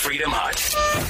Freedom 0.00 0.30
Hut. 0.32 1.04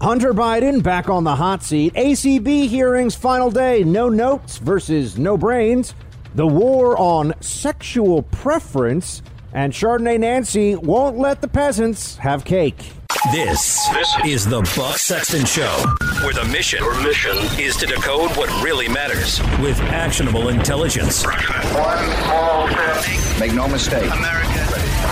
Hunter 0.00 0.34
Biden 0.34 0.82
back 0.82 1.08
on 1.08 1.22
the 1.22 1.36
hot 1.36 1.62
seat. 1.62 1.94
ACB 1.94 2.66
hearings 2.66 3.14
final 3.14 3.48
day. 3.48 3.84
No 3.84 4.08
notes 4.08 4.58
versus 4.58 5.16
no 5.16 5.36
brains. 5.36 5.94
The 6.34 6.44
war 6.44 6.98
on 6.98 7.32
sexual 7.40 8.22
preference. 8.22 9.22
And 9.52 9.72
Chardonnay 9.72 10.18
Nancy 10.18 10.74
won't 10.74 11.16
let 11.16 11.42
the 11.42 11.48
peasants 11.48 12.16
have 12.16 12.44
cake. 12.44 12.90
This, 13.30 13.88
this 13.90 14.16
is 14.24 14.44
the 14.44 14.62
Buck 14.76 14.98
Sexton 14.98 15.44
Show, 15.46 15.84
where 16.24 16.34
the 16.34 16.44
mission, 16.50 16.80
Your 16.82 17.00
mission 17.04 17.36
is 17.60 17.76
to 17.76 17.86
decode 17.86 18.36
what 18.36 18.50
really 18.64 18.88
matters 18.88 19.40
with 19.60 19.78
actionable 19.80 20.48
intelligence. 20.48 21.24
One 21.24 22.04
small 22.24 22.68
step. 22.68 23.38
Make 23.38 23.54
no 23.54 23.68
mistake. 23.68 24.10
America, 24.12 24.66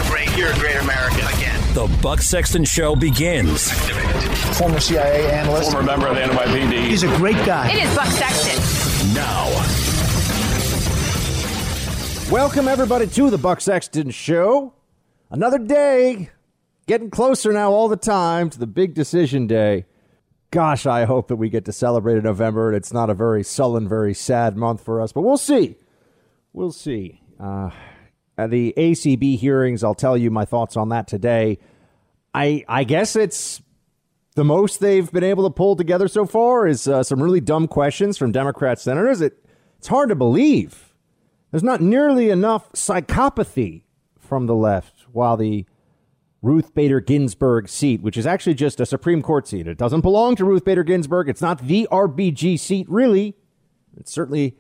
great. 0.09 0.37
You're 0.37 0.51
a 0.51 0.59
great 0.59 0.77
American 0.77 1.21
again. 1.29 1.42
The 1.75 1.87
Buck 2.03 2.21
Sexton 2.21 2.67
Show 2.67 2.95
begins. 2.95 3.73
Former 4.59 4.79
CIA 4.79 5.33
analyst. 5.33 5.73
Former 5.73 5.87
member 5.87 6.07
of 6.07 6.17
the 6.17 6.21
NYPD. 6.21 6.85
He's 6.87 7.03
a 7.03 7.17
great 7.17 7.43
guy. 7.47 7.71
It 7.71 7.85
is 7.85 7.97
Buck 7.97 8.09
Sexton. 8.09 9.15
Now. 9.15 9.49
Welcome, 12.31 12.69
everybody, 12.69 13.07
to 13.07 13.31
the 13.31 13.39
Buck 13.39 13.63
Sexton 13.63 14.11
Show. 14.11 14.75
Another 15.31 15.57
day. 15.59 16.29
Getting 16.87 17.09
closer 17.09 17.55
now 17.55 17.73
all 17.73 17.89
the 17.89 17.97
time 17.97 18.51
to 18.51 18.59
the 18.59 18.67
big 18.67 18.93
decision 18.93 19.47
day. 19.47 19.87
Gosh, 20.51 20.85
I 20.85 21.07
hope 21.07 21.29
that 21.29 21.37
we 21.37 21.49
get 21.49 21.65
to 21.65 21.73
celebrate 21.73 22.19
in 22.19 22.25
November 22.25 22.69
and 22.69 22.77
it's 22.77 22.93
not 22.93 23.09
a 23.09 23.15
very 23.15 23.43
sullen, 23.43 23.89
very 23.89 24.13
sad 24.13 24.59
month 24.59 24.85
for 24.85 25.01
us, 25.01 25.13
but 25.13 25.23
we'll 25.23 25.39
see. 25.39 25.77
We'll 26.53 26.73
see. 26.73 27.23
Uh, 27.41 27.71
at 28.43 28.51
the 28.51 28.75
ACB 28.77 29.39
hearings, 29.39 29.83
I'll 29.85 29.95
tell 29.95 30.17
you 30.17 30.31
my 30.31 30.45
thoughts 30.45 30.77
on 30.77 30.91
that 30.91 31.07
today. 31.07 31.59
I 32.35 32.65
I 32.69 32.85
guess 32.85 33.17
it's 33.17 33.63
the 34.35 34.45
most 34.45 34.81
they've 34.81 35.11
been 35.11 35.25
able 35.25 35.45
to 35.45 35.51
pull 35.51 35.77
together 35.77 36.09
so 36.09 36.25
far 36.25 36.67
is 36.67 36.89
uh, 36.89 37.03
some 37.03 37.23
really 37.23 37.41
dumb 37.41 37.69
questions 37.69 38.17
from 38.17 38.33
Democrat 38.33 38.79
senators. 38.79 39.21
It 39.21 39.45
it's 39.79 39.89
hard 39.89 40.09
to 40.11 40.15
believe. 40.15 40.95
There's 41.51 41.63
not 41.63 41.81
nearly 41.81 42.31
enough 42.31 42.73
psychopathy 42.73 43.83
from 44.19 44.47
the 44.47 44.55
left, 44.55 45.07
while 45.13 45.37
the 45.37 45.67
Ruth 46.41 46.75
Bader 46.75 47.01
Ginsburg 47.01 47.69
seat, 47.69 48.03
which 48.03 48.17
is 48.17 48.27
actually 48.27 48.55
just 48.55 48.81
a 48.81 48.87
Supreme 48.87 49.23
Court 49.23 49.47
seat. 49.47 49.69
It 49.69 49.79
doesn't 49.79 50.01
belong 50.01 50.35
to 50.37 50.45
Ruth 50.45 50.65
Bader 50.65 50.83
Ginsburg. 50.83 51.29
It's 51.29 51.43
not 51.43 51.67
the 51.67 51.87
RBG 51.93 52.59
seat, 52.59 52.89
really. 52.89 53.37
It's 53.97 54.11
certainly 54.11 54.57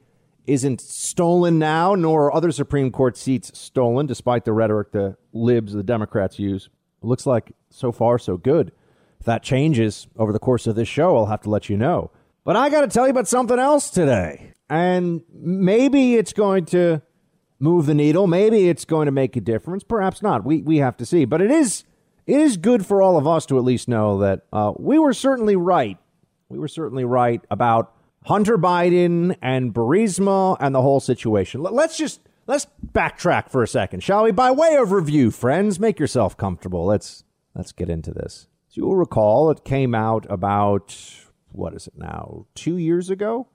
isn't 0.47 0.81
stolen 0.81 1.59
now, 1.59 1.95
nor 1.95 2.27
are 2.27 2.35
other 2.35 2.53
Supreme 2.53 2.91
Court 2.91 3.17
seats 3.17 3.57
stolen, 3.59 4.07
despite 4.07 4.45
the 4.45 4.53
rhetoric 4.53 4.93
the 4.93 5.17
libs, 5.33 5.73
the 5.73 5.83
Democrats 5.83 6.39
use. 6.39 6.69
It 7.03 7.07
looks 7.07 7.27
like 7.27 7.53
so 7.71 7.93
far, 7.93 8.19
so 8.19 8.37
good. 8.37 8.73
If 9.21 9.27
that 9.27 9.43
changes 9.43 10.09
over 10.17 10.33
the 10.33 10.39
course 10.39 10.67
of 10.67 10.75
this 10.75 10.89
show, 10.89 11.17
I'll 11.17 11.27
have 11.27 11.43
to 11.43 11.51
let 11.51 11.69
you 11.69 11.77
know. 11.77 12.11
But 12.45 12.57
I 12.57 12.71
got 12.71 12.81
to 12.81 12.89
tell 12.89 13.07
you 13.07 13.13
about 13.13 13.29
something 13.29 13.59
else 13.59 13.89
today. 13.89 14.53
And 14.69 15.23
maybe 15.33 16.17
it's 16.17 16.33
going 16.33 16.65
to 16.67 17.03
move 17.61 17.87
the 17.87 17.95
needle. 17.95 18.27
Maybe 18.27 18.69
it's 18.69 18.85
going 18.85 19.07
to 19.07 19.13
make 19.13 19.37
a 19.37 19.41
difference. 19.41 19.85
Perhaps 19.85 20.23
not. 20.23 20.45
We, 20.45 20.63
we 20.63 20.79
have 20.79 20.97
to 20.97 21.07
see. 21.07 21.25
But 21.25 21.41
it 21.41 21.53
is, 21.53 21.85
it 22.27 22.41
is 22.41 22.57
good 22.57 22.85
for 22.85 23.01
all 23.01 23.17
of 23.17 23.27
us 23.27 23.47
to 23.47 23.59
at 23.59 23.65
least 23.65 23.87
know 23.87 24.19
that 24.19 24.47
uh, 24.53 24.73
we 24.77 24.99
were 24.99 25.13
certainly 25.13 25.55
right. 25.55 25.99
We 26.49 26.59
were 26.59 26.69
certainly 26.69 27.05
right 27.05 27.41
about 27.51 27.95
Hunter 28.25 28.57
Biden 28.57 29.37
and 29.43 29.75
Burisma 29.75 30.57
and 30.61 30.75
the 30.75 30.83
whole 30.83 31.01
situation. 31.01 31.63
Let's 31.63 31.97
just 31.97 32.21
let's 32.47 32.67
backtrack 32.93 33.51
for 33.51 33.63
a 33.63 33.69
second, 33.69 34.03
shall 34.03 34.25
we? 34.25 34.31
By 34.31 34.51
way 34.51 34.77
of 34.77 34.93
review, 34.93 35.31
friends, 35.31 35.81
make 35.81 35.99
yourself 35.99 36.37
comfortable. 36.37 36.85
Let's 36.87 37.25
let's 37.55 37.73
get 37.73 37.91
into 37.91 38.13
this. 38.13 38.47
As 38.71 38.77
you 38.77 38.87
will 38.87 38.97
recall, 38.97 39.51
it 39.51 39.65
came 39.65 39.95
out 39.95 40.27
about 40.31 40.97
what 41.51 41.75
is 41.75 41.87
it 41.87 41.95
now? 41.97 42.47
Two 42.55 42.77
years 42.77 43.11
ago 43.11 43.49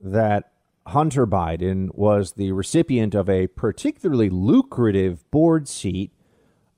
that 0.00 0.52
Hunter 0.86 1.26
Biden 1.26 1.94
was 1.94 2.32
the 2.32 2.52
recipient 2.52 3.14
of 3.14 3.28
a 3.28 3.46
particularly 3.48 4.30
lucrative 4.30 5.28
board 5.30 5.68
seat 5.68 6.12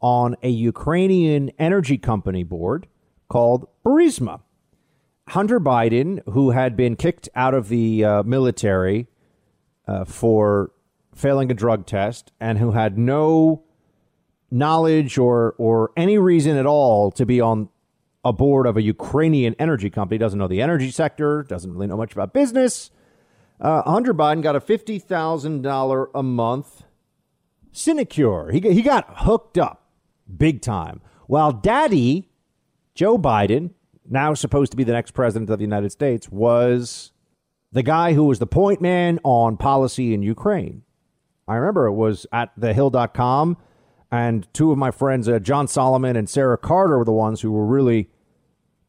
on 0.01 0.37
a 0.43 0.49
Ukrainian 0.49 1.51
energy 1.59 1.99
company 1.99 2.43
board 2.43 2.89
called 3.29 3.67
Burisma. 3.85 4.41
Hunter 5.33 5.59
Biden, 5.59 6.23
who 6.29 6.51
had 6.51 6.77
been 6.77 6.95
kicked 6.95 7.27
out 7.35 7.55
of 7.55 7.71
the 7.71 8.05
uh, 8.05 8.23
military 8.23 9.07
uh, 9.89 10.05
for 10.05 10.73
failing 11.15 11.51
a 11.51 11.55
drug 11.55 11.87
test 11.87 12.33
and 12.39 12.59
who 12.59 12.73
had 12.73 12.99
no 12.99 13.65
knowledge 14.51 15.17
or, 15.17 15.55
or 15.57 15.91
any 15.97 16.19
reason 16.19 16.59
at 16.59 16.67
all 16.67 17.11
to 17.13 17.25
be 17.25 17.41
on 17.41 17.71
a 18.23 18.31
board 18.31 18.67
of 18.67 18.77
a 18.77 18.83
Ukrainian 18.83 19.57
energy 19.59 19.89
company, 19.89 20.19
doesn't 20.19 20.39
know 20.39 20.49
the 20.49 20.61
energy 20.61 20.91
sector, 20.91 21.45
doesn't 21.45 21.73
really 21.73 21.87
know 21.87 21.97
much 21.97 22.13
about 22.13 22.35
business. 22.35 22.91
Uh, 23.59 23.81
Hunter 23.91 24.13
Biden 24.13 24.43
got 24.43 24.55
a 24.55 24.61
$50,000 24.61 26.07
a 26.15 26.23
month 26.23 26.83
sinecure. 27.73 28.51
He, 28.51 28.61
he 28.61 28.83
got 28.83 29.07
hooked 29.09 29.57
up 29.57 29.89
big 30.37 30.61
time. 30.61 31.01
While 31.27 31.53
daddy, 31.53 32.29
Joe 32.95 33.17
Biden, 33.17 33.71
now 34.13 34.35
supposed 34.35 34.71
to 34.73 34.77
be 34.77 34.85
the 34.85 34.93
next 34.93 35.13
president 35.13 35.51
of 35.51 35.59
the 35.59 35.65
United 35.65 35.91
States, 35.91 36.29
was 36.29 37.13
the 37.73 37.83
guy 37.83 38.13
who 38.13 38.25
was 38.25 38.39
the 38.39 38.47
point 38.47 38.81
man 38.81 39.19
on 39.25 39.57
policy 39.57 40.15
in 40.15 40.23
Ukraine. 40.23 40.83
I 41.49 41.57
remember 41.57 41.87
it 41.87 41.93
was 41.93 42.27
at 42.33 42.55
thehill.com, 42.59 43.57
and 44.11 44.47
two 44.53 44.71
of 44.71 44.79
my 44.79 44.91
friends, 44.91 45.29
uh, 45.29 45.39
John 45.39 45.67
Solomon 45.67 46.17
and 46.17 46.29
Sarah 46.29 46.59
Carter, 46.59 46.99
were 46.99 47.05
the 47.05 47.13
ones 47.13 47.41
who 47.41 47.51
were 47.51 47.67
really 47.67 48.11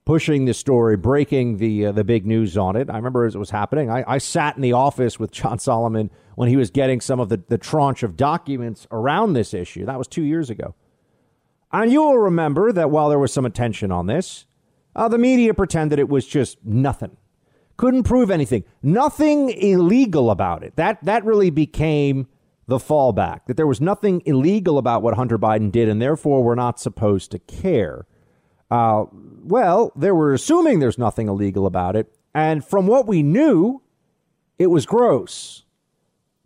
pushing 0.06 0.46
this 0.46 0.58
story, 0.58 0.98
breaking 0.98 1.58
the 1.58 1.88
uh, 1.88 1.92
the 1.92 2.04
big 2.04 2.26
news 2.26 2.58
on 2.58 2.76
it. 2.76 2.90
I 2.90 2.98
remember 2.98 3.26
as 3.26 3.36
it 3.36 3.40
was 3.40 3.50
happening. 3.50 3.90
I, 3.90 4.04
I 4.06 4.18
sat 4.18 4.56
in 4.56 4.62
the 4.62 4.74
office 4.74 5.18
with 5.18 5.32
John 5.32 5.60
Solomon 5.60 6.12
when 6.36 6.50
he 6.50 6.58
was 6.58 6.70
getting 6.72 7.00
some 7.00 7.20
of 7.20 7.30
the, 7.30 7.42
the 7.48 7.58
tranche 7.58 8.04
of 8.04 8.18
documents 8.18 8.86
around 8.92 9.34
this 9.34 9.54
issue. 9.54 9.86
That 9.86 9.98
was 9.98 10.08
two 10.08 10.24
years 10.24 10.50
ago. 10.50 10.76
And 11.72 11.92
you 11.92 12.04
will 12.04 12.18
remember 12.18 12.72
that 12.72 12.92
while 12.92 13.10
there 13.10 13.20
was 13.20 13.34
some 13.34 13.46
attention 13.46 13.92
on 13.92 14.06
this, 14.06 14.46
uh, 14.96 15.08
the 15.08 15.18
media 15.18 15.54
pretended 15.54 16.00
it 16.00 16.10
was 16.10 16.28
just 16.28 16.64
nothing. 16.64 17.18
Couldn't 17.78 18.04
prove 18.04 18.30
anything. 18.30 18.64
Nothing 18.82 19.50
illegal 19.50 20.30
about 20.30 20.64
it. 20.64 20.76
That 20.76 21.04
that 21.04 21.26
really 21.26 21.50
became 21.50 22.28
the 22.68 22.78
fallback. 22.78 23.46
That 23.48 23.58
there 23.58 23.68
was 23.68 23.82
nothing 23.82 24.22
illegal 24.26 24.78
about 24.78 25.02
what 25.02 25.16
Hunter 25.16 25.40
Biden 25.40 25.72
did, 25.72 25.90
and 25.90 26.02
therefore 26.02 26.44
we're 26.44 26.56
not 26.56 26.80
supposed 26.80 27.32
to 27.32 27.40
care. 27.40 28.06
Uh, 28.70 29.06
well, 29.44 29.92
they 29.96 30.12
were 30.12 30.34
assuming 30.34 30.80
there's 30.80 30.98
nothing 30.98 31.28
illegal 31.28 31.66
about 31.66 31.96
it, 31.96 32.16
and 32.34 32.64
from 32.64 32.88
what 32.88 33.08
we 33.08 33.24
knew, 33.24 33.82
it 34.58 34.68
was 34.68 34.86
gross, 34.86 35.66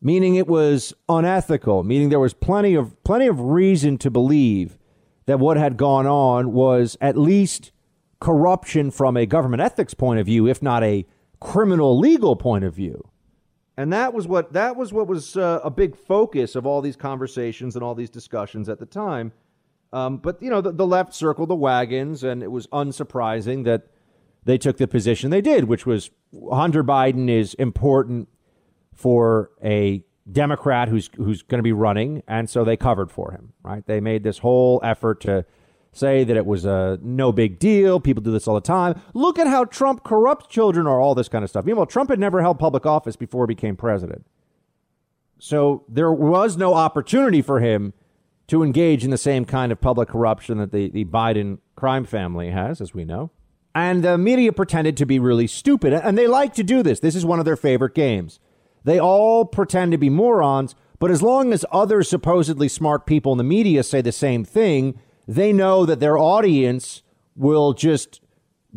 meaning 0.01 0.35
it 0.35 0.47
was 0.47 0.93
unethical, 1.07 1.83
meaning 1.83 2.09
there 2.09 2.19
was 2.19 2.33
plenty 2.33 2.73
of 2.73 3.01
plenty 3.03 3.27
of 3.27 3.39
reason 3.39 3.97
to 3.99 4.09
believe 4.09 4.77
that 5.25 5.39
what 5.39 5.57
had 5.57 5.77
gone 5.77 6.07
on 6.07 6.53
was 6.53 6.97
at 7.01 7.17
least 7.17 7.71
corruption 8.19 8.91
from 8.91 9.17
a 9.17 9.25
government 9.25 9.61
ethics 9.61 9.93
point 9.93 10.19
of 10.19 10.25
view, 10.25 10.47
if 10.47 10.61
not 10.61 10.83
a 10.83 11.05
criminal 11.39 11.97
legal 11.97 12.35
point 12.35 12.63
of 12.63 12.73
view. 12.73 13.09
And 13.77 13.93
that 13.93 14.13
was 14.13 14.27
what 14.27 14.53
that 14.53 14.75
was 14.75 14.91
what 14.91 15.07
was 15.07 15.37
uh, 15.37 15.59
a 15.63 15.69
big 15.69 15.95
focus 15.95 16.55
of 16.55 16.65
all 16.65 16.81
these 16.81 16.95
conversations 16.95 17.75
and 17.75 17.83
all 17.83 17.93
these 17.93 18.09
discussions 18.09 18.69
at 18.69 18.79
the 18.79 18.87
time. 18.87 19.33
Um, 19.93 20.17
but 20.17 20.41
you 20.41 20.49
know, 20.49 20.61
the, 20.61 20.71
the 20.71 20.87
left 20.87 21.13
circled 21.13 21.49
the 21.49 21.55
wagons, 21.55 22.23
and 22.23 22.41
it 22.41 22.51
was 22.51 22.65
unsurprising 22.67 23.65
that 23.65 23.83
they 24.43 24.57
took 24.57 24.77
the 24.77 24.87
position 24.87 25.29
they 25.29 25.41
did, 25.41 25.65
which 25.65 25.85
was 25.85 26.09
Hunter 26.51 26.83
Biden 26.83 27.29
is 27.29 27.53
important 27.55 28.29
for 28.95 29.51
a 29.63 30.03
Democrat 30.29 30.89
who's 30.89 31.11
who's 31.15 31.43
going 31.43 31.59
to 31.59 31.63
be 31.63 31.71
running, 31.71 32.23
and 32.27 32.49
so 32.49 32.63
they 32.63 32.77
covered 32.77 33.11
for 33.11 33.31
him. 33.31 33.53
Right? 33.61 33.85
They 33.85 33.99
made 33.99 34.23
this 34.23 34.39
whole 34.39 34.81
effort 34.83 35.21
to 35.21 35.45
say 35.97 36.23
that 36.23 36.37
it 36.37 36.45
was 36.45 36.65
a 36.65 36.99
no 37.01 37.31
big 37.31 37.59
deal. 37.59 37.99
People 37.99 38.23
do 38.23 38.31
this 38.31 38.47
all 38.47 38.55
the 38.55 38.61
time. 38.61 39.01
Look 39.13 39.39
at 39.39 39.47
how 39.47 39.65
Trump 39.65 40.03
corrupts 40.03 40.47
children 40.47 40.87
or 40.87 40.99
all 40.99 41.15
this 41.15 41.29
kind 41.29 41.43
of 41.43 41.49
stuff. 41.49 41.65
Meanwhile, 41.65 41.87
Trump 41.87 42.09
had 42.09 42.19
never 42.19 42.41
held 42.41 42.59
public 42.59 42.85
office 42.85 43.15
before 43.15 43.45
he 43.45 43.53
became 43.53 43.75
president. 43.75 44.25
So 45.39 45.83
there 45.87 46.11
was 46.11 46.57
no 46.57 46.73
opportunity 46.73 47.41
for 47.41 47.59
him 47.59 47.93
to 48.47 48.63
engage 48.63 49.03
in 49.03 49.11
the 49.11 49.17
same 49.17 49.45
kind 49.45 49.71
of 49.71 49.81
public 49.81 50.09
corruption 50.09 50.57
that 50.57 50.71
the, 50.71 50.89
the 50.89 51.05
Biden 51.05 51.59
crime 51.75 52.05
family 52.05 52.49
has, 52.49 52.81
as 52.81 52.93
we 52.93 53.03
know. 53.03 53.29
And 53.75 54.03
the 54.03 54.17
media 54.17 54.51
pretended 54.51 54.97
to 54.97 55.05
be 55.05 55.19
really 55.19 55.45
stupid. 55.45 55.93
And 55.93 56.17
they 56.17 56.27
like 56.27 56.53
to 56.55 56.63
do 56.63 56.81
this. 56.81 56.99
This 56.99 57.15
is 57.15 57.25
one 57.25 57.39
of 57.39 57.45
their 57.45 57.55
favorite 57.55 57.93
games. 57.93 58.39
They 58.83 58.99
all 58.99 59.45
pretend 59.45 59.91
to 59.91 59.97
be 59.97 60.09
morons, 60.09 60.73
but 60.97 61.11
as 61.11 61.21
long 61.21 61.53
as 61.53 61.65
other 61.71 62.01
supposedly 62.01 62.69
smart 62.69 63.05
people 63.05 63.33
in 63.33 63.37
the 63.37 63.43
media 63.43 63.83
say 63.83 64.01
the 64.01 64.11
same 64.11 64.45
thing, 64.45 64.99
they 65.27 65.51
know 65.51 65.85
that 65.85 65.99
their 65.99 66.17
audience 66.17 67.03
will 67.35 67.73
just 67.73 68.21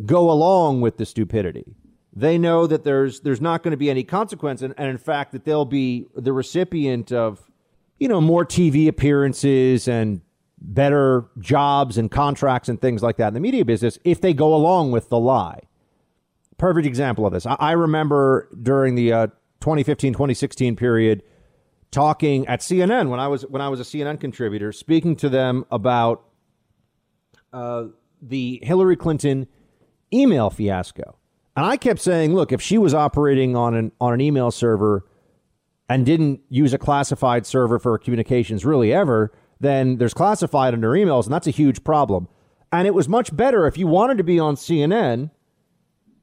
go 0.05 0.29
along 0.29 0.81
with 0.81 0.97
the 0.97 1.05
stupidity. 1.05 1.75
They 2.13 2.37
know 2.37 2.67
that 2.67 2.83
there's 2.83 3.21
there's 3.21 3.39
not 3.39 3.63
going 3.63 3.71
to 3.71 3.77
be 3.77 3.89
any 3.89 4.03
consequence, 4.03 4.61
and, 4.61 4.73
and 4.77 4.89
in 4.89 4.97
fact 4.97 5.31
that 5.31 5.45
they'll 5.45 5.65
be 5.65 6.07
the 6.15 6.33
recipient 6.33 7.11
of 7.11 7.49
you 7.99 8.07
know 8.07 8.19
more 8.19 8.45
TV 8.45 8.87
appearances 8.87 9.87
and 9.87 10.21
better 10.59 11.25
jobs 11.39 11.97
and 11.97 12.11
contracts 12.11 12.69
and 12.69 12.79
things 12.81 13.01
like 13.01 13.17
that 13.17 13.29
in 13.29 13.33
the 13.33 13.39
media 13.39 13.65
business 13.65 13.97
if 14.03 14.21
they 14.21 14.33
go 14.33 14.53
along 14.53 14.91
with 14.91 15.09
the 15.09 15.17
lie. 15.17 15.61
Perfect 16.57 16.85
example 16.85 17.25
of 17.25 17.33
this. 17.33 17.45
I, 17.45 17.55
I 17.59 17.71
remember 17.71 18.49
during 18.61 18.95
the 18.95 19.13
uh, 19.13 19.27
2015 19.61 20.13
2016 20.13 20.75
period 20.75 21.23
talking 21.91 22.45
at 22.47 22.59
CNN 22.59 23.09
when 23.09 23.19
I 23.19 23.27
was 23.27 23.43
when 23.43 23.61
I 23.61 23.69
was 23.69 23.79
a 23.79 23.83
CNN 23.83 24.19
contributor, 24.19 24.73
speaking 24.73 25.15
to 25.17 25.29
them 25.29 25.65
about 25.71 26.25
uh, 27.53 27.85
the 28.21 28.59
Hillary 28.63 28.95
Clinton 28.95 29.47
email 30.13 30.49
fiasco. 30.49 31.17
And 31.55 31.65
I 31.65 31.77
kept 31.77 31.99
saying, 31.99 32.33
look, 32.33 32.51
if 32.51 32.61
she 32.61 32.77
was 32.77 32.93
operating 32.93 33.55
on 33.55 33.75
an 33.75 33.91
on 33.99 34.13
an 34.13 34.21
email 34.21 34.51
server 34.51 35.05
and 35.89 36.05
didn't 36.05 36.41
use 36.49 36.73
a 36.73 36.77
classified 36.77 37.45
server 37.45 37.77
for 37.77 37.97
communications 37.97 38.65
really 38.65 38.93
ever, 38.93 39.33
then 39.59 39.97
there's 39.97 40.13
classified 40.13 40.73
under 40.73 40.91
emails, 40.91 41.25
and 41.25 41.33
that's 41.33 41.47
a 41.47 41.51
huge 41.51 41.83
problem. 41.83 42.27
And 42.71 42.87
it 42.87 42.93
was 42.93 43.09
much 43.09 43.35
better 43.35 43.67
if 43.67 43.77
you 43.77 43.87
wanted 43.87 44.17
to 44.17 44.23
be 44.23 44.39
on 44.39 44.55
CNN, 44.55 45.29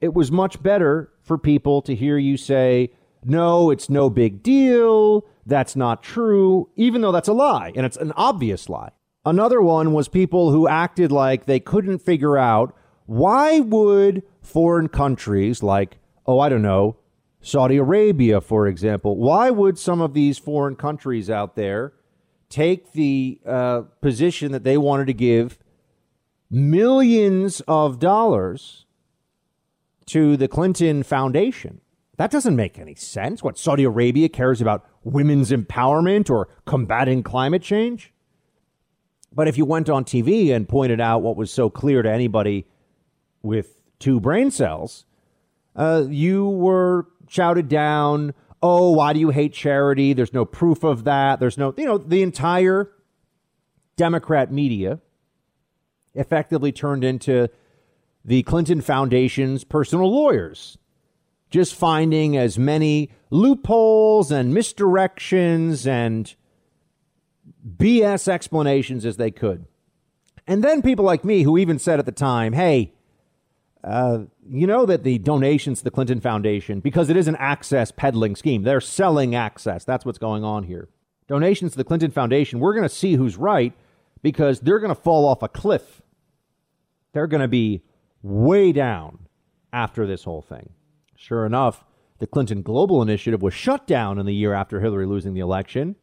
it 0.00 0.14
was 0.14 0.32
much 0.32 0.62
better 0.62 1.12
for 1.22 1.36
people 1.36 1.82
to 1.82 1.94
hear 1.94 2.16
you 2.16 2.36
say, 2.36 2.90
no, 3.24 3.70
it's 3.70 3.90
no 3.90 4.08
big 4.08 4.42
deal. 4.42 5.26
That's 5.44 5.76
not 5.76 6.02
true, 6.02 6.70
even 6.76 7.00
though 7.00 7.12
that's 7.12 7.28
a 7.28 7.32
lie, 7.32 7.72
and 7.74 7.84
it's 7.84 7.96
an 7.96 8.12
obvious 8.12 8.68
lie. 8.68 8.90
Another 9.24 9.60
one 9.60 9.92
was 9.92 10.08
people 10.08 10.52
who 10.52 10.68
acted 10.68 11.12
like 11.12 11.46
they 11.46 11.60
couldn't 11.60 11.98
figure 11.98 12.38
out 12.38 12.74
why 13.06 13.60
would 13.60 14.22
foreign 14.42 14.88
countries 14.88 15.62
like, 15.62 15.98
oh, 16.26 16.40
I 16.40 16.48
don't 16.48 16.62
know, 16.62 16.96
Saudi 17.40 17.76
Arabia, 17.76 18.40
for 18.40 18.66
example, 18.66 19.16
why 19.16 19.50
would 19.50 19.78
some 19.78 20.00
of 20.00 20.12
these 20.14 20.38
foreign 20.38 20.76
countries 20.76 21.30
out 21.30 21.56
there 21.56 21.92
take 22.48 22.92
the 22.92 23.40
uh, 23.46 23.82
position 24.00 24.52
that 24.52 24.64
they 24.64 24.76
wanted 24.76 25.06
to 25.06 25.14
give 25.14 25.58
millions 26.50 27.60
of 27.68 27.98
dollars 27.98 28.86
to 30.06 30.36
the 30.36 30.48
Clinton 30.48 31.02
Foundation? 31.02 31.80
That 32.16 32.30
doesn't 32.30 32.56
make 32.56 32.78
any 32.78 32.96
sense. 32.96 33.42
What, 33.42 33.56
Saudi 33.56 33.84
Arabia 33.84 34.28
cares 34.28 34.60
about 34.60 34.84
women's 35.04 35.50
empowerment 35.50 36.28
or 36.28 36.48
combating 36.66 37.22
climate 37.22 37.62
change? 37.62 38.12
But 39.38 39.46
if 39.46 39.56
you 39.56 39.64
went 39.64 39.88
on 39.88 40.04
TV 40.04 40.52
and 40.52 40.68
pointed 40.68 41.00
out 41.00 41.22
what 41.22 41.36
was 41.36 41.52
so 41.52 41.70
clear 41.70 42.02
to 42.02 42.10
anybody 42.10 42.66
with 43.40 43.80
two 44.00 44.18
brain 44.18 44.50
cells, 44.50 45.04
uh, 45.76 46.06
you 46.08 46.48
were 46.48 47.06
shouted 47.28 47.68
down. 47.68 48.34
Oh, 48.60 48.90
why 48.90 49.12
do 49.12 49.20
you 49.20 49.30
hate 49.30 49.52
charity? 49.52 50.12
There's 50.12 50.32
no 50.32 50.44
proof 50.44 50.82
of 50.82 51.04
that. 51.04 51.38
There's 51.38 51.56
no, 51.56 51.72
you 51.76 51.84
know, 51.84 51.98
the 51.98 52.20
entire 52.22 52.90
Democrat 53.94 54.50
media 54.50 54.98
effectively 56.16 56.72
turned 56.72 57.04
into 57.04 57.48
the 58.24 58.42
Clinton 58.42 58.80
Foundation's 58.80 59.62
personal 59.62 60.12
lawyers 60.12 60.78
just 61.48 61.76
finding 61.76 62.36
as 62.36 62.58
many 62.58 63.12
loopholes 63.30 64.32
and 64.32 64.52
misdirections 64.52 65.86
and 65.86 66.34
BS 67.66 68.28
explanations 68.28 69.04
as 69.04 69.16
they 69.16 69.30
could. 69.30 69.66
And 70.46 70.64
then 70.64 70.82
people 70.82 71.04
like 71.04 71.24
me 71.24 71.42
who 71.42 71.58
even 71.58 71.78
said 71.78 71.98
at 71.98 72.06
the 72.06 72.12
time, 72.12 72.54
hey, 72.54 72.94
uh, 73.84 74.20
you 74.48 74.66
know 74.66 74.86
that 74.86 75.04
the 75.04 75.18
donations 75.18 75.78
to 75.78 75.84
the 75.84 75.90
Clinton 75.90 76.20
Foundation, 76.20 76.80
because 76.80 77.10
it 77.10 77.16
is 77.16 77.28
an 77.28 77.36
access 77.36 77.90
peddling 77.90 78.34
scheme, 78.34 78.62
they're 78.62 78.80
selling 78.80 79.34
access. 79.34 79.84
That's 79.84 80.04
what's 80.04 80.18
going 80.18 80.44
on 80.44 80.64
here. 80.64 80.88
Donations 81.28 81.72
to 81.72 81.78
the 81.78 81.84
Clinton 81.84 82.10
Foundation, 82.10 82.58
we're 82.60 82.74
going 82.74 82.88
to 82.88 82.94
see 82.94 83.14
who's 83.14 83.36
right 83.36 83.72
because 84.22 84.60
they're 84.60 84.80
going 84.80 84.94
to 84.94 85.00
fall 85.00 85.26
off 85.26 85.42
a 85.42 85.48
cliff. 85.48 86.02
They're 87.12 87.26
going 87.26 87.42
to 87.42 87.48
be 87.48 87.82
way 88.22 88.72
down 88.72 89.26
after 89.72 90.06
this 90.06 90.24
whole 90.24 90.42
thing. 90.42 90.70
Sure 91.14 91.44
enough, 91.44 91.84
the 92.18 92.26
Clinton 92.26 92.62
Global 92.62 93.02
Initiative 93.02 93.42
was 93.42 93.54
shut 93.54 93.86
down 93.86 94.18
in 94.18 94.26
the 94.26 94.34
year 94.34 94.54
after 94.54 94.80
Hillary 94.80 95.06
losing 95.06 95.34
the 95.34 95.40
election. 95.40 95.96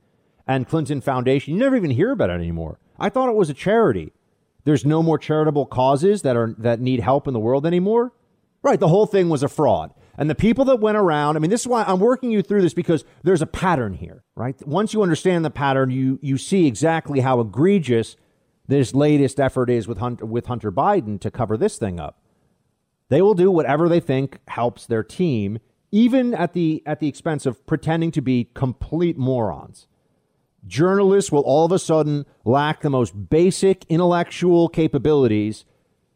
And 0.47 0.67
Clinton 0.67 1.01
Foundation, 1.01 1.53
you 1.53 1.59
never 1.59 1.75
even 1.75 1.91
hear 1.91 2.11
about 2.11 2.29
it 2.29 2.33
anymore. 2.33 2.79
I 2.99 3.09
thought 3.09 3.29
it 3.29 3.35
was 3.35 3.49
a 3.49 3.53
charity. 3.53 4.13
There's 4.63 4.85
no 4.85 5.03
more 5.03 5.17
charitable 5.17 5.67
causes 5.67 6.21
that 6.23 6.35
are 6.35 6.55
that 6.57 6.79
need 6.79 6.99
help 6.99 7.27
in 7.27 7.33
the 7.33 7.39
world 7.39 7.65
anymore. 7.65 8.13
Right, 8.61 8.79
the 8.79 8.87
whole 8.87 9.05
thing 9.05 9.29
was 9.29 9.43
a 9.43 9.47
fraud. 9.47 9.93
And 10.17 10.29
the 10.29 10.35
people 10.35 10.65
that 10.65 10.79
went 10.79 10.97
around, 10.97 11.35
I 11.35 11.39
mean, 11.39 11.51
this 11.51 11.61
is 11.61 11.67
why 11.67 11.83
I'm 11.83 11.99
working 11.99 12.31
you 12.31 12.41
through 12.41 12.61
this 12.61 12.73
because 12.73 13.03
there's 13.23 13.41
a 13.41 13.47
pattern 13.47 13.93
here, 13.93 14.23
right? 14.35 14.55
Once 14.65 14.93
you 14.93 15.03
understand 15.03 15.45
the 15.45 15.51
pattern, 15.51 15.91
you 15.91 16.19
you 16.21 16.37
see 16.37 16.65
exactly 16.65 17.19
how 17.19 17.39
egregious 17.39 18.15
this 18.67 18.95
latest 18.95 19.39
effort 19.39 19.69
is 19.69 19.87
with 19.87 19.99
Hunter, 19.99 20.25
with 20.25 20.47
Hunter 20.47 20.71
Biden 20.71 21.19
to 21.21 21.29
cover 21.29 21.57
this 21.57 21.77
thing 21.77 21.99
up. 21.99 22.21
They 23.09 23.21
will 23.21 23.35
do 23.35 23.51
whatever 23.51 23.87
they 23.87 23.99
think 23.99 24.39
helps 24.47 24.87
their 24.87 25.03
team, 25.03 25.59
even 25.91 26.33
at 26.33 26.53
the 26.53 26.81
at 26.85 26.99
the 26.99 27.07
expense 27.07 27.45
of 27.45 27.65
pretending 27.67 28.11
to 28.11 28.21
be 28.21 28.49
complete 28.53 29.17
morons. 29.17 29.87
Journalists 30.67 31.31
will 31.31 31.41
all 31.41 31.65
of 31.65 31.71
a 31.71 31.79
sudden 31.79 32.25
lack 32.43 32.81
the 32.81 32.89
most 32.89 33.29
basic 33.29 33.85
intellectual 33.89 34.67
capabilities 34.67 35.65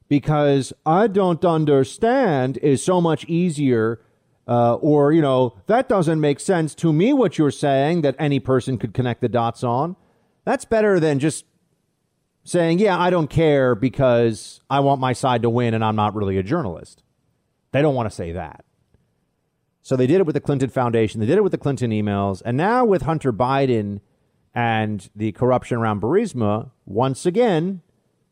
because 0.08 0.74
I 0.86 1.08
don't 1.08 1.44
understand 1.46 2.58
is 2.58 2.84
so 2.84 3.00
much 3.00 3.26
easier. 3.26 4.02
Uh, 4.48 4.76
or, 4.76 5.14
you 5.14 5.22
know, 5.22 5.56
that 5.68 5.88
doesn't 5.88 6.20
make 6.20 6.40
sense 6.40 6.74
to 6.74 6.92
me 6.92 7.14
what 7.14 7.38
you're 7.38 7.52
saying 7.52 8.02
that 8.02 8.16
any 8.18 8.40
person 8.40 8.80
could 8.80 8.96
connect 8.96 9.22
the 9.22 9.30
dots 9.30 9.64
on. 9.64 9.96
That's 10.44 10.66
better 10.66 11.00
than 11.00 11.20
just 11.20 11.46
saying, 12.44 12.80
yeah, 12.80 13.00
I 13.00 13.12
don't 13.12 13.30
care 13.30 13.76
because 13.76 14.62
I 14.68 14.80
want 14.80 15.00
my 15.00 15.14
side 15.14 15.44
to 15.44 15.50
win 15.52 15.76
and 15.76 15.86
I'm 15.86 15.96
not 15.96 16.16
really 16.16 16.38
a 16.38 16.44
journalist. 16.44 17.04
They 17.72 17.84
don't 17.84 17.94
want 17.94 18.10
to 18.10 18.16
say 18.16 18.32
that. 18.32 18.66
So 19.84 19.96
they 19.96 20.08
did 20.08 20.20
it 20.20 20.26
with 20.26 20.34
the 20.34 20.42
Clinton 20.42 20.70
Foundation, 20.70 21.20
they 21.20 21.26
did 21.26 21.38
it 21.38 21.44
with 21.44 21.52
the 21.52 21.58
Clinton 21.58 21.92
emails, 21.92 22.42
and 22.44 22.58
now 22.58 22.86
with 22.86 23.04
Hunter 23.04 23.32
Biden 23.32 24.02
and 24.54 25.10
the 25.16 25.32
corruption 25.32 25.78
around 25.78 26.02
Burisma, 26.02 26.72
once 26.86 27.26
again, 27.26 27.82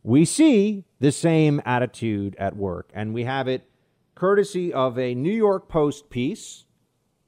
we 0.03 0.25
see 0.25 0.85
the 0.99 1.11
same 1.11 1.61
attitude 1.65 2.35
at 2.39 2.55
work. 2.55 2.89
And 2.93 3.13
we 3.13 3.25
have 3.25 3.47
it 3.47 3.69
courtesy 4.15 4.73
of 4.73 4.97
a 4.97 5.13
New 5.13 5.33
York 5.33 5.69
Post 5.69 6.09
piece 6.09 6.65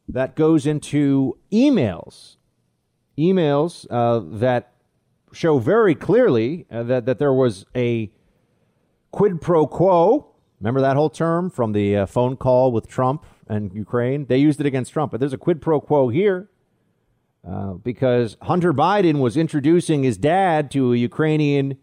that 0.07 0.35
goes 0.35 0.65
into 0.65 1.37
emails, 1.51 2.37
emails 3.17 3.85
uh, 3.91 4.21
that 4.39 4.73
show 5.31 5.59
very 5.59 5.93
clearly 5.93 6.65
uh, 6.71 6.83
that, 6.83 7.05
that 7.05 7.19
there 7.19 7.33
was 7.33 7.65
a 7.75 8.11
quid 9.11 9.39
pro 9.39 9.67
quo. 9.67 10.33
Remember 10.59 10.81
that 10.81 10.95
whole 10.95 11.11
term 11.11 11.49
from 11.49 11.73
the 11.73 11.95
uh, 11.95 12.05
phone 12.05 12.35
call 12.35 12.71
with 12.71 12.87
Trump 12.87 13.25
and 13.47 13.71
Ukraine? 13.73 14.25
They 14.25 14.37
used 14.37 14.59
it 14.59 14.65
against 14.65 14.91
Trump, 14.91 15.11
but 15.11 15.19
there's 15.19 15.33
a 15.33 15.37
quid 15.37 15.61
pro 15.61 15.79
quo 15.79 16.09
here 16.09 16.49
uh, 17.47 17.73
because 17.73 18.37
Hunter 18.41 18.73
Biden 18.73 19.19
was 19.19 19.37
introducing 19.37 20.03
his 20.03 20.17
dad 20.17 20.69
to 20.71 20.93
a 20.93 20.97
Ukrainian 20.97 21.77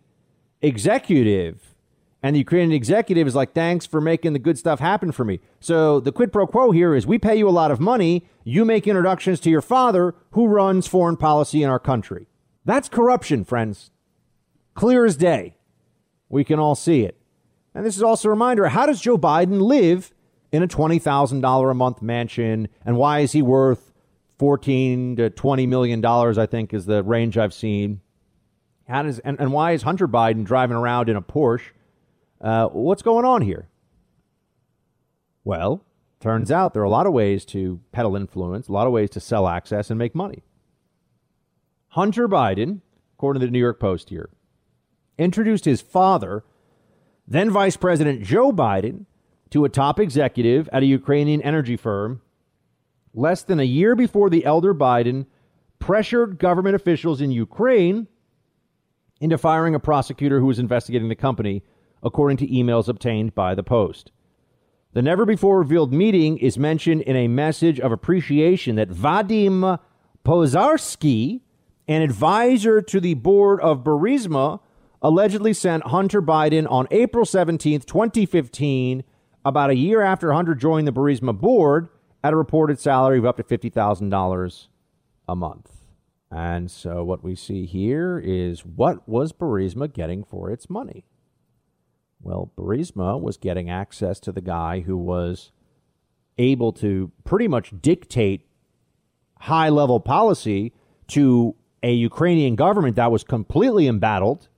executive. 0.61 1.75
And 2.23 2.35
the 2.35 2.41
Ukrainian 2.41 2.73
executive 2.73 3.27
is 3.27 3.35
like, 3.35 3.55
thanks 3.55 3.87
for 3.87 4.01
making 4.01 4.33
the 4.33 4.39
good 4.39 4.59
stuff 4.59 4.81
happen 4.81 5.13
for 5.13 5.25
me. 5.25 5.41
So 5.61 6.01
the 6.01 6.13
quid 6.13 6.33
pro 6.33 6.47
quo 6.47 6.73
here 6.73 6.95
is 6.95 7.07
we 7.07 7.19
pay 7.19 7.37
you 7.37 7.49
a 7.49 7.51
lot 7.51 7.71
of 7.71 7.81
money. 7.81 8.27
You 8.45 8.65
make 8.65 8.87
introductions 8.87 9.39
to 9.41 9.51
your 9.51 9.63
father 9.63 10.15
who 10.33 10.47
runs 10.47 10.87
foreign 10.87 11.17
policy 11.17 11.63
in 11.63 11.71
our 11.71 11.79
country. 11.79 12.27
That's 12.65 12.89
corruption, 12.89 13.45
friends. 13.45 13.91
Clear 14.75 15.05
as 15.05 15.17
day. 15.17 15.57
We 16.29 16.43
can 16.43 16.59
all 16.59 16.75
see 16.75 17.03
it. 17.03 17.17
And 17.75 17.85
this 17.85 17.97
is 17.97 18.03
also 18.03 18.29
a 18.29 18.31
reminder 18.31 18.69
how 18.69 18.87
does 18.87 19.01
Joe 19.01 19.19
Biden 19.19 19.61
live 19.61 20.13
in 20.51 20.63
a 20.63 20.69
$20,000 20.69 21.71
a 21.71 21.75
month 21.75 22.03
mansion? 22.03 22.69
And 22.85 22.97
why 22.97 23.21
is 23.21 23.33
he 23.33 23.43
worth 23.43 23.93
14 24.39 25.17
to 25.17 25.31
20 25.31 25.67
million 25.67 26.01
dollars, 26.01 26.39
I 26.39 26.47
think 26.47 26.75
is 26.75 26.87
the 26.87 27.03
range 27.03 27.39
I've 27.39 27.55
seen. 27.55 28.01
How 28.89 29.03
does 29.03 29.19
and, 29.21 29.39
and 29.41 29.53
why 29.53 29.73
is 29.73 29.83
Hunter 29.83 30.07
Biden 30.07 30.45
driving 30.45 30.77
around 30.77 31.09
in 31.09 31.17
a 31.17 31.23
Porsche? 31.23 31.71
Uh, 32.41 32.67
what's 32.69 33.03
going 33.03 33.25
on 33.25 33.43
here? 33.43 33.69
Well, 35.45 35.85
turns 36.21 36.51
out 36.51 36.75
there 36.75 36.83
are 36.83 36.87
a 36.87 36.91
lot 36.91 37.07
of 37.07 37.13
ways 37.13 37.45
to 37.47 37.81
peddle 37.93 38.17
influence, 38.17 38.69
a 38.69 38.73
lot 38.73 38.87
of 38.87 38.93
ways 38.93 39.11
to 39.11 39.21
sell 39.21 39.49
access 39.49 39.91
and 39.91 39.99
make 39.99 40.15
money. 40.15 40.43
Hunter 41.89 42.29
Biden, 42.29 42.81
according 43.15 43.41
to 43.41 43.47
the 43.47 43.51
New 43.51 43.59
York 43.59 43.81
Post 43.81 44.11
here, 44.11 44.29
introduced 45.19 45.65
his 45.65 45.81
father, 45.81 46.45
then 47.27 47.51
Vice 47.51 47.77
President 47.77 48.23
Joe 48.23 48.53
Biden, 48.53 49.07
to 49.51 49.65
a 49.65 49.69
top 49.69 49.99
executive 49.99 50.69
at 50.73 50.83
a 50.83 50.87
Ukrainian 50.87 51.41
energy 51.43 51.77
firm 51.77 52.21
less 53.17 53.43
than 53.43 53.59
a 53.59 53.65
year 53.65 53.97
before 53.97 54.31
the 54.31 54.45
elder 54.45 54.75
Biden 54.75 55.27
pressured 55.79 56.39
government 56.39 56.77
officials 56.77 57.21
in 57.21 57.31
Ukraine 57.31 58.07
into 59.21 59.39
firing 59.39 59.75
a 59.75 59.81
prosecutor 59.81 60.39
who 60.39 60.47
was 60.47 60.59
investigating 60.59 61.09
the 61.09 61.15
company, 61.17 61.63
according 62.03 62.37
to 62.37 62.47
emails 62.47 62.89
obtained 62.89 63.35
by 63.35 63.55
the 63.55 63.63
Post. 63.63 64.13
The 64.93 65.03
never 65.03 65.25
before 65.25 65.59
revealed 65.59 65.93
meeting 65.93 66.39
is 66.39 66.59
mentioned 66.59 67.03
in 67.03 67.17
a 67.17 67.29
message 67.29 67.81
of 67.81 67.93
appreciation 67.93 68.77
that 68.77 68.91
Vadim 68.91 69.79
Pozharskyi, 70.25 71.41
an 71.89 72.03
advisor 72.03 72.83
to 72.83 73.01
the 73.01 73.15
board 73.15 73.61
of 73.61 73.83
Burisma, 73.83 74.61
allegedly 75.01 75.53
sent 75.53 75.87
Hunter 75.87 76.21
Biden 76.21 76.71
on 76.71 76.87
April 76.91 77.25
17, 77.25 77.81
2015, 77.81 79.05
about 79.45 79.71
a 79.71 79.77
year 79.77 80.03
after 80.03 80.33
Hunter 80.33 80.55
joined 80.55 80.87
the 80.87 80.93
Burisma 80.93 81.39
board, 81.39 81.89
at 82.27 82.33
a 82.33 82.37
reported 82.37 82.81
salary 82.81 83.19
of 83.19 83.25
up 83.25 83.37
to 83.37 83.45
$50,000 83.45 84.67
a 85.29 85.37
month. 85.37 85.71
And 86.29 86.69
so 86.69 87.05
what 87.05 87.23
we 87.23 87.37
see 87.37 87.67
here 87.67 88.19
is 88.19 88.67
what 88.67 89.09
was 89.09 89.33
Burisma 89.33 89.93
getting 89.93 90.25
for 90.25 90.51
its 90.51 90.69
money? 90.69 91.05
Well, 92.21 92.51
Burisma 92.59 93.21
was 93.21 93.37
getting 93.37 93.71
access 93.71 94.19
to 94.21 94.33
the 94.33 94.41
guy 94.41 94.81
who 94.81 94.97
was 94.97 95.53
able 96.37 96.73
to 96.73 97.13
pretty 97.23 97.47
much 97.47 97.73
dictate 97.81 98.45
high 99.39 99.69
level 99.69 100.01
policy 100.01 100.73
to 101.09 101.55
a 101.85 101.93
Ukrainian 101.93 102.57
government 102.57 102.97
that 102.97 103.13
was 103.13 103.23
completely 103.23 103.87
embattled. 103.87 104.49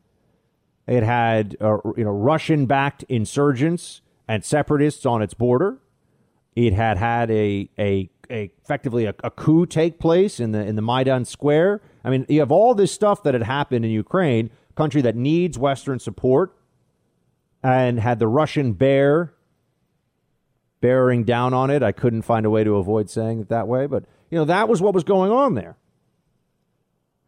It 0.86 1.02
had 1.02 1.54
uh, 1.60 1.76
you 1.98 2.04
know 2.04 2.12
Russian 2.12 2.64
backed 2.64 3.02
insurgents 3.10 4.00
and 4.26 4.42
separatists 4.42 5.04
on 5.04 5.20
its 5.20 5.34
border. 5.34 5.80
It 6.58 6.72
had 6.72 6.98
had 6.98 7.30
a 7.30 7.70
a, 7.78 8.10
a 8.28 8.50
effectively 8.64 9.04
a, 9.04 9.14
a 9.22 9.30
coup 9.30 9.64
take 9.64 10.00
place 10.00 10.40
in 10.40 10.50
the 10.50 10.58
in 10.66 10.74
the 10.74 10.82
Maidan 10.82 11.24
Square. 11.24 11.82
I 12.02 12.10
mean, 12.10 12.26
you 12.28 12.40
have 12.40 12.50
all 12.50 12.74
this 12.74 12.90
stuff 12.90 13.22
that 13.22 13.32
had 13.34 13.44
happened 13.44 13.84
in 13.84 13.92
Ukraine, 13.92 14.50
country 14.74 15.00
that 15.02 15.14
needs 15.14 15.56
Western 15.56 16.00
support, 16.00 16.56
and 17.62 18.00
had 18.00 18.18
the 18.18 18.26
Russian 18.26 18.72
bear 18.72 19.34
bearing 20.80 21.22
down 21.22 21.54
on 21.54 21.70
it. 21.70 21.84
I 21.84 21.92
couldn't 21.92 22.22
find 22.22 22.44
a 22.44 22.50
way 22.50 22.64
to 22.64 22.74
avoid 22.74 23.08
saying 23.08 23.38
it 23.38 23.48
that 23.50 23.68
way, 23.68 23.86
but 23.86 24.02
you 24.28 24.36
know 24.36 24.44
that 24.44 24.68
was 24.68 24.82
what 24.82 24.94
was 24.94 25.04
going 25.04 25.30
on 25.30 25.54
there. 25.54 25.76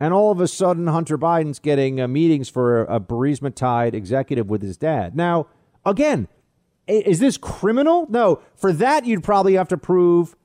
And 0.00 0.12
all 0.12 0.32
of 0.32 0.40
a 0.40 0.48
sudden, 0.48 0.88
Hunter 0.88 1.16
Biden's 1.16 1.60
getting 1.60 2.00
uh, 2.00 2.08
meetings 2.08 2.48
for 2.48 2.82
a, 2.82 2.96
a 2.96 3.00
Burisma 3.00 3.54
tied 3.54 3.94
executive 3.94 4.50
with 4.50 4.60
his 4.60 4.76
dad. 4.76 5.14
Now, 5.14 5.46
again, 5.86 6.26
is 6.86 7.18
this 7.20 7.36
criminal? 7.36 8.06
No. 8.08 8.40
For 8.56 8.72
that, 8.72 9.04
you'd 9.04 9.22
probably 9.22 9.54
have 9.54 9.68
to 9.68 9.76
prove 9.76 10.36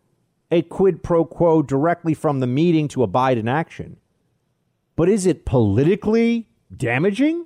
a 0.51 0.61
quid 0.61 1.03
pro 1.03 1.25
quo 1.25 1.61
directly 1.61 2.13
from 2.13 2.39
the 2.39 2.47
meeting 2.47 2.87
to 2.89 3.03
a 3.03 3.07
Biden 3.07 3.49
action. 3.49 3.97
But 4.95 5.09
is 5.09 5.25
it 5.25 5.45
politically 5.45 6.47
damaging? 6.75 7.45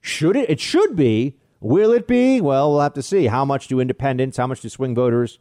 Should 0.00 0.36
it? 0.36 0.48
It 0.48 0.60
should 0.60 0.96
be. 0.96 1.38
Will 1.60 1.92
it 1.92 2.06
be? 2.06 2.40
Well, 2.40 2.72
we'll 2.72 2.80
have 2.80 2.94
to 2.94 3.02
see. 3.02 3.26
How 3.26 3.44
much 3.44 3.68
do 3.68 3.80
independents, 3.80 4.36
how 4.38 4.46
much 4.46 4.60
do 4.60 4.68
swing 4.68 4.94
voters 4.94 5.38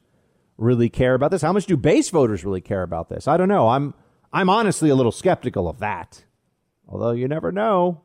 really 0.57 0.89
care 0.89 1.13
about 1.13 1.31
this? 1.31 1.41
How 1.41 1.53
much 1.53 1.65
do 1.65 1.77
base 1.77 2.09
voters 2.09 2.43
really 2.43 2.61
care 2.61 2.83
about 2.83 3.09
this? 3.09 3.27
I 3.27 3.38
don't 3.38 3.47
know. 3.47 3.69
I'm 3.69 3.93
I'm 4.33 4.49
honestly 4.49 4.89
a 4.89 4.95
little 4.95 5.11
skeptical 5.11 5.69
of 5.69 5.79
that. 5.79 6.25
Although 6.88 7.11
you 7.11 7.27
never 7.27 7.51
know. 7.51 8.01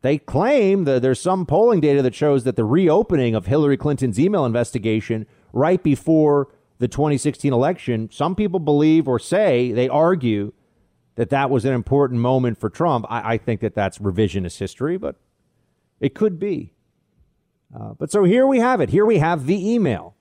They 0.00 0.18
claim 0.18 0.84
that 0.84 1.02
there's 1.02 1.20
some 1.20 1.44
polling 1.44 1.80
data 1.80 2.02
that 2.02 2.14
shows 2.14 2.44
that 2.44 2.56
the 2.56 2.64
reopening 2.64 3.34
of 3.34 3.46
Hillary 3.46 3.76
Clinton's 3.76 4.18
email 4.18 4.44
investigation 4.44 5.26
right 5.52 5.82
before 5.82 6.48
the 6.78 6.86
2016 6.88 7.52
election, 7.52 8.08
some 8.12 8.36
people 8.36 8.60
believe 8.60 9.08
or 9.08 9.18
say, 9.18 9.72
they 9.72 9.88
argue 9.88 10.52
that 11.16 11.30
that 11.30 11.50
was 11.50 11.64
an 11.64 11.72
important 11.72 12.20
moment 12.20 12.58
for 12.58 12.70
Trump. 12.70 13.04
I, 13.08 13.34
I 13.34 13.38
think 13.38 13.60
that 13.60 13.74
that's 13.74 13.98
revisionist 13.98 14.58
history, 14.58 14.96
but 14.96 15.16
it 15.98 16.14
could 16.14 16.38
be. 16.38 16.72
Uh, 17.76 17.94
but 17.98 18.12
so 18.12 18.22
here 18.22 18.46
we 18.46 18.60
have 18.60 18.80
it. 18.80 18.90
Here 18.90 19.04
we 19.04 19.18
have 19.18 19.46
the 19.46 19.74
email 19.74 20.14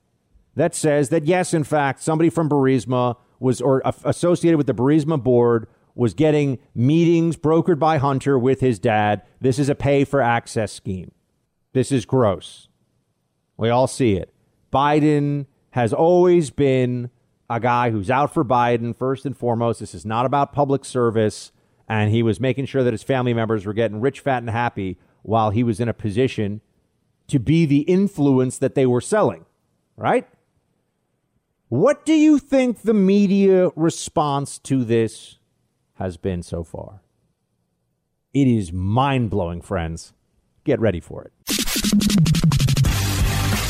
that 0.55 0.73
says 0.73 1.09
that, 1.09 1.27
yes, 1.27 1.53
in 1.53 1.63
fact, 1.63 2.01
somebody 2.01 2.31
from 2.31 2.49
Burisma 2.49 3.15
was 3.39 3.61
or 3.61 3.83
associated 4.03 4.57
with 4.57 4.65
the 4.65 4.73
Burisma 4.73 5.21
board 5.21 5.67
was 5.97 6.13
getting 6.13 6.59
meetings 6.75 7.35
brokered 7.35 7.79
by 7.79 7.97
Hunter 7.97 8.37
with 8.37 8.61
his 8.61 8.79
dad. 8.79 9.23
This 9.41 9.57
is 9.57 9.69
a 9.69 9.75
pay 9.75 10.03
for 10.03 10.21
access 10.21 10.71
scheme. 10.71 11.11
This 11.73 11.91
is 11.91 12.05
gross. 12.05 12.67
We 13.57 13.69
all 13.69 13.87
see 13.87 14.13
it. 14.13 14.33
Biden 14.71 15.47
has 15.71 15.93
always 15.93 16.49
been 16.49 17.09
a 17.49 17.59
guy 17.59 17.89
who's 17.89 18.09
out 18.09 18.33
for 18.33 18.45
Biden 18.45 18.95
first 18.95 19.25
and 19.25 19.35
foremost. 19.35 19.79
This 19.79 19.95
is 19.95 20.05
not 20.05 20.25
about 20.25 20.53
public 20.53 20.85
service. 20.85 21.51
And 21.89 22.11
he 22.11 22.21
was 22.21 22.39
making 22.39 22.65
sure 22.65 22.83
that 22.83 22.93
his 22.93 23.03
family 23.03 23.33
members 23.33 23.65
were 23.65 23.73
getting 23.73 24.01
rich, 24.01 24.19
fat, 24.19 24.43
and 24.43 24.49
happy 24.49 24.97
while 25.23 25.51
he 25.51 25.63
was 25.63 25.79
in 25.79 25.87
a 25.87 25.93
position 25.93 26.61
to 27.27 27.39
be 27.39 27.65
the 27.65 27.81
influence 27.81 28.57
that 28.57 28.75
they 28.75 28.85
were 28.85 29.01
selling, 29.01 29.45
right? 29.95 30.27
What 31.69 32.05
do 32.05 32.13
you 32.13 32.39
think 32.39 32.81
the 32.81 32.93
media 32.93 33.69
response 33.75 34.59
to 34.59 34.83
this 34.83 35.36
has 35.97 36.17
been 36.17 36.43
so 36.43 36.63
far? 36.63 37.01
It 38.33 38.47
is 38.47 38.71
mind 38.71 39.29
blowing, 39.29 39.61
friends. 39.61 40.13
Get 40.63 40.79
ready 40.79 40.99
for 40.99 41.23
it. 41.23 41.31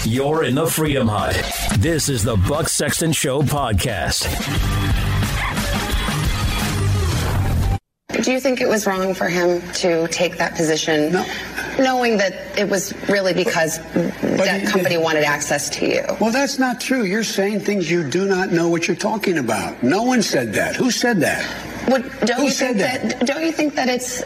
You're 0.05 0.43
in 0.43 0.55
the 0.55 0.67
Freedom 0.67 1.07
Hut. 1.07 1.35
This 1.79 2.09
is 2.09 2.23
the 2.23 2.37
Buck 2.47 2.69
Sexton 2.69 3.11
Show 3.11 3.41
podcast. 3.41 4.25
Do 8.23 8.31
you 8.31 8.39
think 8.39 8.61
it 8.61 8.67
was 8.67 8.87
wrong 8.87 9.13
for 9.13 9.29
him 9.29 9.61
to 9.73 10.07
take 10.07 10.37
that 10.37 10.55
position? 10.55 11.13
No 11.13 11.25
knowing 11.79 12.17
that 12.17 12.57
it 12.57 12.69
was 12.69 12.93
really 13.07 13.33
because 13.33 13.79
that 13.93 14.67
company 14.67 14.97
wanted 14.97 15.23
access 15.23 15.69
to 15.69 15.87
you. 15.87 16.03
Well, 16.19 16.31
that's 16.31 16.59
not 16.59 16.81
true. 16.81 17.03
You're 17.03 17.23
saying 17.23 17.61
things 17.61 17.89
you 17.89 18.03
do 18.03 18.25
not 18.25 18.51
know 18.51 18.67
what 18.69 18.87
you're 18.87 18.97
talking 18.97 19.37
about. 19.37 19.81
No 19.83 20.03
one 20.03 20.21
said 20.21 20.53
that. 20.53 20.75
Who 20.75 20.91
said 20.91 21.19
that? 21.21 21.45
Well, 21.87 22.01
don't 22.25 22.39
Who 22.39 22.43
you 22.45 22.51
said 22.51 22.77
think 22.77 23.19
that? 23.19 23.25
Don't 23.27 23.45
you 23.45 23.51
think 23.51 23.75
that 23.75 23.87
it's 23.87 24.23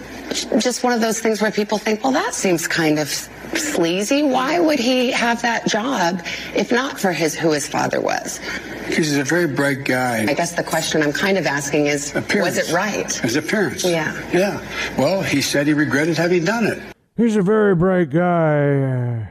just 0.63 0.83
one 0.83 0.93
of 0.93 1.01
those 1.01 1.19
things 1.19 1.41
where 1.41 1.51
people 1.51 1.77
think, 1.77 2.03
well, 2.03 2.13
that 2.13 2.33
seems 2.33 2.67
kind 2.67 2.97
of 2.97 3.07
sleazy. 3.09 4.23
Why 4.23 4.59
would 4.59 4.79
he 4.79 5.11
have 5.11 5.41
that 5.43 5.67
job 5.67 6.25
if 6.55 6.71
not 6.71 6.99
for 6.99 7.11
his 7.11 7.35
who 7.35 7.51
his 7.51 7.67
father 7.67 8.01
was? 8.01 8.39
Because 8.87 9.07
he's 9.07 9.17
a 9.17 9.23
very 9.23 9.47
bright 9.47 9.83
guy. 9.83 10.25
I 10.27 10.33
guess 10.33 10.53
the 10.53 10.63
question 10.63 11.03
I'm 11.03 11.13
kind 11.13 11.37
of 11.37 11.45
asking 11.45 11.85
is, 11.85 12.15
appearance. 12.15 12.57
was 12.57 12.69
it 12.69 12.73
right? 12.73 13.11
His 13.13 13.35
appearance. 13.35 13.83
Yeah. 13.83 14.17
Yeah. 14.31 14.65
Well, 14.97 15.21
he 15.21 15.41
said 15.41 15.67
he 15.67 15.73
regretted 15.73 16.17
having 16.17 16.43
done 16.45 16.65
it. 16.65 16.81
He's 17.17 17.35
a 17.35 17.41
very 17.41 17.75
bright 17.75 18.09
guy. 18.09 19.29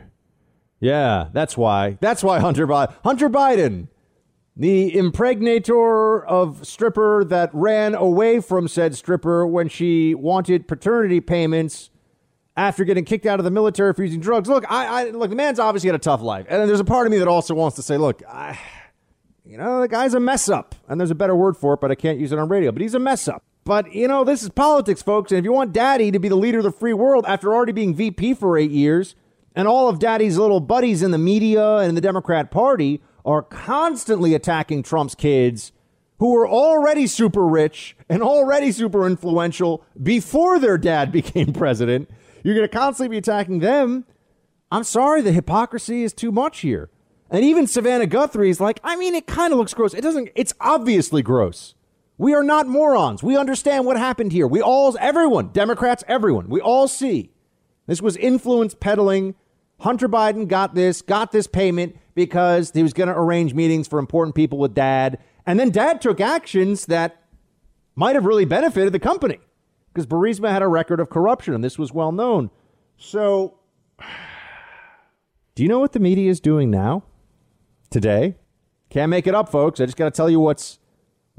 Yeah, 0.80 1.28
that's 1.32 1.56
why. 1.56 1.98
That's 2.00 2.22
why 2.22 2.40
Hunter 2.40 2.66
Biden. 2.66 2.94
Hunter 3.04 3.28
Biden, 3.28 3.88
the 4.56 4.94
impregnator 4.96 6.24
of 6.24 6.66
stripper 6.66 7.24
that 7.24 7.50
ran 7.52 7.94
away 7.94 8.40
from 8.40 8.68
said 8.68 8.94
stripper 8.96 9.46
when 9.46 9.68
she 9.68 10.14
wanted 10.14 10.68
paternity 10.68 11.20
payments 11.20 11.90
after 12.56 12.84
getting 12.84 13.04
kicked 13.04 13.26
out 13.26 13.40
of 13.40 13.44
the 13.44 13.50
military 13.50 13.94
for 13.94 14.04
using 14.04 14.20
drugs. 14.20 14.48
Look, 14.48 14.70
I, 14.70 14.86
I 14.86 15.10
look. 15.10 15.30
The 15.30 15.36
man's 15.36 15.58
obviously 15.58 15.88
had 15.88 15.96
a 15.96 15.98
tough 15.98 16.22
life, 16.22 16.46
and 16.48 16.68
there's 16.68 16.80
a 16.80 16.84
part 16.84 17.06
of 17.06 17.10
me 17.10 17.18
that 17.18 17.28
also 17.28 17.54
wants 17.54 17.76
to 17.76 17.82
say, 17.82 17.96
look, 17.96 18.22
I, 18.28 18.58
you 19.44 19.56
know, 19.56 19.80
the 19.80 19.88
guy's 19.88 20.14
a 20.14 20.20
mess 20.20 20.48
up, 20.48 20.74
and 20.88 21.00
there's 21.00 21.10
a 21.10 21.14
better 21.14 21.34
word 21.34 21.56
for 21.56 21.74
it, 21.74 21.80
but 21.80 21.90
I 21.90 21.94
can't 21.94 22.18
use 22.18 22.32
it 22.32 22.38
on 22.38 22.48
radio. 22.48 22.72
But 22.72 22.82
he's 22.82 22.94
a 22.94 22.98
mess 22.98 23.28
up. 23.28 23.44
But, 23.70 23.94
you 23.94 24.08
know, 24.08 24.24
this 24.24 24.42
is 24.42 24.48
politics, 24.48 25.00
folks. 25.00 25.30
And 25.30 25.38
if 25.38 25.44
you 25.44 25.52
want 25.52 25.72
daddy 25.72 26.10
to 26.10 26.18
be 26.18 26.28
the 26.28 26.34
leader 26.34 26.58
of 26.58 26.64
the 26.64 26.72
free 26.72 26.92
world 26.92 27.24
after 27.28 27.54
already 27.54 27.70
being 27.70 27.94
VP 27.94 28.34
for 28.34 28.58
eight 28.58 28.72
years, 28.72 29.14
and 29.54 29.68
all 29.68 29.88
of 29.88 30.00
daddy's 30.00 30.36
little 30.36 30.58
buddies 30.58 31.04
in 31.04 31.12
the 31.12 31.18
media 31.18 31.76
and 31.76 31.96
the 31.96 32.00
Democrat 32.00 32.50
Party 32.50 33.00
are 33.24 33.42
constantly 33.42 34.34
attacking 34.34 34.82
Trump's 34.82 35.14
kids 35.14 35.70
who 36.18 36.32
were 36.32 36.48
already 36.48 37.06
super 37.06 37.46
rich 37.46 37.96
and 38.08 38.24
already 38.24 38.72
super 38.72 39.06
influential 39.06 39.84
before 40.02 40.58
their 40.58 40.76
dad 40.76 41.12
became 41.12 41.52
president, 41.52 42.10
you're 42.42 42.56
going 42.56 42.68
to 42.68 42.76
constantly 42.76 43.14
be 43.14 43.18
attacking 43.18 43.60
them. 43.60 44.04
I'm 44.72 44.82
sorry, 44.82 45.22
the 45.22 45.30
hypocrisy 45.30 46.02
is 46.02 46.12
too 46.12 46.32
much 46.32 46.62
here. 46.62 46.90
And 47.30 47.44
even 47.44 47.68
Savannah 47.68 48.08
Guthrie 48.08 48.50
is 48.50 48.60
like, 48.60 48.80
I 48.82 48.96
mean, 48.96 49.14
it 49.14 49.28
kind 49.28 49.52
of 49.52 49.60
looks 49.60 49.74
gross. 49.74 49.94
It 49.94 50.00
doesn't, 50.00 50.30
it's 50.34 50.54
obviously 50.58 51.22
gross. 51.22 51.76
We 52.20 52.34
are 52.34 52.42
not 52.42 52.66
morons. 52.66 53.22
We 53.22 53.38
understand 53.38 53.86
what 53.86 53.96
happened 53.96 54.30
here. 54.30 54.46
We 54.46 54.60
all, 54.60 54.94
everyone, 55.00 55.52
Democrats, 55.54 56.04
everyone, 56.06 56.50
we 56.50 56.60
all 56.60 56.86
see 56.86 57.30
this 57.86 58.02
was 58.02 58.14
influence 58.18 58.74
peddling. 58.74 59.36
Hunter 59.78 60.06
Biden 60.06 60.46
got 60.46 60.74
this, 60.74 61.00
got 61.00 61.32
this 61.32 61.46
payment 61.46 61.96
because 62.14 62.72
he 62.72 62.82
was 62.82 62.92
going 62.92 63.08
to 63.08 63.16
arrange 63.16 63.54
meetings 63.54 63.88
for 63.88 63.98
important 63.98 64.34
people 64.34 64.58
with 64.58 64.74
dad. 64.74 65.16
And 65.46 65.58
then 65.58 65.70
dad 65.70 66.02
took 66.02 66.20
actions 66.20 66.84
that 66.86 67.22
might 67.94 68.16
have 68.16 68.26
really 68.26 68.44
benefited 68.44 68.92
the 68.92 68.98
company 68.98 69.38
because 69.88 70.06
Burisma 70.06 70.50
had 70.50 70.60
a 70.60 70.68
record 70.68 71.00
of 71.00 71.08
corruption 71.08 71.54
and 71.54 71.64
this 71.64 71.78
was 71.78 71.90
well 71.90 72.12
known. 72.12 72.50
So, 72.98 73.60
do 75.54 75.62
you 75.62 75.70
know 75.70 75.78
what 75.78 75.92
the 75.92 76.00
media 76.00 76.30
is 76.30 76.38
doing 76.38 76.70
now? 76.70 77.02
Today? 77.88 78.36
Can't 78.90 79.08
make 79.08 79.26
it 79.26 79.34
up, 79.34 79.48
folks. 79.48 79.80
I 79.80 79.86
just 79.86 79.96
got 79.96 80.04
to 80.04 80.10
tell 80.10 80.28
you 80.28 80.38
what's 80.38 80.79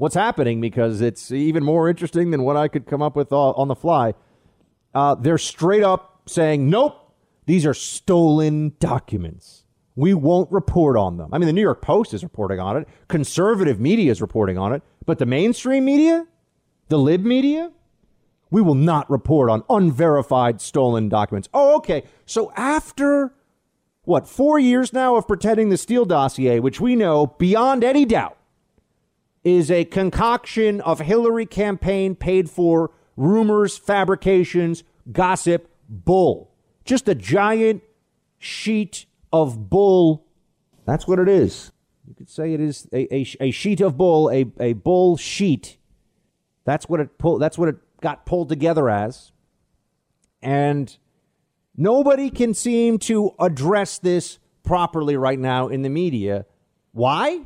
what's 0.02 0.16
happening 0.16 0.60
because 0.60 1.00
it's 1.00 1.30
even 1.30 1.62
more 1.62 1.88
interesting 1.88 2.32
than 2.32 2.42
what 2.42 2.56
I 2.56 2.66
could 2.66 2.86
come 2.86 3.00
up 3.00 3.14
with 3.14 3.32
on 3.32 3.68
the 3.68 3.76
fly. 3.76 4.14
Uh, 4.92 5.14
they're 5.14 5.38
straight 5.38 5.84
up 5.84 6.22
saying, 6.26 6.68
nope, 6.68 7.14
these 7.46 7.64
are 7.64 7.72
stolen 7.72 8.74
documents. 8.80 9.62
We 9.94 10.12
won't 10.12 10.50
report 10.50 10.96
on 10.96 11.18
them. 11.18 11.28
I 11.32 11.38
mean, 11.38 11.46
the 11.46 11.52
New 11.52 11.60
York 11.60 11.82
Post 11.82 12.14
is 12.14 12.24
reporting 12.24 12.58
on 12.58 12.76
it, 12.78 12.88
conservative 13.06 13.78
media 13.78 14.10
is 14.10 14.20
reporting 14.20 14.58
on 14.58 14.72
it, 14.72 14.82
but 15.06 15.20
the 15.20 15.26
mainstream 15.26 15.84
media, 15.84 16.26
the 16.88 16.98
lib 16.98 17.22
media, 17.22 17.70
We 18.50 18.60
will 18.60 18.74
not 18.74 19.08
report 19.08 19.48
on 19.50 19.62
unverified 19.70 20.60
stolen 20.60 21.08
documents. 21.08 21.48
Oh, 21.54 21.76
okay. 21.76 22.02
So 22.26 22.52
after 22.56 23.32
what, 24.02 24.28
four 24.28 24.58
years 24.58 24.92
now 24.92 25.14
of 25.14 25.28
pretending 25.28 25.68
the 25.68 25.78
Steele 25.78 26.04
dossier, 26.04 26.58
which 26.58 26.80
we 26.80 26.96
know 26.96 27.28
beyond 27.38 27.84
any 27.84 28.04
doubt 28.04 28.36
is 29.44 29.70
a 29.70 29.84
concoction 29.84 30.80
of 30.82 31.00
Hillary 31.00 31.46
campaign 31.46 32.14
paid 32.14 32.48
for 32.48 32.90
rumors, 33.16 33.76
fabrications, 33.76 34.84
gossip, 35.10 35.68
bull. 35.88 36.52
Just 36.84 37.08
a 37.08 37.14
giant 37.14 37.82
sheet 38.38 39.06
of 39.32 39.68
bull. 39.68 40.26
That's 40.84 41.06
what 41.06 41.18
it 41.18 41.28
is. 41.28 41.72
You 42.06 42.14
could 42.14 42.30
say 42.30 42.54
it 42.54 42.60
is 42.60 42.88
a, 42.92 43.14
a, 43.14 43.26
a 43.40 43.50
sheet 43.50 43.80
of 43.80 43.96
bull, 43.96 44.30
a, 44.30 44.46
a 44.60 44.72
bull 44.72 45.16
sheet. 45.16 45.78
That's 46.64 46.88
what 46.88 47.00
it 47.00 47.18
pull, 47.18 47.38
that's 47.38 47.58
what 47.58 47.68
it 47.68 47.76
got 48.00 48.26
pulled 48.26 48.48
together 48.48 48.90
as. 48.90 49.32
And 50.42 50.96
nobody 51.76 52.30
can 52.30 52.54
seem 52.54 52.98
to 53.00 53.32
address 53.38 53.98
this 53.98 54.38
properly 54.62 55.16
right 55.16 55.38
now 55.38 55.68
in 55.68 55.82
the 55.82 55.88
media. 55.88 56.46
Why? 56.92 57.42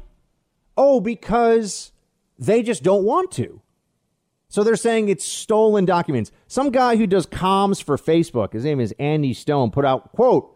Oh, 0.76 1.00
because 1.00 1.92
they 2.38 2.62
just 2.62 2.82
don't 2.82 3.04
want 3.04 3.30
to. 3.32 3.62
So 4.48 4.62
they're 4.62 4.76
saying 4.76 5.08
it's 5.08 5.24
stolen 5.24 5.84
documents. 5.84 6.30
Some 6.46 6.70
guy 6.70 6.96
who 6.96 7.06
does 7.06 7.26
comms 7.26 7.82
for 7.82 7.96
Facebook, 7.96 8.52
his 8.52 8.64
name 8.64 8.80
is 8.80 8.94
Andy 8.98 9.34
Stone, 9.34 9.70
put 9.70 9.84
out, 9.84 10.12
quote, 10.12 10.52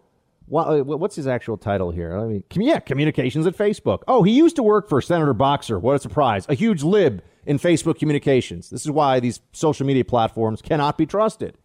uh, 0.52 0.78
what's 0.78 1.16
his 1.16 1.26
actual 1.26 1.56
title 1.56 1.90
here? 1.90 2.16
I 2.16 2.24
mean, 2.24 2.44
yeah, 2.54 2.80
communications 2.80 3.46
at 3.46 3.56
Facebook. 3.56 4.00
Oh, 4.08 4.22
he 4.22 4.32
used 4.32 4.56
to 4.56 4.62
work 4.62 4.88
for 4.88 5.00
Senator 5.00 5.32
Boxer. 5.32 5.78
What 5.78 5.96
a 5.96 5.98
surprise. 5.98 6.46
A 6.48 6.54
huge 6.54 6.82
lib 6.82 7.22
in 7.46 7.58
Facebook 7.58 7.98
communications. 7.98 8.68
This 8.70 8.84
is 8.84 8.90
why 8.90 9.20
these 9.20 9.40
social 9.52 9.86
media 9.86 10.04
platforms 10.04 10.60
cannot 10.60 10.98
be 10.98 11.06
trusted. 11.06 11.56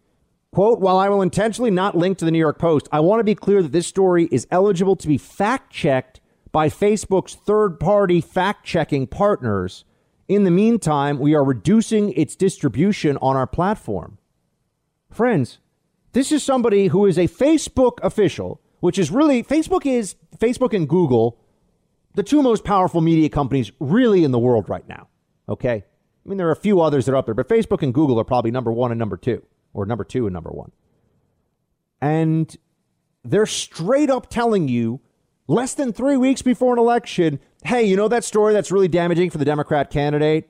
Quote, 0.52 0.80
while 0.80 0.98
I 0.98 1.08
will 1.08 1.22
intentionally 1.22 1.70
not 1.70 1.96
link 1.96 2.18
to 2.18 2.24
the 2.24 2.30
New 2.30 2.38
York 2.38 2.58
Post, 2.58 2.88
I 2.92 3.00
want 3.00 3.20
to 3.20 3.24
be 3.24 3.34
clear 3.34 3.62
that 3.62 3.72
this 3.72 3.86
story 3.86 4.28
is 4.30 4.46
eligible 4.50 4.96
to 4.96 5.08
be 5.08 5.18
fact 5.18 5.72
checked 5.72 6.20
by 6.56 6.70
Facebook's 6.70 7.34
third 7.34 7.78
party 7.78 8.18
fact 8.18 8.64
checking 8.64 9.06
partners. 9.06 9.84
In 10.26 10.44
the 10.44 10.50
meantime, 10.50 11.18
we 11.18 11.34
are 11.34 11.44
reducing 11.44 12.14
its 12.14 12.34
distribution 12.34 13.18
on 13.18 13.36
our 13.36 13.46
platform. 13.46 14.16
Friends, 15.10 15.58
this 16.12 16.32
is 16.32 16.42
somebody 16.42 16.86
who 16.86 17.04
is 17.04 17.18
a 17.18 17.28
Facebook 17.28 17.98
official, 18.02 18.62
which 18.80 18.98
is 18.98 19.10
really 19.10 19.42
Facebook 19.42 19.84
is 19.84 20.14
Facebook 20.38 20.72
and 20.72 20.88
Google, 20.88 21.38
the 22.14 22.22
two 22.22 22.42
most 22.42 22.64
powerful 22.64 23.02
media 23.02 23.28
companies 23.28 23.70
really 23.78 24.24
in 24.24 24.30
the 24.30 24.38
world 24.38 24.70
right 24.70 24.88
now. 24.88 25.08
Okay? 25.50 25.84
I 25.84 26.26
mean, 26.26 26.38
there 26.38 26.48
are 26.48 26.52
a 26.52 26.56
few 26.56 26.80
others 26.80 27.04
that 27.04 27.12
are 27.12 27.16
up 27.16 27.26
there, 27.26 27.34
but 27.34 27.50
Facebook 27.50 27.82
and 27.82 27.92
Google 27.92 28.18
are 28.18 28.24
probably 28.24 28.50
number 28.50 28.72
one 28.72 28.92
and 28.92 28.98
number 28.98 29.18
two, 29.18 29.42
or 29.74 29.84
number 29.84 30.04
two 30.04 30.26
and 30.26 30.32
number 30.32 30.52
one. 30.52 30.72
And 32.00 32.56
they're 33.24 33.44
straight 33.44 34.08
up 34.08 34.30
telling 34.30 34.68
you 34.68 35.02
less 35.46 35.74
than 35.74 35.92
three 35.92 36.16
weeks 36.16 36.42
before 36.42 36.72
an 36.72 36.78
election, 36.78 37.40
hey, 37.64 37.82
you 37.84 37.96
know 37.96 38.08
that 38.08 38.24
story 38.24 38.52
that's 38.52 38.72
really 38.72 38.88
damaging 38.88 39.30
for 39.30 39.38
the 39.38 39.44
Democrat 39.44 39.90
candidate? 39.90 40.48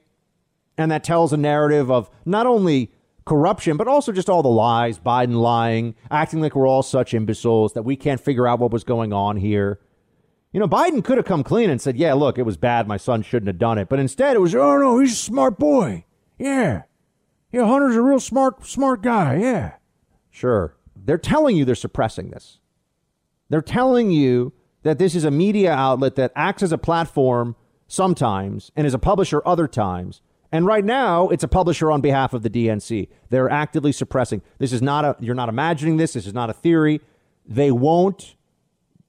And 0.78 0.90
that 0.90 1.04
tells 1.04 1.32
a 1.32 1.36
narrative 1.36 1.90
of 1.90 2.10
not 2.24 2.46
only 2.46 2.92
corruption, 3.24 3.76
but 3.76 3.88
also 3.88 4.12
just 4.12 4.28
all 4.28 4.42
the 4.42 4.48
lies, 4.48 4.98
Biden 4.98 5.36
lying, 5.36 5.94
acting 6.10 6.40
like 6.40 6.54
we're 6.54 6.68
all 6.68 6.82
such 6.82 7.14
imbeciles 7.14 7.72
that 7.72 7.82
we 7.82 7.96
can't 7.96 8.20
figure 8.20 8.46
out 8.46 8.58
what 8.58 8.70
was 8.70 8.84
going 8.84 9.12
on 9.12 9.36
here. 9.36 9.80
You 10.52 10.60
know, 10.60 10.68
Biden 10.68 11.04
could 11.04 11.18
have 11.18 11.26
come 11.26 11.42
clean 11.42 11.68
and 11.68 11.80
said, 11.80 11.96
yeah, 11.96 12.14
look, 12.14 12.38
it 12.38 12.42
was 12.44 12.56
bad. 12.56 12.86
My 12.86 12.96
son 12.96 13.22
shouldn't 13.22 13.48
have 13.48 13.58
done 13.58 13.78
it. 13.78 13.88
But 13.88 13.98
instead, 13.98 14.36
it 14.36 14.40
was, 14.40 14.54
oh, 14.54 14.78
no, 14.78 15.00
he's 15.00 15.12
a 15.12 15.16
smart 15.16 15.58
boy. 15.58 16.04
Yeah. 16.38 16.82
Yeah, 17.52 17.66
Hunter's 17.66 17.96
a 17.96 18.02
real 18.02 18.20
smart, 18.20 18.64
smart 18.66 19.02
guy. 19.02 19.36
Yeah. 19.36 19.72
Sure. 20.30 20.76
They're 20.94 21.18
telling 21.18 21.56
you 21.56 21.64
they're 21.64 21.74
suppressing 21.74 22.30
this. 22.30 22.58
They're 23.48 23.62
telling 23.62 24.10
you 24.10 24.52
that 24.86 25.00
this 25.00 25.16
is 25.16 25.24
a 25.24 25.32
media 25.32 25.72
outlet 25.72 26.14
that 26.14 26.30
acts 26.36 26.62
as 26.62 26.70
a 26.70 26.78
platform 26.78 27.56
sometimes 27.88 28.70
and 28.76 28.86
is 28.86 28.94
a 28.94 29.00
publisher 29.00 29.42
other 29.44 29.66
times. 29.66 30.22
And 30.52 30.64
right 30.64 30.84
now, 30.84 31.26
it's 31.28 31.42
a 31.42 31.48
publisher 31.48 31.90
on 31.90 32.00
behalf 32.00 32.32
of 32.32 32.44
the 32.44 32.50
DNC. 32.50 33.08
They're 33.28 33.50
actively 33.50 33.90
suppressing. 33.90 34.42
This 34.58 34.72
is 34.72 34.80
not 34.80 35.04
a, 35.04 35.16
you're 35.18 35.34
not 35.34 35.48
imagining 35.48 35.96
this. 35.96 36.12
This 36.12 36.24
is 36.24 36.34
not 36.34 36.50
a 36.50 36.52
theory. 36.52 37.00
They 37.44 37.72
won't, 37.72 38.36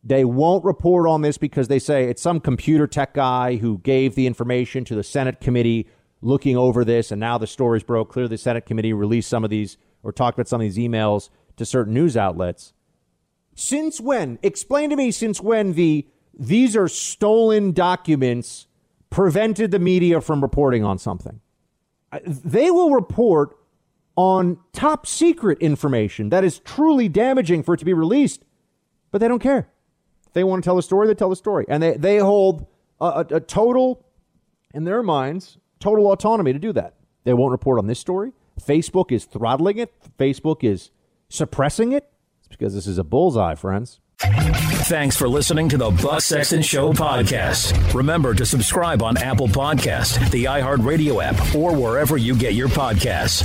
they 0.04 0.26
won't 0.26 0.66
report 0.66 1.08
on 1.08 1.22
this 1.22 1.38
because 1.38 1.68
they 1.68 1.78
say 1.78 2.06
it's 2.06 2.24
some 2.24 2.40
computer 2.40 2.88
tech 2.88 3.14
guy 3.14 3.58
who 3.58 3.78
gave 3.78 4.16
the 4.16 4.26
information 4.26 4.84
to 4.86 4.96
the 4.96 5.04
Senate 5.04 5.40
committee 5.40 5.88
looking 6.24 6.58
over 6.58 6.84
this. 6.84 7.12
And 7.12 7.20
now 7.20 7.38
the 7.38 7.46
story's 7.46 7.84
broke. 7.84 8.12
Clearly, 8.12 8.30
the 8.30 8.40
Senate 8.40 8.66
committee 8.66 8.94
released 8.94 9.30
some 9.30 9.44
of 9.44 9.52
these 9.52 9.78
or 10.02 10.12
talked 10.12 10.40
about 10.40 10.48
some 10.48 10.60
of 10.60 10.66
these 10.66 10.78
emails 10.78 11.30
to 11.58 11.66
certain 11.66 11.94
news 11.94 12.18
outlets. 12.18 12.74
Since 13.60 14.00
when? 14.00 14.38
Explain 14.44 14.92
to 14.92 14.96
me 14.96 15.10
since 15.10 15.42
when 15.42 15.74
the 15.74 16.08
these 16.38 16.76
are 16.76 16.88
stolen 16.88 17.72
documents 17.72 18.68
prevented 19.10 19.72
the 19.72 19.80
media 19.80 20.22
from 20.22 20.42
reporting 20.42 20.84
on 20.84 21.00
something. 21.00 21.42
They 22.24 22.70
will 22.70 22.92
report 22.92 23.58
on 24.16 24.60
top 24.74 25.08
secret 25.08 25.58
information 25.58 26.30
that 26.30 26.44
is 26.44 26.60
truly 26.60 27.10
damaging 27.10 27.64
for 27.64 27.74
it 27.74 27.78
to 27.78 27.86
be 27.86 27.94
released, 27.94 28.46
but 29.10 29.22
they 29.22 29.28
don't 29.28 29.40
care. 29.40 29.70
They 30.34 30.44
want 30.44 30.64
to 30.64 30.68
tell 30.68 30.78
a 30.78 30.84
story, 30.84 31.08
they 31.08 31.16
tell 31.16 31.32
the 31.32 31.36
story. 31.36 31.66
And 31.68 31.82
they, 31.82 31.98
they 31.98 32.18
hold 32.20 32.68
a, 33.02 33.06
a, 33.06 33.36
a 33.38 33.40
total, 33.40 34.06
in 34.72 34.84
their 34.84 35.02
minds, 35.02 35.58
total 35.80 36.12
autonomy 36.12 36.54
to 36.54 36.60
do 36.60 36.74
that. 36.74 36.94
They 37.24 37.34
won't 37.34 37.52
report 37.52 37.80
on 37.80 37.88
this 37.88 38.00
story. 38.00 38.34
Facebook 38.62 39.12
is 39.12 39.26
throttling 39.26 39.80
it, 39.80 39.92
Facebook 40.20 40.64
is 40.64 40.92
suppressing 41.28 41.92
it. 41.92 42.12
It's 42.48 42.56
because 42.56 42.74
this 42.74 42.88
is 42.88 42.98
a 42.98 43.04
bullseye, 43.04 43.56
friends. 43.56 44.00
Thanks 44.20 45.18
for 45.18 45.28
listening 45.28 45.68
to 45.70 45.78
the 45.78 45.92
Buck 45.92 46.22
Sexton 46.22 46.62
Show 46.62 46.94
podcast. 46.94 47.94
Remember 47.94 48.34
to 48.34 48.46
subscribe 48.46 49.04
on 49.04 49.18
Apple 49.18 49.50
Podcast, 49.50 50.32
the 50.32 50.46
iHeartRadio 50.46 51.22
app, 51.22 51.54
or 51.54 51.76
wherever 51.76 52.16
you 52.16 52.36
get 52.38 52.54
your 52.54 52.70
podcasts. 52.70 53.44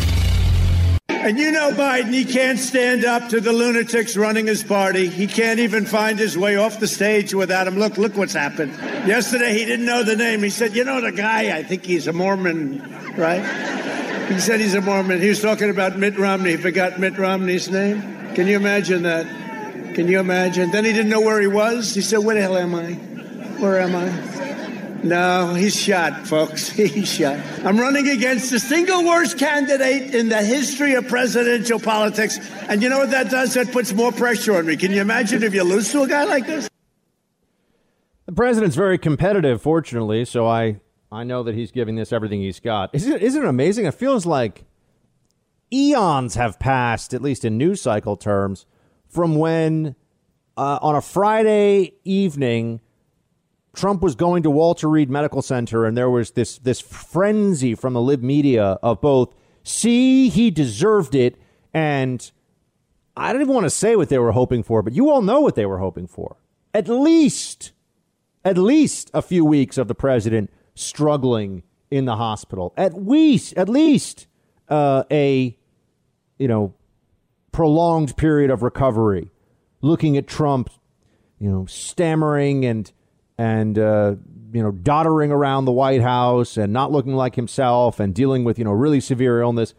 And 1.08 1.36
you 1.36 1.50
know 1.50 1.72
Biden, 1.72 2.12
he 2.14 2.24
can't 2.24 2.60
stand 2.60 3.04
up 3.04 3.28
to 3.30 3.40
the 3.40 3.52
lunatics 3.52 4.16
running 4.16 4.46
his 4.46 4.62
party. 4.62 5.08
He 5.08 5.26
can't 5.26 5.58
even 5.58 5.84
find 5.84 6.16
his 6.16 6.38
way 6.38 6.56
off 6.56 6.78
the 6.78 6.88
stage 6.88 7.34
without 7.34 7.66
him. 7.66 7.78
Look, 7.78 7.98
look 7.98 8.16
what's 8.16 8.34
happened. 8.34 8.72
Yesterday 9.06 9.52
he 9.52 9.64
didn't 9.64 9.86
know 9.86 10.04
the 10.04 10.16
name. 10.16 10.44
He 10.44 10.50
said, 10.50 10.76
"You 10.76 10.84
know 10.84 11.00
the 11.00 11.12
guy? 11.12 11.56
I 11.56 11.64
think 11.64 11.84
he's 11.84 12.06
a 12.06 12.12
Mormon, 12.12 12.80
right?" 13.16 13.42
He 14.32 14.38
said 14.38 14.60
he's 14.60 14.74
a 14.74 14.80
Mormon. 14.80 15.20
He 15.20 15.28
was 15.28 15.42
talking 15.42 15.70
about 15.70 15.98
Mitt 15.98 16.16
Romney. 16.16 16.52
He 16.52 16.56
forgot 16.56 17.00
Mitt 17.00 17.18
Romney's 17.18 17.68
name. 17.68 18.12
Can 18.34 18.46
you 18.46 18.56
imagine 18.56 19.02
that? 19.02 19.26
Can 19.94 20.08
you 20.08 20.18
imagine? 20.20 20.70
Then 20.70 20.84
he 20.84 20.92
didn't 20.92 21.10
know 21.10 21.20
where 21.20 21.40
he 21.40 21.46
was. 21.46 21.94
He 21.94 22.00
said, 22.00 22.18
Where 22.18 22.34
the 22.34 22.40
hell 22.40 22.56
am 22.56 22.74
I? 22.74 22.94
Where 23.60 23.80
am 23.80 23.94
I? 23.94 24.32
No, 25.04 25.54
he's 25.54 25.78
shot, 25.78 26.26
folks. 26.26 26.68
He's 26.70 27.12
shot. 27.12 27.36
I'm 27.64 27.78
running 27.78 28.08
against 28.08 28.52
the 28.52 28.60
single 28.60 29.04
worst 29.04 29.36
candidate 29.36 30.14
in 30.14 30.28
the 30.28 30.42
history 30.42 30.94
of 30.94 31.08
presidential 31.08 31.80
politics. 31.80 32.38
And 32.68 32.82
you 32.82 32.88
know 32.88 32.98
what 32.98 33.10
that 33.10 33.28
does? 33.28 33.54
That 33.54 33.72
puts 33.72 33.92
more 33.92 34.12
pressure 34.12 34.56
on 34.56 34.66
me. 34.66 34.76
Can 34.76 34.92
you 34.92 35.00
imagine 35.00 35.42
if 35.42 35.54
you 35.54 35.64
lose 35.64 35.90
to 35.90 36.02
a 36.02 36.08
guy 36.08 36.22
like 36.24 36.46
this? 36.46 36.68
The 38.26 38.32
president's 38.32 38.76
very 38.76 38.96
competitive, 38.96 39.60
fortunately, 39.60 40.24
so 40.24 40.46
I, 40.46 40.80
I 41.10 41.24
know 41.24 41.42
that 41.42 41.56
he's 41.56 41.72
giving 41.72 41.96
this 41.96 42.12
everything 42.12 42.40
he's 42.40 42.60
got. 42.60 42.90
Isn't 42.92 43.20
isn't 43.20 43.42
it 43.42 43.48
amazing? 43.48 43.86
It 43.86 43.94
feels 43.94 44.24
like 44.24 44.64
eons 45.72 46.34
have 46.34 46.58
passed, 46.58 47.14
at 47.14 47.22
least 47.22 47.44
in 47.44 47.56
news 47.56 47.80
cycle 47.80 48.16
terms, 48.16 48.66
from 49.08 49.36
when 49.36 49.94
uh, 50.56 50.78
on 50.82 50.94
a 50.94 51.00
Friday 51.00 51.94
evening, 52.04 52.80
Trump 53.74 54.02
was 54.02 54.14
going 54.14 54.42
to 54.42 54.50
Walter 54.50 54.88
Reed 54.88 55.10
Medical 55.10 55.40
Center, 55.40 55.86
and 55.86 55.96
there 55.96 56.10
was 56.10 56.32
this 56.32 56.58
this 56.58 56.80
frenzy 56.80 57.74
from 57.74 57.94
the 57.94 58.02
lib 58.02 58.22
media 58.22 58.78
of 58.82 59.00
both, 59.00 59.34
see, 59.62 60.28
he 60.28 60.50
deserved 60.50 61.14
it, 61.14 61.36
and 61.72 62.30
I 63.16 63.32
don't 63.32 63.40
even 63.42 63.54
want 63.54 63.64
to 63.64 63.70
say 63.70 63.96
what 63.96 64.08
they 64.08 64.18
were 64.18 64.32
hoping 64.32 64.62
for, 64.62 64.82
but 64.82 64.92
you 64.92 65.10
all 65.10 65.22
know 65.22 65.40
what 65.40 65.54
they 65.54 65.66
were 65.66 65.78
hoping 65.78 66.06
for. 66.06 66.36
At 66.74 66.88
least, 66.88 67.72
at 68.44 68.58
least 68.58 69.10
a 69.14 69.22
few 69.22 69.44
weeks 69.44 69.78
of 69.78 69.88
the 69.88 69.94
president 69.94 70.50
struggling 70.74 71.62
in 71.90 72.04
the 72.06 72.16
hospital. 72.16 72.72
At 72.76 73.06
least, 73.06 73.54
at 73.56 73.68
least 73.68 74.26
uh, 74.68 75.04
a 75.10 75.56
you 76.38 76.48
know, 76.48 76.74
prolonged 77.52 78.16
period 78.16 78.50
of 78.50 78.62
recovery, 78.62 79.30
looking 79.80 80.16
at 80.16 80.26
Trump, 80.26 80.70
you 81.38 81.50
know, 81.50 81.66
stammering 81.66 82.64
and 82.64 82.92
and 83.38 83.78
uh, 83.78 84.14
you 84.52 84.62
know, 84.62 84.70
doddering 84.70 85.32
around 85.32 85.64
the 85.64 85.72
White 85.72 86.02
House 86.02 86.56
and 86.56 86.72
not 86.72 86.92
looking 86.92 87.14
like 87.14 87.34
himself 87.34 88.00
and 88.00 88.14
dealing 88.14 88.44
with 88.44 88.58
you 88.58 88.64
know 88.64 88.72
really 88.72 89.00
severe 89.00 89.40
illness, 89.40 89.74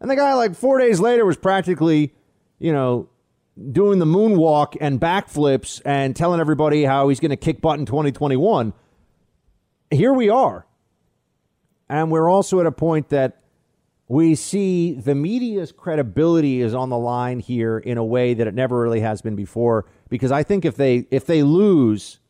and 0.00 0.10
the 0.10 0.16
guy 0.16 0.34
like 0.34 0.54
four 0.54 0.78
days 0.78 1.00
later 1.00 1.24
was 1.24 1.36
practically, 1.36 2.14
you 2.58 2.72
know, 2.72 3.08
doing 3.72 3.98
the 3.98 4.04
moonwalk 4.06 4.76
and 4.80 5.00
backflips 5.00 5.80
and 5.84 6.14
telling 6.14 6.40
everybody 6.40 6.84
how 6.84 7.08
he's 7.08 7.20
going 7.20 7.30
to 7.30 7.36
kick 7.36 7.60
butt 7.60 7.78
in 7.78 7.86
2021. 7.86 8.72
Here 9.90 10.12
we 10.12 10.28
are. 10.28 10.66
And 11.88 12.10
we're 12.10 12.28
also 12.28 12.60
at 12.60 12.66
a 12.66 12.72
point 12.72 13.10
that 13.10 13.40
we 14.08 14.34
see 14.36 14.92
the 14.92 15.14
media's 15.14 15.72
credibility 15.72 16.60
is 16.60 16.74
on 16.74 16.90
the 16.90 16.98
line 16.98 17.40
here 17.40 17.78
in 17.78 17.98
a 17.98 18.04
way 18.04 18.34
that 18.34 18.46
it 18.46 18.54
never 18.54 18.80
really 18.80 19.00
has 19.00 19.20
been 19.20 19.34
before. 19.34 19.84
Because 20.08 20.30
I 20.30 20.42
think 20.42 20.64
if 20.64 20.76
they 20.76 21.06
if 21.10 21.26
they 21.26 21.42
lose 21.42 22.20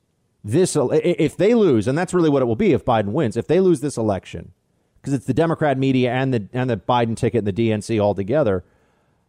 this, 0.43 0.77
if 0.81 1.37
they 1.37 1.55
lose, 1.55 1.87
and 1.87 1.99
that's 1.99 2.15
really 2.15 2.31
what 2.31 2.41
it 2.41 2.47
will 2.47 2.57
be 2.57 2.73
if 2.73 2.85
Biden 2.85 3.09
wins, 3.09 3.37
if 3.37 3.47
they 3.47 3.61
lose 3.61 3.81
this 3.81 3.97
election, 3.97 4.53
because 5.01 5.13
it's 5.13 5.27
the 5.27 5.35
Democrat 5.35 5.77
media 5.77 6.13
and 6.13 6.33
the 6.33 6.49
and 6.53 6.71
the 6.71 6.79
Biden 6.79 7.17
ticket 7.17 7.47
and 7.47 7.47
the 7.47 7.71
DNC 7.71 8.03
all 8.03 8.15
together, 8.15 8.65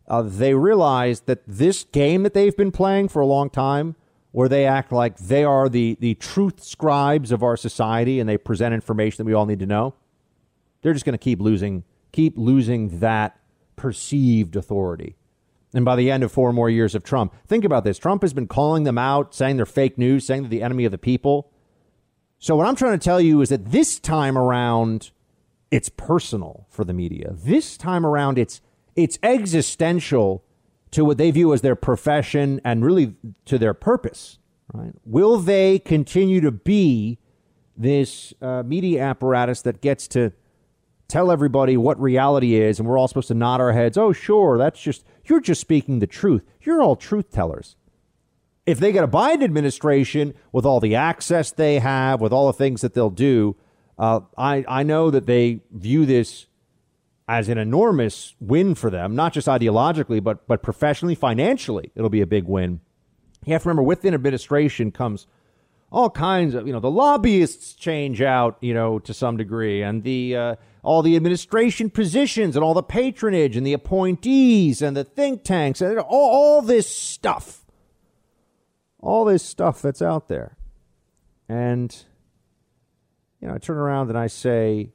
uh, 0.07 0.21
they 0.21 0.53
realize 0.53 1.21
that 1.21 1.41
this 1.45 1.83
game 1.83 2.23
that 2.23 2.33
they've 2.33 2.55
been 2.55 2.71
playing 2.71 3.09
for 3.09 3.21
a 3.21 3.25
long 3.25 3.49
time, 3.49 3.97
where 4.31 4.47
they 4.47 4.65
act 4.65 4.93
like 4.93 5.17
they 5.17 5.43
are 5.43 5.67
the 5.67 5.97
the 5.99 6.13
truth 6.15 6.63
scribes 6.63 7.33
of 7.33 7.43
our 7.43 7.57
society 7.57 8.21
and 8.21 8.29
they 8.29 8.37
present 8.37 8.73
information 8.73 9.17
that 9.17 9.25
we 9.25 9.33
all 9.33 9.45
need 9.45 9.59
to 9.59 9.65
know, 9.65 9.95
they're 10.81 10.93
just 10.93 11.03
going 11.03 11.11
to 11.11 11.17
keep 11.17 11.41
losing 11.41 11.83
keep 12.11 12.37
losing 12.37 12.99
that 12.99 13.39
perceived 13.75 14.55
authority. 14.55 15.15
And 15.73 15.85
by 15.85 15.95
the 15.95 16.09
end 16.09 16.23
of 16.23 16.31
four 16.31 16.53
more 16.53 16.69
years 16.69 16.95
of 16.95 17.03
Trump, 17.03 17.35
think 17.45 17.63
about 17.63 17.83
this. 17.83 17.97
Trump 17.97 18.21
has 18.21 18.33
been 18.33 18.47
calling 18.47 18.83
them 18.83 18.97
out, 18.97 19.35
saying 19.35 19.57
they're 19.57 19.65
fake 19.65 19.97
news, 19.97 20.25
saying 20.25 20.43
they're 20.43 20.49
the 20.49 20.63
enemy 20.63 20.85
of 20.85 20.91
the 20.91 20.97
people. 20.97 21.51
So, 22.39 22.55
what 22.55 22.67
I'm 22.67 22.75
trying 22.75 22.97
to 22.97 23.03
tell 23.03 23.19
you 23.19 23.41
is 23.41 23.49
that 23.49 23.71
this 23.71 23.99
time 23.99 24.37
around, 24.37 25.11
it's 25.71 25.89
personal 25.89 26.67
for 26.69 26.83
the 26.83 26.93
media. 26.93 27.33
This 27.33 27.77
time 27.77 28.05
around, 28.05 28.37
it's 28.37 28.61
it's 28.95 29.19
existential 29.21 30.43
to 30.91 31.03
what 31.03 31.17
they 31.17 31.31
view 31.31 31.53
as 31.53 31.61
their 31.61 31.75
profession 31.75 32.61
and 32.63 32.83
really 32.83 33.15
to 33.45 33.57
their 33.57 33.73
purpose. 33.73 34.39
Right? 34.73 34.93
Will 35.05 35.37
they 35.37 35.79
continue 35.79 36.41
to 36.41 36.51
be 36.51 37.19
this 37.75 38.33
uh, 38.41 38.63
media 38.65 39.03
apparatus 39.03 39.61
that 39.61 39.81
gets 39.81 40.07
to 40.09 40.31
tell 41.07 41.31
everybody 41.31 41.77
what 41.77 41.99
reality 41.99 42.55
is, 42.55 42.79
and 42.79 42.87
we're 42.87 42.97
all 42.97 43.07
supposed 43.07 43.29
to 43.29 43.33
nod 43.33 43.61
our 43.61 43.73
heads? 43.73 43.97
Oh, 43.97 44.11
sure, 44.11 44.57
that's 44.57 44.81
just 44.81 45.05
you're 45.25 45.39
just 45.39 45.61
speaking 45.61 45.99
the 45.99 46.07
truth. 46.07 46.43
You're 46.61 46.81
all 46.81 46.95
truth 46.95 47.31
tellers. 47.31 47.75
If 48.65 48.79
they 48.79 48.91
get 48.91 49.03
a 49.03 49.07
Biden 49.07 49.43
administration 49.43 50.33
with 50.51 50.65
all 50.65 50.79
the 50.79 50.95
access 50.95 51.51
they 51.51 51.79
have, 51.79 52.19
with 52.19 52.33
all 52.33 52.47
the 52.47 52.53
things 52.53 52.81
that 52.81 52.93
they'll 52.93 53.09
do, 53.09 53.55
uh, 53.97 54.21
I 54.37 54.65
I 54.67 54.83
know 54.83 55.09
that 55.09 55.25
they 55.25 55.61
view 55.71 56.05
this 56.05 56.47
as 57.29 57.49
an 57.49 57.57
enormous 57.57 58.35
win 58.39 58.75
for 58.75 58.89
them, 58.89 59.15
not 59.15 59.33
just 59.33 59.47
ideologically, 59.47 60.23
but 60.23 60.47
but 60.47 60.61
professionally, 60.61 61.15
financially, 61.15 61.91
it'll 61.95 62.09
be 62.09 62.21
a 62.21 62.27
big 62.27 62.45
win. 62.45 62.81
You 63.45 63.53
have 63.53 63.63
to 63.63 63.69
remember, 63.69 63.83
with 63.83 64.03
administration 64.03 64.91
comes 64.91 65.27
all 65.91 66.09
kinds 66.09 66.53
of, 66.53 66.67
you 66.67 66.73
know, 66.73 66.79
the 66.79 66.91
lobbyists 66.91 67.73
change 67.73 68.21
out, 68.21 68.57
you 68.61 68.73
know, 68.73 68.99
to 68.99 69.13
some 69.13 69.37
degree, 69.37 69.81
and 69.81 70.03
the 70.03 70.35
uh, 70.35 70.55
all 70.83 71.01
the 71.01 71.15
administration 71.15 71.89
positions 71.89 72.55
and 72.55 72.63
all 72.63 72.73
the 72.73 72.83
patronage 72.83 73.55
and 73.55 73.65
the 73.65 73.73
appointees 73.73 74.81
and 74.81 74.95
the 74.95 75.03
think 75.03 75.43
tanks 75.43 75.81
and 75.81 75.99
all, 75.99 76.07
all 76.09 76.61
this 76.61 76.89
stuff, 76.89 77.65
all 78.99 79.25
this 79.25 79.43
stuff 79.43 79.81
that's 79.81 80.01
out 80.01 80.27
there, 80.27 80.57
and 81.47 82.03
you 83.41 83.47
know, 83.47 83.53
I 83.53 83.57
turn 83.57 83.77
around 83.77 84.09
and 84.09 84.17
I 84.17 84.27
say, 84.27 84.89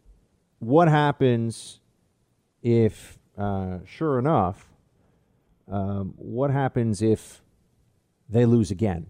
what 0.58 0.88
happens? 0.88 1.80
if, 2.62 3.18
uh, 3.36 3.78
sure 3.84 4.18
enough, 4.18 4.68
um, 5.70 6.14
what 6.16 6.50
happens 6.50 7.02
if 7.02 7.42
they 8.28 8.46
lose 8.46 8.70
again? 8.70 9.06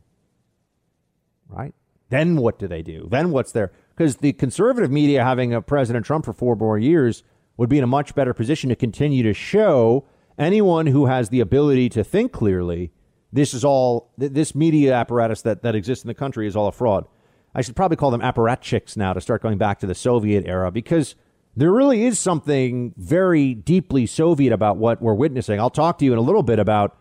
Right? 1.52 1.74
Then 2.08 2.36
what 2.36 2.58
do 2.58 2.66
they 2.66 2.82
do? 2.82 3.08
Then 3.10 3.30
what's 3.30 3.52
there? 3.52 3.72
Because 3.96 4.16
the 4.16 4.32
conservative 4.32 4.90
media 4.90 5.24
having 5.24 5.54
a 5.54 5.62
President 5.62 6.04
Trump 6.04 6.24
for 6.24 6.32
four 6.32 6.56
more 6.56 6.78
years 6.78 7.22
would 7.56 7.68
be 7.68 7.78
in 7.78 7.84
a 7.84 7.88
much 7.88 8.14
better 8.14 8.34
position 8.34 8.68
to 8.70 8.76
continue 8.76 9.22
to 9.22 9.32
show 9.32 10.04
anyone 10.38 10.86
who 10.86 11.06
has 11.06 11.28
the 11.28 11.40
ability 11.40 11.88
to 11.90 12.02
think 12.02 12.32
clearly 12.32 12.90
this 13.32 13.54
is 13.54 13.64
all 13.64 14.10
this 14.18 14.54
media 14.54 14.92
apparatus 14.92 15.42
that, 15.42 15.62
that 15.62 15.74
exists 15.74 16.04
in 16.04 16.08
the 16.08 16.14
country 16.14 16.46
is 16.46 16.54
all 16.54 16.68
a 16.68 16.72
fraud. 16.72 17.06
I 17.54 17.62
should 17.62 17.76
probably 17.76 17.96
call 17.96 18.10
them 18.10 18.20
apparatchiks 18.20 18.96
now 18.96 19.12
to 19.14 19.20
start 19.20 19.42
going 19.42 19.58
back 19.58 19.78
to 19.80 19.86
the 19.86 19.94
Soviet 19.94 20.44
era 20.46 20.70
because 20.70 21.14
there 21.56 21.72
really 21.72 22.04
is 22.04 22.18
something 22.18 22.94
very 22.96 23.54
deeply 23.54 24.06
Soviet 24.06 24.52
about 24.52 24.76
what 24.76 25.00
we're 25.00 25.14
witnessing. 25.14 25.60
I'll 25.60 25.70
talk 25.70 25.98
to 25.98 26.04
you 26.04 26.12
in 26.12 26.18
a 26.18 26.22
little 26.22 26.42
bit 26.42 26.58
about 26.58 26.98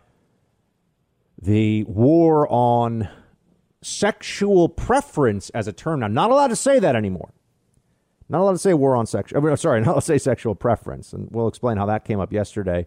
the 1.40 1.84
war 1.84 2.46
on 2.50 3.08
sexual 3.82 4.68
preference 4.68 5.50
as 5.50 5.68
a 5.68 5.72
term. 5.72 6.00
Now, 6.00 6.06
I'm 6.06 6.14
not 6.14 6.30
allowed 6.30 6.48
to 6.48 6.56
say 6.56 6.78
that 6.78 6.96
anymore. 6.96 7.32
Not 8.28 8.40
allowed 8.40 8.52
to 8.52 8.58
say 8.58 8.74
war 8.74 8.96
on 8.96 9.06
sexual. 9.06 9.56
Sorry, 9.56 9.80
not 9.82 9.88
allowed 9.88 10.00
to 10.00 10.06
say 10.06 10.18
sexual 10.18 10.54
preference, 10.54 11.12
and 11.12 11.28
we'll 11.30 11.48
explain 11.48 11.76
how 11.76 11.86
that 11.86 12.04
came 12.04 12.20
up 12.20 12.32
yesterday. 12.32 12.86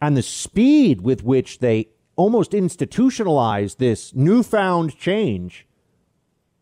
And 0.00 0.16
the 0.16 0.22
speed 0.22 1.02
with 1.02 1.22
which 1.24 1.58
they 1.58 1.88
almost 2.16 2.54
institutionalized 2.54 3.78
this 3.78 4.14
newfound 4.14 4.96
change 4.96 5.66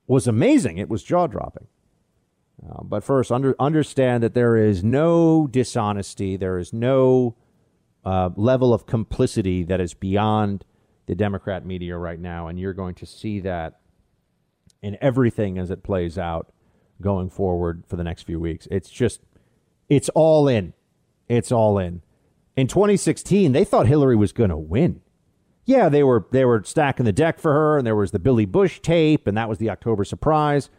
was 0.06 0.26
amazing. 0.26 0.78
It 0.78 0.88
was 0.88 1.02
jaw 1.02 1.26
dropping. 1.26 1.66
Uh, 2.68 2.82
but 2.82 3.04
first, 3.04 3.30
under, 3.30 3.54
understand 3.58 4.22
that 4.22 4.34
there 4.34 4.56
is 4.56 4.82
no 4.82 5.46
dishonesty, 5.46 6.36
there 6.36 6.58
is 6.58 6.72
no 6.72 7.36
uh, 8.04 8.30
level 8.36 8.72
of 8.72 8.86
complicity 8.86 9.62
that 9.64 9.80
is 9.80 9.94
beyond 9.94 10.64
the 11.06 11.14
Democrat 11.14 11.64
media 11.64 11.96
right 11.96 12.20
now, 12.20 12.48
and 12.48 12.58
you're 12.58 12.72
going 12.72 12.94
to 12.96 13.06
see 13.06 13.40
that 13.40 13.80
in 14.82 14.96
everything 15.00 15.58
as 15.58 15.70
it 15.70 15.82
plays 15.82 16.18
out 16.18 16.52
going 17.00 17.30
forward 17.30 17.84
for 17.86 17.96
the 17.96 18.04
next 18.04 18.22
few 18.22 18.40
weeks. 18.40 18.66
It's 18.70 18.90
just, 18.90 19.20
it's 19.88 20.08
all 20.10 20.48
in. 20.48 20.72
It's 21.28 21.52
all 21.52 21.78
in. 21.78 22.02
In 22.56 22.66
2016, 22.66 23.52
they 23.52 23.64
thought 23.64 23.86
Hillary 23.86 24.16
was 24.16 24.32
going 24.32 24.50
to 24.50 24.56
win. 24.56 25.00
Yeah, 25.64 25.88
they 25.88 26.04
were 26.04 26.26
they 26.30 26.44
were 26.44 26.62
stacking 26.64 27.06
the 27.06 27.12
deck 27.12 27.40
for 27.40 27.52
her, 27.52 27.76
and 27.76 27.84
there 27.84 27.96
was 27.96 28.12
the 28.12 28.20
Billy 28.20 28.46
Bush 28.46 28.78
tape, 28.80 29.26
and 29.26 29.36
that 29.36 29.48
was 29.48 29.58
the 29.58 29.68
October 29.68 30.04
surprise. 30.04 30.70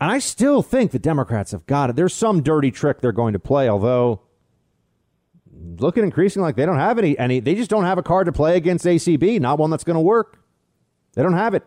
And 0.00 0.10
I 0.10 0.18
still 0.18 0.62
think 0.62 0.90
the 0.90 0.98
Democrats 0.98 1.52
have 1.52 1.64
got 1.66 1.90
it. 1.90 1.96
There's 1.96 2.12
some 2.12 2.42
dirty 2.42 2.72
trick 2.72 3.00
they're 3.00 3.12
going 3.12 3.34
to 3.34 3.38
play, 3.38 3.68
although 3.68 4.22
looking 5.78 6.04
increasingly 6.04 6.46
like 6.46 6.56
they 6.56 6.66
don't 6.66 6.78
have 6.78 6.98
any 6.98 7.18
any 7.18 7.40
they 7.40 7.54
just 7.54 7.70
don't 7.70 7.84
have 7.84 7.98
a 7.98 8.02
card 8.02 8.26
to 8.26 8.32
play 8.32 8.56
against 8.56 8.84
ACB, 8.84 9.40
not 9.40 9.58
one 9.58 9.70
that's 9.70 9.84
going 9.84 9.96
to 9.96 10.00
work. 10.00 10.38
They 11.14 11.22
don't 11.22 11.34
have 11.34 11.54
it. 11.54 11.64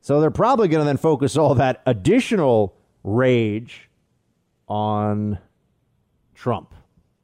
So 0.00 0.20
they're 0.20 0.30
probably 0.30 0.68
going 0.68 0.80
to 0.80 0.84
then 0.86 0.96
focus 0.96 1.36
all 1.36 1.54
that 1.54 1.82
additional 1.86 2.76
rage 3.04 3.88
on 4.68 5.38
Trump, 6.34 6.74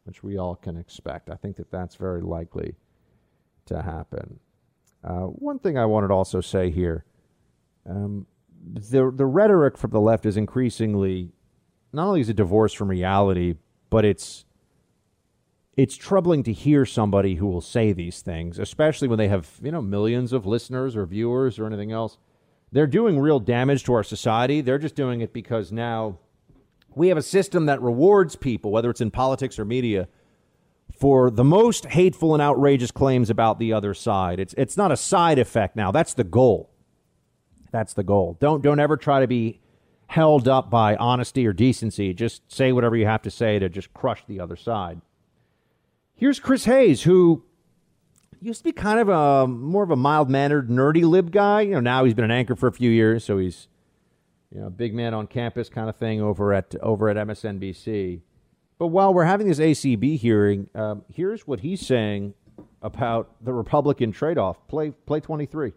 which 0.05 0.23
we 0.23 0.39
all 0.39 0.55
can 0.55 0.77
expect. 0.77 1.31
I 1.31 1.35
think 1.35 1.57
that 1.57 1.71
that's 1.71 1.97
very 1.97 2.21
likely 2.21 2.77
to 3.67 3.83
happen. 3.83 4.39
Uh, 5.03 5.25
one 5.25 5.59
thing 5.59 5.79
I 5.79 5.87
wanted 5.87 6.09
to 6.09 6.15
also 6.15 6.41
say 6.41 6.71
here 6.71 7.05
um, 7.89 8.27
the 8.75 9.11
the 9.15 9.27
rhetoric 9.27 9.79
from 9.79 9.91
the 9.91 10.01
left 10.01 10.27
is 10.27 10.37
increasingly 10.37 11.31
not 11.93 12.07
only 12.07 12.21
is 12.21 12.29
it 12.29 12.37
divorced 12.37 12.77
from 12.77 12.89
reality, 12.89 13.55
but 13.91 14.05
it's 14.05 14.45
it's 15.79 15.97
troubling 15.97 16.43
to 16.43 16.53
hear 16.53 16.85
somebody 16.85 17.37
who 17.37 17.47
will 17.47 17.61
say 17.61 17.93
these 17.93 18.21
things, 18.21 18.59
especially 18.59 19.07
when 19.07 19.17
they 19.17 19.29
have 19.29 19.49
you 19.63 19.71
know 19.71 19.81
millions 19.81 20.33
of 20.33 20.45
listeners 20.45 20.97
or 20.97 21.07
viewers 21.07 21.57
or 21.57 21.67
anything 21.67 21.93
else. 21.93 22.19
They're 22.73 22.89
doing 22.89 23.19
real 23.19 23.39
damage 23.39 23.85
to 23.85 23.95
our 23.95 24.03
society. 24.03 24.61
They're 24.61 24.81
just 24.81 24.97
doing 24.97 25.21
it 25.21 25.33
because 25.33 25.71
now 25.71 26.19
we 26.97 27.09
have 27.09 27.17
a 27.17 27.23
system 27.23 27.67
that 27.67 27.81
rewards 27.81 28.35
people, 28.35 28.73
whether 28.73 28.91
it's 28.91 29.01
in 29.01 29.13
politics 29.13 29.57
or 29.57 29.65
media, 29.65 30.09
for 30.99 31.31
the 31.31 31.45
most 31.45 31.87
hateful 31.87 32.35
and 32.35 32.43
outrageous 32.43 32.91
claims 32.91 33.31
about 33.31 33.61
the 33.61 33.73
other 33.73 33.95
side. 33.95 34.41
It's 34.41 34.55
it's 34.59 34.77
not 34.77 34.91
a 34.91 34.97
side 34.97 35.39
effect 35.39 35.77
now. 35.77 35.93
That's 35.93 36.13
the 36.13 36.25
goal. 36.25 36.71
That's 37.71 37.95
the 37.95 38.03
goal. 38.03 38.37
Don't 38.41 38.65
don't 38.65 38.81
ever 38.81 38.97
try 38.97 39.21
to 39.21 39.29
be 39.29 39.61
held 40.09 40.49
up 40.49 40.71
by 40.71 40.97
honesty 40.97 41.47
or 41.47 41.53
decency. 41.53 42.13
Just 42.15 42.51
say 42.51 42.73
whatever 42.73 42.97
you 42.97 43.07
have 43.07 43.23
to 43.23 43.31
say 43.31 43.61
to 43.61 43.69
just 43.69 43.95
crush 43.95 44.25
the 44.27 44.41
other 44.41 44.57
side. 44.57 45.01
Here's 46.19 46.41
Chris 46.41 46.65
Hayes, 46.65 47.05
who 47.05 47.45
used 48.41 48.59
to 48.59 48.65
be 48.65 48.73
kind 48.73 48.99
of 48.99 49.09
a 49.09 49.47
more 49.47 49.85
of 49.85 49.93
a 49.93 49.97
mild 49.97 50.29
mannered, 50.29 50.69
nerdy 50.69 51.05
lib 51.05 51.31
guy. 51.31 51.61
You 51.61 51.75
know, 51.75 51.81
now 51.81 52.05
he's 52.05 52.15
been 52.15 52.25
an 52.25 52.33
anchor 52.33 52.57
for 52.57 52.67
a 52.67 52.73
few 52.73 52.91
years, 52.91 53.25
so 53.25 53.39
he's 53.39 53.69
you 54.53 54.61
know, 54.61 54.69
big 54.69 54.95
man 54.95 55.15
on 55.15 55.29
campus 55.29 55.69
kind 55.69 55.89
of 55.89 55.95
thing 55.95 56.21
over 56.21 56.53
at 56.53 56.75
over 56.83 57.09
at 57.09 57.17
MSNBC. 57.17 58.21
But 58.81 58.89
while 58.89 59.15
we're 59.15 59.27
having 59.27 59.47
this 59.47 59.61
ACB 59.61 60.19
hearing, 60.19 60.69
um, 60.75 61.05
here's 61.13 61.47
what 61.47 61.61
he's 61.61 61.87
saying 61.87 62.35
about 62.83 63.31
the 63.41 63.53
Republican 63.53 64.11
trade-off. 64.11 64.67
Play 64.67 64.91
play 64.91 65.21
23. 65.21 65.73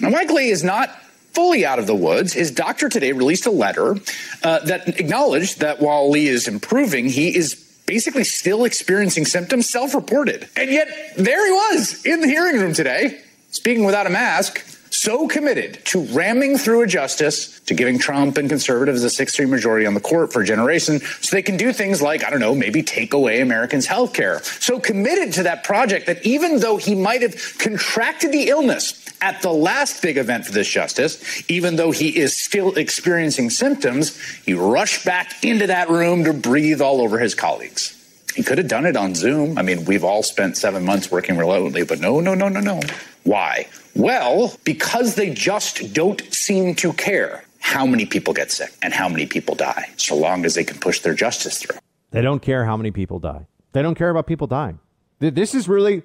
Now, 0.00 0.10
Mike 0.10 0.30
Lee 0.30 0.50
is 0.50 0.64
not 0.64 0.90
fully 1.32 1.64
out 1.64 1.78
of 1.78 1.86
the 1.86 1.94
woods. 1.94 2.32
His 2.32 2.50
doctor 2.50 2.88
today 2.88 3.12
released 3.12 3.46
a 3.46 3.52
letter 3.52 3.94
uh, 4.42 4.58
that 4.60 4.88
acknowledged 4.98 5.60
that 5.60 5.78
while 5.78 6.10
Lee 6.10 6.26
is 6.26 6.48
improving, 6.48 7.08
he 7.08 7.36
is 7.36 7.65
basically 7.86 8.24
still 8.24 8.64
experiencing 8.64 9.24
symptoms 9.24 9.70
self 9.70 9.94
reported. 9.94 10.48
And 10.56 10.70
yet, 10.70 10.88
there 11.16 11.44
he 11.46 11.52
was 11.52 12.04
in 12.04 12.20
the 12.20 12.26
hearing 12.26 12.60
room 12.60 12.72
today, 12.72 13.20
speaking 13.50 13.84
without 13.84 14.06
a 14.06 14.10
mask. 14.10 14.64
So 15.06 15.28
committed 15.28 15.78
to 15.84 16.00
ramming 16.06 16.58
through 16.58 16.82
a 16.82 16.86
justice, 16.88 17.60
to 17.60 17.74
giving 17.74 17.96
Trump 17.96 18.36
and 18.38 18.48
conservatives 18.48 19.04
a 19.04 19.08
6 19.08 19.36
3 19.36 19.46
majority 19.46 19.86
on 19.86 19.94
the 19.94 20.00
court 20.00 20.32
for 20.32 20.42
a 20.42 20.44
generation 20.44 20.98
so 20.98 21.36
they 21.36 21.42
can 21.42 21.56
do 21.56 21.72
things 21.72 22.02
like, 22.02 22.24
I 22.24 22.30
don't 22.30 22.40
know, 22.40 22.56
maybe 22.56 22.82
take 22.82 23.14
away 23.14 23.40
Americans' 23.40 23.86
health 23.86 24.14
care. 24.14 24.42
So 24.42 24.80
committed 24.80 25.32
to 25.34 25.44
that 25.44 25.62
project 25.62 26.06
that 26.06 26.26
even 26.26 26.58
though 26.58 26.76
he 26.76 26.96
might 26.96 27.22
have 27.22 27.36
contracted 27.56 28.32
the 28.32 28.48
illness 28.48 29.00
at 29.20 29.42
the 29.42 29.52
last 29.52 30.02
big 30.02 30.16
event 30.16 30.44
for 30.44 30.50
this 30.50 30.68
justice, 30.68 31.22
even 31.48 31.76
though 31.76 31.92
he 31.92 32.08
is 32.18 32.36
still 32.36 32.74
experiencing 32.74 33.48
symptoms, 33.50 34.20
he 34.44 34.54
rushed 34.54 35.04
back 35.04 35.44
into 35.44 35.68
that 35.68 35.88
room 35.88 36.24
to 36.24 36.32
breathe 36.32 36.80
all 36.80 37.00
over 37.00 37.20
his 37.20 37.32
colleagues. 37.36 37.92
He 38.34 38.42
could 38.42 38.58
have 38.58 38.66
done 38.66 38.86
it 38.86 38.96
on 38.96 39.14
Zoom. 39.14 39.56
I 39.56 39.62
mean, 39.62 39.84
we've 39.84 40.02
all 40.02 40.24
spent 40.24 40.56
seven 40.56 40.84
months 40.84 41.12
working 41.12 41.36
remotely, 41.36 41.84
but 41.84 42.00
no, 42.00 42.18
no, 42.18 42.34
no, 42.34 42.48
no, 42.48 42.58
no. 42.58 42.80
Why? 43.22 43.68
Well, 43.96 44.54
because 44.64 45.14
they 45.14 45.30
just 45.30 45.94
don't 45.94 46.20
seem 46.32 46.74
to 46.76 46.92
care 46.92 47.44
how 47.60 47.86
many 47.86 48.04
people 48.04 48.34
get 48.34 48.52
sick 48.52 48.72
and 48.82 48.92
how 48.92 49.08
many 49.08 49.26
people 49.26 49.54
die, 49.54 49.88
so 49.96 50.14
long 50.14 50.44
as 50.44 50.54
they 50.54 50.64
can 50.64 50.78
push 50.78 51.00
their 51.00 51.14
justice 51.14 51.58
through. 51.58 51.78
They 52.10 52.20
don't 52.20 52.42
care 52.42 52.66
how 52.66 52.76
many 52.76 52.90
people 52.90 53.18
die. 53.18 53.46
They 53.72 53.82
don't 53.82 53.94
care 53.94 54.10
about 54.10 54.26
people 54.26 54.46
dying. 54.46 54.78
This 55.18 55.54
is 55.54 55.68
really. 55.68 56.02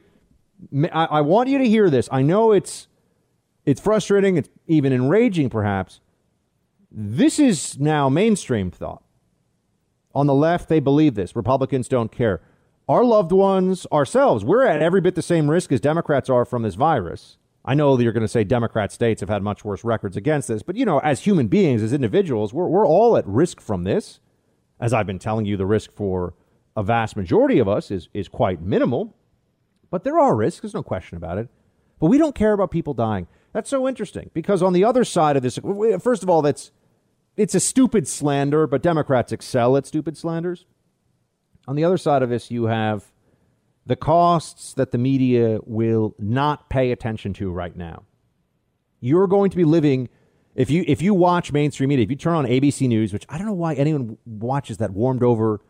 I, 0.91 1.21
want 1.21 1.49
you 1.49 1.57
to 1.57 1.67
hear 1.67 1.89
this. 1.89 2.07
I 2.11 2.21
know 2.21 2.51
it's 2.51 2.87
it's 3.65 3.81
frustrating. 3.81 4.37
It's 4.37 4.49
even 4.67 4.93
enraging, 4.93 5.49
perhaps. 5.49 5.99
This 6.91 7.39
is 7.39 7.79
now 7.79 8.09
mainstream 8.09 8.71
thought. 8.71 9.03
On 10.13 10.27
the 10.27 10.33
left, 10.33 10.69
they 10.69 10.79
believe 10.79 11.15
this. 11.15 11.35
Republicans 11.35 11.87
don't 11.87 12.11
care. 12.11 12.41
Our 12.87 13.03
loved 13.03 13.31
ones, 13.31 13.87
ourselves, 13.91 14.43
we're 14.43 14.65
at 14.65 14.81
every 14.81 15.01
bit 15.01 15.15
the 15.15 15.21
same 15.21 15.49
risk 15.49 15.71
as 15.71 15.79
Democrats 15.79 16.29
are 16.29 16.45
from 16.45 16.63
this 16.63 16.75
virus. 16.75 17.37
I 17.63 17.75
know 17.75 17.95
that 17.95 18.03
you're 18.03 18.13
going 18.13 18.21
to 18.21 18.27
say 18.27 18.43
Democrat 18.43 18.91
states 18.91 19.21
have 19.21 19.29
had 19.29 19.43
much 19.43 19.63
worse 19.63 19.83
records 19.83 20.17
against 20.17 20.47
this, 20.47 20.63
but 20.63 20.75
you 20.75 20.85
know, 20.85 20.99
as 20.99 21.21
human 21.21 21.47
beings, 21.47 21.83
as 21.83 21.93
individuals, 21.93 22.53
we're, 22.53 22.67
we're 22.67 22.87
all 22.87 23.17
at 23.17 23.27
risk 23.27 23.61
from 23.61 23.83
this. 23.83 24.19
As 24.79 24.93
I've 24.93 25.05
been 25.05 25.19
telling 25.19 25.45
you, 25.45 25.57
the 25.57 25.65
risk 25.67 25.91
for 25.91 26.33
a 26.75 26.81
vast 26.81 27.15
majority 27.15 27.59
of 27.59 27.67
us 27.67 27.91
is, 27.91 28.09
is 28.13 28.27
quite 28.27 28.61
minimal, 28.61 29.15
but 29.91 30.03
there 30.03 30.17
are 30.17 30.35
risks. 30.35 30.61
There's 30.61 30.73
no 30.73 30.81
question 30.81 31.17
about 31.17 31.37
it. 31.37 31.49
But 31.99 32.07
we 32.07 32.17
don't 32.17 32.33
care 32.33 32.53
about 32.53 32.71
people 32.71 32.95
dying. 32.95 33.27
That's 33.53 33.69
so 33.69 33.87
interesting 33.87 34.31
because 34.33 34.63
on 34.63 34.73
the 34.73 34.83
other 34.83 35.03
side 35.03 35.37
of 35.37 35.43
this, 35.43 35.59
first 36.01 36.23
of 36.23 36.29
all, 36.29 36.41
that's 36.41 36.71
it's 37.37 37.55
a 37.55 37.59
stupid 37.59 38.07
slander, 38.07 38.65
but 38.67 38.81
Democrats 38.81 39.31
excel 39.31 39.77
at 39.77 39.85
stupid 39.85 40.17
slanders. 40.17 40.65
On 41.67 41.75
the 41.75 41.83
other 41.83 41.97
side 41.97 42.23
of 42.23 42.29
this, 42.29 42.49
you 42.49 42.65
have 42.65 43.10
the 43.85 43.95
costs 43.95 44.73
that 44.73 44.91
the 44.91 44.97
media 44.97 45.59
will 45.65 46.15
not 46.19 46.69
pay 46.69 46.91
attention 46.91 47.33
to 47.33 47.51
right 47.51 47.75
now. 47.75 48.03
You're 48.99 49.27
going 49.27 49.49
to 49.49 49.57
be 49.57 49.63
living 49.63 50.09
if 50.53 50.69
you 50.69 50.83
if 50.87 51.01
you 51.01 51.13
watch 51.13 51.51
mainstream 51.51 51.89
media, 51.89 52.03
if 52.03 52.09
you 52.09 52.15
turn 52.15 52.35
on 52.35 52.45
ABC 52.45 52.87
News, 52.87 53.13
which 53.13 53.25
I 53.29 53.37
don't 53.37 53.47
know 53.47 53.53
why 53.53 53.73
anyone 53.73 54.17
watches 54.25 54.77
that 54.77 54.91
warmed 54.91 55.23
over, 55.23 55.61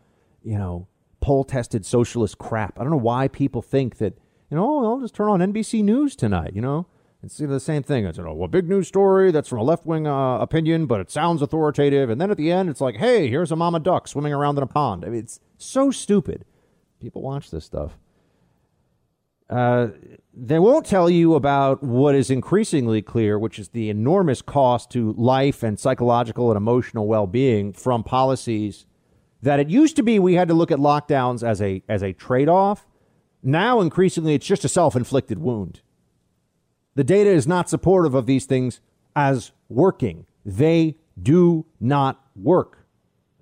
you 0.44 0.58
know, 0.58 0.88
poll 1.22 1.44
tested 1.44 1.86
socialist 1.86 2.38
crap. 2.38 2.80
I 2.80 2.84
don't 2.84 2.92
know 2.92 2.98
why 2.98 3.28
people 3.28 3.62
think 3.62 3.98
that, 3.98 4.18
you 4.50 4.58
know, 4.58 4.86
I'll 4.86 5.00
just 5.00 5.14
turn 5.14 5.30
on 5.30 5.40
NBC 5.40 5.84
News 5.84 6.16
tonight, 6.16 6.54
you 6.56 6.62
know. 6.62 6.88
It's 7.24 7.38
the 7.38 7.60
same 7.60 7.84
thing. 7.84 8.06
It's 8.06 8.18
you 8.18 8.24
know, 8.24 8.44
a 8.44 8.48
big 8.48 8.68
news 8.68 8.88
story 8.88 9.32
that's 9.32 9.48
from 9.48 9.60
a 9.60 9.64
left 9.64 9.86
wing 9.86 10.08
uh, 10.08 10.40
opinion, 10.40 10.88
but 10.88 11.00
it 11.00 11.12
sounds 11.12 11.44
authoritative. 11.44 12.10
And 12.10 12.20
then 12.20 12.32
at 12.32 12.38
the 12.38 12.52
end, 12.52 12.68
it's 12.68 12.82
like, 12.82 12.96
hey, 12.96 13.30
here's 13.30 13.52
a 13.52 13.56
mama 13.56 13.80
duck 13.80 14.08
swimming 14.08 14.34
around 14.34 14.58
in 14.58 14.64
a 14.64 14.68
pond. 14.68 15.06
I 15.06 15.10
mean, 15.10 15.20
it's 15.20 15.40
so 15.58 15.92
stupid. 15.92 16.46
People 17.00 17.22
watch 17.22 17.52
this 17.52 17.64
stuff. 17.64 18.00
Uh, 19.52 19.90
they 20.34 20.60
won't 20.60 20.86
tell 20.86 21.10
you 21.10 21.36
about 21.36 21.84
what 21.84 22.16
is 22.16 22.30
increasingly 22.32 23.02
clear, 23.02 23.38
which 23.38 23.60
is 23.60 23.70
the 23.70 23.90
enormous 23.90 24.42
cost 24.42 24.90
to 24.92 25.14
life 25.14 25.62
and 25.62 25.78
psychological 25.78 26.50
and 26.50 26.58
emotional 26.58 27.06
well 27.06 27.28
being 27.28 27.74
from 27.74 28.04
policies 28.04 28.86
that 29.42 29.60
it 29.60 29.70
used 29.70 29.96
to 29.98 30.04
be 30.04 30.20
we 30.20 30.36
had 30.36 30.48
to 30.48 30.54
look 30.54 30.72
at 30.72 30.80
lockdowns 30.80 31.46
as 31.46 31.62
a 31.62 31.84
as 31.90 32.02
a 32.02 32.14
trade 32.14 32.48
off. 32.48 32.88
Now 33.44 33.82
increasingly 33.82 34.36
it's 34.36 34.46
just 34.46 34.64
a 34.64 34.70
self 34.70 34.96
inflicted 34.96 35.40
wound. 35.40 35.82
The 36.96 37.04
data 37.04 37.30
is 37.30 37.48
not 37.48 37.70
supportive 37.70 38.14
of 38.14 38.26
these 38.26 38.46
things 38.46 38.80
as 39.16 39.52
working. 39.68 40.26
They 40.46 40.98
do 41.22 41.66
not 41.80 42.24
work. 42.36 42.86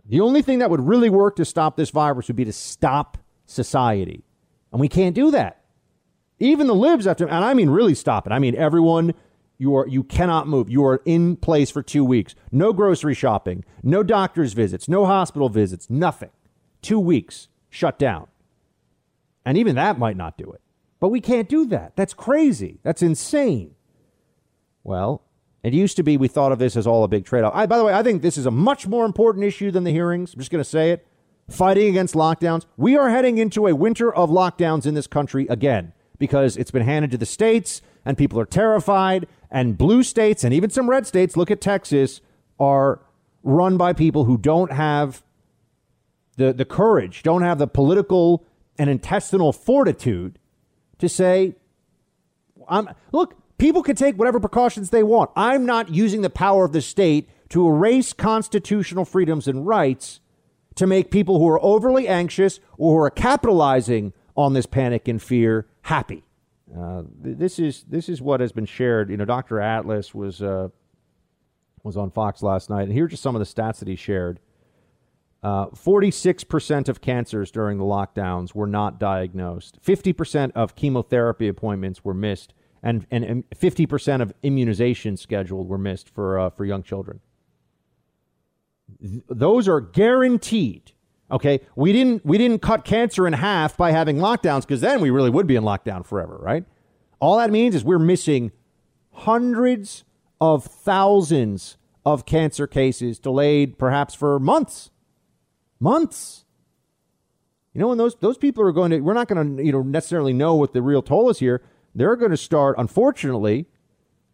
The 0.06 0.22
only 0.22 0.42
thing 0.42 0.60
that 0.60 0.70
would 0.70 0.82
really 0.82 1.10
work 1.10 1.36
to 1.36 1.46
stop 1.46 1.78
this 1.78 1.92
virus 1.92 2.28
would 2.28 2.36
be 2.36 2.46
to 2.46 2.54
stop 2.54 3.18
society. 3.46 4.24
And 4.72 4.82
we 4.82 4.88
can't 4.88 5.16
do 5.16 5.32
that. 5.32 5.59
Even 6.40 6.68
the 6.68 6.76
libs 6.76 7.06
have 7.06 7.18
to, 7.18 7.26
and 7.26 7.44
I 7.44 7.54
mean 7.54 7.70
really 7.70 7.96
stop 7.96 8.26
it. 8.26 8.32
I 8.32 8.40
mean 8.40 8.56
everyone, 8.56 9.14
you 9.58 9.76
are 9.76 9.88
you 9.88 10.04
cannot 10.04 10.48
move. 10.48 10.70
You 10.70 10.86
are 10.86 11.02
in 11.06 11.36
place 11.36 11.70
for 11.70 11.84
two 11.84 12.06
weeks. 12.06 12.34
No 12.52 12.72
grocery 12.72 13.14
shopping, 13.14 13.66
no 13.84 14.04
doctor's 14.04 14.54
visits, 14.54 14.88
no 14.88 15.06
hospital 15.06 15.50
visits, 15.50 15.90
nothing. 15.90 16.32
Two 16.82 17.00
weeks 17.00 17.50
shut 17.70 18.00
down. 18.00 18.28
And 19.46 19.58
even 19.58 19.76
that 19.76 20.00
might 20.00 20.16
not 20.16 20.38
do 20.38 20.50
it. 20.52 20.62
But 21.00 21.10
we 21.10 21.20
can't 21.20 21.50
do 21.50 21.66
that. 21.68 21.96
That's 21.96 22.14
crazy. 22.14 22.80
That's 22.84 23.02
insane. 23.02 23.76
Well, 24.84 25.24
it 25.62 25.74
used 25.74 25.98
to 25.98 26.04
be 26.04 26.16
we 26.16 26.28
thought 26.30 26.52
of 26.52 26.60
this 26.60 26.78
as 26.78 26.88
all 26.88 27.04
a 27.04 27.10
big 27.10 27.26
trade 27.26 27.44
off. 27.44 27.54
by 27.68 27.78
the 27.78 27.84
way, 27.84 27.94
I 27.94 28.04
think 28.04 28.22
this 28.22 28.38
is 28.38 28.46
a 28.46 28.52
much 28.52 28.88
more 28.88 29.06
important 29.06 29.44
issue 29.44 29.72
than 29.72 29.84
the 29.84 29.92
hearings. 29.92 30.34
I'm 30.34 30.40
just 30.40 30.52
going 30.52 30.64
to 30.64 30.70
say 30.70 30.92
it. 30.92 31.06
Fighting 31.50 31.90
against 31.90 32.16
lockdowns. 32.16 32.66
We 32.78 32.96
are 32.96 33.10
heading 33.10 33.40
into 33.40 33.68
a 33.68 33.76
winter 33.76 34.14
of 34.14 34.30
lockdowns 34.30 34.86
in 34.86 34.94
this 34.94 35.08
country 35.08 35.48
again 35.50 35.94
because 36.20 36.58
it's 36.58 36.72
been 36.72 36.84
handed 36.84 37.12
to 37.12 37.18
the 37.18 37.26
states 37.26 37.82
and 38.06 38.18
people 38.18 38.40
are 38.40 38.46
terrified. 38.46 39.28
And 39.50 39.78
blue 39.78 40.04
states 40.04 40.44
and 40.44 40.54
even 40.54 40.70
some 40.70 40.90
red 40.90 41.08
states, 41.08 41.36
look 41.36 41.50
at 41.50 41.62
Texas, 41.62 42.22
are 42.60 43.02
run 43.42 43.78
by 43.78 43.94
people 43.94 44.26
who 44.26 44.38
don't 44.38 44.72
have 44.72 45.24
the, 46.38 46.54
the 46.54 46.66
courage, 46.66 47.24
don't 47.24 47.42
have 47.42 47.58
the 47.58 47.68
political 47.68 48.46
and 48.78 48.90
intestinal 48.90 49.52
fortitude 49.52 50.38
to 51.00 51.10
say, 51.10 51.56
I'm, 52.68 52.90
look, 53.12 53.36
people 53.58 53.82
can 53.82 53.96
take 53.96 54.18
whatever 54.18 54.40
precautions 54.40 54.90
they 54.90 55.04
want. 55.04 55.32
I'm 55.36 55.66
not 55.66 55.90
using 55.90 56.22
the 56.22 56.30
power 56.30 56.66
of 56.66 56.74
the 56.74 56.82
state 56.82 57.30
to 57.50 57.68
erase 57.68 58.14
constitutional 58.14 59.06
freedoms 59.06 59.48
and 59.48 59.66
rights 59.66 60.20
to 60.76 60.86
make 60.86 61.12
people 61.12 61.40
who 61.40 61.48
are 61.48 61.64
overly 61.64 62.08
anxious 62.08 62.60
or 62.78 62.94
who 62.94 63.04
are 63.06 63.10
capitalizing 63.10 64.14
on 64.38 64.54
this 64.54 64.66
panic 64.66 65.08
and 65.08 65.22
fear 65.22 65.68
happy. 65.82 66.24
Uh, 66.78 67.04
this 67.20 67.58
is 67.58 67.84
this 67.90 68.10
is 68.10 68.22
what 68.22 68.40
has 68.40 68.52
been 68.52 68.66
shared. 68.66 69.10
You 69.10 69.18
know, 69.18 69.26
Dr. 69.26 69.60
Atlas 69.60 70.14
was 70.14 70.42
uh, 70.42 70.70
was 71.84 71.98
on 71.98 72.12
Fox 72.12 72.44
last 72.44 72.70
night, 72.70 72.84
and 72.84 72.94
here 72.94 73.06
are 73.06 73.08
just 73.08 73.24
some 73.24 73.36
of 73.36 73.40
the 73.40 73.46
stats 73.46 73.80
that 73.80 73.88
he 73.88 73.96
shared. 73.96 74.40
Uh, 75.42 75.68
46% 75.68 76.90
of 76.90 77.00
cancers 77.00 77.50
during 77.50 77.78
the 77.78 77.86
lockdowns 77.86 78.54
were 78.54 78.68
not 78.68 79.00
diagnosed. 79.00 79.80
50% 79.82 80.52
of 80.54 80.76
chemotherapy 80.76 81.48
appointments 81.48 82.04
were 82.04 82.14
missed, 82.14 82.54
and, 82.84 83.08
and 83.10 83.50
50% 83.52 84.22
of 84.22 84.34
immunization 84.44 85.16
scheduled 85.16 85.70
were 85.70 85.78
missed 85.78 86.10
for, 86.10 86.38
uh, 86.38 86.50
for 86.50 86.66
young 86.66 86.84
children. 86.84 87.22
Th- 89.02 89.24
those 89.30 89.70
are 89.70 89.80
guaranteed. 89.80 90.92
Okay, 91.32 91.62
we 91.76 91.94
didn't 91.94 92.26
we 92.26 92.38
didn't 92.38 92.62
cut 92.62 92.86
cancer 92.86 93.28
in 93.28 93.34
half 93.34 93.78
by 93.78 93.92
having 93.92 94.18
lockdowns 94.18 94.62
because 94.62 94.82
then 94.82 95.00
we 95.02 95.10
really 95.10 95.30
would 95.30 95.46
be 95.48 95.56
in 95.56 95.64
lockdown 95.64 96.06
forever, 96.06 96.38
right? 96.42 96.66
All 97.20 97.38
that 97.38 97.52
means 97.52 97.76
is 97.76 97.84
we're 97.84 98.00
missing 98.00 98.52
hundreds 99.12 100.04
of 100.42 100.64
thousands 100.64 101.78
of 102.06 102.26
cancer 102.26 102.66
cases 102.66 103.20
delayed 103.20 103.78
perhaps 103.78 104.16
for 104.16 104.40
months 104.40 104.90
months. 105.80 106.46
You 107.74 107.82
know, 107.82 107.92
and 107.92 108.00
those 108.00 108.16
those 108.16 108.38
people 108.38 108.64
are 108.64 108.72
going 108.72 108.92
to. 108.92 109.00
We're 109.00 109.14
not 109.14 109.28
going 109.28 109.58
to, 109.58 109.64
you 109.64 109.72
know, 109.72 109.82
necessarily 109.82 110.34
know 110.34 110.56
what 110.56 110.74
the 110.74 110.82
real 110.82 111.02
toll 111.02 111.30
is 111.30 111.40
here. 111.40 111.62
They're 111.96 112.16
going 112.16 112.32
to 112.32 112.38
start. 112.38 112.76
Unfortunately, 112.78 113.68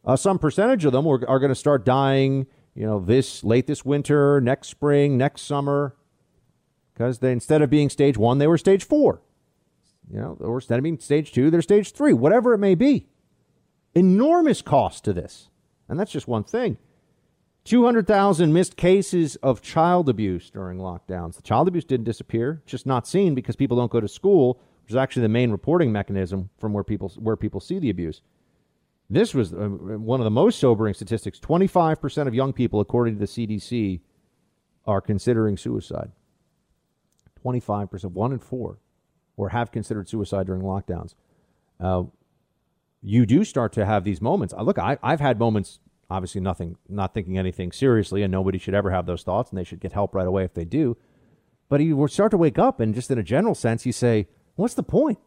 uh, 0.04 0.16
some 0.16 0.40
percentage 0.40 0.86
of 0.86 0.94
them 0.94 1.06
are, 1.06 1.28
are 1.28 1.40
going 1.40 1.50
to 1.50 1.56
start 1.56 1.86
dying. 1.86 2.48
You 2.74 2.86
know, 2.86 3.00
this 3.00 3.44
late 3.44 3.68
this 3.68 3.86
winter, 3.86 4.42
next 4.42 4.70
spring, 4.70 5.18
next 5.18 5.44
summer, 5.44 5.96
because 6.96 7.22
instead 7.22 7.62
of 7.62 7.70
being 7.70 7.90
stage 7.90 8.18
one, 8.18 8.38
they 8.40 8.48
were 8.48 8.58
stage 8.58 8.84
four. 8.84 9.22
You 10.12 10.20
know, 10.20 10.38
or 10.40 10.58
instead 10.58 10.80
of 10.80 10.84
being 10.84 11.00
stage 11.00 11.32
two, 11.32 11.52
they're 11.52 11.62
stage 11.62 11.92
three. 11.92 12.14
Whatever 12.14 12.54
it 12.54 12.60
may 12.60 12.76
be, 12.76 13.08
enormous 13.94 14.62
cost 14.62 15.04
to 15.06 15.14
this, 15.14 15.50
and 15.90 16.00
that's 16.00 16.12
just 16.12 16.28
one 16.28 16.44
thing. 16.44 16.78
200,000 17.66 18.54
missed 18.54 18.78
cases 18.78 19.36
of 19.38 19.62
child 19.62 20.08
abuse 20.08 20.52
during 20.52 20.78
lockdowns. 20.78 21.36
The 21.36 21.42
child 21.42 21.68
abuse 21.68 21.84
didn't 21.84 22.06
disappear, 22.06 22.62
just 22.68 22.86
not 22.86 23.08
seen 23.08 23.34
because 23.34 23.56
people 23.56 23.76
don't 23.76 23.92
go 23.92 24.00
to 24.00 24.08
school, 24.08 24.62
which 24.84 24.92
is 24.92 24.96
actually 24.96 25.24
the 25.24 25.30
main 25.30 25.50
reporting 25.50 25.92
mechanism 25.92 26.50
from 26.60 26.74
where 26.74 26.84
people 26.84 27.12
where 27.18 27.36
people 27.36 27.60
see 27.60 27.80
the 27.80 27.90
abuse. 27.90 28.22
This 29.10 29.34
was 29.34 29.54
uh, 29.54 29.58
one 29.58 30.20
of 30.20 30.24
the 30.24 30.32
most 30.32 30.60
sobering 30.60 30.94
statistics. 30.94 31.40
25% 31.40 32.28
of 32.28 32.34
young 32.34 32.54
people, 32.54 32.80
according 32.80 33.16
to 33.16 33.20
the 33.20 33.26
CDC, 33.26 34.00
are 34.86 35.02
considering 35.02 35.58
suicide. 35.58 36.12
25%, 37.46 38.06
one 38.12 38.32
in 38.32 38.40
four, 38.40 38.80
or 39.38 39.50
have 39.50 39.72
considered 39.72 40.10
suicide 40.10 40.48
during 40.48 40.62
lockdowns. 40.62 41.14
Uh, 41.80 42.04
you 43.02 43.26
do 43.26 43.44
start 43.44 43.72
to 43.74 43.86
have 43.86 44.04
these 44.04 44.22
moments. 44.22 44.54
Uh, 44.54 44.64
Look, 44.64 44.80
I, 44.80 44.98
I've 45.04 45.20
had 45.20 45.38
moments, 45.38 45.80
obviously 46.10 46.42
nothing, 46.42 46.78
not 46.90 47.14
thinking 47.14 47.38
anything 47.38 47.72
seriously, 47.72 48.24
and 48.24 48.32
nobody 48.32 48.58
should 48.58 48.74
ever 48.74 48.90
have 48.92 49.06
those 49.06 49.24
thoughts, 49.24 49.52
and 49.52 49.60
they 49.60 49.64
should 49.64 49.80
get 49.80 49.94
help 49.94 50.16
right 50.16 50.28
away 50.28 50.44
if 50.44 50.54
they 50.54 50.66
do. 50.66 50.98
But 51.70 51.82
you 51.82 52.08
start 52.08 52.32
to 52.32 52.38
wake 52.38 52.58
up, 52.58 52.80
and 52.80 52.96
just 52.96 53.12
in 53.12 53.20
a 53.20 53.24
general 53.24 53.56
sense, 53.56 53.86
you 53.86 53.92
say, 53.92 54.28
"What's 54.56 54.74
the 54.74 54.84
point? 54.84 55.20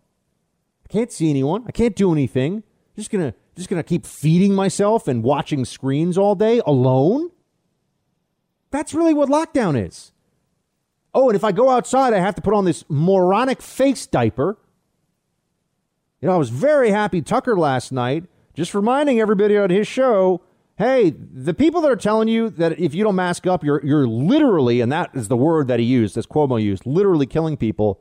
I 0.85 0.93
can't 0.93 1.13
see 1.13 1.31
anyone. 1.31 1.65
I 1.67 1.73
can't 1.73 1.97
do 1.97 2.13
anything. 2.13 2.63
Just 2.97 3.11
gonna, 3.11 3.35
just 3.57 3.69
gonna 3.69 3.83
keep 3.83 4.07
feeding 4.07 4.55
myself 4.55 5.07
and 5.07 5.23
watching 5.23 5.65
screens 5.65 6.17
all 6.19 6.35
day 6.35 6.61
alone." 6.67 7.31
That's 8.71 8.95
really 8.95 9.15
what 9.15 9.29
lockdown 9.29 9.87
is. 9.87 10.13
Oh, 11.21 11.29
and 11.29 11.35
if 11.35 11.43
I 11.43 11.51
go 11.51 11.69
outside, 11.69 12.15
I 12.15 12.21
have 12.21 12.37
to 12.37 12.41
put 12.41 12.55
on 12.55 12.65
this 12.65 12.85
moronic 12.89 13.61
face 13.61 14.07
diaper. 14.07 14.57
You 16.21 16.29
know, 16.29 16.35
I 16.37 16.39
was 16.39 16.51
very 16.51 16.91
happy 16.93 17.23
Tucker 17.23 17.59
last 17.59 17.91
night, 17.91 18.27
just 18.55 18.73
reminding 18.73 19.19
everybody 19.19 19.59
on 19.59 19.69
his 19.69 19.89
show, 19.89 20.43
hey, 20.77 21.11
the 21.11 21.55
people 21.55 21.81
that 21.81 21.91
are 21.91 21.97
telling 21.97 22.29
you 22.29 22.51
that 22.51 22.79
if 22.79 22.95
you 22.95 23.03
don't 23.03 23.17
mask 23.17 23.49
up, 23.49 23.65
you're 23.65 23.85
you're 23.85 24.07
literally, 24.07 24.81
and 24.81 24.93
that 24.93 25.11
is 25.13 25.27
the 25.27 25.37
word 25.37 25.67
that 25.67 25.81
he 25.81 25.87
used, 25.87 26.17
as 26.17 26.25
Cuomo 26.25 26.63
used, 26.63 26.87
literally 26.87 27.27
killing 27.27 27.57
people. 27.57 28.01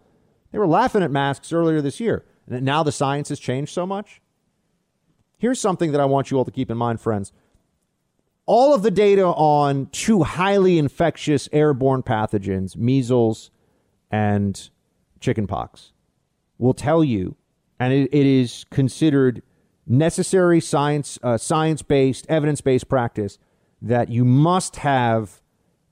They 0.52 0.60
were 0.60 0.68
laughing 0.68 1.02
at 1.02 1.10
masks 1.10 1.52
earlier 1.52 1.82
this 1.82 2.00
year. 2.00 2.24
And 2.48 2.64
now 2.64 2.84
the 2.84 2.92
science 2.92 3.30
has 3.30 3.40
changed 3.40 3.74
so 3.74 3.88
much. 3.88 4.22
Here's 5.40 5.60
something 5.60 5.92
that 5.92 6.00
I 6.00 6.06
want 6.06 6.30
you 6.30 6.38
all 6.38 6.46
to 6.46 6.52
keep 6.52 6.70
in 6.70 6.78
mind, 6.78 7.02
friends 7.02 7.34
all 8.48 8.74
of 8.74 8.82
the 8.82 8.90
data 8.90 9.26
on 9.26 9.88
two 9.88 10.24
highly 10.24 10.80
infectious 10.80 11.48
airborne 11.52 12.02
pathogens, 12.02 12.76
measles 12.76 13.52
and 14.10 14.70
chickenpox, 15.20 15.92
will 16.58 16.74
tell 16.74 17.04
you, 17.04 17.36
and 17.80 17.94
it, 17.94 18.10
it 18.12 18.26
is 18.26 18.66
considered 18.72 19.44
necessary 19.86 20.62
science, 20.62 21.20
uh, 21.22 21.38
science-based, 21.38 22.26
evidence-based 22.30 22.88
practice 22.88 23.38
that 23.82 24.10
you 24.10 24.24
must 24.24 24.78
have 24.78 25.42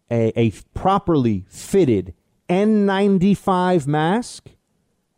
a, 0.10 0.32
a 0.40 0.52
properly 0.74 1.46
fitted 1.50 2.14
N95 2.50 3.86
mask 3.86 4.50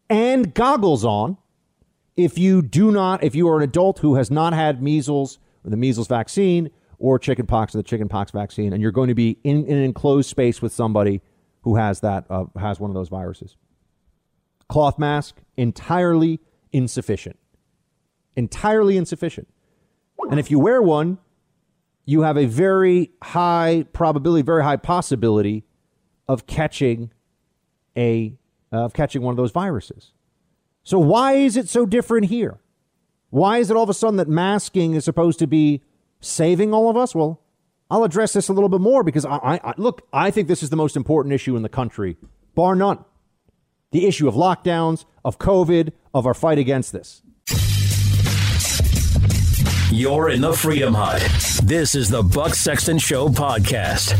and 0.09 0.53
goggles 0.53 1.05
on 1.05 1.37
if 2.15 2.37
you 2.37 2.63
do 2.63 2.91
not, 2.91 3.23
if 3.23 3.35
you 3.35 3.47
are 3.47 3.57
an 3.57 3.63
adult 3.63 3.99
who 3.99 4.15
has 4.15 4.31
not 4.31 4.53
had 4.53 4.81
measles 4.81 5.37
or 5.63 5.69
the 5.69 5.77
measles 5.77 6.07
vaccine 6.07 6.71
or 6.99 7.19
chickenpox 7.19 7.75
or 7.75 7.79
the 7.79 7.83
chickenpox 7.83 8.31
vaccine, 8.31 8.73
and 8.73 8.81
you're 8.81 8.91
going 8.91 9.09
to 9.09 9.15
be 9.15 9.37
in, 9.43 9.65
in 9.65 9.77
an 9.77 9.83
enclosed 9.83 10.29
space 10.29 10.61
with 10.61 10.71
somebody 10.71 11.21
who 11.61 11.75
has 11.75 11.99
that 11.99 12.25
uh, 12.29 12.45
has 12.59 12.79
one 12.79 12.89
of 12.89 12.95
those 12.95 13.09
viruses. 13.09 13.55
Cloth 14.69 14.97
mask 14.97 15.35
entirely 15.55 16.39
insufficient, 16.71 17.37
entirely 18.35 18.97
insufficient. 18.97 19.47
And 20.29 20.39
if 20.39 20.51
you 20.51 20.59
wear 20.59 20.81
one, 20.81 21.19
you 22.05 22.21
have 22.21 22.37
a 22.37 22.45
very 22.45 23.11
high 23.21 23.85
probability, 23.93 24.41
very 24.41 24.63
high 24.63 24.77
possibility 24.77 25.65
of 26.27 26.47
catching 26.47 27.11
a 27.95 28.37
of 28.71 28.93
catching 28.93 29.21
one 29.21 29.31
of 29.31 29.37
those 29.37 29.51
viruses. 29.51 30.11
So 30.83 30.99
why 30.99 31.33
is 31.33 31.57
it 31.57 31.69
so 31.69 31.85
different 31.85 32.27
here? 32.27 32.59
Why 33.29 33.57
is 33.57 33.69
it 33.69 33.77
all 33.77 33.83
of 33.83 33.89
a 33.89 33.93
sudden 33.93 34.17
that 34.17 34.27
masking 34.27 34.93
is 34.93 35.03
supposed 35.05 35.39
to 35.39 35.47
be 35.47 35.81
saving 36.19 36.73
all 36.73 36.89
of 36.89 36.97
us? 36.97 37.13
Well, 37.15 37.41
I'll 37.89 38.03
address 38.03 38.33
this 38.33 38.49
a 38.49 38.53
little 38.53 38.69
bit 38.69 38.81
more 38.81 39.03
because 39.03 39.25
I, 39.25 39.37
I, 39.37 39.59
I, 39.63 39.73
look, 39.77 40.07
I 40.11 40.31
think 40.31 40.47
this 40.47 40.61
is 40.61 40.69
the 40.69 40.75
most 40.75 40.95
important 40.95 41.33
issue 41.33 41.55
in 41.55 41.61
the 41.61 41.69
country, 41.69 42.17
bar 42.55 42.75
none. 42.75 43.03
The 43.91 44.05
issue 44.05 44.27
of 44.27 44.35
lockdowns, 44.35 45.05
of 45.23 45.39
COVID, 45.39 45.93
of 46.13 46.25
our 46.25 46.33
fight 46.33 46.57
against 46.57 46.91
this. 46.91 47.21
You're 49.89 50.29
in 50.29 50.41
the 50.41 50.51
Freedom 50.51 50.93
Hut. 50.93 51.21
This 51.63 51.95
is 51.95 52.09
the 52.09 52.21
Buck 52.21 52.53
Sexton 52.53 52.99
Show 52.99 53.29
podcast. 53.29 54.13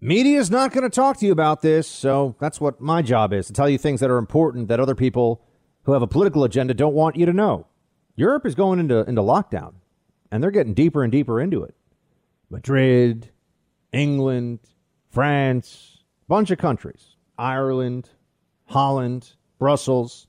Media 0.00 0.38
is 0.38 0.50
not 0.50 0.72
going 0.72 0.84
to 0.84 0.90
talk 0.90 1.18
to 1.18 1.26
you 1.26 1.32
about 1.32 1.60
this, 1.60 1.86
so 1.86 2.34
that's 2.38 2.60
what 2.60 2.80
my 2.80 3.02
job 3.02 3.32
is 3.32 3.46
to 3.46 3.52
tell 3.52 3.68
you 3.68 3.78
things 3.78 4.00
that 4.00 4.10
are 4.10 4.18
important 4.18 4.68
that 4.68 4.80
other 4.80 4.94
people 4.94 5.42
who 5.82 5.92
have 5.92 6.02
a 6.02 6.06
political 6.06 6.44
agenda 6.44 6.72
don't 6.72 6.94
want 6.94 7.16
you 7.16 7.26
to 7.26 7.32
know. 7.32 7.66
Europe 8.16 8.46
is 8.46 8.54
going 8.54 8.78
into, 8.78 8.98
into 9.08 9.22
lockdown, 9.22 9.74
and 10.30 10.42
they're 10.42 10.50
getting 10.50 10.74
deeper 10.74 11.02
and 11.02 11.10
deeper 11.10 11.40
into 11.40 11.62
it. 11.62 11.74
Madrid, 12.50 13.30
England, 13.92 14.60
France, 15.10 15.98
bunch 16.28 16.50
of 16.50 16.58
countries, 16.58 17.16
Ireland, 17.38 18.10
Holland, 18.66 19.32
Brussels, 19.58 20.26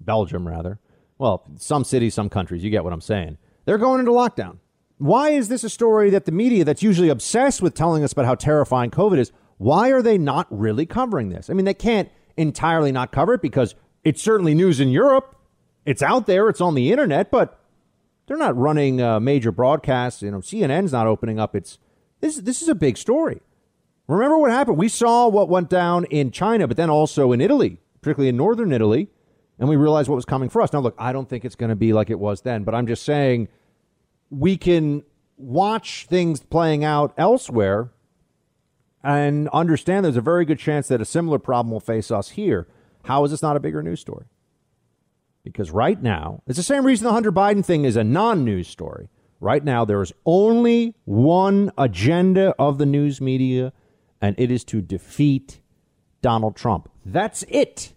Belgium, 0.00 0.46
rather. 0.46 0.78
Well, 1.18 1.44
some 1.56 1.84
cities, 1.84 2.14
some 2.14 2.28
countries, 2.28 2.62
you 2.62 2.70
get 2.70 2.84
what 2.84 2.92
I'm 2.92 3.00
saying. 3.00 3.38
They're 3.64 3.78
going 3.78 4.00
into 4.00 4.12
lockdown. 4.12 4.58
Why 4.98 5.30
is 5.30 5.48
this 5.48 5.64
a 5.64 5.70
story 5.70 6.10
that 6.10 6.24
the 6.24 6.32
media, 6.32 6.64
that's 6.64 6.82
usually 6.82 7.08
obsessed 7.08 7.62
with 7.62 7.74
telling 7.74 8.02
us 8.02 8.12
about 8.12 8.24
how 8.24 8.34
terrifying 8.34 8.90
COVID 8.90 9.18
is, 9.18 9.32
why 9.58 9.90
are 9.90 10.02
they 10.02 10.18
not 10.18 10.46
really 10.50 10.86
covering 10.86 11.28
this? 11.28 11.50
I 11.50 11.52
mean, 11.52 11.64
they 11.64 11.74
can't 11.74 12.08
entirely 12.36 12.92
not 12.92 13.12
cover 13.12 13.34
it 13.34 13.42
because 13.42 13.74
it's 14.04 14.22
certainly 14.22 14.54
news 14.54 14.80
in 14.80 14.88
Europe. 14.88 15.36
It's 15.88 16.02
out 16.02 16.26
there, 16.26 16.50
it's 16.50 16.60
on 16.60 16.74
the 16.74 16.92
internet, 16.92 17.30
but 17.30 17.58
they're 18.26 18.36
not 18.36 18.54
running 18.54 19.00
uh, 19.00 19.20
major 19.20 19.50
broadcasts. 19.50 20.20
You 20.20 20.30
know, 20.30 20.40
CNN's 20.40 20.92
not 20.92 21.06
opening 21.06 21.40
up. 21.40 21.56
It's 21.56 21.78
this. 22.20 22.36
This 22.36 22.60
is 22.60 22.68
a 22.68 22.74
big 22.74 22.98
story. 22.98 23.40
Remember 24.06 24.36
what 24.36 24.50
happened? 24.50 24.76
We 24.76 24.90
saw 24.90 25.28
what 25.28 25.48
went 25.48 25.70
down 25.70 26.04
in 26.04 26.30
China, 26.30 26.68
but 26.68 26.76
then 26.76 26.90
also 26.90 27.32
in 27.32 27.40
Italy, 27.40 27.80
particularly 28.02 28.28
in 28.28 28.36
northern 28.36 28.70
Italy, 28.70 29.08
and 29.58 29.66
we 29.66 29.76
realized 29.76 30.10
what 30.10 30.16
was 30.16 30.26
coming 30.26 30.50
for 30.50 30.60
us. 30.60 30.74
Now, 30.74 30.80
look, 30.80 30.94
I 30.98 31.10
don't 31.10 31.26
think 31.26 31.46
it's 31.46 31.54
going 31.56 31.70
to 31.70 31.76
be 31.76 31.94
like 31.94 32.10
it 32.10 32.18
was 32.18 32.42
then, 32.42 32.64
but 32.64 32.74
I'm 32.74 32.86
just 32.86 33.02
saying 33.02 33.48
we 34.28 34.58
can 34.58 35.04
watch 35.38 36.04
things 36.06 36.40
playing 36.40 36.84
out 36.84 37.14
elsewhere 37.16 37.92
and 39.02 39.48
understand 39.54 40.04
there's 40.04 40.18
a 40.18 40.20
very 40.20 40.44
good 40.44 40.58
chance 40.58 40.88
that 40.88 41.00
a 41.00 41.06
similar 41.06 41.38
problem 41.38 41.72
will 41.72 41.80
face 41.80 42.10
us 42.10 42.30
here. 42.30 42.68
How 43.04 43.24
is 43.24 43.30
this 43.30 43.40
not 43.40 43.56
a 43.56 43.60
bigger 43.60 43.82
news 43.82 44.00
story? 44.00 44.26
Because 45.52 45.70
right 45.70 46.00
now, 46.00 46.42
it's 46.46 46.56
the 46.56 46.62
same 46.62 46.84
reason 46.84 47.04
the 47.04 47.12
Hunter 47.12 47.32
Biden 47.32 47.64
thing 47.64 47.84
is 47.84 47.96
a 47.96 48.04
non 48.04 48.44
news 48.44 48.68
story. 48.68 49.08
Right 49.40 49.64
now, 49.64 49.84
there 49.84 50.02
is 50.02 50.12
only 50.26 50.94
one 51.04 51.70
agenda 51.78 52.54
of 52.58 52.78
the 52.78 52.86
news 52.86 53.20
media, 53.20 53.72
and 54.20 54.34
it 54.38 54.50
is 54.50 54.64
to 54.64 54.82
defeat 54.82 55.60
Donald 56.22 56.56
Trump. 56.56 56.88
That's 57.04 57.44
it. 57.48 57.94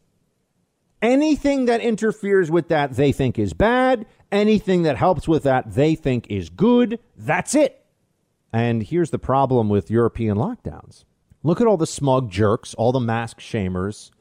Anything 1.01 1.65
that 1.65 1.81
interferes 1.81 2.51
with 2.51 2.67
that, 2.67 2.93
they 2.93 3.11
think 3.11 3.39
is 3.39 3.53
bad. 3.53 4.05
Anything 4.31 4.83
that 4.83 4.97
helps 4.97 5.27
with 5.27 5.43
that, 5.43 5.73
they 5.73 5.95
think 5.95 6.27
is 6.29 6.49
good. 6.49 6.99
That's 7.17 7.55
it. 7.55 7.83
And 8.53 8.83
here's 8.83 9.09
the 9.09 9.19
problem 9.19 9.67
with 9.67 9.89
European 9.89 10.37
lockdowns 10.37 11.05
look 11.43 11.59
at 11.59 11.65
all 11.65 11.77
the 11.77 11.87
smug 11.87 12.29
jerks, 12.29 12.75
all 12.75 12.91
the 12.91 12.99
mask 12.99 13.39
shamers, 13.39 14.11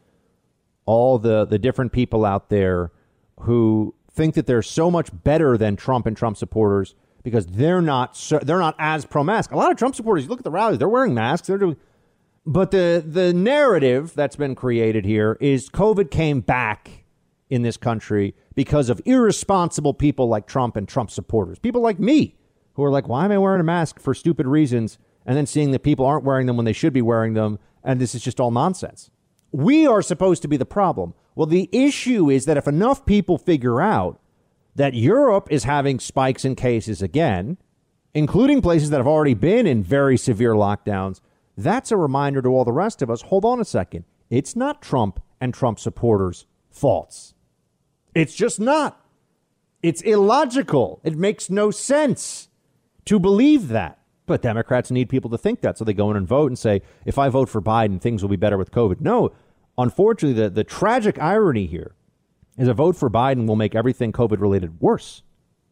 all 0.87 1.19
the, 1.19 1.45
the 1.45 1.59
different 1.59 1.93
people 1.93 2.25
out 2.25 2.49
there 2.49 2.93
who 3.41 3.95
think 4.13 4.35
that 4.35 4.47
they're 4.47 4.63
so 4.63 4.91
much 4.91 5.11
better 5.25 5.57
than 5.57 5.77
Trump 5.77 6.07
and 6.07 6.17
Trump 6.17 6.37
supporters 6.37 6.95
because 7.23 7.47
they're 7.47 7.83
not 7.83 8.17
so, 8.17 8.39
they're 8.39 8.59
not 8.59 8.75
as 8.79 9.05
pro 9.05 9.23
mask. 9.25 9.51
A 9.53 9.57
lot 9.57 9.71
of 9.71 9.77
Trump 9.77 9.95
supporters, 9.95 10.25
you 10.25 10.31
look 10.31 10.41
at 10.41 10.45
the 10.45 10.51
rallies, 10.51 10.79
they're 10.79 10.89
wearing 10.89 11.15
masks. 11.15 11.49
They're 11.49 11.59
doing, 11.59 11.77
but 12.47 12.71
the 12.71 13.03
the 13.07 13.33
narrative 13.33 14.15
that's 14.15 14.37
been 14.37 14.55
created 14.55 15.05
here 15.05 15.37
is 15.41 15.69
COVID 15.69 16.11
came 16.11 16.41
back 16.41 17.05
in 17.49 17.63
this 17.63 17.77
country 17.77 18.35
because 18.55 18.89
of 18.89 19.01
irresponsible 19.05 19.93
people 19.95 20.29
like 20.29 20.47
Trump 20.47 20.77
and 20.77 20.89
Trump 20.89 21.11
supporters, 21.11 21.59
people 21.59 21.81
like 21.81 21.99
me 21.99 22.37
who 22.75 22.85
are 22.85 22.91
like, 22.91 23.09
why 23.09 23.25
am 23.25 23.33
I 23.33 23.39
wearing 23.39 23.61
a 23.61 23.65
mask 23.65 24.01
for 24.01 24.15
stupid 24.15 24.47
reasons? 24.47 24.99
And 25.27 25.37
then 25.37 25.47
seeing 25.47 25.73
that 25.73 25.83
people 25.83 26.07
aren't 26.07 26.25
wearing 26.25 26.47
them 26.47 26.57
when 26.57 26.65
they 26.65 26.73
should 26.73 26.93
be 26.93 27.03
wearing 27.03 27.35
them, 27.35 27.59
and 27.85 28.01
this 28.01 28.15
is 28.15 28.23
just 28.23 28.41
all 28.41 28.51
nonsense. 28.51 29.11
We 29.53 29.87
are 29.87 30.01
supposed 30.01 30.43
to 30.43 30.49
be 30.49 30.57
the 30.57 30.65
problem. 30.65 31.15
Well, 31.35 31.47
the 31.47 31.69
issue 31.73 32.31
is 32.31 32.45
that 32.45 32.57
if 32.57 32.67
enough 32.67 33.07
people 33.07 33.39
figure 33.39 33.81
out 33.81 34.21
that 34.75 34.95
Europe 34.95 35.49
is 35.51 35.65
having 35.65 35.99
spikes 35.99 36.45
in 36.45 36.55
cases 36.55 37.03
again, 37.03 37.59
including 38.15 38.63
places 38.63 38.91
that 38.91 38.99
have 38.99 39.07
already 39.07 39.35
been 39.35 39.67
in 39.67 39.83
very 39.83 40.17
severe 40.17 40.55
lockdowns, 40.55 41.21
that's 41.57 41.93
a 41.93 41.97
reminder 41.97 42.43
to 42.43 42.49
all 42.49 42.65
the 42.65 42.73
rest 42.73 43.03
of 43.03 43.11
us 43.11 43.23
hold 43.23 43.45
on 43.45 43.61
a 43.61 43.65
second. 43.65 44.05
It's 44.29 44.57
not 44.57 44.83
Trump 44.83 45.21
and 45.41 45.53
Trump 45.53 45.79
supporters' 45.79 46.47
faults. 46.71 47.35
It's 48.15 48.35
just 48.35 48.61
not. 48.61 49.05
It's 49.83 50.03
illogical. 50.03 51.01
It 51.05 51.17
makes 51.17 51.51
no 51.51 51.71
sense 51.71 52.49
to 53.07 53.19
believe 53.19 53.69
that. 53.69 53.99
But 54.27 54.43
Democrats 54.43 54.91
need 54.91 55.09
people 55.09 55.31
to 55.31 55.39
think 55.39 55.61
that. 55.63 55.79
So 55.79 55.85
they 55.85 55.95
go 55.95 56.11
in 56.11 56.17
and 56.17 56.27
vote 56.27 56.51
and 56.51 56.59
say, 56.59 56.83
if 57.05 57.19
I 57.19 57.29
vote 57.29 57.49
for 57.49 57.61
Biden, 57.61 58.01
things 58.01 58.23
will 58.23 58.29
be 58.29 58.37
better 58.37 58.59
with 58.59 58.71
COVID. 58.71 59.01
No, 59.01 59.33
unfortunately, 59.83 60.41
the, 60.41 60.51
the 60.51 60.65
tragic 60.65 61.21
irony 61.21 61.67
here 61.67 61.95
is 62.59 62.69
a 62.69 62.75
vote 62.75 62.97
for 62.97 63.11
Biden 63.11 63.47
will 63.47 63.57
make 63.57 63.75
everything 63.75 64.13
COVID 64.13 64.41
related 64.41 64.81
worse 64.81 65.23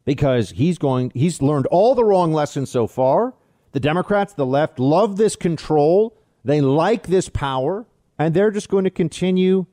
because 0.05 0.51
he's 0.51 0.79
going, 0.79 1.13
he's 1.15 1.43
learned 1.43 1.67
all 1.67 1.95
the 1.95 2.05
wrong 2.05 2.33
lessons 2.33 2.71
so 2.71 2.87
far. 2.87 3.35
The 3.73 3.81
Democrats, 3.81 4.33
the 4.33 4.47
left, 4.47 4.79
love 4.79 5.17
this 5.17 5.37
control. 5.37 6.17
They 6.45 6.61
like 6.61 7.07
this 7.09 7.29
power, 7.29 7.87
and 8.19 8.33
they're 8.33 8.51
just 8.51 8.71
going 8.71 8.85
to 8.85 8.91
continue 8.91 9.67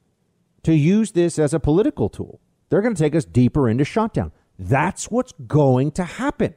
to 0.64 0.76
use 0.76 1.14
this 1.14 1.40
as 1.40 1.54
a 1.54 1.60
political 1.60 2.10
tool. 2.10 2.42
They're 2.70 2.82
going 2.82 2.96
to 2.96 3.02
take 3.02 3.16
us 3.16 3.24
deeper 3.24 3.70
into 3.70 3.86
shutdown. 3.86 4.32
That's 4.60 5.10
what's 5.10 5.32
going 5.48 5.92
to 5.92 6.04
happen. 6.04 6.56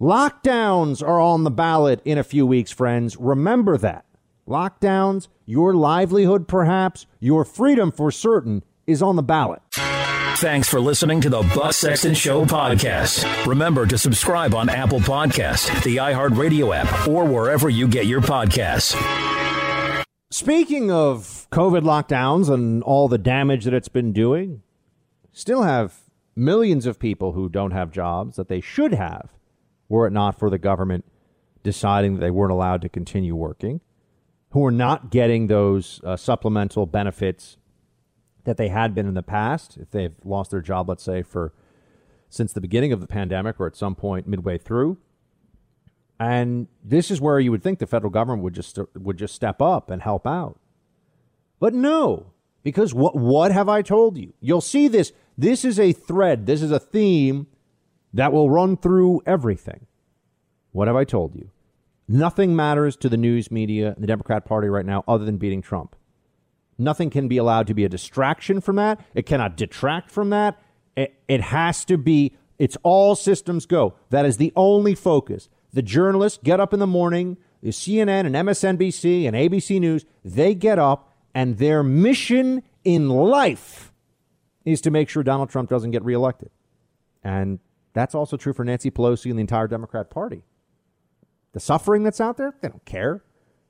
Lockdowns 0.00 1.00
are 1.00 1.20
on 1.20 1.44
the 1.44 1.50
ballot 1.50 2.00
in 2.04 2.18
a 2.18 2.24
few 2.24 2.44
weeks, 2.44 2.72
friends. 2.72 3.16
Remember 3.16 3.76
that. 3.78 4.04
Lockdowns, 4.46 5.28
your 5.46 5.74
livelihood 5.74 6.48
perhaps, 6.48 7.06
your 7.20 7.44
freedom 7.44 7.92
for 7.92 8.10
certain 8.10 8.64
is 8.86 9.02
on 9.02 9.16
the 9.16 9.22
ballot. 9.22 9.62
Thanks 10.36 10.68
for 10.68 10.80
listening 10.80 11.20
to 11.20 11.30
the 11.30 11.42
Buck 11.54 11.72
Sexton 11.72 12.14
Show 12.14 12.44
podcast. 12.44 13.46
Remember 13.46 13.86
to 13.86 13.96
subscribe 13.96 14.54
on 14.54 14.68
Apple 14.68 14.98
Podcast, 14.98 15.84
the 15.84 15.96
iHeartRadio 15.98 16.74
app, 16.74 17.06
or 17.06 17.24
wherever 17.24 17.68
you 17.68 17.86
get 17.86 18.06
your 18.06 18.20
podcasts. 18.20 18.96
Speaking 20.30 20.90
of 20.90 21.46
COVID 21.52 21.82
lockdowns 21.82 22.52
and 22.52 22.82
all 22.82 23.06
the 23.06 23.18
damage 23.18 23.64
that 23.64 23.74
it's 23.74 23.88
been 23.88 24.12
doing, 24.12 24.62
still 25.32 25.62
have 25.62 26.00
millions 26.34 26.86
of 26.86 26.98
people 26.98 27.32
who 27.32 27.48
don't 27.48 27.72
have 27.72 27.92
jobs 27.92 28.36
that 28.36 28.48
they 28.48 28.60
should 28.60 28.94
have 28.94 29.34
were 29.88 30.06
it 30.06 30.12
not 30.12 30.38
for 30.38 30.50
the 30.50 30.58
government 30.58 31.04
deciding 31.62 32.14
that 32.14 32.20
they 32.20 32.30
weren't 32.30 32.50
allowed 32.50 32.80
to 32.82 32.88
continue 32.88 33.36
working, 33.36 33.80
who 34.52 34.64
are 34.64 34.70
not 34.70 35.10
getting 35.10 35.46
those 35.46 36.00
uh, 36.04 36.16
supplemental 36.16 36.86
benefits 36.86 37.56
that 38.44 38.56
they 38.56 38.68
had 38.68 38.94
been 38.94 39.06
in 39.06 39.14
the 39.14 39.22
past 39.22 39.76
if 39.78 39.90
they've 39.90 40.14
lost 40.24 40.50
their 40.50 40.60
job, 40.60 40.88
let's 40.88 41.02
say, 41.02 41.22
for 41.22 41.52
since 42.28 42.52
the 42.52 42.60
beginning 42.60 42.92
of 42.92 43.00
the 43.00 43.06
pandemic 43.06 43.60
or 43.60 43.66
at 43.66 43.76
some 43.76 43.94
point 43.94 44.26
midway 44.26 44.58
through. 44.58 44.98
And 46.18 46.68
this 46.84 47.10
is 47.10 47.20
where 47.20 47.40
you 47.40 47.50
would 47.50 47.62
think 47.62 47.78
the 47.78 47.86
federal 47.86 48.10
government 48.10 48.42
would 48.42 48.54
just 48.54 48.78
would 48.94 49.16
just 49.16 49.34
step 49.34 49.60
up 49.62 49.90
and 49.90 50.02
help 50.02 50.26
out. 50.26 50.58
But 51.58 51.74
no, 51.74 52.32
because 52.62 52.92
what 52.92 53.16
what 53.16 53.52
have 53.52 53.68
I 53.68 53.82
told 53.82 54.18
you? 54.18 54.34
You'll 54.40 54.60
see 54.60 54.86
this. 54.86 55.12
This 55.36 55.64
is 55.64 55.80
a 55.80 55.92
thread. 55.92 56.46
This 56.46 56.62
is 56.62 56.70
a 56.70 56.78
theme 56.78 57.46
that 58.12 58.32
will 58.32 58.50
run 58.50 58.76
through 58.76 59.22
everything. 59.24 59.86
What 60.72 60.88
have 60.88 60.96
I 60.96 61.04
told 61.04 61.34
you? 61.34 61.50
Nothing 62.12 62.54
matters 62.54 62.94
to 62.96 63.08
the 63.08 63.16
news 63.16 63.50
media 63.50 63.94
and 63.94 64.02
the 64.02 64.06
Democrat 64.06 64.44
Party 64.44 64.68
right 64.68 64.84
now 64.84 65.02
other 65.08 65.24
than 65.24 65.38
beating 65.38 65.62
Trump. 65.62 65.96
Nothing 66.76 67.08
can 67.08 67.26
be 67.26 67.38
allowed 67.38 67.66
to 67.68 67.74
be 67.74 67.86
a 67.86 67.88
distraction 67.88 68.60
from 68.60 68.76
that. 68.76 69.02
It 69.14 69.24
cannot 69.24 69.56
detract 69.56 70.10
from 70.10 70.28
that. 70.28 70.60
It, 70.94 71.14
it 71.26 71.40
has 71.40 71.86
to 71.86 71.96
be, 71.96 72.36
it's 72.58 72.76
all 72.82 73.14
systems 73.14 73.64
go. 73.64 73.94
That 74.10 74.26
is 74.26 74.36
the 74.36 74.52
only 74.56 74.94
focus. 74.94 75.48
The 75.72 75.80
journalists 75.80 76.38
get 76.44 76.60
up 76.60 76.74
in 76.74 76.80
the 76.80 76.86
morning, 76.86 77.38
the 77.62 77.70
CNN 77.70 78.26
and 78.26 78.34
MSNBC 78.34 79.26
and 79.26 79.34
ABC 79.34 79.80
News, 79.80 80.04
they 80.22 80.54
get 80.54 80.78
up 80.78 81.14
and 81.34 81.56
their 81.56 81.82
mission 81.82 82.62
in 82.84 83.08
life 83.08 83.90
is 84.66 84.82
to 84.82 84.90
make 84.90 85.08
sure 85.08 85.22
Donald 85.22 85.48
Trump 85.48 85.70
doesn't 85.70 85.92
get 85.92 86.04
reelected. 86.04 86.50
And 87.24 87.58
that's 87.94 88.14
also 88.14 88.36
true 88.36 88.52
for 88.52 88.66
Nancy 88.66 88.90
Pelosi 88.90 89.30
and 89.30 89.38
the 89.38 89.40
entire 89.40 89.66
Democrat 89.66 90.10
Party. 90.10 90.44
The 91.52 91.60
suffering 91.60 92.02
that's 92.02 92.20
out 92.20 92.36
there, 92.36 92.54
they 92.60 92.68
don't 92.68 92.84
care. 92.84 93.22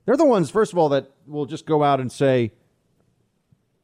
They're 0.04 0.16
the 0.16 0.24
ones, 0.24 0.50
first 0.50 0.72
of 0.72 0.78
all, 0.78 0.88
that 0.90 1.10
will 1.26 1.46
just 1.46 1.66
go 1.66 1.82
out 1.82 2.00
and 2.00 2.10
say, 2.10 2.52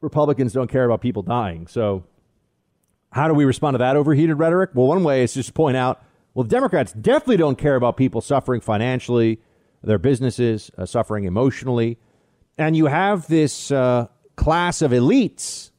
Republicans 0.01 0.53
don't 0.53 0.69
care 0.69 0.85
about 0.85 1.01
people 1.01 1.21
dying. 1.21 1.67
So, 1.67 2.05
how 3.11 3.27
do 3.27 3.33
we 3.33 3.43
respond 3.43 3.73
to 3.73 3.79
that 3.79 3.95
overheated 3.95 4.37
rhetoric? 4.37 4.71
Well, 4.73 4.87
one 4.87 5.03
way 5.03 5.23
is 5.23 5.33
just 5.33 5.53
point 5.53 5.75
out 5.75 6.01
well, 6.33 6.43
Democrats 6.43 6.93
definitely 6.93 7.37
don't 7.37 7.57
care 7.57 7.75
about 7.75 7.97
people 7.97 8.21
suffering 8.21 8.61
financially, 8.61 9.39
their 9.83 9.97
businesses 9.97 10.71
uh, 10.77 10.85
suffering 10.85 11.25
emotionally. 11.25 11.97
And 12.57 12.77
you 12.77 12.85
have 12.85 13.27
this 13.27 13.71
uh, 13.71 14.07
class 14.35 14.81
of 14.81 14.91
elites. 14.91 15.71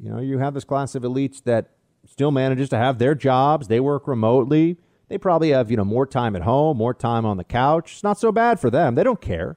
You 0.00 0.10
know, 0.10 0.20
you 0.20 0.38
have 0.38 0.54
this 0.54 0.64
class 0.64 0.94
of 0.94 1.02
elites 1.02 1.42
that 1.44 1.70
still 2.08 2.30
manages 2.30 2.70
to 2.70 2.76
have 2.76 2.98
their 2.98 3.14
jobs. 3.14 3.68
They 3.68 3.80
work 3.80 4.08
remotely. 4.08 4.78
They 5.08 5.18
probably 5.18 5.50
have, 5.50 5.70
you 5.70 5.76
know, 5.76 5.84
more 5.84 6.06
time 6.06 6.36
at 6.36 6.42
home, 6.42 6.76
more 6.76 6.94
time 6.94 7.24
on 7.24 7.36
the 7.36 7.44
couch. 7.44 7.92
It's 7.92 8.02
not 8.02 8.18
so 8.18 8.30
bad 8.30 8.60
for 8.60 8.70
them. 8.70 8.94
They 8.94 9.04
don't 9.04 9.20
care. 9.20 9.56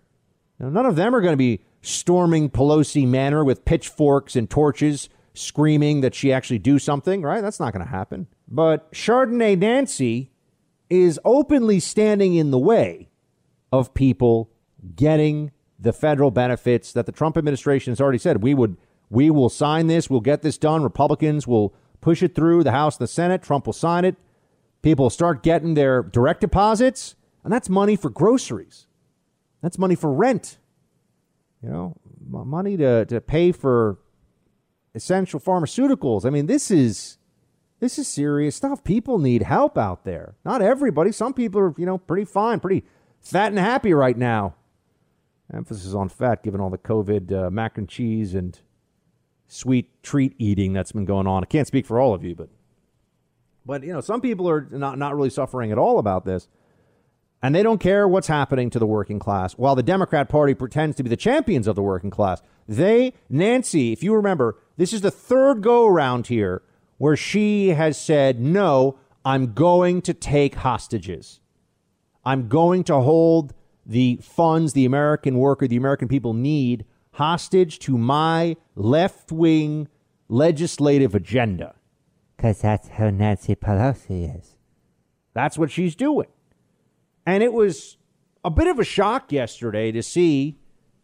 You 0.59 0.65
know, 0.65 0.71
none 0.71 0.85
of 0.85 0.95
them 0.95 1.13
are 1.13 1.21
going 1.21 1.33
to 1.33 1.37
be 1.37 1.61
storming 1.81 2.49
Pelosi 2.49 3.07
Manor 3.07 3.43
with 3.43 3.65
pitchforks 3.65 4.35
and 4.35 4.49
torches, 4.49 5.09
screaming 5.33 6.01
that 6.01 6.15
she 6.15 6.31
actually 6.31 6.59
do 6.59 6.79
something, 6.79 7.21
right? 7.21 7.41
That's 7.41 7.59
not 7.59 7.73
going 7.73 7.85
to 7.85 7.91
happen. 7.91 8.27
But 8.47 8.91
Chardonnay 8.93 9.57
Nancy 9.57 10.31
is 10.89 11.19
openly 11.23 11.79
standing 11.79 12.35
in 12.35 12.51
the 12.51 12.59
way 12.59 13.09
of 13.71 13.93
people 13.93 14.51
getting 14.95 15.51
the 15.79 15.93
federal 15.93 16.31
benefits 16.31 16.93
that 16.93 17.05
the 17.05 17.11
Trump 17.11 17.37
administration 17.37 17.91
has 17.91 17.99
already 17.99 18.17
said 18.17 18.43
we 18.43 18.53
would 18.53 18.77
we 19.09 19.29
will 19.29 19.49
sign 19.49 19.87
this, 19.87 20.09
we'll 20.09 20.21
get 20.21 20.41
this 20.41 20.57
done. 20.57 20.83
Republicans 20.83 21.45
will 21.45 21.73
push 21.99 22.23
it 22.23 22.33
through 22.33 22.63
the 22.63 22.71
House 22.71 22.97
and 22.97 23.03
the 23.03 23.11
Senate. 23.11 23.43
Trump 23.43 23.65
will 23.65 23.73
sign 23.73 24.05
it. 24.05 24.15
People 24.81 25.09
start 25.09 25.43
getting 25.43 25.75
their 25.75 26.01
direct 26.01 26.41
deposits, 26.41 27.15
and 27.43 27.53
that's 27.53 27.69
money 27.69 27.95
for 27.95 28.09
groceries. 28.09 28.87
That's 29.61 29.77
money 29.77 29.95
for 29.95 30.11
rent. 30.11 30.57
You 31.61 31.69
know, 31.69 31.97
money 32.27 32.77
to, 32.77 33.05
to 33.05 33.21
pay 33.21 33.51
for 33.51 33.99
essential 34.95 35.39
pharmaceuticals. 35.39 36.25
I 36.25 36.31
mean, 36.31 36.47
this 36.47 36.71
is 36.71 37.17
this 37.79 37.97
is 37.97 38.07
serious 38.07 38.55
stuff. 38.55 38.83
People 38.83 39.17
need 39.17 39.43
help 39.43 39.77
out 39.77 40.05
there. 40.05 40.35
Not 40.45 40.61
everybody. 40.61 41.11
Some 41.11 41.33
people 41.33 41.59
are, 41.61 41.73
you 41.77 41.85
know, 41.85 41.97
pretty 41.97 42.25
fine, 42.25 42.59
pretty 42.59 42.83
fat 43.21 43.47
and 43.47 43.59
happy 43.59 43.93
right 43.93 44.17
now. 44.17 44.55
Emphasis 45.53 45.93
on 45.93 46.07
fat, 46.07 46.43
given 46.43 46.61
all 46.61 46.69
the 46.69 46.77
COVID 46.77 47.31
uh, 47.31 47.49
mac 47.49 47.77
and 47.77 47.89
cheese 47.89 48.35
and 48.35 48.57
sweet 49.47 50.01
treat 50.01 50.33
eating 50.37 50.73
that's 50.73 50.91
been 50.91 51.05
going 51.05 51.27
on. 51.27 51.43
I 51.43 51.47
can't 51.47 51.67
speak 51.67 51.85
for 51.85 51.99
all 51.99 52.13
of 52.13 52.23
you, 52.23 52.35
but 52.35 52.49
but 53.65 53.83
you 53.83 53.93
know, 53.93 54.01
some 54.01 54.21
people 54.21 54.49
are 54.49 54.67
not 54.71 54.97
not 54.97 55.15
really 55.15 55.29
suffering 55.29 55.71
at 55.71 55.77
all 55.77 55.99
about 55.99 56.25
this. 56.25 56.47
And 57.43 57.55
they 57.55 57.63
don't 57.63 57.79
care 57.79 58.07
what's 58.07 58.27
happening 58.27 58.69
to 58.69 58.77
the 58.77 58.85
working 58.85 59.17
class. 59.17 59.53
While 59.53 59.75
the 59.75 59.81
Democrat 59.81 60.29
Party 60.29 60.53
pretends 60.53 60.95
to 60.97 61.03
be 61.03 61.09
the 61.09 61.17
champions 61.17 61.67
of 61.67 61.75
the 61.75 61.81
working 61.81 62.11
class, 62.11 62.41
they, 62.67 63.13
Nancy, 63.29 63.91
if 63.91 64.03
you 64.03 64.13
remember, 64.13 64.59
this 64.77 64.93
is 64.93 65.01
the 65.01 65.09
third 65.09 65.63
go 65.63 65.87
around 65.87 66.27
here 66.27 66.61
where 66.99 67.15
she 67.15 67.69
has 67.69 67.99
said, 67.99 68.39
no, 68.39 68.99
I'm 69.25 69.53
going 69.53 70.03
to 70.03 70.13
take 70.13 70.53
hostages. 70.55 71.39
I'm 72.23 72.47
going 72.47 72.83
to 72.85 72.99
hold 72.99 73.55
the 73.87 74.19
funds 74.21 74.73
the 74.73 74.85
American 74.85 75.37
worker, 75.37 75.67
the 75.67 75.77
American 75.77 76.07
people 76.07 76.33
need 76.33 76.85
hostage 77.13 77.79
to 77.79 77.97
my 77.97 78.55
left 78.75 79.31
wing 79.31 79.87
legislative 80.29 81.15
agenda. 81.15 81.73
Because 82.41 82.59
that's 82.59 82.87
how 82.87 83.11
Nancy 83.11 83.53
Pelosi 83.53 84.35
is. 84.39 84.55
That's 85.35 85.59
what 85.59 85.69
she's 85.69 85.93
doing. 85.93 86.25
And 87.23 87.43
it 87.43 87.53
was 87.53 87.97
a 88.43 88.49
bit 88.49 88.65
of 88.65 88.79
a 88.79 88.83
shock 88.83 89.31
yesterday 89.31 89.91
to 89.91 90.01
see. 90.01 90.57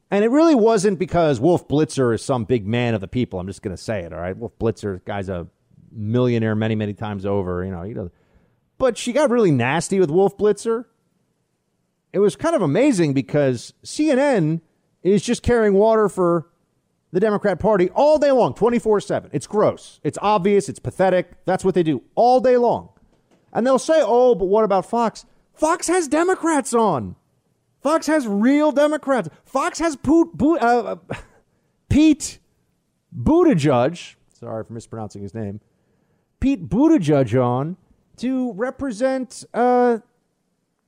And 0.10 0.26
it 0.26 0.32
really 0.32 0.56
wasn't 0.56 0.98
because 0.98 1.40
Wolf 1.40 1.68
Blitzer 1.68 2.12
is 2.16 2.26
some 2.26 2.46
big 2.46 2.66
man 2.66 2.96
of 2.96 3.02
the 3.02 3.08
people. 3.08 3.40
I'm 3.40 3.46
just 3.46 3.62
going 3.62 3.76
to 3.76 3.82
say 3.82 4.00
it, 4.00 4.14
all 4.14 4.20
right? 4.20 4.36
Wolf 4.36 4.58
Blitzer, 4.58 5.06
guy's 5.06 5.30
a 5.30 5.46
millionaire 5.92 6.56
many, 6.56 6.74
many 6.74 6.96
times 6.96 7.24
over, 7.24 7.64
you 7.64 7.70
know. 7.70 7.84
You 7.84 7.94
know. 7.94 8.12
But 8.80 8.98
she 8.98 9.14
got 9.14 9.30
really 9.30 9.52
nasty 9.52 10.00
with 10.00 10.10
Wolf 10.10 10.40
Blitzer. 10.40 10.86
It 12.14 12.20
was 12.20 12.36
kind 12.36 12.56
of 12.56 12.64
amazing 12.64 13.14
because 13.14 13.76
CNN 13.84 14.62
is 15.04 15.22
just 15.22 15.44
carrying 15.44 15.76
water 15.76 16.10
for 16.10 16.50
the 17.18 17.26
Democrat 17.26 17.58
Party 17.58 17.90
all 17.96 18.20
day 18.20 18.30
long, 18.32 18.54
24 18.54 19.02
7. 19.02 19.32
It's 19.34 19.48
gross. 19.48 20.00
It's 20.04 20.20
obvious. 20.22 20.70
It's 20.70 20.78
pathetic. 20.78 21.44
That's 21.46 21.66
what 21.66 21.74
they 21.74 21.82
do 21.82 22.04
all 22.14 22.40
day 22.40 22.58
long. 22.58 22.90
And 23.52 23.66
they'll 23.66 23.80
say, 23.80 24.04
oh, 24.06 24.36
but 24.36 24.46
what 24.46 24.64
about 24.64 24.86
Fox? 24.86 25.26
Fox 25.52 25.88
has 25.88 26.08
Democrats 26.08 26.76
on. 26.76 27.16
Fox 27.82 28.06
has 28.06 28.28
real 28.28 28.72
Democrats. 28.72 29.30
Fox 29.46 29.80
has 29.80 29.96
Poot, 29.96 30.30
uh, 30.40 30.56
uh, 30.56 30.96
Pete 31.90 32.38
Buttigieg. 33.20 34.14
Sorry 34.40 34.64
for 34.64 34.74
mispronouncing 34.74 35.24
his 35.24 35.34
name. 35.34 35.60
Pete 36.40 36.70
Buttigieg 36.70 37.44
on 37.44 37.78
to 38.18 38.54
represent 38.54 39.44
uh, 39.56 39.98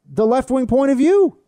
the 0.07 0.27
left 0.27 0.51
wing 0.51 0.67
point 0.67 0.91
of 0.91 0.99
view. 0.99 1.39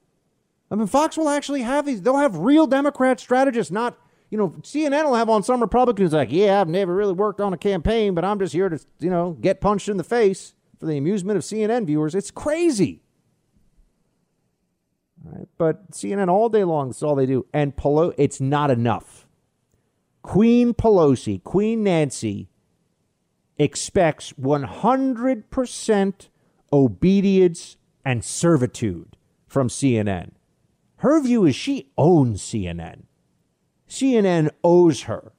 I 0.72 0.76
mean, 0.76 0.88
Fox 0.88 1.18
will 1.18 1.30
actually 1.30 1.62
have 1.62 1.86
these. 1.86 2.02
They'll 2.02 2.18
have 2.18 2.38
real 2.38 2.66
Democrat 2.66 3.20
strategists, 3.20 3.72
not 3.72 4.00
you 4.32 4.38
know. 4.38 4.50
CNN 4.64 5.04
will 5.04 5.14
have 5.14 5.30
on 5.30 5.44
some 5.44 5.62
Republicans 5.62 6.14
like, 6.14 6.32
yeah, 6.32 6.60
I've 6.60 6.68
never 6.68 6.96
really 6.96 7.14
worked 7.14 7.40
on 7.40 7.54
a 7.54 7.58
campaign, 7.58 8.16
but 8.16 8.26
I'm 8.26 8.40
just 8.40 8.54
here 8.54 8.70
to 8.70 8.80
you 9.00 9.12
know 9.12 9.38
get 9.40 9.62
punched 9.62 9.88
in 9.88 9.98
the 9.98 10.04
face 10.04 10.56
for 10.80 10.88
the 10.88 10.98
amusement 10.98 11.38
of 11.38 11.44
CNN 11.44 11.86
viewers. 11.86 12.16
It's 12.16 12.32
crazy. 12.32 13.04
Right? 15.24 15.48
But 15.60 15.92
CNN 15.92 16.30
all 16.30 16.50
day 16.50 16.64
long, 16.64 16.90
that's 16.90 17.04
all 17.04 17.14
they 17.16 17.28
do. 17.28 17.46
And 17.54 17.76
Pelosi, 17.76 18.16
it's 18.18 18.42
not 18.42 18.72
enough. 18.72 19.28
Queen 20.24 20.74
Pelosi, 20.74 21.44
Queen 21.44 21.84
Nancy, 21.84 22.50
expects 23.58 24.34
100% 24.34 26.30
obedience 26.74 27.78
and 28.04 28.24
servitude 28.24 29.18
from 29.48 29.68
CNN. 29.68 30.32
Her 30.98 31.22
view 31.22 31.46
is 31.46 31.56
she 31.56 31.92
owns 31.98 32.42
CNN. 32.42 33.04
CNN 33.92 34.50
owes 34.64 35.02
her. 35.04 35.34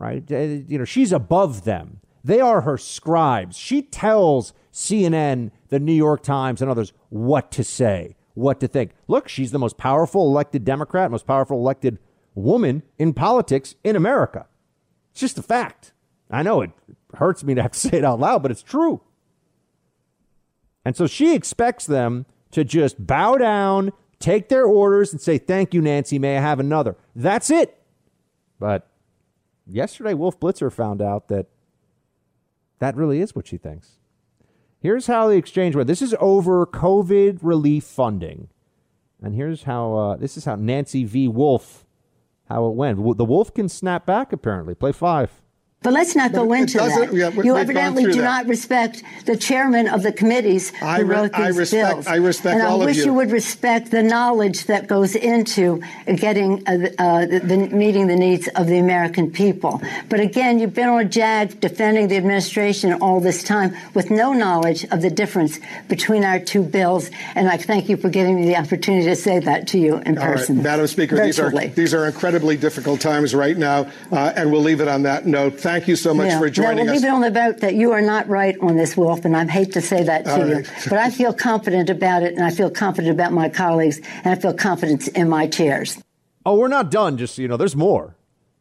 right? 0.00 0.28
You 0.28 0.78
know, 0.78 0.84
she's 0.84 1.12
above 1.12 1.64
them. 1.64 2.00
They 2.24 2.40
are 2.40 2.62
her 2.62 2.76
scribes. 2.76 3.56
She 3.56 3.82
tells 3.82 4.52
CNN, 4.72 5.52
the 5.68 5.78
New 5.78 5.92
York 5.92 6.22
Times, 6.22 6.60
and 6.60 6.70
others 6.70 6.92
what 7.08 7.52
to 7.52 7.62
say, 7.62 8.16
what 8.34 8.58
to 8.60 8.68
think. 8.68 8.90
Look, 9.06 9.28
she's 9.28 9.52
the 9.52 9.58
most 9.60 9.76
powerful 9.78 10.26
elected 10.26 10.64
Democrat, 10.64 11.10
most 11.10 11.26
powerful 11.26 11.56
elected 11.56 11.98
woman 12.34 12.82
in 12.98 13.14
politics 13.14 13.76
in 13.84 13.94
America. 13.94 14.46
It's 15.12 15.20
just 15.20 15.38
a 15.38 15.42
fact. 15.42 15.92
I 16.30 16.42
know 16.42 16.60
it 16.62 16.72
hurts 17.14 17.44
me 17.44 17.54
to 17.54 17.62
have 17.62 17.72
to 17.72 17.78
say 17.88 17.98
it 17.98 18.04
out 18.04 18.18
loud, 18.18 18.42
but 18.42 18.50
it's 18.50 18.62
true. 18.62 19.00
And 20.84 20.96
so 20.96 21.06
she 21.06 21.34
expects 21.34 21.86
them 21.86 22.26
to 22.50 22.64
just 22.64 23.06
bow 23.06 23.36
down, 23.36 23.92
take 24.20 24.48
their 24.48 24.64
orders, 24.64 25.12
and 25.12 25.20
say, 25.20 25.38
Thank 25.38 25.74
you, 25.74 25.80
Nancy. 25.80 26.18
May 26.18 26.36
I 26.36 26.40
have 26.40 26.60
another? 26.60 26.96
That's 27.14 27.50
it. 27.50 27.80
But 28.58 28.88
yesterday, 29.66 30.14
Wolf 30.14 30.38
Blitzer 30.40 30.72
found 30.72 31.00
out 31.00 31.28
that 31.28 31.46
that 32.78 32.96
really 32.96 33.20
is 33.20 33.34
what 33.34 33.46
she 33.46 33.56
thinks. 33.56 33.98
Here's 34.80 35.08
how 35.08 35.28
the 35.28 35.36
exchange 35.36 35.74
went. 35.74 35.88
This 35.88 36.02
is 36.02 36.14
over 36.20 36.64
COVID 36.66 37.40
relief 37.42 37.84
funding. 37.84 38.48
And 39.20 39.34
here's 39.34 39.64
how 39.64 39.94
uh, 39.94 40.16
this 40.16 40.36
is 40.36 40.44
how 40.44 40.54
Nancy 40.54 41.04
v. 41.04 41.26
Wolf, 41.26 41.84
how 42.48 42.66
it 42.66 42.74
went. 42.74 42.98
The 43.16 43.24
Wolf 43.24 43.52
can 43.52 43.68
snap 43.68 44.06
back, 44.06 44.32
apparently. 44.32 44.74
Play 44.74 44.92
five. 44.92 45.42
But 45.80 45.92
let's 45.92 46.16
not 46.16 46.32
But 46.32 46.38
go 46.44 46.52
into 46.54 46.78
that. 46.78 47.14
yeah, 47.14 47.30
you 47.30 47.56
evidently 47.56 48.02
do 48.02 48.14
that. 48.14 48.22
not 48.24 48.46
respect 48.48 49.04
the 49.26 49.36
chairman 49.36 49.86
of 49.86 50.02
the 50.02 50.10
committees 50.10 50.72
I 50.82 50.96
who 50.98 51.04
re- 51.04 51.14
wrote 51.16 51.30
I 51.34 51.46
these 51.46 51.56
respect- 51.56 51.94
bills. 51.94 52.06
I 52.08 52.16
respect 52.16 52.54
and 52.58 52.66
all 52.66 52.82
I 52.82 52.86
wish 52.86 52.96
you. 52.96 53.04
you 53.04 53.14
would 53.14 53.30
respect 53.30 53.92
the 53.92 54.02
knowledge 54.02 54.64
that 54.66 54.88
goes 54.88 55.14
into 55.14 55.80
getting 56.16 56.66
uh, 56.66 56.88
uh, 56.98 57.26
the, 57.26 57.38
the, 57.38 57.56
meeting 57.68 58.08
the 58.08 58.16
needs 58.16 58.48
of 58.56 58.66
the 58.66 58.78
American 58.78 59.30
people. 59.30 59.80
But 60.08 60.18
again, 60.18 60.58
you've 60.58 60.74
been 60.74 60.88
on 60.88 60.98
a 61.00 61.04
jag 61.04 61.60
defending 61.60 62.08
the 62.08 62.16
administration 62.16 62.94
all 62.94 63.20
this 63.20 63.44
time 63.44 63.76
with 63.94 64.10
no 64.10 64.32
knowledge 64.32 64.84
of 64.90 65.00
the 65.00 65.10
difference 65.10 65.60
between 65.88 66.24
our 66.24 66.40
two 66.40 66.64
bills. 66.64 67.08
And 67.36 67.48
I 67.48 67.56
thank 67.56 67.88
you 67.88 67.96
for 67.96 68.08
giving 68.08 68.34
me 68.34 68.46
the 68.46 68.56
opportunity 68.56 69.06
to 69.06 69.16
say 69.16 69.38
that 69.38 69.68
to 69.68 69.78
you 69.78 69.98
in 69.98 70.18
All 70.18 70.26
right, 70.26 70.36
person. 70.38 70.60
Madam 70.60 70.88
Speaker, 70.88 71.24
these 71.24 71.38
are 71.38 71.52
these 71.68 71.94
are 71.94 72.06
incredibly 72.06 72.56
difficult 72.56 73.00
times 73.00 73.32
right 73.32 73.56
now, 73.56 73.86
uh, 74.10 74.32
and 74.34 74.50
we'll 74.50 74.60
leave 74.60 74.80
it 74.80 74.88
on 74.88 75.04
that 75.04 75.24
note. 75.24 75.60
Thank 75.68 75.86
you 75.86 75.96
so 75.96 76.14
much 76.14 76.28
Yeah. 76.28 76.38
for 76.38 76.48
joining 76.48 76.76
no, 76.76 76.82
we'll 76.84 76.90
us. 76.94 76.96
leave 77.02 77.04
it 77.10 77.12
on 77.12 77.20
the 77.20 77.30
vote 77.30 77.58
that 77.58 77.74
you 77.74 77.92
are 77.92 78.00
not 78.00 78.26
right 78.26 78.56
on 78.62 78.76
this, 78.76 78.96
Wolf, 78.96 79.26
and 79.26 79.36
I 79.36 79.46
hate 79.46 79.74
to 79.74 79.82
say 79.82 80.02
that 80.02 80.24
to 80.24 80.32
All 80.32 80.48
you. 80.48 80.54
right. 80.56 80.70
But 80.88 80.98
I 80.98 81.10
feel 81.10 81.34
confident 81.34 81.90
about 81.90 82.22
it, 82.22 82.32
and 82.34 82.42
I 82.42 82.50
feel 82.50 82.70
confident 82.70 83.12
about 83.12 83.32
my 83.34 83.50
colleagues, 83.50 84.00
and 84.24 84.28
I 84.28 84.36
feel 84.36 84.54
confidence 84.54 85.08
in 85.08 85.28
my 85.28 85.46
chairs. 85.46 85.98
Oh, 86.46 86.56
we're 86.56 86.68
not 86.68 86.90
done. 86.90 87.18
Just 87.18 87.34
so 87.34 87.42
you 87.42 87.48
know, 87.48 87.58
there's 87.58 87.76
more. 87.76 88.16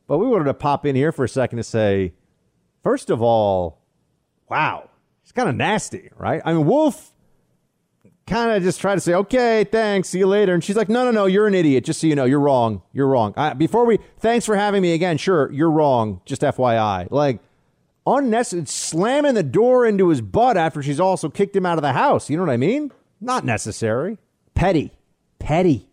But 0.07 0.17
we 0.17 0.27
wanted 0.27 0.45
to 0.45 0.53
pop 0.53 0.85
in 0.85 0.97
here 0.97 1.13
for 1.13 1.23
a 1.23 1.29
second 1.29 1.57
to 1.59 1.63
say, 1.63 2.11
first 2.83 3.09
of 3.09 3.21
all, 3.21 3.79
wow, 4.49 4.89
it's 5.23 5.31
kind 5.31 5.47
of 5.47 5.55
nasty, 5.55 6.09
right? 6.17 6.41
I 6.43 6.51
mean, 6.51 6.65
Wolf 6.65 7.13
kind 8.27 8.51
of 8.51 8.61
just 8.61 8.79
try 8.79 8.93
to 8.93 9.01
say, 9.01 9.13
okay, 9.13 9.63
thanks, 9.63 10.09
see 10.09 10.19
you 10.19 10.27
later. 10.27 10.53
And 10.53 10.63
she's 10.63 10.75
like, 10.75 10.89
no, 10.89 11.05
no, 11.05 11.11
no, 11.11 11.25
you're 11.25 11.47
an 11.47 11.55
idiot. 11.55 11.85
Just 11.85 12.01
so 12.01 12.07
you 12.07 12.15
know, 12.15 12.25
you're 12.25 12.39
wrong. 12.39 12.83
You're 12.93 13.07
wrong. 13.07 13.33
I, 13.37 13.53
before 13.53 13.85
we, 13.85 13.99
thanks 14.19 14.45
for 14.45 14.55
having 14.55 14.81
me 14.81 14.93
again. 14.93 15.17
Sure, 15.17 15.51
you're 15.51 15.71
wrong. 15.71 16.21
Just 16.25 16.41
FYI. 16.41 17.09
Like, 17.09 17.39
unnecessary, 18.05 18.65
slamming 18.65 19.33
the 19.33 19.43
door 19.43 19.85
into 19.85 20.09
his 20.09 20.21
butt 20.21 20.57
after 20.57 20.83
she's 20.83 20.99
also 20.99 21.29
kicked 21.29 21.55
him 21.55 21.65
out 21.65 21.77
of 21.77 21.81
the 21.81 21.93
house. 21.93 22.29
You 22.29 22.37
know 22.37 22.43
what 22.43 22.51
I 22.51 22.57
mean? 22.57 22.91
Not 23.19 23.45
necessary. 23.45 24.17
Petty. 24.53 24.91
Petty. 25.39 25.87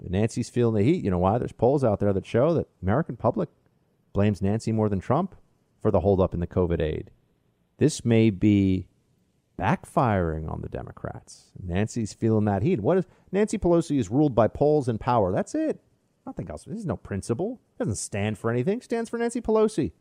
But 0.00 0.12
Nancy's 0.12 0.50
feeling 0.50 0.74
the 0.74 0.82
heat. 0.82 1.04
You 1.04 1.10
know 1.10 1.18
why? 1.18 1.38
There's 1.38 1.52
polls 1.52 1.82
out 1.82 1.98
there 1.98 2.12
that 2.12 2.26
show 2.26 2.54
that 2.54 2.68
American 2.80 3.16
public 3.16 3.48
blames 4.12 4.40
Nancy 4.40 4.70
more 4.70 4.88
than 4.88 5.00
Trump 5.00 5.34
for 5.82 5.90
the 5.90 6.00
holdup 6.00 6.32
in 6.32 6.40
the 6.40 6.46
COVID 6.46 6.80
aid. 6.80 7.10
This 7.78 8.04
may 8.04 8.30
be 8.30 8.86
backfiring 9.58 10.50
on 10.50 10.60
the 10.60 10.68
Democrats. 10.68 11.50
Nancy's 11.62 12.12
feeling 12.12 12.44
that 12.46 12.62
heat. 12.62 12.80
What 12.80 12.98
is 12.98 13.04
Nancy 13.32 13.58
Pelosi 13.58 13.98
is 13.98 14.10
ruled 14.10 14.34
by 14.34 14.48
polls 14.48 14.88
and 14.88 15.00
power. 15.00 15.32
That's 15.32 15.54
it. 15.54 15.80
Nothing 16.26 16.50
else. 16.50 16.64
There's 16.64 16.86
no 16.86 16.96
principle. 16.96 17.60
Doesn't 17.78 17.96
stand 17.96 18.38
for 18.38 18.50
anything. 18.50 18.80
Stands 18.80 19.10
for 19.10 19.18
Nancy 19.18 19.40
Pelosi. 19.40 19.92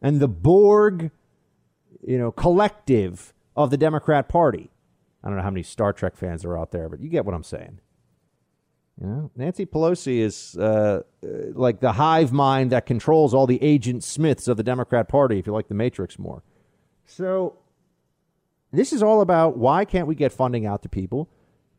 And 0.00 0.20
the 0.20 0.28
Borg, 0.28 1.10
you 2.06 2.18
know, 2.18 2.30
collective 2.30 3.34
of 3.56 3.70
the 3.70 3.76
Democrat 3.76 4.28
Party. 4.28 4.70
I 5.22 5.28
don't 5.28 5.36
know 5.36 5.42
how 5.42 5.50
many 5.50 5.64
Star 5.64 5.92
Trek 5.92 6.16
fans 6.16 6.44
are 6.44 6.56
out 6.56 6.70
there, 6.70 6.88
but 6.88 7.00
you 7.00 7.08
get 7.08 7.24
what 7.24 7.34
I'm 7.34 7.42
saying. 7.42 7.80
You 9.00 9.06
know, 9.06 9.30
Nancy 9.36 9.66
Pelosi 9.66 10.18
is 10.18 10.56
uh, 10.58 11.02
uh, 11.22 11.28
like 11.52 11.80
the 11.80 11.92
hive 11.92 12.32
mind 12.32 12.72
that 12.72 12.86
controls 12.86 13.34
all 13.34 13.46
the 13.46 13.62
agent 13.62 14.02
Smiths 14.02 14.48
of 14.48 14.56
the 14.56 14.62
Democrat 14.62 15.08
Party, 15.08 15.38
if 15.38 15.46
you 15.46 15.52
like 15.52 15.68
the 15.68 15.74
Matrix 15.74 16.18
more. 16.18 16.42
So, 17.04 17.56
this 18.72 18.92
is 18.92 19.02
all 19.02 19.20
about 19.20 19.56
why 19.56 19.84
can't 19.84 20.06
we 20.06 20.14
get 20.14 20.32
funding 20.32 20.66
out 20.66 20.82
to 20.82 20.88
people? 20.88 21.30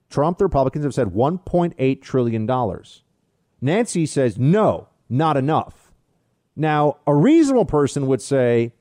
Trump, 0.09 0.37
the 0.37 0.45
Republicans 0.45 0.83
have 0.85 0.93
said 0.93 1.09
$1.8 1.09 2.01
trillion. 2.01 2.49
Nancy 3.61 4.05
says, 4.05 4.37
no, 4.37 4.87
not 5.07 5.37
enough. 5.37 5.91
Now, 6.55 6.97
a 7.05 7.15
reasonable 7.15 7.65
person 7.65 8.07
would 8.07 8.21
say 8.21 8.73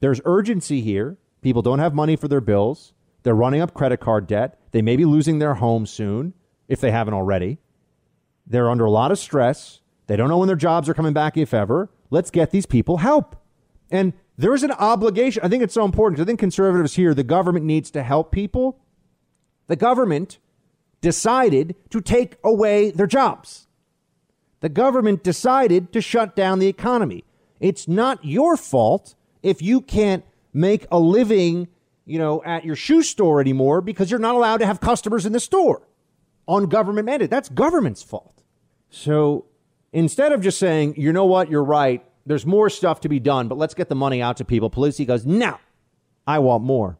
there's 0.00 0.20
urgency 0.24 0.80
here. 0.80 1.16
People 1.40 1.62
don't 1.62 1.78
have 1.78 1.94
money 1.94 2.16
for 2.16 2.28
their 2.28 2.40
bills. 2.40 2.92
They're 3.22 3.34
running 3.34 3.60
up 3.60 3.74
credit 3.74 4.00
card 4.00 4.26
debt. 4.26 4.60
They 4.72 4.82
may 4.82 4.96
be 4.96 5.04
losing 5.04 5.38
their 5.38 5.54
home 5.54 5.86
soon, 5.86 6.34
if 6.68 6.80
they 6.80 6.90
haven't 6.90 7.14
already. 7.14 7.58
They're 8.46 8.70
under 8.70 8.84
a 8.84 8.90
lot 8.90 9.10
of 9.10 9.18
stress. 9.18 9.80
They 10.06 10.16
don't 10.16 10.28
know 10.28 10.38
when 10.38 10.46
their 10.46 10.56
jobs 10.56 10.88
are 10.88 10.94
coming 10.94 11.12
back, 11.12 11.36
if 11.36 11.52
ever. 11.52 11.90
Let's 12.10 12.30
get 12.30 12.50
these 12.50 12.66
people 12.66 12.98
help. 12.98 13.34
And 13.90 14.12
there's 14.38 14.62
an 14.62 14.72
obligation. 14.72 15.42
I 15.44 15.48
think 15.48 15.62
it's 15.62 15.74
so 15.74 15.84
important. 15.84 16.20
I 16.20 16.24
think 16.24 16.38
conservatives 16.38 16.94
here, 16.94 17.14
the 17.14 17.24
government 17.24 17.64
needs 17.64 17.90
to 17.92 18.02
help 18.02 18.30
people. 18.32 18.78
The 19.66 19.76
government 19.76 20.38
decided 21.00 21.74
to 21.90 22.00
take 22.00 22.36
away 22.44 22.90
their 22.90 23.06
jobs. 23.06 23.66
The 24.60 24.68
government 24.68 25.22
decided 25.22 25.92
to 25.92 26.00
shut 26.00 26.34
down 26.34 26.58
the 26.58 26.66
economy. 26.66 27.24
It's 27.60 27.88
not 27.88 28.24
your 28.24 28.56
fault 28.56 29.14
if 29.42 29.62
you 29.62 29.80
can't 29.80 30.24
make 30.52 30.86
a 30.90 30.98
living, 30.98 31.68
you 32.04 32.18
know, 32.18 32.42
at 32.44 32.64
your 32.64 32.76
shoe 32.76 33.02
store 33.02 33.40
anymore 33.40 33.80
because 33.80 34.10
you're 34.10 34.20
not 34.20 34.34
allowed 34.34 34.58
to 34.58 34.66
have 34.66 34.80
customers 34.80 35.26
in 35.26 35.32
the 35.32 35.40
store 35.40 35.82
on 36.48 36.66
government 36.66 37.06
mandate. 37.06 37.30
That's 37.30 37.48
government's 37.48 38.02
fault. 38.02 38.42
So 38.90 39.46
instead 39.92 40.32
of 40.32 40.40
just 40.40 40.58
saying, 40.58 40.94
you 40.96 41.12
know 41.12 41.26
what, 41.26 41.50
you're 41.50 41.64
right, 41.64 42.04
there's 42.26 42.44
more 42.44 42.68
stuff 42.68 43.00
to 43.00 43.08
be 43.08 43.20
done, 43.20 43.48
but 43.48 43.56
let's 43.56 43.74
get 43.74 43.88
the 43.88 43.94
money 43.94 44.20
out 44.20 44.36
to 44.38 44.44
people, 44.44 44.68
Pelosi 44.68 45.06
goes, 45.06 45.24
no, 45.24 45.58
I 46.26 46.40
want 46.40 46.64
more. 46.64 46.98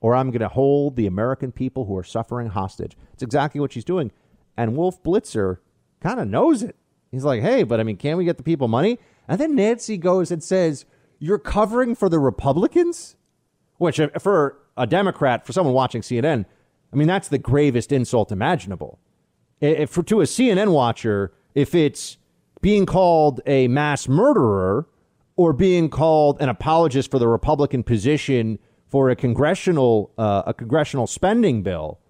Or 0.00 0.14
I'm 0.14 0.30
going 0.30 0.40
to 0.40 0.48
hold 0.48 0.96
the 0.96 1.06
American 1.06 1.52
people 1.52 1.86
who 1.86 1.96
are 1.96 2.04
suffering 2.04 2.48
hostage. 2.48 2.96
It's 3.14 3.22
exactly 3.22 3.60
what 3.60 3.72
she's 3.72 3.84
doing. 3.84 4.10
And 4.56 4.76
Wolf 4.76 5.02
Blitzer 5.02 5.58
kind 6.00 6.20
of 6.20 6.28
knows 6.28 6.62
it. 6.62 6.76
He's 7.10 7.24
like, 7.24 7.40
hey, 7.40 7.62
but 7.62 7.80
I 7.80 7.84
mean, 7.84 7.96
can 7.96 8.16
we 8.16 8.24
get 8.24 8.36
the 8.36 8.42
people 8.42 8.68
money? 8.68 8.98
And 9.28 9.40
then 9.40 9.54
Nancy 9.54 9.96
goes 9.96 10.30
and 10.30 10.42
says, 10.42 10.84
you're 11.18 11.38
covering 11.38 11.94
for 11.94 12.08
the 12.08 12.18
Republicans? 12.18 13.16
Which, 13.78 13.98
uh, 13.98 14.10
for 14.18 14.58
a 14.76 14.86
Democrat, 14.86 15.46
for 15.46 15.52
someone 15.52 15.74
watching 15.74 16.02
CNN, 16.02 16.44
I 16.92 16.96
mean, 16.96 17.08
that's 17.08 17.28
the 17.28 17.38
gravest 17.38 17.92
insult 17.92 18.30
imaginable. 18.30 18.98
If 19.60 19.90
for, 19.90 20.02
to 20.02 20.20
a 20.20 20.24
CNN 20.24 20.72
watcher, 20.72 21.32
if 21.54 21.74
it's 21.74 22.18
being 22.64 22.86
called 22.86 23.42
a 23.44 23.68
mass 23.68 24.08
murderer 24.08 24.88
or 25.36 25.52
being 25.52 25.90
called 25.90 26.40
an 26.40 26.48
apologist 26.48 27.10
for 27.10 27.18
the 27.18 27.28
Republican 27.28 27.82
position 27.82 28.58
for 28.86 29.10
a 29.10 29.16
congressional 29.16 30.10
uh, 30.16 30.44
a 30.46 30.54
congressional 30.54 31.06
spending 31.06 31.62
bill, 31.62 32.00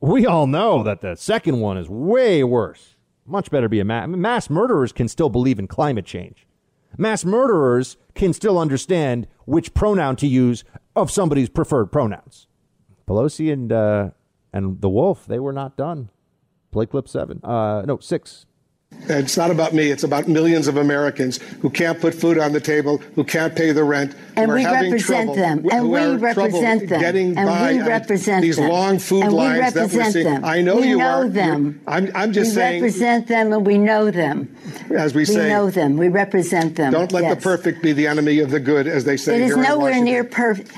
we 0.00 0.26
all 0.26 0.46
know 0.46 0.82
that 0.82 1.00
the 1.00 1.16
second 1.16 1.60
one 1.60 1.78
is 1.78 1.88
way 1.88 2.44
worse. 2.44 2.96
Much 3.24 3.50
better 3.50 3.66
be 3.66 3.80
a 3.80 3.84
mass. 3.84 4.06
Mass 4.08 4.50
murderers 4.50 4.92
can 4.92 5.08
still 5.08 5.30
believe 5.30 5.58
in 5.58 5.66
climate 5.66 6.04
change. 6.04 6.46
Mass 6.98 7.24
murderers 7.24 7.96
can 8.14 8.34
still 8.34 8.58
understand 8.58 9.26
which 9.46 9.72
pronoun 9.72 10.16
to 10.16 10.26
use 10.26 10.64
of 10.96 11.10
somebody's 11.10 11.48
preferred 11.48 11.86
pronouns. 11.86 12.46
Pelosi 13.06 13.50
and 13.50 13.72
uh, 13.72 14.10
and 14.52 14.82
the 14.82 14.90
wolf, 14.90 15.24
they 15.26 15.38
were 15.38 15.54
not 15.54 15.78
done. 15.78 16.10
Play 16.72 16.84
clip 16.84 17.08
seven. 17.08 17.40
Uh, 17.42 17.80
no, 17.86 17.98
six. 18.00 18.44
And 18.92 19.24
it's 19.24 19.36
not 19.38 19.50
about 19.50 19.72
me. 19.72 19.90
It's 19.90 20.02
about 20.02 20.28
millions 20.28 20.68
of 20.68 20.76
Americans 20.76 21.38
who 21.60 21.70
can't 21.70 21.98
put 21.98 22.14
food 22.14 22.38
on 22.38 22.52
the 22.52 22.60
table, 22.60 22.98
who 23.14 23.24
can't 23.24 23.54
pay 23.56 23.72
the 23.72 23.82
rent, 23.84 24.14
And 24.36 24.46
who 24.50 24.52
are 24.52 24.56
we 24.56 24.64
represent 24.64 25.34
them. 25.34 25.66
And 25.70 25.90
we 25.90 26.16
represent 26.16 26.88
them. 26.88 27.00
Getting 27.00 27.36
And 27.38 27.46
by 27.46 27.72
we 27.72 27.80
represent 27.82 28.42
these 28.42 28.56
them. 28.56 28.68
long 28.70 28.98
food 28.98 29.24
And 29.24 29.32
we 29.32 29.38
lines 29.38 29.72
that 29.74 29.92
we're 29.92 30.10
seeing. 30.10 30.24
them. 30.26 30.44
I 30.44 30.60
know 30.60 30.76
we 30.76 30.88
you 30.88 30.98
know 30.98 31.22
are. 31.22 31.28
them. 31.28 31.80
I'm, 31.86 32.10
I'm 32.14 32.32
just 32.32 32.50
we 32.50 32.54
saying, 32.56 32.82
represent 32.82 33.28
them 33.28 33.52
and 33.54 33.66
we 33.66 33.78
know 33.78 34.10
them. 34.10 34.54
as 34.94 35.14
we 35.14 35.22
We 35.22 35.24
say, 35.26 35.44
We 35.44 35.48
know 35.48 35.70
them. 35.70 35.96
We 35.96 36.08
represent 36.08 36.76
them. 36.76 36.92
don't 36.92 37.12
let 37.12 37.22
Yes. 37.22 37.34
the 37.36 37.40
perfect 37.42 37.82
be 37.82 37.92
the 37.92 38.06
enemy 38.06 38.40
of 38.40 38.50
the 38.50 38.60
good, 38.60 38.86
as 38.86 39.04
they 39.04 39.16
say 39.16 39.36
It 39.36 39.40
is 39.42 39.54
here 39.54 39.62
nowhere 39.62 40.02
near 40.02 40.24
perfect. 40.24 40.70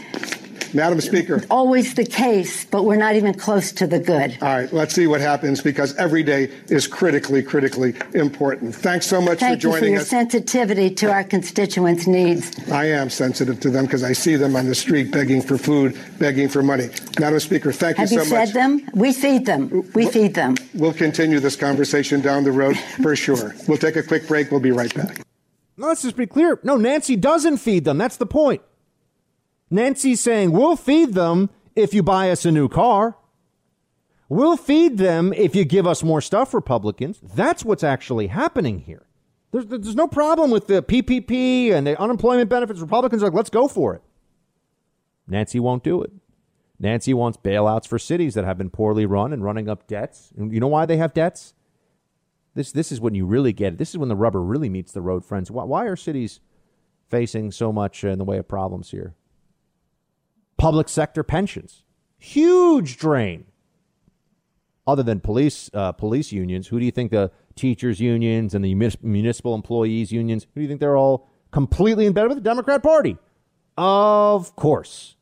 Madam 0.75 1.01
Speaker. 1.01 1.43
Always 1.51 1.95
the 1.95 2.05
case, 2.05 2.65
but 2.65 2.85
we're 2.85 2.97
not 2.97 3.17
even 3.17 3.35
close 3.35 3.73
to 3.73 3.87
the 3.87 3.99
good. 3.99 4.37
All 4.41 4.49
right, 4.49 4.73
let's 4.73 4.95
see 4.95 5.07
what 5.07 5.21
happens 5.21 5.61
because 5.61 5.95
every 5.97 6.23
day 6.23 6.51
is 6.69 6.87
critically, 6.87 7.43
critically 7.43 7.95
important. 8.15 8.75
Thanks 8.75 9.07
so 9.07 9.21
much 9.21 9.39
Thank 9.41 9.63
for 9.63 9.69
you 9.69 9.79
for 9.79 9.85
your 9.87 10.01
us. 10.01 10.09
sensitivity 10.09 10.91
to 10.97 11.11
our 11.13 11.25
constituents' 11.25 12.07
needs. 12.07 12.51
I 12.71 12.87
am 12.87 13.11
sensitive 13.11 13.61
to 13.61 13.71
them 13.71 13.85
because 13.87 14.03
I 14.03 14.13
see 14.13 14.37
them 14.37 14.57
on 14.57 14.67
the 14.67 14.75
street 14.75 15.11
begging 15.11 15.43
for 15.43 15.59
food, 15.59 15.99
begging 16.19 16.49
for 16.49 16.63
money. 16.63 16.89
Madam 17.19 17.41
Speaker, 17.41 17.73
thank 17.73 17.99
you 17.99 18.03
Have 18.03 18.13
you 18.13 18.19
you 18.19 18.25
so 18.25 18.31
fed 18.37 18.49
much. 18.49 18.55
them? 18.55 18.89
We 18.95 19.13
feed 19.13 19.47
them. 19.47 19.91
We 19.95 20.07
feed 20.07 20.35
them. 20.35 20.57
We'll 20.75 20.93
continue 20.93 21.41
this 21.41 21.57
conversation 21.57 22.21
down 22.21 22.45
the 22.45 22.53
road 22.53 22.79
for 23.03 23.15
sure. 23.25 23.55
We'll 23.69 23.79
take 23.79 23.97
a 23.97 24.03
quick 24.03 24.27
break. 24.29 24.51
We'll 24.51 24.61
be 24.61 24.73
right 24.73 24.95
back. 24.95 25.21
Let's 25.77 26.03
just 26.03 26.17
be 26.17 26.27
clear. 26.27 26.61
No, 26.63 26.77
Nancy 26.77 27.17
doesn't 27.17 27.57
feed 27.57 27.85
them. 27.85 27.97
That's 27.97 28.19
the 28.19 28.27
point. 28.27 28.61
Nancy's 29.71 30.21
saying, 30.21 30.53
we'll 30.53 30.77
feed 30.77 31.15
them 31.15 31.51
if 31.77 31.95
you 31.95 32.03
buy 32.03 32.31
us 32.31 32.45
a 32.45 32.51
new 32.51 32.69
car. 32.69 33.17
We'll 34.29 34.57
feed 34.57 34.99
them 34.99 35.33
if 35.33 35.57
you 35.57 35.65
give 35.65 35.87
us 35.87 36.03
more 36.03 36.21
stuff, 36.21 36.55
Republicans. 36.55 37.21
That's 37.23 37.65
what's 37.65 37.83
actually 37.83 38.29
happening 38.29 38.81
here. 38.81 39.07
There's, 39.53 39.67
there's 39.67 39.97
no 39.97 40.07
problem 40.07 40.51
with 40.51 40.69
the 40.69 40.83
PPP 40.83 41.73
and 41.73 41.87
the 41.87 42.01
unemployment 42.01 42.49
benefits. 42.49 42.81
Republicans 42.81 43.23
are 43.23 43.27
like, 43.27 43.35
let's 43.35 43.51
go 43.51 43.67
for 43.67 43.95
it. 43.95 44.03
Nancy 45.27 45.59
won't 45.59 45.83
do 45.83 46.03
it. 46.03 46.13
Nancy 46.79 47.13
wants 47.13 47.39
bailouts 47.39 47.87
for 47.87 47.99
cities 47.99 48.35
that 48.35 48.45
have 48.45 48.57
been 48.57 48.71
poorly 48.71 49.05
run 49.05 49.33
and 49.33 49.45
running 49.45 49.69
up 49.69 49.87
debts. 49.87 50.33
You 50.37 50.61
know 50.61 50.69
why 50.69 50.87
they 50.87 50.97
have 50.97 51.13
debts? 51.13 51.55
This 52.55 52.73
this 52.73 52.91
is 52.91 53.01
when 53.01 53.15
you 53.15 53.27
really 53.27 53.53
get 53.53 53.75
it. 53.75 53.79
This 53.79 53.91
is 53.91 53.99
when 53.99 54.09
the 54.09 54.17
rubber 54.17 54.43
really 54.43 54.69
meets 54.69 54.91
the 54.91 55.03
road, 55.03 55.25
friends. 55.25 55.51
Why, 55.51 55.65
why 55.65 55.85
are 55.85 55.95
cities 55.95 56.41
facing 57.09 57.53
so 57.53 57.73
much 57.73 58.05
uh, 58.05 58.09
in 58.09 58.19
the 58.19 58.25
way 58.25 58.39
of 58.39 58.49
problems 58.49 58.91
here? 58.91 59.15
Public 60.61 60.91
sector 60.91 61.23
pensions, 61.23 61.85
huge 62.19 62.99
drain. 62.99 63.47
Other 64.87 65.03
than 65.03 65.21
police 65.21 65.71
uh, 65.73 65.93
police 65.93 66.33
unions, 66.33 66.69
who 66.69 66.79
do 66.79 66.85
you 66.85 66.91
think 66.91 67.11
the 67.13 67.31
teachers 67.55 67.99
unions 67.99 68.55
and 68.55 68.63
the 68.63 68.75
municipal 68.75 69.55
employees 69.55 70.13
unions? 70.13 70.45
Who 70.45 70.61
do 70.61 70.63
you 70.63 70.69
think 70.69 70.81
they're 70.81 70.97
all 70.97 71.31
completely 71.51 72.05
in 72.05 72.13
bed 72.13 72.29
with 72.29 72.37
the 72.37 72.43
Democrat 72.43 72.83
Party? 72.83 73.17
Of 73.79 74.55
course. 74.57 75.17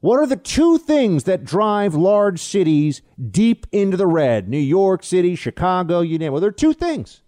What 0.00 0.18
are 0.18 0.26
the 0.26 0.36
two 0.36 0.78
things 0.78 1.24
that 1.24 1.44
drive 1.44 1.94
large 1.94 2.40
cities 2.40 3.02
deep 3.30 3.66
into 3.70 3.96
the 3.96 4.06
red? 4.06 4.48
New 4.48 4.58
York 4.58 5.04
City, 5.04 5.36
Chicago, 5.36 6.00
you 6.00 6.18
name 6.18 6.28
it. 6.28 6.30
Well, 6.30 6.40
there 6.40 6.48
are 6.48 6.52
two 6.52 6.72
things 6.72 7.20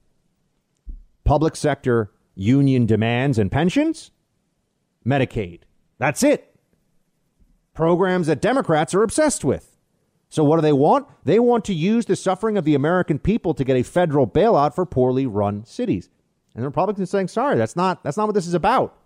public 1.23 1.55
sector 1.55 2.13
union 2.35 2.87
demands 2.87 3.39
and 3.39 3.53
pensions, 3.53 4.11
Medicaid. 5.07 5.61
That's 5.99 6.23
it. 6.23 6.54
Programs 7.75 8.29
that 8.29 8.41
Democrats 8.41 8.95
are 8.95 9.03
obsessed 9.03 9.45
with. 9.45 9.77
So, 10.29 10.43
what 10.43 10.57
do 10.57 10.63
they 10.63 10.73
want? 10.73 11.07
They 11.25 11.39
want 11.39 11.65
to 11.67 11.75
use 11.75 12.07
the 12.07 12.17
suffering 12.17 12.57
of 12.57 12.65
the 12.65 12.75
American 12.75 13.19
people 13.19 13.55
to 13.55 13.65
get 13.65 13.77
a 13.77 13.83
federal 13.83 14.27
bailout 14.27 14.75
for 14.75 14.87
poorly 14.87 15.27
run 15.27 15.65
cities. 15.65 16.09
And 16.55 16.63
the 16.63 16.69
Republicans 16.69 17.09
are 17.09 17.11
saying, 17.11 17.29
sorry, 17.29 17.57
that's 17.57 17.77
not, 17.77 18.03
that's 18.03 18.17
not 18.17 18.27
what 18.27 18.35
this 18.35 18.47
is 18.47 18.55
about. 18.55 18.97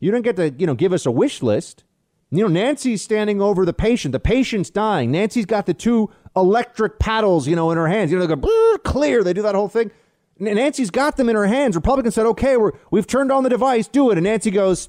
You 0.00 0.10
don't 0.10 0.22
get 0.22 0.36
to, 0.36 0.50
you 0.50 0.66
know, 0.66 0.74
give 0.74 0.92
us 0.92 1.06
a 1.06 1.10
wish 1.10 1.42
list. 1.42 1.84
You 2.30 2.42
know, 2.42 2.48
Nancy's 2.48 3.02
standing 3.02 3.40
over 3.40 3.64
the 3.64 3.72
patient. 3.72 4.12
The 4.12 4.20
patient's 4.20 4.70
dying. 4.70 5.10
Nancy's 5.10 5.46
got 5.46 5.66
the 5.66 5.74
two 5.74 6.10
electric 6.36 6.98
paddles, 6.98 7.48
you 7.48 7.56
know, 7.56 7.70
in 7.70 7.76
her 7.76 7.88
hands. 7.88 8.10
You 8.10 8.18
know, 8.18 8.26
they 8.26 8.34
go 8.34 8.78
clear. 8.84 9.22
They 9.24 9.32
do 9.32 9.42
that 9.42 9.54
whole 9.54 9.68
thing. 9.68 9.90
Nancy's 10.38 10.90
got 10.90 11.16
them 11.16 11.28
in 11.28 11.36
her 11.36 11.46
hands. 11.46 11.76
Republicans 11.76 12.14
said, 12.14 12.26
okay, 12.26 12.56
we're, 12.56 12.72
we've 12.90 13.06
turned 13.06 13.30
on 13.30 13.42
the 13.42 13.50
device. 13.50 13.88
Do 13.88 14.10
it. 14.10 14.18
And 14.18 14.24
Nancy 14.24 14.50
goes, 14.50 14.88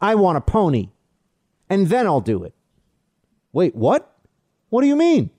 I 0.00 0.14
want 0.16 0.38
a 0.38 0.40
pony. 0.40 0.90
And 1.70 1.86
then 1.88 2.06
I'll 2.06 2.20
do 2.20 2.42
it. 2.44 2.54
Wait, 3.52 3.74
what? 3.74 4.16
What 4.68 4.82
do 4.82 4.88
you 4.88 4.96
mean? 4.96 5.30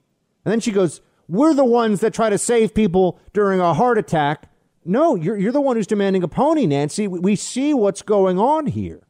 And 0.45 0.51
then 0.51 0.59
she 0.59 0.72
goes, 0.72 1.01
we're 1.28 1.53
the 1.53 1.66
ones 1.66 2.01
that 2.01 2.14
try 2.14 2.30
to 2.30 2.38
save 2.38 2.74
people 2.74 3.20
during 3.34 3.59
a 3.59 3.74
heart 3.74 3.97
attack. 3.97 4.49
No, 4.84 5.16
you're, 5.16 5.38
you're 5.38 5.51
the 5.51 5.62
one 5.62 5.76
who's 5.76 5.88
demanding 5.88 6.24
a 6.24 6.28
pony, 6.28 6.66
Nancy. 6.66 7.07
We, 7.07 7.20
we 7.20 7.36
see 7.36 7.74
what's 7.74 8.01
going 8.01 8.38
on 8.38 8.68
here. 8.68 9.01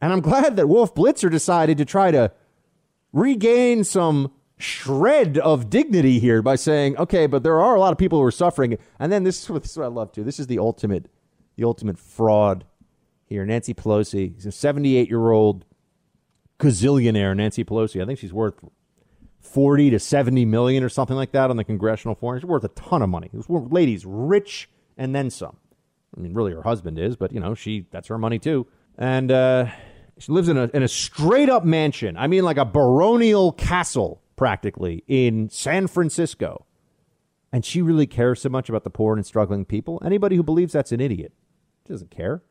And 0.00 0.12
I'm 0.12 0.20
glad 0.20 0.56
that 0.56 0.68
Wolf 0.68 0.94
Blitzer 0.94 1.30
decided 1.30 1.78
to 1.78 1.84
try 1.84 2.10
to 2.10 2.32
regain 3.12 3.84
some 3.84 4.32
shred 4.58 5.38
of 5.38 5.70
dignity 5.70 6.18
here 6.18 6.42
by 6.42 6.56
saying, 6.56 6.96
okay, 6.96 7.26
but 7.26 7.42
there 7.42 7.60
are 7.60 7.74
a 7.74 7.80
lot 7.80 7.92
of 7.92 7.98
people 7.98 8.18
who 8.18 8.24
are 8.24 8.30
suffering. 8.30 8.76
And 8.98 9.10
then 9.10 9.24
this 9.24 9.42
is 9.42 9.50
what, 9.50 9.62
this 9.62 9.72
is 9.72 9.78
what 9.78 9.84
I 9.84 9.88
love 9.88 10.12
too. 10.12 10.24
This 10.24 10.38
is 10.38 10.46
the 10.46 10.58
ultimate, 10.58 11.08
the 11.56 11.64
ultimate 11.64 11.98
fraud 11.98 12.64
here. 13.24 13.46
Nancy 13.46 13.72
Pelosi, 13.72 14.34
she's 14.34 14.46
a 14.46 14.52
78 14.52 15.08
year 15.08 15.30
old 15.30 15.64
gazillionaire, 16.58 17.36
Nancy 17.36 17.64
Pelosi. 17.64 18.02
I 18.02 18.06
think 18.06 18.18
she's 18.18 18.32
worth 18.32 18.54
40 19.40 19.90
to 19.90 19.98
70 19.98 20.44
million 20.44 20.82
or 20.82 20.88
something 20.88 21.16
like 21.16 21.32
that 21.32 21.50
on 21.50 21.56
the 21.56 21.64
congressional 21.64 22.14
forum. 22.14 22.40
She's 22.40 22.46
worth 22.46 22.64
a 22.64 22.68
ton 22.68 23.02
of 23.02 23.08
money. 23.08 23.30
This 23.32 23.46
lady's 23.48 24.04
rich 24.06 24.68
and 24.96 25.14
then 25.14 25.30
some. 25.30 25.56
I 26.16 26.20
mean, 26.20 26.34
really, 26.34 26.52
her 26.52 26.62
husband 26.62 26.98
is, 26.98 27.16
but 27.16 27.32
you 27.32 27.40
know, 27.40 27.54
she 27.54 27.86
that's 27.90 28.08
her 28.08 28.18
money 28.18 28.38
too. 28.38 28.66
And 28.96 29.32
uh, 29.32 29.66
she 30.18 30.32
lives 30.32 30.48
in 30.48 30.56
a 30.56 30.70
in 30.72 30.82
a 30.82 30.88
straight 30.88 31.48
up 31.48 31.64
mansion. 31.64 32.16
I 32.16 32.28
mean, 32.28 32.44
like 32.44 32.56
a 32.56 32.64
baronial 32.64 33.52
castle, 33.52 34.22
practically 34.36 35.04
in 35.08 35.48
San 35.48 35.86
Francisco. 35.86 36.66
And 37.52 37.64
she 37.64 37.82
really 37.82 38.06
cares 38.06 38.42
so 38.42 38.48
much 38.48 38.68
about 38.68 38.82
the 38.82 38.90
poor 38.90 39.14
and 39.14 39.24
struggling 39.24 39.64
people. 39.64 40.02
Anybody 40.04 40.34
who 40.36 40.42
believes 40.42 40.72
that's 40.72 40.90
an 40.90 41.00
idiot. 41.00 41.32
She 41.86 41.92
doesn't 41.92 42.10
care. 42.10 42.42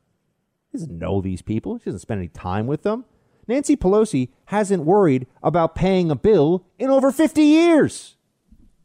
She 0.71 0.77
doesn't 0.77 0.97
know 0.97 1.19
these 1.19 1.41
people. 1.41 1.77
She 1.77 1.85
doesn't 1.85 1.99
spend 1.99 2.19
any 2.19 2.29
time 2.29 2.67
with 2.67 2.83
them. 2.83 3.03
Nancy 3.47 3.75
Pelosi 3.75 4.29
hasn't 4.45 4.83
worried 4.83 5.27
about 5.41 5.75
paying 5.75 6.09
a 6.09 6.15
bill 6.15 6.65
in 6.79 6.89
over 6.89 7.11
50 7.11 7.41
years. 7.41 8.15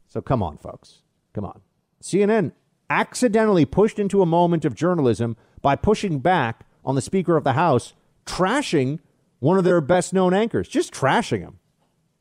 So 0.07 0.21
come 0.21 0.43
on, 0.43 0.57
folks. 0.57 0.99
Come 1.33 1.45
on. 1.45 1.61
CNN 2.01 2.51
accidentally 2.89 3.65
pushed 3.65 3.99
into 3.99 4.21
a 4.21 4.25
moment 4.25 4.65
of 4.65 4.75
journalism 4.75 5.37
by 5.61 5.75
pushing 5.75 6.19
back 6.19 6.65
on 6.83 6.95
the 6.95 7.01
Speaker 7.01 7.37
of 7.37 7.43
the 7.43 7.53
House, 7.53 7.93
trashing 8.25 8.99
one 9.39 9.57
of 9.57 9.63
their 9.63 9.81
best 9.81 10.13
known 10.13 10.33
anchors, 10.33 10.67
just 10.67 10.93
trashing 10.93 11.39
him. 11.39 11.59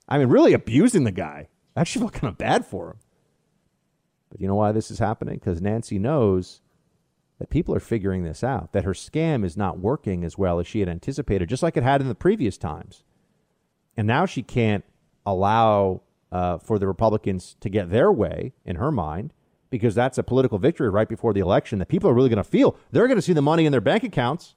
I 0.08 0.18
mean, 0.18 0.28
really 0.28 0.52
abusing 0.52 1.04
the 1.04 1.10
guy. 1.10 1.48
I 1.76 1.80
actually 1.80 2.02
feel 2.10 2.20
kind 2.20 2.30
of 2.32 2.38
bad 2.38 2.66
for 2.66 2.90
him. 2.90 2.96
But 4.30 4.40
you 4.40 4.46
know 4.46 4.54
why 4.54 4.72
this 4.72 4.90
is 4.90 4.98
happening? 4.98 5.36
Because 5.36 5.62
Nancy 5.62 5.98
knows 5.98 6.60
that 7.38 7.50
people 7.50 7.74
are 7.74 7.80
figuring 7.80 8.24
this 8.24 8.42
out, 8.42 8.72
that 8.72 8.84
her 8.84 8.92
scam 8.92 9.44
is 9.44 9.56
not 9.56 9.78
working 9.78 10.24
as 10.24 10.36
well 10.36 10.58
as 10.58 10.66
she 10.66 10.80
had 10.80 10.88
anticipated, 10.88 11.48
just 11.48 11.62
like 11.62 11.76
it 11.76 11.82
had 11.82 12.00
in 12.00 12.08
the 12.08 12.14
previous 12.14 12.58
times. 12.58 13.04
And 13.96 14.06
now 14.06 14.26
she 14.26 14.42
can't 14.42 14.84
allow 15.24 16.02
uh, 16.32 16.58
for 16.58 16.78
the 16.78 16.86
Republicans 16.86 17.56
to 17.60 17.68
get 17.68 17.90
their 17.90 18.10
way, 18.12 18.52
in 18.64 18.76
her 18.76 18.90
mind, 18.90 19.32
because 19.70 19.94
that's 19.94 20.18
a 20.18 20.22
political 20.22 20.58
victory 20.58 20.88
right 20.88 21.08
before 21.08 21.32
the 21.32 21.40
election 21.40 21.78
that 21.78 21.88
people 21.88 22.08
are 22.10 22.14
really 22.14 22.28
going 22.28 22.38
to 22.38 22.44
feel. 22.44 22.76
They're 22.90 23.06
going 23.06 23.18
to 23.18 23.22
see 23.22 23.32
the 23.32 23.42
money 23.42 23.66
in 23.66 23.72
their 23.72 23.80
bank 23.80 24.02
accounts. 24.02 24.54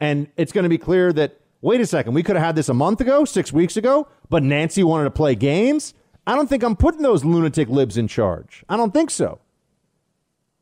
And 0.00 0.28
it's 0.36 0.52
going 0.52 0.64
to 0.64 0.68
be 0.68 0.78
clear 0.78 1.12
that, 1.12 1.38
wait 1.60 1.80
a 1.80 1.86
second, 1.86 2.14
we 2.14 2.22
could 2.22 2.36
have 2.36 2.44
had 2.44 2.56
this 2.56 2.68
a 2.68 2.74
month 2.74 3.00
ago, 3.00 3.24
six 3.24 3.52
weeks 3.52 3.76
ago, 3.76 4.08
but 4.28 4.42
Nancy 4.42 4.82
wanted 4.82 5.04
to 5.04 5.10
play 5.10 5.34
games. 5.34 5.94
I 6.26 6.34
don't 6.34 6.48
think 6.48 6.62
I'm 6.62 6.76
putting 6.76 7.02
those 7.02 7.24
lunatic 7.24 7.68
libs 7.68 7.96
in 7.96 8.08
charge. 8.08 8.64
I 8.68 8.76
don't 8.76 8.92
think 8.92 9.10
so. 9.10 9.38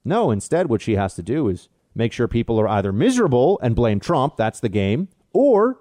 No, 0.04 0.30
instead, 0.30 0.68
what 0.68 0.80
she 0.82 0.96
has 0.96 1.14
to 1.14 1.22
do 1.22 1.48
is 1.48 1.68
make 1.94 2.12
sure 2.12 2.28
people 2.28 2.60
are 2.60 2.68
either 2.68 2.92
miserable 2.92 3.58
and 3.62 3.74
blame 3.74 4.00
Trump, 4.00 4.36
that's 4.36 4.60
the 4.60 4.68
game, 4.68 5.08
or 5.32 5.78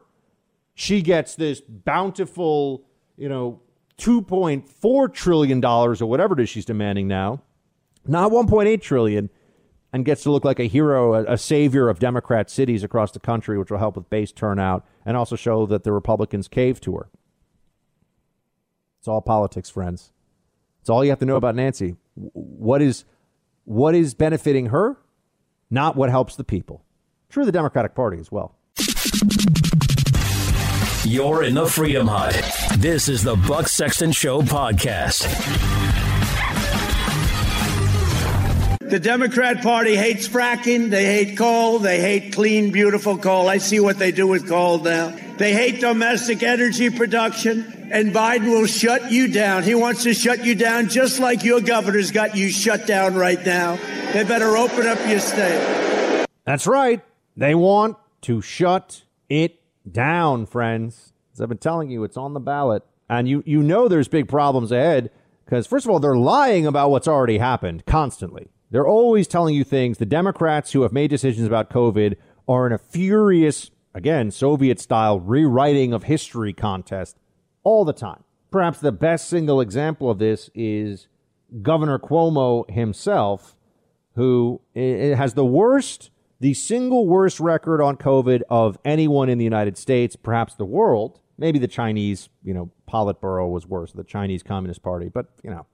she 0.74 1.02
gets 1.02 1.36
this 1.36 1.62
bountiful, 1.62 2.84
you 3.18 3.30
know, 3.30 3.62
$2.4 3.98 5.14
trillion 5.14 5.64
or 5.66 5.94
whatever 6.06 6.34
it 6.34 6.40
is 6.42 6.50
she's 6.50 6.66
demanding 6.66 7.08
now, 7.08 7.42
not 8.06 8.32
1.8 8.32 8.82
trillion, 8.82 9.30
and 9.92 10.06
gets 10.06 10.24
to 10.24 10.32
look 10.32 10.46
like 10.46 10.60
a 10.60 10.66
hero, 10.66 11.16
a, 11.16 11.34
a 11.34 11.38
savior 11.38 11.90
of 11.90 12.00
Democrat 12.00 12.50
cities 12.50 12.84
across 12.84 13.12
the 13.12 13.20
country, 13.20 13.58
which 13.58 13.72
will 13.72 13.80
help 13.80 13.96
with 13.96 14.10
base 14.10 14.32
turnout 14.32 14.86
and 15.06 15.18
also 15.18 15.36
show 15.36 15.66
that 15.66 15.84
the 15.84 15.92
Republicans 15.92 16.48
cave 16.48 16.80
to 16.82 16.96
her. 16.96 17.10
It's 19.00 19.08
all 19.08 19.22
politics, 19.22 19.70
friends. 19.70 20.12
It's 20.82 20.90
all 20.90 21.04
you 21.04 21.10
have 21.10 21.20
to 21.20 21.26
know 21.26 21.38
about 21.38 21.56
Nancy. 21.56 21.96
What 22.16 22.82
is 22.82 23.06
what 23.70 23.94
is 23.94 24.16
benefiting 24.16 24.66
her, 24.68 24.98
not 25.70 25.96
what 25.96 26.10
helps 26.10 26.36
the 26.36 26.44
people. 26.44 26.84
True, 27.30 27.46
the 27.46 27.52
Democratic 27.52 27.94
Party 27.94 28.18
as 28.18 28.32
well. 28.32 28.56
You're 31.06 31.44
in 31.44 31.54
the 31.54 31.68
Freedom 31.68 32.08
Hut. 32.08 32.34
This 32.80 33.08
is 33.08 33.22
the 33.22 33.36
Buck 33.36 33.68
Sexton 33.68 34.12
Show 34.12 34.42
podcast. 34.42 35.28
The 38.80 39.00
Democrat 39.00 39.62
Party 39.62 39.96
hates 39.96 40.28
fracking. 40.28 40.90
They 40.90 41.06
hate 41.06 41.38
coal. 41.38 41.78
They 41.78 42.02
hate 42.02 42.34
clean, 42.34 42.72
beautiful 42.72 43.20
coal. 43.20 43.48
I 43.48 43.60
see 43.60 43.80
what 43.80 44.00
they 44.00 44.12
do 44.12 44.26
with 44.26 44.50
coal 44.50 44.80
now. 44.80 45.16
They 45.40 45.54
hate 45.54 45.80
domestic 45.80 46.44
energy 46.44 46.90
production. 46.90 47.90
And 47.92 48.12
Biden 48.14 48.50
will 48.50 48.68
shut 48.68 49.10
you 49.10 49.32
down. 49.32 49.64
He 49.64 49.74
wants 49.74 50.04
to 50.04 50.14
shut 50.14 50.46
you 50.46 50.54
down 50.54 50.90
just 50.90 51.20
like 51.20 51.46
your 51.46 51.62
governor's 51.62 52.12
got 52.12 52.36
you 52.36 52.50
shut 52.50 52.86
down 52.86 53.16
right 53.16 53.44
now. 53.46 53.78
They 54.12 54.26
better 54.26 54.58
open 54.58 54.86
up 54.86 55.00
your 55.08 55.20
state. 55.20 56.28
That's 56.44 56.68
right. 56.68 57.02
They 57.38 57.56
want 57.56 57.96
to 58.24 58.42
shut 58.42 59.04
it 59.30 59.62
down, 59.90 60.46
friends. 60.46 61.14
As 61.34 61.40
I've 61.40 61.48
been 61.48 61.58
telling 61.58 61.90
you, 61.90 62.04
it's 62.04 62.18
on 62.18 62.34
the 62.34 62.42
ballot. 62.42 62.84
And 63.10 63.28
you, 63.28 63.42
you 63.46 63.64
know 63.64 63.88
there's 63.88 64.10
big 64.10 64.28
problems 64.28 64.74
ahead 64.74 65.10
because, 65.46 65.66
first 65.66 65.86
of 65.86 65.90
all, 65.90 66.00
they're 66.00 66.18
lying 66.18 66.68
about 66.68 66.92
what's 66.92 67.08
already 67.08 67.38
happened 67.38 67.86
constantly. 67.86 68.50
They're 68.72 68.88
always 68.88 69.26
telling 69.26 69.56
you 69.56 69.64
things. 69.64 70.00
The 70.00 70.06
Democrats 70.06 70.74
who 70.74 70.82
have 70.82 70.92
made 70.92 71.10
decisions 71.10 71.48
about 71.48 71.70
COVID 71.70 72.18
are 72.48 72.68
in 72.68 72.74
a 72.74 72.78
furious, 72.78 73.72
again, 73.94 74.32
Soviet 74.32 74.80
style 74.80 75.20
rewriting 75.20 75.94
of 75.94 76.04
history 76.04 76.54
contest 76.54 77.18
all 77.64 77.86
the 77.86 77.94
time. 77.94 78.24
Perhaps 78.52 78.80
the 78.80 78.92
best 78.92 79.30
single 79.30 79.62
example 79.62 80.10
of 80.10 80.18
this 80.18 80.50
is 80.56 81.08
Governor 81.62 82.00
Cuomo 82.00 82.70
himself, 82.70 83.56
who 84.16 84.62
has 84.76 85.34
the 85.34 85.46
worst, 85.46 86.10
the 86.40 86.54
single 86.54 87.08
worst 87.08 87.40
record 87.40 87.82
on 87.82 87.96
COVID 87.96 88.42
of 88.50 88.78
anyone 88.84 89.30
in 89.30 89.38
the 89.38 89.44
United 89.44 89.78
States, 89.78 90.16
perhaps 90.16 90.56
the 90.56 90.66
world. 90.66 91.20
Maybe 91.38 91.60
the 91.60 91.68
Chinese, 91.68 92.30
you 92.44 92.54
know, 92.54 92.72
Politburo 92.88 93.50
was 93.50 93.68
worse, 93.68 93.94
the 93.94 94.04
Chinese 94.04 94.44
Communist 94.44 94.82
Party, 94.82 95.10
but, 95.10 95.28
you 95.44 95.50
know, 95.50 95.66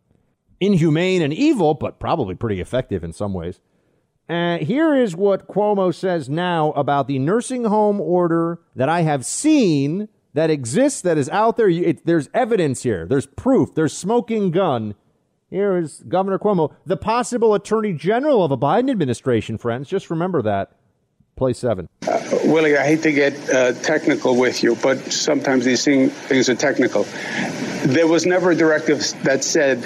inhumane 0.60 1.22
and 1.22 1.34
evil, 1.34 1.74
but 1.74 2.00
probably 2.00 2.36
pretty 2.36 2.62
effective 2.62 3.04
in 3.04 3.14
some 3.14 3.34
ways. 3.34 3.60
And 4.28 4.64
here 4.64 4.96
is 4.96 5.16
what 5.16 5.48
Cuomo 5.48 5.94
says 5.94 6.30
now 6.30 6.72
about 6.72 7.08
the 7.08 7.20
nursing 7.20 7.66
home 7.66 8.02
order 8.02 8.60
that 8.76 8.90
I 8.90 9.02
have 9.02 9.26
seen 9.26 10.10
that 10.34 10.50
exists, 10.50 11.02
that 11.02 11.18
is 11.18 11.30
out 11.30 11.58
there. 11.58 11.70
It, 11.70 12.06
there's 12.06 12.30
evidence 12.34 12.84
here, 12.84 13.06
there's 13.06 13.28
proof, 13.28 13.76
there's 13.76 13.96
smoking 13.96 14.52
gun. 14.52 14.96
Here 15.50 15.78
is 15.78 16.04
Governor 16.08 16.40
Cuomo, 16.40 16.74
the 16.86 16.98
possible 16.98 17.54
attorney 17.54 17.94
general 17.94 18.44
of 18.44 18.52
a 18.52 18.58
Biden 18.58 18.90
administration, 18.90 19.58
friends. 19.58 19.88
Just 19.88 20.10
remember 20.10 20.42
that. 20.42 20.72
Play 21.36 21.52
seven. 21.52 21.90
Uh, 22.08 22.22
Willie, 22.46 22.78
I 22.78 22.86
hate 22.86 23.04
to 23.04 23.12
get 23.12 23.50
uh, 23.50 23.74
technical 23.74 24.38
with 24.38 24.64
you, 24.64 24.78
but 24.78 25.12
sometimes 25.12 25.66
these 25.66 25.84
thing, 25.84 26.10
things 26.10 26.48
are 26.48 26.56
technical. 26.56 27.06
There 27.84 28.08
was 28.08 28.26
never 28.26 28.52
a 28.52 28.56
directive 28.56 29.04
that 29.24 29.44
said 29.44 29.86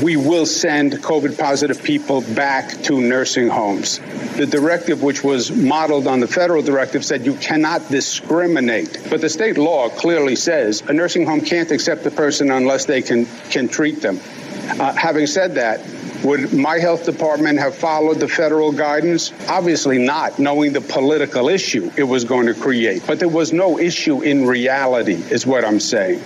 we 0.00 0.16
will 0.16 0.46
send 0.46 0.92
COVID 0.92 1.38
positive 1.38 1.82
people 1.82 2.20
back 2.34 2.70
to 2.84 3.00
nursing 3.00 3.48
homes. 3.48 3.98
The 4.36 4.46
directive, 4.46 5.02
which 5.02 5.24
was 5.24 5.50
modeled 5.50 6.06
on 6.06 6.20
the 6.20 6.28
federal 6.28 6.62
directive, 6.62 7.04
said 7.04 7.26
you 7.26 7.34
cannot 7.34 7.88
discriminate. 7.90 9.00
But 9.10 9.20
the 9.20 9.28
state 9.28 9.58
law 9.58 9.88
clearly 9.88 10.36
says 10.36 10.82
a 10.82 10.92
nursing 10.92 11.26
home 11.26 11.40
can't 11.40 11.72
accept 11.72 12.06
a 12.06 12.12
person 12.12 12.52
unless 12.52 12.84
they 12.84 13.02
can, 13.02 13.26
can 13.50 13.66
treat 13.66 14.02
them. 14.02 14.20
Uh, 14.68 14.92
having 14.94 15.26
said 15.26 15.54
that, 15.54 15.80
would 16.24 16.52
my 16.52 16.78
health 16.78 17.04
department 17.04 17.58
have 17.58 17.74
followed 17.74 18.18
the 18.18 18.28
federal 18.28 18.72
guidance? 18.72 19.32
Obviously 19.48 19.98
not, 19.98 20.38
knowing 20.38 20.72
the 20.72 20.80
political 20.80 21.48
issue 21.48 21.90
it 21.96 22.02
was 22.02 22.24
going 22.24 22.46
to 22.46 22.54
create. 22.54 23.06
But 23.06 23.18
there 23.18 23.28
was 23.28 23.52
no 23.52 23.78
issue 23.78 24.22
in 24.22 24.46
reality, 24.46 25.14
is 25.14 25.46
what 25.46 25.64
I'm 25.64 25.80
saying, 25.80 26.20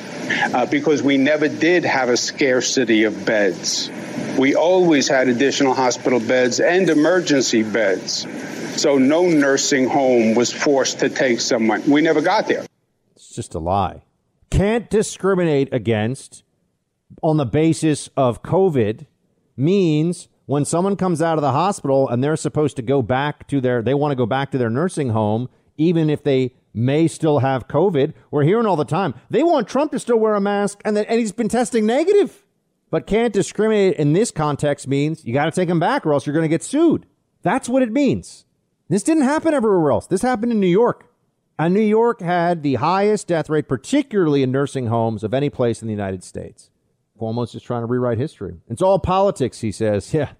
uh, 0.54 0.66
because 0.66 1.02
we 1.02 1.18
never 1.18 1.48
did 1.48 1.84
have 1.84 2.08
a 2.08 2.16
scarcity 2.16 3.04
of 3.04 3.26
beds. 3.26 3.90
We 4.38 4.54
always 4.54 5.06
had 5.08 5.28
additional 5.28 5.74
hospital 5.74 6.20
beds 6.20 6.60
and 6.60 6.88
emergency 6.88 7.62
beds. 7.62 8.26
So 8.80 8.96
no 8.96 9.28
nursing 9.28 9.88
home 9.88 10.34
was 10.34 10.52
forced 10.52 11.00
to 11.00 11.10
take 11.10 11.40
someone. 11.40 11.82
We 11.90 12.00
never 12.00 12.22
got 12.22 12.48
there. 12.48 12.64
It's 13.14 13.34
just 13.34 13.54
a 13.54 13.58
lie. 13.58 14.02
Can't 14.50 14.88
discriminate 14.88 15.68
against 15.72 16.42
on 17.22 17.36
the 17.36 17.46
basis 17.46 18.08
of 18.16 18.42
COVID 18.42 19.06
means 19.56 20.28
when 20.46 20.64
someone 20.64 20.96
comes 20.96 21.22
out 21.22 21.38
of 21.38 21.42
the 21.42 21.52
hospital 21.52 22.08
and 22.08 22.24
they're 22.24 22.36
supposed 22.36 22.76
to 22.76 22.82
go 22.82 23.02
back 23.02 23.46
to 23.48 23.60
their, 23.60 23.82
they 23.82 23.94
want 23.94 24.12
to 24.12 24.16
go 24.16 24.26
back 24.26 24.50
to 24.50 24.58
their 24.58 24.70
nursing 24.70 25.10
home, 25.10 25.48
even 25.76 26.10
if 26.10 26.24
they 26.24 26.54
may 26.74 27.06
still 27.06 27.40
have 27.40 27.68
COVID. 27.68 28.14
We're 28.30 28.44
hearing 28.44 28.66
all 28.66 28.76
the 28.76 28.84
time 28.84 29.14
they 29.28 29.42
want 29.42 29.68
Trump 29.68 29.92
to 29.92 29.98
still 29.98 30.18
wear 30.18 30.34
a 30.34 30.40
mask, 30.40 30.80
and 30.84 30.96
then 30.96 31.04
and 31.06 31.20
he's 31.20 31.32
been 31.32 31.48
testing 31.48 31.86
negative. 31.86 32.44
But 32.90 33.06
can't 33.06 33.32
discriminate 33.32 33.96
in 33.96 34.12
this 34.12 34.32
context 34.32 34.88
means 34.88 35.24
you 35.24 35.32
got 35.32 35.44
to 35.44 35.52
take 35.52 35.68
him 35.68 35.78
back, 35.78 36.04
or 36.04 36.12
else 36.12 36.26
you're 36.26 36.34
going 36.34 36.44
to 36.44 36.48
get 36.48 36.64
sued. 36.64 37.06
That's 37.42 37.68
what 37.68 37.82
it 37.82 37.92
means. 37.92 38.44
This 38.88 39.04
didn't 39.04 39.22
happen 39.22 39.54
everywhere 39.54 39.92
else. 39.92 40.08
This 40.08 40.22
happened 40.22 40.50
in 40.50 40.58
New 40.58 40.66
York. 40.66 41.06
And 41.60 41.74
New 41.74 41.80
York 41.80 42.22
had 42.22 42.62
the 42.62 42.76
highest 42.76 43.28
death 43.28 43.48
rate, 43.48 43.68
particularly 43.68 44.42
in 44.42 44.50
nursing 44.50 44.86
homes, 44.86 45.22
of 45.22 45.34
any 45.34 45.50
place 45.50 45.82
in 45.82 45.88
the 45.88 45.94
United 45.94 46.24
States. 46.24 46.69
Cuomo's 47.20 47.52
just 47.52 47.66
trying 47.66 47.82
to 47.82 47.86
rewrite 47.86 48.18
history. 48.18 48.56
It's 48.68 48.82
all 48.82 48.98
politics, 48.98 49.60
he 49.60 49.72
says. 49.72 50.12
Yeah, 50.20 50.32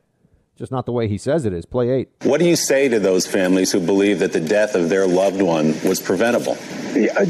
just 0.57 0.73
not 0.73 0.85
the 0.85 0.93
way 0.93 1.09
he 1.09 1.17
says 1.17 1.47
it 1.47 1.55
is. 1.55 1.65
Play 1.65 1.89
eight. 1.91 2.09
What 2.23 2.39
do 2.39 2.47
you 2.47 2.57
say 2.57 2.89
to 2.89 2.99
those 2.99 3.27
families 3.27 3.73
who 3.73 3.81
believe 3.81 4.19
that 4.19 4.33
the 4.33 4.41
death 4.41 4.75
of 4.75 4.91
their 4.91 5.07
loved 5.07 5.41
one 5.41 5.69
was 5.85 6.01
preventable? 6.01 6.57
Yeah, 6.95 7.13
uh, 7.19 7.25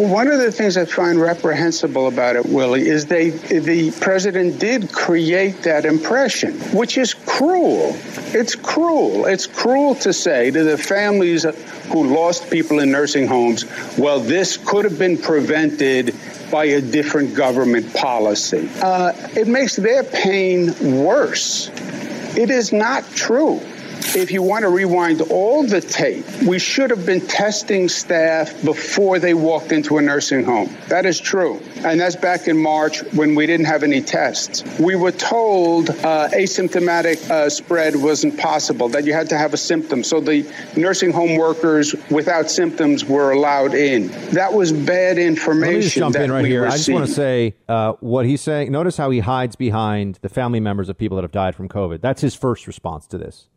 one 0.00 0.28
of 0.28 0.38
the 0.38 0.52
things 0.52 0.76
I 0.76 0.84
find 0.84 1.20
reprehensible 1.20 2.06
about 2.06 2.36
it, 2.36 2.46
Willie, 2.46 2.88
is 2.88 3.06
they 3.06 3.30
the 3.30 3.90
president 4.00 4.60
did 4.60 4.92
create 4.92 5.64
that 5.64 5.84
impression, 5.84 6.54
which 6.72 6.96
is 6.96 7.12
cruel. 7.12 7.94
It's 8.32 8.54
cruel. 8.54 9.26
It's 9.26 9.46
cruel 9.46 9.96
to 9.96 10.12
say 10.12 10.50
to 10.50 10.64
the 10.64 10.78
families 10.78 11.42
who 11.42 12.14
lost 12.14 12.48
people 12.48 12.78
in 12.78 12.90
nursing 12.90 13.26
homes, 13.26 13.66
well, 13.98 14.20
this 14.20 14.56
could 14.56 14.84
have 14.84 14.98
been 14.98 15.18
prevented 15.18 16.14
by 16.52 16.66
a 16.66 16.80
different 16.80 17.34
government 17.34 17.92
policy. 17.94 18.68
Uh, 18.80 19.12
it 19.34 19.48
makes 19.48 19.74
their 19.74 20.04
pain 20.04 20.72
worse. 21.02 21.70
It 22.36 22.50
is 22.50 22.72
not 22.72 23.04
true 23.14 23.60
if 24.14 24.30
you 24.30 24.42
want 24.42 24.62
to 24.62 24.68
rewind 24.68 25.20
all 25.22 25.62
the 25.66 25.80
tape, 25.80 26.24
we 26.46 26.58
should 26.58 26.90
have 26.90 27.06
been 27.06 27.20
testing 27.20 27.88
staff 27.88 28.62
before 28.64 29.18
they 29.18 29.34
walked 29.34 29.72
into 29.72 29.98
a 29.98 30.02
nursing 30.02 30.44
home. 30.44 30.74
That 30.88 31.06
is 31.06 31.20
true. 31.20 31.60
And 31.84 32.00
that's 32.00 32.16
back 32.16 32.48
in 32.48 32.58
March 32.58 33.02
when 33.14 33.34
we 33.34 33.46
didn't 33.46 33.66
have 33.66 33.82
any 33.82 34.02
tests. 34.02 34.62
We 34.78 34.96
were 34.96 35.12
told 35.12 35.90
uh, 35.90 36.28
asymptomatic 36.32 37.28
uh, 37.30 37.48
spread 37.48 37.96
wasn't 37.96 38.38
possible, 38.38 38.88
that 38.90 39.04
you 39.04 39.12
had 39.12 39.28
to 39.30 39.38
have 39.38 39.54
a 39.54 39.56
symptom. 39.56 40.04
So 40.04 40.20
the 40.20 40.50
nursing 40.76 41.12
home 41.12 41.36
workers 41.36 41.94
without 42.10 42.50
symptoms 42.50 43.04
were 43.04 43.32
allowed 43.32 43.74
in. 43.74 44.08
That 44.32 44.52
was 44.52 44.72
bad 44.72 45.18
information. 45.18 45.60
Let 45.60 45.76
me 45.76 45.82
just 45.82 45.96
jump 45.96 46.16
in 46.16 46.30
right 46.30 46.44
here. 46.44 46.64
Received. 46.64 46.74
I 46.74 46.76
just 46.76 46.92
want 46.92 47.06
to 47.06 47.12
say 47.12 47.54
uh, 47.68 47.92
what 48.00 48.26
he's 48.26 48.40
saying. 48.40 48.70
Notice 48.72 48.96
how 48.96 49.10
he 49.10 49.20
hides 49.20 49.56
behind 49.56 50.18
the 50.22 50.28
family 50.28 50.60
members 50.60 50.88
of 50.88 50.98
people 50.98 51.16
that 51.16 51.22
have 51.22 51.32
died 51.32 51.54
from 51.54 51.68
COVID. 51.68 52.00
That's 52.00 52.20
his 52.20 52.34
first 52.34 52.66
response 52.66 53.06
to 53.08 53.18
this 53.18 53.48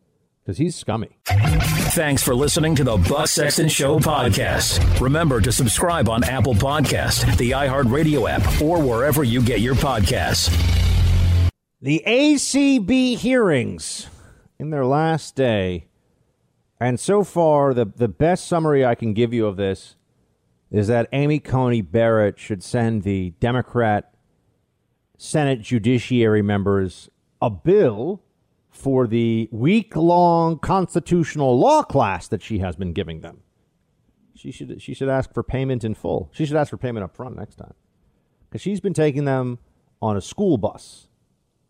because 0.46 0.58
he's 0.58 0.76
scummy. 0.76 1.18
Thanks 1.24 2.22
for 2.22 2.32
listening 2.32 2.76
to 2.76 2.84
the 2.84 2.96
Buck 2.96 3.26
Sexton 3.26 3.68
Show 3.68 3.98
podcast. 3.98 5.00
Remember 5.00 5.40
to 5.40 5.50
subscribe 5.50 6.08
on 6.08 6.22
Apple 6.22 6.54
Podcast, 6.54 7.36
the 7.36 7.50
iHeartRadio 7.50 8.30
app, 8.30 8.62
or 8.62 8.80
wherever 8.80 9.24
you 9.24 9.42
get 9.42 9.58
your 9.58 9.74
podcasts. 9.74 10.48
The 11.82 12.00
ACB 12.06 13.16
hearings 13.16 14.06
in 14.60 14.70
their 14.70 14.86
last 14.86 15.34
day, 15.34 15.88
and 16.78 17.00
so 17.00 17.24
far 17.24 17.74
the 17.74 17.84
the 17.84 18.08
best 18.08 18.46
summary 18.46 18.86
I 18.86 18.94
can 18.94 19.14
give 19.14 19.34
you 19.34 19.46
of 19.46 19.56
this 19.56 19.96
is 20.70 20.86
that 20.86 21.08
Amy 21.12 21.40
Coney 21.40 21.80
Barrett 21.82 22.38
should 22.38 22.62
send 22.62 23.02
the 23.02 23.30
Democrat 23.40 24.14
Senate 25.18 25.60
Judiciary 25.60 26.42
members 26.42 27.10
a 27.42 27.50
bill 27.50 28.22
for 28.76 29.06
the 29.06 29.48
week 29.50 29.96
long 29.96 30.58
constitutional 30.58 31.58
law 31.58 31.82
class 31.82 32.28
that 32.28 32.42
she 32.42 32.58
has 32.58 32.76
been 32.76 32.92
giving 32.92 33.20
them. 33.20 33.38
She 34.34 34.52
should, 34.52 34.80
she 34.82 34.94
should 34.94 35.08
ask 35.08 35.32
for 35.32 35.42
payment 35.42 35.82
in 35.82 35.94
full. 35.94 36.30
She 36.32 36.44
should 36.44 36.56
ask 36.56 36.70
for 36.70 36.76
payment 36.76 37.04
up 37.04 37.16
front 37.16 37.36
next 37.36 37.56
time. 37.56 37.74
Because 38.48 38.60
she's 38.60 38.80
been 38.80 38.94
taking 38.94 39.24
them 39.24 39.58
on 40.02 40.16
a 40.16 40.20
school 40.20 40.58
bus 40.58 41.08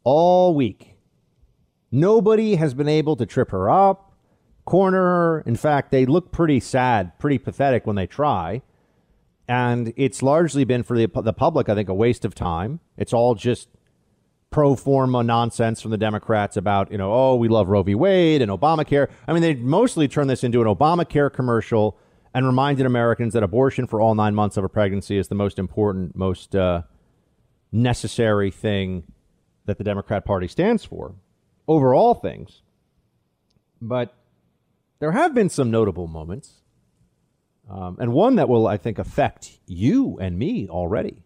all 0.05 0.55
week. 0.55 0.97
Nobody 1.93 2.57
has 2.57 2.75
been 2.75 2.89
able 2.89 3.17
to 3.17 3.25
trip 3.25 3.51
her 3.53 3.71
up, 3.71 4.13
corner 4.65 5.03
her. 5.03 5.41
In 5.47 5.57
fact, 5.57 5.93
they 5.93 6.05
look 6.05 6.33
pretty 6.33 6.59
sad, 6.61 7.19
pretty 7.19 7.39
pathetic 7.39 7.87
when 7.87 7.97
they 7.97 8.07
try. 8.07 8.63
And 9.49 9.93
it's 9.97 10.23
largely 10.23 10.65
been 10.65 10.83
for 10.83 10.99
the, 10.99 11.09
the 11.23 11.33
public, 11.33 11.69
I 11.69 11.75
think, 11.77 11.89
a 11.89 11.95
waste 11.95 12.25
of 12.25 12.35
time. 12.35 12.81
It's 12.97 13.13
all 13.13 13.37
just 13.37 13.69
pro 14.57 14.75
forma 14.75 15.23
nonsense 15.23 15.83
from 15.83 15.91
the 15.91 15.99
Democrats 15.99 16.57
about, 16.57 16.91
you 16.91 16.97
know, 16.97 17.13
oh, 17.13 17.37
we 17.37 17.47
love 17.47 17.69
Roe 17.69 17.83
v. 17.83 17.95
Wade 17.95 18.41
and 18.41 18.51
Obamacare. 18.51 19.11
I 19.29 19.35
mean, 19.35 19.43
they 19.43 19.55
mostly 19.55 20.09
turned 20.09 20.31
this 20.31 20.43
into 20.43 20.63
an 20.63 20.67
Obamacare 20.67 21.31
commercial 21.31 21.99
and 22.33 22.47
reminded 22.47 22.87
Americans 22.87 23.35
that 23.35 23.43
abortion 23.43 23.87
for 23.87 24.01
all 24.01 24.15
nine 24.15 24.35
months 24.35 24.57
of 24.57 24.65
a 24.65 24.69
pregnancy 24.71 25.19
is 25.19 25.29
the 25.29 25.35
most 25.35 25.59
important, 25.59 26.17
most 26.17 26.57
uh, 26.57 26.85
necessary 27.71 28.51
thing 28.51 29.03
that 29.67 29.77
the 29.77 29.85
Democrat 29.85 30.25
Party 30.25 30.49
stands 30.49 30.87
for 30.87 31.17
over 31.69 31.95
all 31.95 32.15
things. 32.15 32.63
But 33.83 34.15
there 35.01 35.13
have 35.13 35.35
been 35.35 35.51
some 35.51 35.71
notable 35.71 36.07
moments, 36.07 36.63
um, 37.69 37.99
and 38.01 38.11
one 38.15 38.37
that 38.37 38.49
will, 38.49 38.67
I 38.67 38.79
think, 38.79 38.99
affect 38.99 39.59
you 39.67 40.17
and 40.19 40.39
me 40.39 40.67
already. 40.67 41.25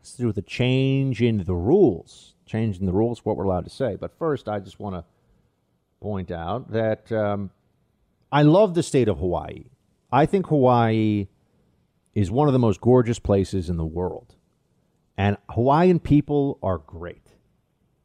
It's 0.00 0.12
to 0.12 0.22
do 0.22 0.26
with 0.28 0.36
the 0.36 0.40
change 0.40 1.20
in 1.20 1.44
the 1.44 1.54
rules 1.54 2.32
changing 2.46 2.86
the 2.86 2.92
rules, 2.92 3.24
what 3.24 3.36
we're 3.36 3.44
allowed 3.44 3.64
to 3.64 3.70
say. 3.70 3.96
But 3.96 4.16
first, 4.18 4.48
I 4.48 4.60
just 4.60 4.80
want 4.80 4.94
to 4.94 5.04
point 6.00 6.30
out 6.30 6.70
that 6.72 7.10
um, 7.12 7.50
I 8.30 8.42
love 8.42 8.74
the 8.74 8.82
state 8.82 9.08
of 9.08 9.18
Hawaii. 9.18 9.64
I 10.12 10.26
think 10.26 10.46
Hawaii 10.46 11.28
is 12.14 12.30
one 12.30 12.48
of 12.48 12.52
the 12.52 12.58
most 12.58 12.80
gorgeous 12.80 13.18
places 13.18 13.68
in 13.68 13.76
the 13.76 13.84
world. 13.84 14.34
And 15.18 15.36
Hawaiian 15.50 16.00
people 16.00 16.58
are 16.62 16.78
great. 16.78 17.34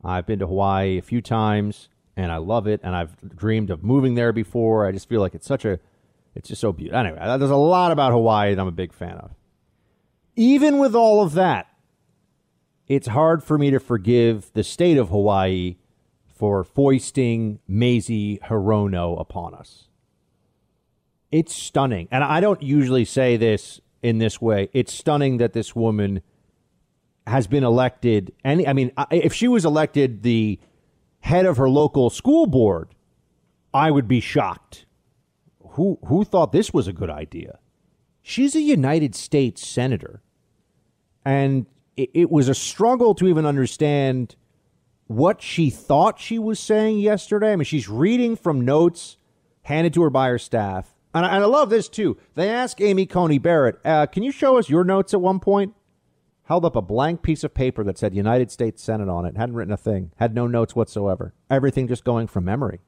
I've 0.04 0.26
been 0.26 0.40
to 0.40 0.48
Hawaii 0.48 0.98
a 0.98 1.02
few 1.02 1.22
times 1.22 1.90
and 2.18 2.32
I 2.32 2.38
love 2.38 2.68
it. 2.68 2.82
And 2.84 2.96
I've 2.96 3.16
dreamed 3.36 3.70
of 3.70 3.84
moving 3.84 4.16
there 4.16 4.34
before. 4.34 4.86
I 4.86 4.92
just 4.92 5.08
feel 5.08 5.22
like 5.22 5.36
it's 5.36 5.48
such 5.48 5.64
a, 5.64 5.80
it's 6.36 6.50
just 6.50 6.62
so 6.62 6.72
beautiful. 6.72 7.00
Anyway, 7.00 7.20
there's 7.38 7.52
a 7.52 7.56
lot 7.56 7.92
about 7.92 8.12
Hawaii 8.12 8.54
that 8.54 8.62
I'm 8.62 8.68
a 8.68 8.72
big 8.72 8.94
fan 8.94 9.18
of. 9.18 9.32
Even 10.36 10.78
with 10.78 10.96
all 10.96 11.22
of 11.22 11.34
that, 11.34 11.68
it's 12.92 13.08
hard 13.08 13.42
for 13.42 13.58
me 13.58 13.72
to 13.72 13.80
forgive 13.80 14.52
the 14.52 14.66
state 14.66 14.98
of 14.98 15.08
Hawaii 15.08 15.78
for 16.28 16.62
foisting 16.66 17.60
Mazie 17.66 18.38
Hirono 18.44 19.18
upon 19.18 19.54
us. 19.54 19.88
It's 21.32 21.56
stunning. 21.56 22.10
And 22.12 22.22
I 22.22 22.42
don't 22.42 22.62
usually 22.62 23.06
say 23.06 23.38
this 23.38 23.80
in 24.04 24.18
this 24.18 24.42
way. 24.42 24.70
It's 24.74 24.94
stunning 24.94 25.38
that 25.38 25.54
this 25.54 25.74
woman 25.74 26.22
has 27.26 27.48
been 27.48 27.64
elected. 27.64 28.34
Any, 28.44 28.68
I 28.68 28.74
mean, 28.74 28.92
if 29.10 29.34
she 29.34 29.48
was 29.48 29.64
elected 29.64 30.24
the 30.24 30.60
head 31.22 31.46
of 31.46 31.56
her 31.56 31.70
local 31.70 32.10
school 32.10 32.46
board, 32.46 32.90
I 33.74 33.90
would 33.90 34.10
be 34.10 34.20
shocked. 34.20 34.86
Who 35.76 35.98
who 36.08 36.26
thought 36.26 36.52
this 36.52 36.74
was 36.74 36.90
a 36.90 36.94
good 36.94 37.10
idea? 37.10 37.60
She's 38.22 38.54
a 38.54 38.60
United 38.62 39.16
States 39.16 39.66
senator, 39.66 40.22
and 41.24 41.68
it, 41.98 42.10
it 42.14 42.32
was 42.32 42.48
a 42.48 42.56
struggle 42.56 43.16
to 43.16 43.28
even 43.28 43.46
understand 43.46 44.36
what 45.08 45.42
she 45.42 45.70
thought 45.70 46.20
she 46.20 46.40
was 46.40 46.60
saying 46.60 47.00
yesterday. 47.00 47.52
I 47.52 47.56
mean, 47.56 47.66
she's 47.66 47.90
reading 47.90 48.36
from 48.36 48.62
notes 48.62 49.18
handed 49.64 49.94
to 49.94 50.02
her 50.04 50.10
by 50.10 50.30
her 50.30 50.40
staff. 50.40 50.96
And 51.14 51.26
I, 51.26 51.36
and 51.36 51.44
I 51.44 51.48
love 51.48 51.70
this 51.70 51.90
too. 51.90 52.18
They 52.36 52.50
ask 52.50 52.80
Amy 52.80 53.06
Coney 53.06 53.38
Barrett, 53.38 53.80
uh, 53.84 54.06
"Can 54.06 54.24
you 54.24 54.32
show 54.32 54.58
us 54.58 54.70
your 54.70 54.84
notes 54.84 55.14
at 55.14 55.22
one 55.22 55.40
point?" 55.40 55.74
Held 56.44 56.66
up 56.66 56.76
a 56.76 56.82
blank 56.82 57.22
piece 57.22 57.44
of 57.44 57.54
paper 57.54 57.84
that 57.84 57.98
said 57.98 58.16
United 58.16 58.52
States 58.52 58.82
Senate 58.82 59.10
on 59.10 59.26
it. 59.26 59.38
Hadn't 59.38 59.56
written 59.56 59.74
a 59.74 59.78
thing. 59.78 60.12
Had 60.18 60.34
no 60.34 60.48
notes 60.48 60.76
whatsoever. 60.76 61.34
Everything 61.50 61.88
just 61.88 62.04
going 62.04 62.28
from 62.28 62.46
memory. 62.46 62.80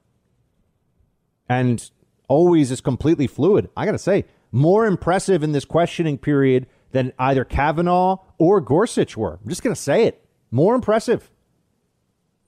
And 1.48 1.90
always 2.28 2.72
is 2.72 2.82
completely 2.82 3.28
fluid. 3.28 3.70
I 3.78 3.86
got 3.86 3.92
to 3.92 3.98
say, 3.98 4.26
more 4.52 4.86
impressive 4.86 5.44
in 5.44 5.52
this 5.52 5.66
questioning 5.66 6.18
period 6.18 6.68
than 6.94 7.12
either 7.20 7.44
Kavanaugh 7.44 8.18
or 8.38 8.62
Gorsuch 8.62 9.18
were. 9.18 9.40
I'm 9.44 9.50
just 9.50 9.64
going 9.64 9.76
to 9.76 9.82
say 9.82 10.06
it. 10.06 10.24
More 10.52 10.76
impressive. 10.76 11.30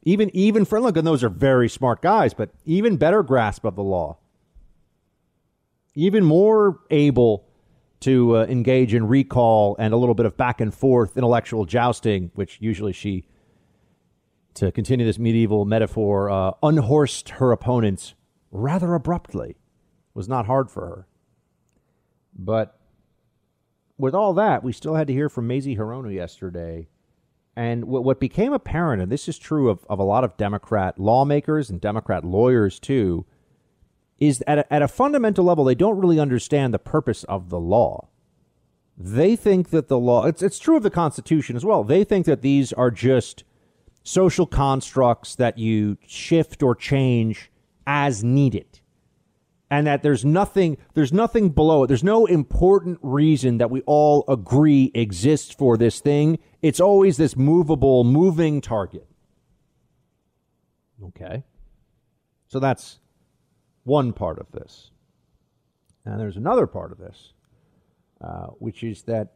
Even 0.04 0.30
even 0.36 0.66
for 0.66 0.78
and 0.78 1.08
those 1.08 1.24
are 1.24 1.30
very 1.30 1.68
smart 1.68 2.02
guys, 2.02 2.34
but 2.34 2.52
even 2.64 2.96
better 2.96 3.24
grasp 3.24 3.66
of 3.66 3.76
the 3.76 3.84
law. 3.84 4.18
Even 5.96 6.24
more 6.24 6.80
able 6.92 7.48
to 8.02 8.38
uh, 8.38 8.46
engage 8.46 8.94
in 8.94 9.08
recall 9.08 9.76
and 9.80 9.94
a 9.94 9.98
little 9.98 10.14
bit 10.14 10.28
of 10.28 10.38
back 10.38 10.62
and 10.62 10.74
forth 10.74 11.18
intellectual 11.18 11.66
jousting, 11.66 12.30
which 12.36 12.58
usually 12.62 12.94
she, 12.94 13.26
to 14.54 14.72
continue 14.72 15.06
this 15.08 15.18
medieval 15.18 15.66
metaphor, 15.66 16.30
uh, 16.30 16.52
unhorsed 16.62 17.30
her 17.30 17.52
opponents 17.52 18.14
rather 18.52 18.94
abruptly. 18.94 19.56
Was 20.14 20.30
not 20.30 20.46
hard 20.46 20.70
for 20.70 20.86
her. 20.86 21.08
But 22.38 22.80
with 23.98 24.14
all 24.14 24.34
that, 24.34 24.64
we 24.64 24.74
still 24.74 24.96
had 24.96 25.08
to 25.08 25.14
hear 25.14 25.30
from 25.30 25.48
Mazie 25.48 25.78
Hirono 25.78 26.14
yesterday. 26.14 26.88
And 27.56 27.86
what, 27.86 28.04
what 28.04 28.20
became 28.20 28.52
apparent, 28.52 29.02
and 29.02 29.12
this 29.12 29.30
is 29.30 29.38
true 29.38 29.70
of, 29.70 29.86
of 29.90 30.00
a 30.00 30.04
lot 30.04 30.24
of 30.24 30.36
Democrat 30.38 31.00
lawmakers 31.00 31.70
and 31.70 31.80
Democrat 31.80 32.26
lawyers 32.26 32.80
too, 32.80 33.26
is 34.20 34.44
at 34.48 34.60
a, 34.60 34.74
at 34.74 34.82
a 34.82 34.88
fundamental 34.88 35.46
level, 35.46 35.64
they 35.64 35.76
don't 35.76 35.98
really 35.98 36.20
understand 36.20 36.74
the 36.74 36.80
purpose 36.80 37.24
of 37.26 37.50
the 37.50 37.60
law. 37.60 38.10
They 38.98 39.36
think 39.36 39.70
that 39.70 39.88
the 39.88 40.00
law, 40.00 40.26
it's, 40.26 40.42
it's 40.42 40.60
true 40.60 40.78
of 40.78 40.84
the 40.84 40.90
Constitution 40.90 41.56
as 41.56 41.66
well. 41.66 41.84
They 41.84 42.04
think 42.04 42.26
that 42.26 42.42
these 42.42 42.72
are 42.74 42.92
just 42.92 43.44
social 44.04 44.46
constructs 44.46 45.36
that 45.36 45.58
you 45.58 45.98
shift 46.06 46.62
or 46.64 46.76
change 46.76 47.52
as 47.88 48.24
needed 48.24 48.80
and 49.70 49.88
that 49.88 50.04
there's 50.04 50.24
nothing 50.24 50.78
there's 50.94 51.14
nothing 51.14 51.50
below 51.50 51.84
it. 51.84 51.88
There's 51.88 52.04
no 52.04 52.26
important 52.26 53.00
reason 53.02 53.58
that 53.58 53.72
we 53.72 53.82
all 53.82 54.24
agree 54.28 54.92
exists 54.94 55.54
for 55.54 55.78
this 55.78 56.00
thing. 56.00 56.40
It's 56.62 56.80
always 56.80 57.18
this 57.18 57.36
movable, 57.36 58.04
moving 58.04 58.62
target. 58.62 59.08
Okay. 61.04 61.44
So 62.48 62.60
that's 62.60 63.00
one 63.84 64.14
part 64.14 64.40
of 64.40 64.52
this. 64.52 64.92
And 66.06 66.20
there's 66.20 66.38
another 66.38 66.68
part 66.68 66.92
of 66.92 67.00
this, 67.00 67.34
uh, 68.22 68.48
which 68.60 68.84
is 68.84 69.04
that 69.04 69.34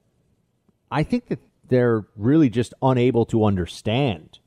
I 0.92 1.04
think 1.04 1.28
that 1.28 1.40
they're 1.68 2.06
really 2.16 2.50
just 2.50 2.74
unable 2.82 3.26
to 3.28 3.46
understand 3.46 4.40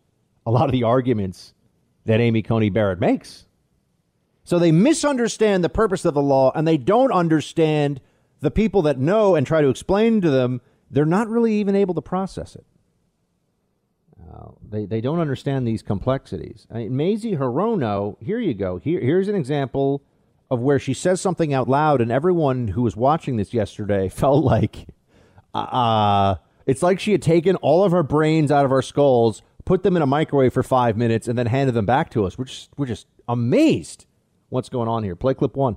a 0.46 0.50
lot 0.50 0.66
of 0.66 0.72
the 0.72 0.84
arguments 0.84 1.54
that 2.04 2.20
Amy 2.20 2.42
Coney 2.42 2.70
Barrett 2.70 3.00
makes. 3.00 3.46
So 4.44 4.58
they 4.58 4.72
misunderstand 4.72 5.62
the 5.62 5.68
purpose 5.68 6.04
of 6.04 6.14
the 6.14 6.22
law 6.22 6.52
and 6.54 6.66
they 6.66 6.76
don't 6.76 7.12
understand 7.12 8.00
the 8.40 8.50
people 8.50 8.82
that 8.82 8.98
know 8.98 9.34
and 9.34 9.46
try 9.46 9.60
to 9.60 9.68
explain 9.68 10.20
to 10.20 10.30
them. 10.30 10.60
They're 10.90 11.04
not 11.04 11.28
really 11.28 11.54
even 11.54 11.74
able 11.74 11.94
to 11.94 12.02
process 12.02 12.56
it. 12.56 12.66
Uh, 14.32 14.48
they, 14.68 14.84
they 14.84 15.00
don't 15.00 15.20
understand 15.20 15.66
these 15.66 15.82
complexities. 15.82 16.66
I 16.70 16.78
mean, 16.78 16.96
Mazie 16.96 17.36
Hirono, 17.36 18.16
here 18.22 18.38
you 18.40 18.54
go. 18.54 18.78
Here, 18.78 19.00
here's 19.00 19.28
an 19.28 19.34
example 19.34 20.02
of 20.50 20.60
where 20.60 20.78
she 20.78 20.94
says 20.94 21.20
something 21.20 21.54
out 21.54 21.68
loud, 21.68 22.00
and 22.00 22.10
everyone 22.10 22.68
who 22.68 22.82
was 22.82 22.96
watching 22.96 23.36
this 23.36 23.54
yesterday 23.54 24.08
felt 24.10 24.44
like 24.44 24.88
uh, 25.54 26.36
it's 26.66 26.82
like 26.82 26.98
she 26.98 27.12
had 27.12 27.22
taken 27.22 27.56
all 27.56 27.84
of 27.84 27.94
our 27.94 28.02
brains 28.02 28.50
out 28.50 28.64
of 28.64 28.72
our 28.72 28.82
skulls, 28.82 29.42
put 29.64 29.82
them 29.82 29.96
in 29.96 30.02
a 30.02 30.06
microwave 30.06 30.52
for 30.52 30.62
five 30.62 30.96
minutes, 30.96 31.28
and 31.28 31.38
then 31.38 31.46
handed 31.46 31.74
them 31.74 31.86
back 31.86 32.10
to 32.10 32.24
us. 32.24 32.36
We're 32.36 32.46
just, 32.46 32.70
we're 32.76 32.86
just 32.86 33.06
amazed 33.28 34.06
what's 34.52 34.68
going 34.68 34.88
on 34.88 35.02
here. 35.02 35.16
Play 35.16 35.34
clip 35.34 35.56
one. 35.56 35.76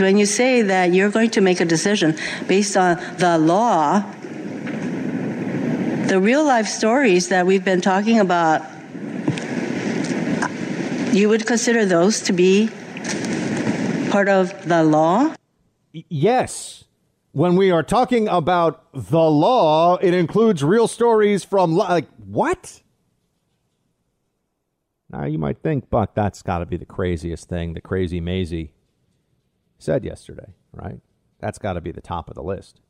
When 0.00 0.16
you 0.16 0.24
say 0.24 0.62
that 0.62 0.94
you're 0.94 1.10
going 1.10 1.30
to 1.30 1.42
make 1.42 1.60
a 1.60 1.66
decision 1.66 2.16
based 2.48 2.76
on 2.76 2.96
the 3.18 3.36
law, 3.38 4.00
the 6.08 6.18
real 6.18 6.44
life 6.44 6.66
stories 6.66 7.28
that 7.28 7.46
we've 7.46 7.64
been 7.64 7.82
talking 7.82 8.18
about, 8.18 8.62
you 11.14 11.28
would 11.28 11.46
consider 11.46 11.84
those 11.84 12.22
to 12.22 12.32
be 12.32 12.68
part 14.10 14.28
of 14.28 14.66
the 14.66 14.82
law? 14.82 15.34
Yes. 15.92 16.84
When 17.32 17.56
we 17.56 17.70
are 17.70 17.82
talking 17.82 18.28
about 18.28 18.84
the 18.94 19.20
law, 19.20 19.96
it 19.96 20.14
includes 20.14 20.64
real 20.64 20.88
stories 20.88 21.44
from 21.44 21.76
like 21.76 22.06
what? 22.16 22.81
Now, 25.12 25.26
you 25.26 25.38
might 25.38 25.58
think, 25.58 25.90
Buck, 25.90 26.14
that's 26.14 26.42
got 26.42 26.60
to 26.60 26.66
be 26.66 26.78
the 26.78 26.86
craziest 26.86 27.48
thing, 27.48 27.74
the 27.74 27.82
crazy 27.82 28.20
Mazie 28.20 28.72
said 29.78 30.04
yesterday, 30.04 30.54
right? 30.72 31.00
That's 31.38 31.58
got 31.58 31.74
to 31.74 31.80
be 31.80 31.92
the 31.92 32.00
top 32.00 32.28
of 32.28 32.34
the 32.34 32.42
list. 32.42 32.80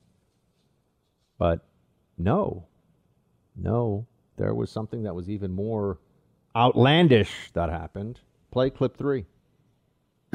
But 1.36 1.66
no, 2.16 2.66
no, 3.56 4.06
there 4.36 4.54
was 4.54 4.70
something 4.70 5.02
that 5.02 5.14
was 5.14 5.28
even 5.28 5.52
more 5.52 5.98
outlandish 6.54 7.50
that 7.54 7.70
happened. 7.70 8.20
Play 8.52 8.70
clip 8.70 8.96
three. 8.96 9.26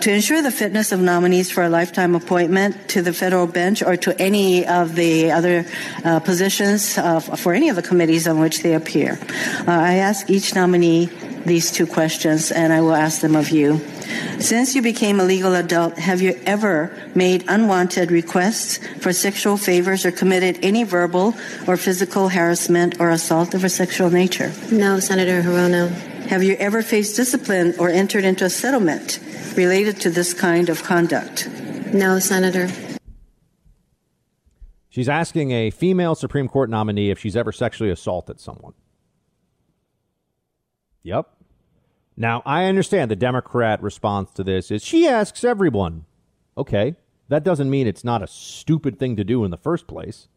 To 0.02 0.12
ensure 0.12 0.44
the 0.44 0.52
fitness 0.52 0.92
of 0.92 1.00
nominees 1.00 1.50
for 1.50 1.64
a 1.64 1.70
lifetime 1.70 2.14
appointment 2.14 2.90
to 2.90 3.02
the 3.02 3.14
federal 3.14 3.48
bench 3.48 3.82
or 3.82 3.98
to 3.98 4.22
any 4.22 4.66
of 4.68 4.94
the 4.94 5.32
other 5.32 5.66
uh, 6.04 6.20
positions 6.20 7.00
uh, 7.00 7.20
for 7.20 7.54
any 7.54 7.70
of 7.70 7.76
the 7.76 7.82
committees 7.82 8.28
on 8.28 8.40
which 8.40 8.62
they 8.62 8.76
appear, 8.76 9.18
uh, 9.68 9.72
I 9.72 9.96
ask 9.96 10.30
each 10.30 10.54
nominee 10.54 11.10
these 11.48 11.72
two 11.72 11.88
questions, 11.88 12.52
and 12.52 12.72
I 12.72 12.82
will 12.82 12.94
ask 12.94 13.22
them 13.22 13.36
of 13.36 13.50
you. 13.50 13.80
Since 14.40 14.76
you 14.76 14.82
became 14.82 15.20
a 15.20 15.24
legal 15.24 15.56
adult, 15.56 15.98
have 15.98 16.22
you 16.22 16.40
ever 16.46 16.96
made 17.16 17.44
unwanted 17.48 18.12
requests 18.12 18.80
for 19.00 19.12
sexual 19.12 19.58
favors 19.58 20.06
or 20.06 20.12
committed 20.12 20.60
any 20.62 20.84
verbal 20.84 21.34
or 21.68 21.78
physical 21.78 22.30
harassment 22.30 23.00
or 23.00 23.10
assault 23.10 23.54
of 23.54 23.64
a 23.64 23.70
sexual 23.70 24.10
nature? 24.10 24.52
No, 24.72 25.00
Senator 25.00 25.42
Hirono. 25.42 25.90
Have 26.28 26.44
you 26.44 26.56
ever 26.56 26.82
faced 26.82 27.16
discipline 27.16 27.74
or 27.80 27.90
entered 27.90 28.26
into 28.26 28.46
a 28.46 28.50
settlement 28.50 29.20
related 29.56 30.02
to 30.02 30.10
this 30.10 30.34
kind 30.34 30.70
of 30.70 30.84
conduct? 30.84 31.50
No, 31.94 32.20
Senator. 32.20 32.70
She's 34.90 35.08
asking 35.08 35.52
a 35.52 35.70
female 35.70 36.16
Supreme 36.16 36.48
Court 36.48 36.70
nominee 36.70 37.12
if 37.12 37.20
she's 37.20 37.36
ever 37.36 37.52
sexually 37.52 37.92
assaulted 37.92 38.40
someone. 38.40 38.74
Yep. 41.04 41.37
Now, 42.18 42.42
I 42.46 42.66
understand 42.66 43.12
the 43.12 43.16
Democrat 43.16 43.82
response 43.82 44.32
to 44.34 44.44
this 44.44 44.72
is 44.72 44.84
she 44.84 45.08
asks 45.08 45.44
everyone. 45.44 46.06
Okay. 46.58 46.96
That 47.30 47.44
doesn't 47.44 47.70
mean 47.70 47.86
it's 47.86 48.04
not 48.04 48.24
a 48.24 48.28
stupid 48.28 48.98
thing 48.98 49.16
to 49.18 49.24
do 49.24 49.46
in 49.46 49.52
the 49.52 49.58
first 49.58 49.86
place. 49.86 50.28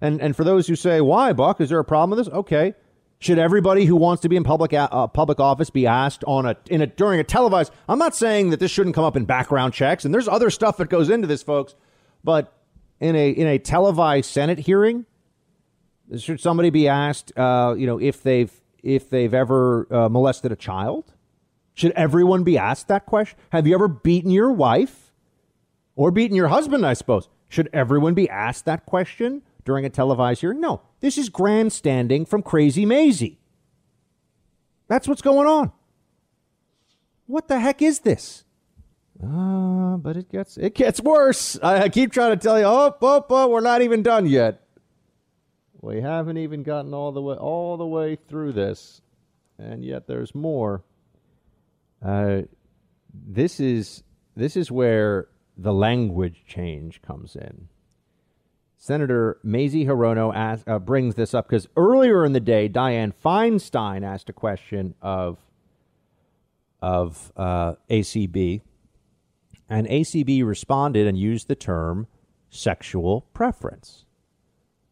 And 0.00 0.20
and 0.22 0.34
for 0.34 0.44
those 0.44 0.66
who 0.66 0.76
say, 0.76 1.00
"Why, 1.00 1.34
Buck? 1.34 1.60
Is 1.60 1.68
there 1.68 1.78
a 1.78 1.84
problem 1.84 2.16
with 2.16 2.26
this?" 2.26 2.34
Okay. 2.34 2.74
Should 3.18 3.38
everybody 3.38 3.84
who 3.84 3.96
wants 3.96 4.22
to 4.22 4.30
be 4.30 4.36
in 4.36 4.44
public 4.44 4.72
uh, 4.72 5.06
public 5.08 5.38
office 5.40 5.68
be 5.68 5.86
asked 5.86 6.24
on 6.26 6.46
a 6.46 6.56
in 6.70 6.80
a 6.80 6.86
during 6.86 7.20
a 7.20 7.24
televised? 7.24 7.70
I'm 7.86 7.98
not 7.98 8.16
saying 8.16 8.48
that 8.48 8.60
this 8.60 8.70
shouldn't 8.70 8.94
come 8.94 9.04
up 9.04 9.14
in 9.14 9.26
background 9.26 9.74
checks, 9.74 10.06
and 10.06 10.14
there's 10.14 10.28
other 10.28 10.48
stuff 10.48 10.78
that 10.78 10.88
goes 10.88 11.10
into 11.10 11.26
this, 11.26 11.42
folks. 11.42 11.74
But 12.24 12.50
in 12.98 13.14
a 13.14 13.28
in 13.28 13.46
a 13.46 13.58
televised 13.58 14.30
Senate 14.30 14.60
hearing, 14.60 15.04
should 16.16 16.40
somebody 16.40 16.70
be 16.70 16.88
asked, 16.88 17.36
uh, 17.36 17.74
you 17.76 17.86
know, 17.86 18.00
if 18.00 18.22
they've 18.22 18.50
if 18.82 19.10
they've 19.10 19.34
ever 19.34 19.86
uh, 19.92 20.08
molested 20.08 20.52
a 20.52 20.56
child? 20.56 21.12
Should 21.74 21.92
everyone 21.92 22.44
be 22.44 22.58
asked 22.58 22.88
that 22.88 23.06
question? 23.06 23.38
Have 23.50 23.66
you 23.66 23.74
ever 23.74 23.88
beaten 23.88 24.30
your 24.30 24.52
wife 24.52 25.12
or 25.96 26.10
beaten 26.10 26.36
your 26.36 26.48
husband? 26.48 26.84
I 26.84 26.94
suppose. 26.94 27.28
Should 27.48 27.68
everyone 27.72 28.14
be 28.14 28.28
asked 28.28 28.64
that 28.66 28.86
question 28.86 29.42
during 29.64 29.84
a 29.84 29.90
televised 29.90 30.40
hearing? 30.40 30.60
No. 30.60 30.82
This 31.00 31.18
is 31.18 31.28
grandstanding 31.28 32.26
from 32.26 32.42
Crazy 32.42 32.86
Mazie. 32.86 33.40
That's 34.88 35.08
what's 35.08 35.22
going 35.22 35.46
on. 35.46 35.72
What 37.26 37.48
the 37.48 37.60
heck 37.60 37.80
is 37.80 38.00
this? 38.00 38.44
Ah, 39.22 39.94
uh, 39.94 39.96
but 39.98 40.16
it 40.16 40.30
gets 40.30 40.56
it 40.56 40.74
gets 40.74 41.00
worse. 41.00 41.58
I, 41.62 41.82
I 41.82 41.88
keep 41.88 42.12
trying 42.12 42.30
to 42.30 42.36
tell 42.36 42.58
you, 42.58 42.64
oh, 42.64 42.96
oh, 43.00 43.24
oh, 43.28 43.48
we're 43.48 43.60
not 43.60 43.82
even 43.82 44.02
done 44.02 44.26
yet. 44.26 44.62
We 45.80 46.02
haven't 46.02 46.36
even 46.36 46.62
gotten 46.62 46.92
all 46.92 47.12
the 47.12 47.22
way 47.22 47.36
all 47.36 47.76
the 47.76 47.86
way 47.86 48.16
through 48.16 48.52
this, 48.52 49.00
and 49.58 49.84
yet 49.84 50.06
there's 50.06 50.34
more. 50.34 50.82
Uh, 52.04 52.42
this 53.12 53.60
is 53.60 54.02
this 54.36 54.56
is 54.56 54.70
where 54.70 55.28
the 55.56 55.72
language 55.72 56.44
change 56.46 57.00
comes 57.02 57.34
in. 57.34 57.68
Senator 58.76 59.38
Mazie 59.42 59.84
Hirono 59.84 60.34
asked, 60.34 60.66
uh, 60.66 60.78
brings 60.78 61.14
this 61.14 61.34
up 61.34 61.46
because 61.46 61.68
earlier 61.76 62.24
in 62.24 62.32
the 62.32 62.40
day, 62.40 62.68
Dianne 62.68 63.12
Feinstein 63.22 64.02
asked 64.02 64.28
a 64.30 64.34
question 64.34 64.94
of 65.00 65.38
of 66.82 67.32
uh, 67.36 67.74
ACB, 67.90 68.62
and 69.68 69.86
ACB 69.86 70.44
responded 70.44 71.06
and 71.06 71.18
used 71.18 71.48
the 71.48 71.54
term 71.54 72.06
sexual 72.50 73.22
preference. 73.32 74.04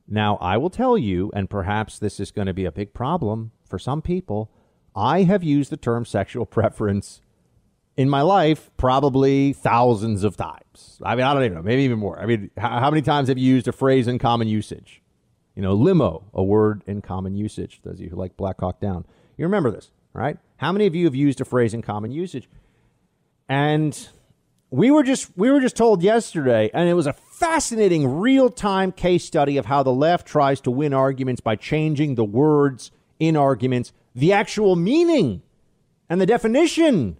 Now, 0.08 0.36
I 0.40 0.56
will 0.56 0.70
tell 0.70 0.96
you, 0.96 1.30
and 1.34 1.50
perhaps 1.50 1.98
this 1.98 2.18
is 2.18 2.30
going 2.30 2.46
to 2.46 2.54
be 2.54 2.64
a 2.64 2.72
big 2.72 2.94
problem 2.94 3.52
for 3.68 3.78
some 3.78 4.00
people. 4.00 4.50
I 4.96 5.24
have 5.24 5.44
used 5.44 5.70
the 5.70 5.76
term 5.76 6.04
sexual 6.04 6.46
preference 6.58 7.20
in 7.96 8.08
my 8.08 8.22
life 8.22 8.70
probably 8.76 9.52
thousands 9.52 10.24
of 10.24 10.36
times. 10.36 11.00
I 11.04 11.14
mean, 11.14 11.24
I 11.24 11.34
don't 11.34 11.44
even 11.44 11.56
know, 11.56 11.62
maybe 11.62 11.82
even 11.82 11.98
more. 11.98 12.18
I 12.18 12.26
mean, 12.26 12.50
how, 12.56 12.90
many 12.90 13.02
times 13.02 13.28
have 13.28 13.36
you 13.36 13.54
used 13.54 13.68
a 13.68 13.72
phrase 13.72 14.08
in 14.08 14.18
common 14.18 14.48
usage? 14.48 15.02
You 15.54 15.62
know, 15.62 15.74
limo, 15.74 16.24
a 16.32 16.42
word 16.42 16.84
in 16.86 17.02
common 17.02 17.34
usage. 17.34 17.80
Those 17.82 17.94
of 17.94 18.00
you 18.00 18.10
who 18.10 18.16
like 18.16 18.36
Black 18.36 18.60
Hawk 18.60 18.80
Down, 18.80 19.04
you 19.36 19.44
remember 19.44 19.72
this, 19.72 19.90
right? 20.12 20.38
How 20.58 20.70
many 20.70 20.86
of 20.86 20.94
you 20.94 21.04
have 21.06 21.16
used 21.16 21.40
a 21.40 21.44
phrase 21.44 21.74
in 21.74 21.82
common 21.82 22.12
usage? 22.12 22.48
And 23.48 24.08
we 24.70 24.90
were 24.90 25.02
just 25.02 25.36
we 25.36 25.50
were 25.50 25.60
just 25.60 25.76
told 25.76 26.02
yesterday, 26.02 26.70
and 26.72 26.88
it 26.88 26.94
was 26.94 27.08
a 27.08 27.12
fascinating 27.38 28.18
real-time 28.18 28.90
case 28.90 29.24
study 29.24 29.56
of 29.56 29.66
how 29.66 29.82
the 29.82 29.92
left 29.92 30.26
tries 30.26 30.60
to 30.60 30.70
win 30.70 30.92
arguments 30.92 31.40
by 31.40 31.54
changing 31.54 32.16
the 32.16 32.24
words 32.24 32.90
in 33.20 33.36
arguments, 33.36 33.92
the 34.14 34.32
actual 34.32 34.74
meaning 34.74 35.42
and 36.08 36.20
the 36.20 36.26
definition 36.26 37.16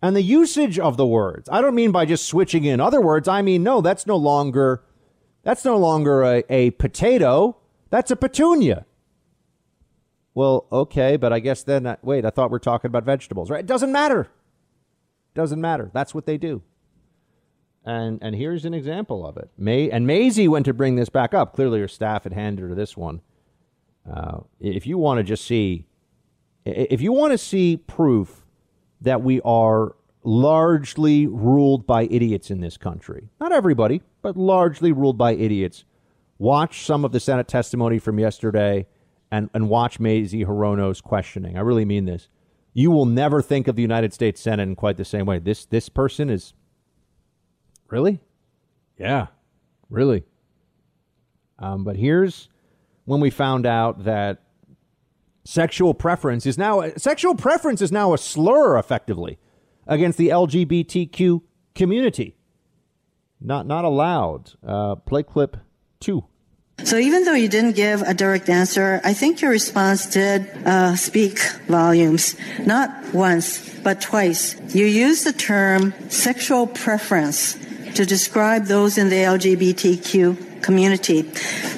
and 0.00 0.16
the 0.16 0.22
usage 0.22 0.78
of 0.78 0.96
the 0.96 1.06
words. 1.06 1.48
I 1.52 1.60
don't 1.60 1.74
mean 1.74 1.92
by 1.92 2.06
just 2.06 2.26
switching 2.26 2.64
in 2.64 2.80
other 2.80 3.00
words. 3.00 3.28
I 3.28 3.42
mean, 3.42 3.62
no, 3.62 3.80
that's 3.80 4.06
no 4.06 4.16
longer 4.16 4.82
that's 5.42 5.64
no 5.64 5.76
longer 5.76 6.22
a, 6.24 6.44
a 6.48 6.70
potato. 6.72 7.56
That's 7.90 8.10
a 8.10 8.16
petunia. 8.16 8.86
Well, 10.34 10.66
okay, 10.70 11.16
but 11.16 11.32
I 11.32 11.40
guess 11.40 11.62
then, 11.62 11.86
uh, 11.86 11.96
wait, 12.02 12.24
I 12.24 12.30
thought 12.30 12.50
we 12.50 12.56
are 12.56 12.60
talking 12.60 12.88
about 12.88 13.04
vegetables, 13.04 13.50
right? 13.50 13.60
It 13.60 13.66
doesn't 13.66 13.90
matter. 13.90 14.28
Doesn't 15.34 15.60
matter. 15.60 15.90
That's 15.92 16.14
what 16.14 16.26
they 16.26 16.38
do. 16.38 16.62
And 17.88 18.18
and 18.20 18.36
here's 18.36 18.66
an 18.66 18.74
example 18.74 19.26
of 19.26 19.38
it. 19.38 19.48
May 19.56 19.90
and 19.90 20.06
Mazie 20.06 20.46
went 20.46 20.66
to 20.66 20.74
bring 20.74 20.96
this 20.96 21.08
back 21.08 21.32
up. 21.32 21.54
Clearly, 21.54 21.80
her 21.80 21.88
staff 21.88 22.24
had 22.24 22.34
handed 22.34 22.68
her 22.68 22.74
this 22.74 22.98
one. 22.98 23.22
Uh, 24.06 24.40
if 24.60 24.86
you 24.86 24.98
want 24.98 25.18
to 25.18 25.24
just 25.24 25.46
see, 25.46 25.86
if 26.66 27.00
you 27.00 27.12
want 27.12 27.32
to 27.32 27.38
see 27.38 27.78
proof 27.78 28.44
that 29.00 29.22
we 29.22 29.40
are 29.40 29.96
largely 30.22 31.26
ruled 31.26 31.86
by 31.86 32.02
idiots 32.10 32.50
in 32.50 32.60
this 32.60 32.76
country. 32.76 33.30
Not 33.40 33.52
everybody, 33.52 34.02
but 34.20 34.36
largely 34.36 34.92
ruled 34.92 35.16
by 35.16 35.32
idiots. 35.32 35.84
Watch 36.36 36.84
some 36.84 37.06
of 37.06 37.12
the 37.12 37.20
Senate 37.20 37.48
testimony 37.48 37.98
from 37.98 38.18
yesterday 38.18 38.86
and, 39.30 39.48
and 39.54 39.70
watch 39.70 39.98
Mazie 39.98 40.44
Hirono's 40.44 41.00
questioning. 41.00 41.56
I 41.56 41.60
really 41.60 41.86
mean 41.86 42.04
this. 42.04 42.28
You 42.74 42.90
will 42.90 43.06
never 43.06 43.40
think 43.40 43.66
of 43.66 43.76
the 43.76 43.82
United 43.82 44.12
States 44.12 44.42
Senate 44.42 44.64
in 44.64 44.76
quite 44.76 44.98
the 44.98 45.06
same 45.06 45.24
way. 45.24 45.38
This 45.38 45.64
this 45.64 45.88
person 45.88 46.28
is 46.28 46.52
really? 47.88 48.20
Yeah, 48.98 49.26
really. 49.90 50.24
Um, 51.58 51.84
but 51.84 51.96
here's 51.96 52.48
when 53.04 53.20
we 53.20 53.30
found 53.30 53.66
out 53.66 54.04
that 54.04 54.42
sexual 55.44 55.94
preference 55.94 56.46
is 56.46 56.58
now 56.58 56.90
sexual 56.96 57.34
preference 57.34 57.80
is 57.80 57.90
now 57.90 58.12
a 58.12 58.18
slur 58.18 58.78
effectively 58.78 59.38
against 59.86 60.18
the 60.18 60.28
LGBTQ 60.28 61.40
community. 61.74 62.36
Not 63.40 63.66
not 63.66 63.84
allowed. 63.84 64.52
Uh, 64.66 64.96
play 64.96 65.22
clip 65.22 65.56
two. 66.00 66.24
So 66.84 66.96
even 66.96 67.24
though 67.24 67.34
you 67.34 67.48
didn't 67.48 67.74
give 67.74 68.02
a 68.02 68.14
direct 68.14 68.48
answer, 68.48 69.00
I 69.02 69.12
think 69.12 69.40
your 69.40 69.50
response 69.50 70.06
did 70.06 70.48
uh, 70.64 70.94
speak 70.94 71.40
volumes. 71.66 72.36
Not 72.64 73.12
once, 73.12 73.68
but 73.80 74.00
twice. 74.00 74.54
You 74.74 74.86
used 74.86 75.26
the 75.26 75.32
term 75.32 75.92
sexual 76.08 76.68
preference 76.68 77.56
to 77.94 78.04
describe 78.06 78.66
those 78.66 78.98
in 78.98 79.08
the 79.08 79.16
LGBTQ 79.16 80.62
community. 80.62 81.20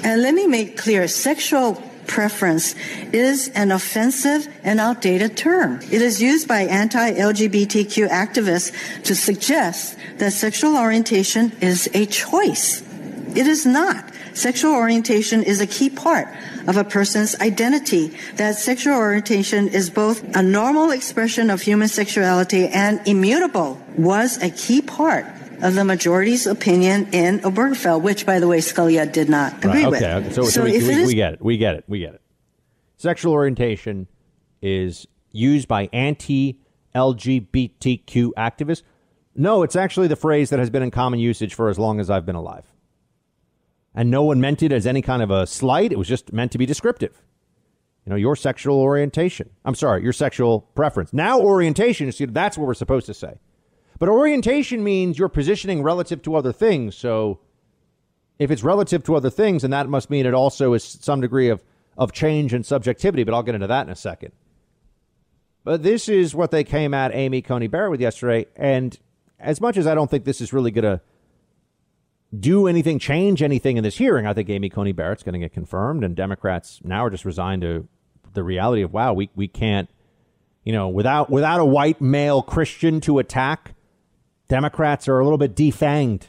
And 0.02 0.22
let 0.22 0.34
me 0.34 0.46
make 0.46 0.76
clear, 0.76 1.08
sexual 1.08 1.82
preference 2.06 2.74
is 3.12 3.48
an 3.54 3.70
offensive 3.70 4.48
and 4.64 4.80
outdated 4.80 5.36
term. 5.36 5.80
It 5.90 6.02
is 6.02 6.20
used 6.20 6.48
by 6.48 6.62
anti-LGBTQ 6.62 8.08
activists 8.08 9.02
to 9.04 9.14
suggest 9.14 9.96
that 10.18 10.32
sexual 10.32 10.76
orientation 10.76 11.52
is 11.60 11.88
a 11.94 12.06
choice. 12.06 12.82
It 13.36 13.46
is 13.46 13.64
not. 13.64 14.04
Sexual 14.34 14.74
orientation 14.74 15.42
is 15.42 15.60
a 15.60 15.66
key 15.66 15.90
part 15.90 16.28
of 16.66 16.76
a 16.76 16.84
person's 16.84 17.38
identity. 17.40 18.16
That 18.36 18.56
sexual 18.56 18.96
orientation 18.96 19.68
is 19.68 19.90
both 19.90 20.24
a 20.36 20.42
normal 20.42 20.90
expression 20.90 21.50
of 21.50 21.62
human 21.62 21.88
sexuality 21.88 22.66
and 22.68 23.00
immutable 23.06 23.80
was 23.96 24.42
a 24.42 24.50
key 24.50 24.82
part 24.82 25.26
of 25.62 25.74
the 25.74 25.84
majority's 25.84 26.46
opinion 26.46 27.08
in 27.12 27.40
Obergefell, 27.40 28.00
which, 28.00 28.26
by 28.26 28.38
the 28.38 28.48
way, 28.48 28.58
Scalia 28.58 29.10
did 29.10 29.28
not 29.28 29.58
agree 29.58 29.84
right, 29.84 29.94
okay. 30.02 30.20
with. 30.20 30.34
So, 30.34 30.44
so, 30.44 30.48
so 30.48 30.64
we, 30.64 30.78
we, 30.78 31.06
we 31.06 31.14
get 31.14 31.34
it. 31.34 31.42
We 31.42 31.56
get 31.56 31.74
it. 31.74 31.84
We 31.86 32.00
get 32.00 32.14
it. 32.14 32.22
Sexual 32.96 33.32
orientation 33.32 34.08
is 34.62 35.06
used 35.32 35.68
by 35.68 35.88
anti 35.92 36.58
LGBTQ 36.94 38.32
activists. 38.36 38.82
No, 39.34 39.62
it's 39.62 39.76
actually 39.76 40.08
the 40.08 40.16
phrase 40.16 40.50
that 40.50 40.58
has 40.58 40.70
been 40.70 40.82
in 40.82 40.90
common 40.90 41.20
usage 41.20 41.54
for 41.54 41.68
as 41.68 41.78
long 41.78 42.00
as 42.00 42.10
I've 42.10 42.26
been 42.26 42.36
alive. 42.36 42.64
And 43.94 44.10
no 44.10 44.22
one 44.22 44.40
meant 44.40 44.62
it 44.62 44.72
as 44.72 44.86
any 44.86 45.02
kind 45.02 45.22
of 45.22 45.30
a 45.30 45.46
slight. 45.46 45.92
It 45.92 45.98
was 45.98 46.08
just 46.08 46.32
meant 46.32 46.52
to 46.52 46.58
be 46.58 46.66
descriptive. 46.66 47.22
You 48.04 48.10
know, 48.10 48.16
your 48.16 48.36
sexual 48.36 48.78
orientation. 48.80 49.50
I'm 49.64 49.74
sorry, 49.74 50.02
your 50.02 50.12
sexual 50.12 50.60
preference. 50.74 51.12
Now, 51.12 51.40
orientation 51.40 52.08
is 52.08 52.18
that's 52.18 52.56
what 52.56 52.66
we're 52.66 52.74
supposed 52.74 53.06
to 53.06 53.14
say. 53.14 53.38
But 54.00 54.08
orientation 54.08 54.82
means 54.82 55.18
you're 55.18 55.28
positioning 55.28 55.82
relative 55.82 56.22
to 56.22 56.34
other 56.34 56.52
things. 56.52 56.96
So 56.96 57.38
if 58.38 58.50
it's 58.50 58.64
relative 58.64 59.04
to 59.04 59.14
other 59.14 59.28
things, 59.28 59.60
then 59.60 59.70
that 59.72 59.90
must 59.90 60.08
mean 60.08 60.24
it 60.24 60.32
also 60.32 60.72
is 60.72 60.82
some 60.82 61.20
degree 61.20 61.50
of, 61.50 61.62
of 61.98 62.10
change 62.10 62.54
and 62.54 62.64
subjectivity. 62.64 63.24
But 63.24 63.34
I'll 63.34 63.42
get 63.42 63.54
into 63.54 63.66
that 63.66 63.86
in 63.86 63.92
a 63.92 63.96
second. 63.96 64.32
But 65.64 65.82
this 65.82 66.08
is 66.08 66.34
what 66.34 66.50
they 66.50 66.64
came 66.64 66.94
at 66.94 67.14
Amy 67.14 67.42
Coney 67.42 67.66
Barrett 67.66 67.90
with 67.90 68.00
yesterday. 68.00 68.46
And 68.56 68.98
as 69.38 69.60
much 69.60 69.76
as 69.76 69.86
I 69.86 69.94
don't 69.94 70.10
think 70.10 70.24
this 70.24 70.40
is 70.40 70.54
really 70.54 70.70
going 70.70 70.84
to 70.84 71.02
do 72.38 72.66
anything, 72.66 72.98
change 72.98 73.42
anything 73.42 73.76
in 73.76 73.84
this 73.84 73.98
hearing, 73.98 74.26
I 74.26 74.32
think 74.32 74.48
Amy 74.48 74.70
Coney 74.70 74.92
Barrett's 74.92 75.22
going 75.22 75.34
to 75.34 75.38
get 75.38 75.52
confirmed. 75.52 76.04
And 76.04 76.16
Democrats 76.16 76.80
now 76.82 77.04
are 77.04 77.10
just 77.10 77.26
resigned 77.26 77.60
to 77.62 77.86
the 78.32 78.42
reality 78.42 78.80
of, 78.80 78.94
wow, 78.94 79.12
we, 79.12 79.28
we 79.36 79.46
can't, 79.46 79.90
you 80.64 80.72
know, 80.72 80.88
without, 80.88 81.28
without 81.28 81.60
a 81.60 81.66
white 81.66 82.00
male 82.00 82.40
Christian 82.40 83.02
to 83.02 83.18
attack 83.18 83.74
Democrats 84.50 85.08
are 85.08 85.18
a 85.18 85.24
little 85.24 85.38
bit 85.38 85.54
defanged. 85.54 86.24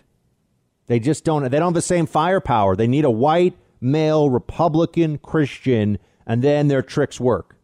They 0.87 0.99
just 0.99 1.25
don't 1.25 1.43
they 1.43 1.57
don't 1.57 1.69
have 1.69 1.73
the 1.73 1.81
same 1.81 2.05
firepower. 2.05 2.75
They 2.75 2.87
need 2.87 3.03
a 3.03 3.11
white 3.11 3.57
male 3.81 4.29
Republican 4.29 5.17
Christian 5.17 5.97
and 6.25 6.43
then 6.43 6.67
their 6.67 6.83
tricks 6.83 7.19
work. 7.19 7.57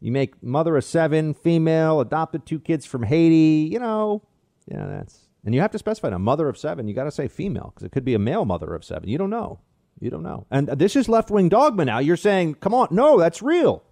You 0.00 0.12
make 0.12 0.42
mother 0.42 0.76
of 0.76 0.84
seven, 0.84 1.32
female, 1.32 2.00
adopted 2.00 2.44
two 2.44 2.58
kids 2.58 2.86
from 2.86 3.04
Haiti, 3.04 3.68
you 3.72 3.78
know, 3.78 4.22
yeah, 4.66 4.86
that's 4.86 5.28
and 5.44 5.54
you 5.54 5.60
have 5.60 5.70
to 5.70 5.78
specify 5.78 6.08
a 6.08 6.18
mother 6.18 6.48
of 6.48 6.58
seven. 6.58 6.88
You 6.88 6.94
got 6.94 7.04
to 7.04 7.10
say 7.10 7.28
female 7.28 7.72
because 7.72 7.86
it 7.86 7.92
could 7.92 8.04
be 8.04 8.14
a 8.14 8.18
male 8.18 8.44
mother 8.44 8.74
of 8.74 8.84
seven. 8.84 9.08
You 9.08 9.16
don't 9.16 9.30
know. 9.30 9.60
You 10.00 10.10
don't 10.10 10.22
know. 10.22 10.46
And 10.50 10.68
this 10.68 10.96
is 10.96 11.08
left 11.08 11.30
wing 11.30 11.48
dogma 11.48 11.84
now. 11.84 12.00
You're 12.00 12.16
saying, 12.16 12.56
come 12.56 12.74
on, 12.74 12.88
no, 12.90 13.18
that's 13.18 13.42
real. 13.42 13.82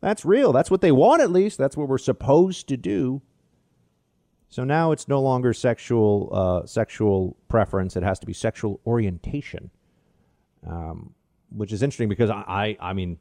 That's 0.00 0.24
real. 0.24 0.52
That's 0.52 0.70
what 0.70 0.80
they 0.80 0.92
want, 0.92 1.22
at 1.22 1.30
least. 1.30 1.58
That's 1.58 1.76
what 1.76 1.88
we're 1.88 1.98
supposed 1.98 2.68
to 2.68 2.76
do. 2.76 3.22
So 4.54 4.62
now 4.62 4.92
it's 4.92 5.08
no 5.08 5.20
longer 5.20 5.52
sexual 5.52 6.30
uh, 6.32 6.64
sexual 6.64 7.36
preference; 7.48 7.96
it 7.96 8.04
has 8.04 8.20
to 8.20 8.26
be 8.26 8.32
sexual 8.32 8.80
orientation, 8.86 9.68
um, 10.64 11.12
which 11.50 11.72
is 11.72 11.82
interesting 11.82 12.08
because 12.08 12.30
I, 12.30 12.76
I, 12.80 12.90
I 12.90 12.92
mean, 12.92 13.18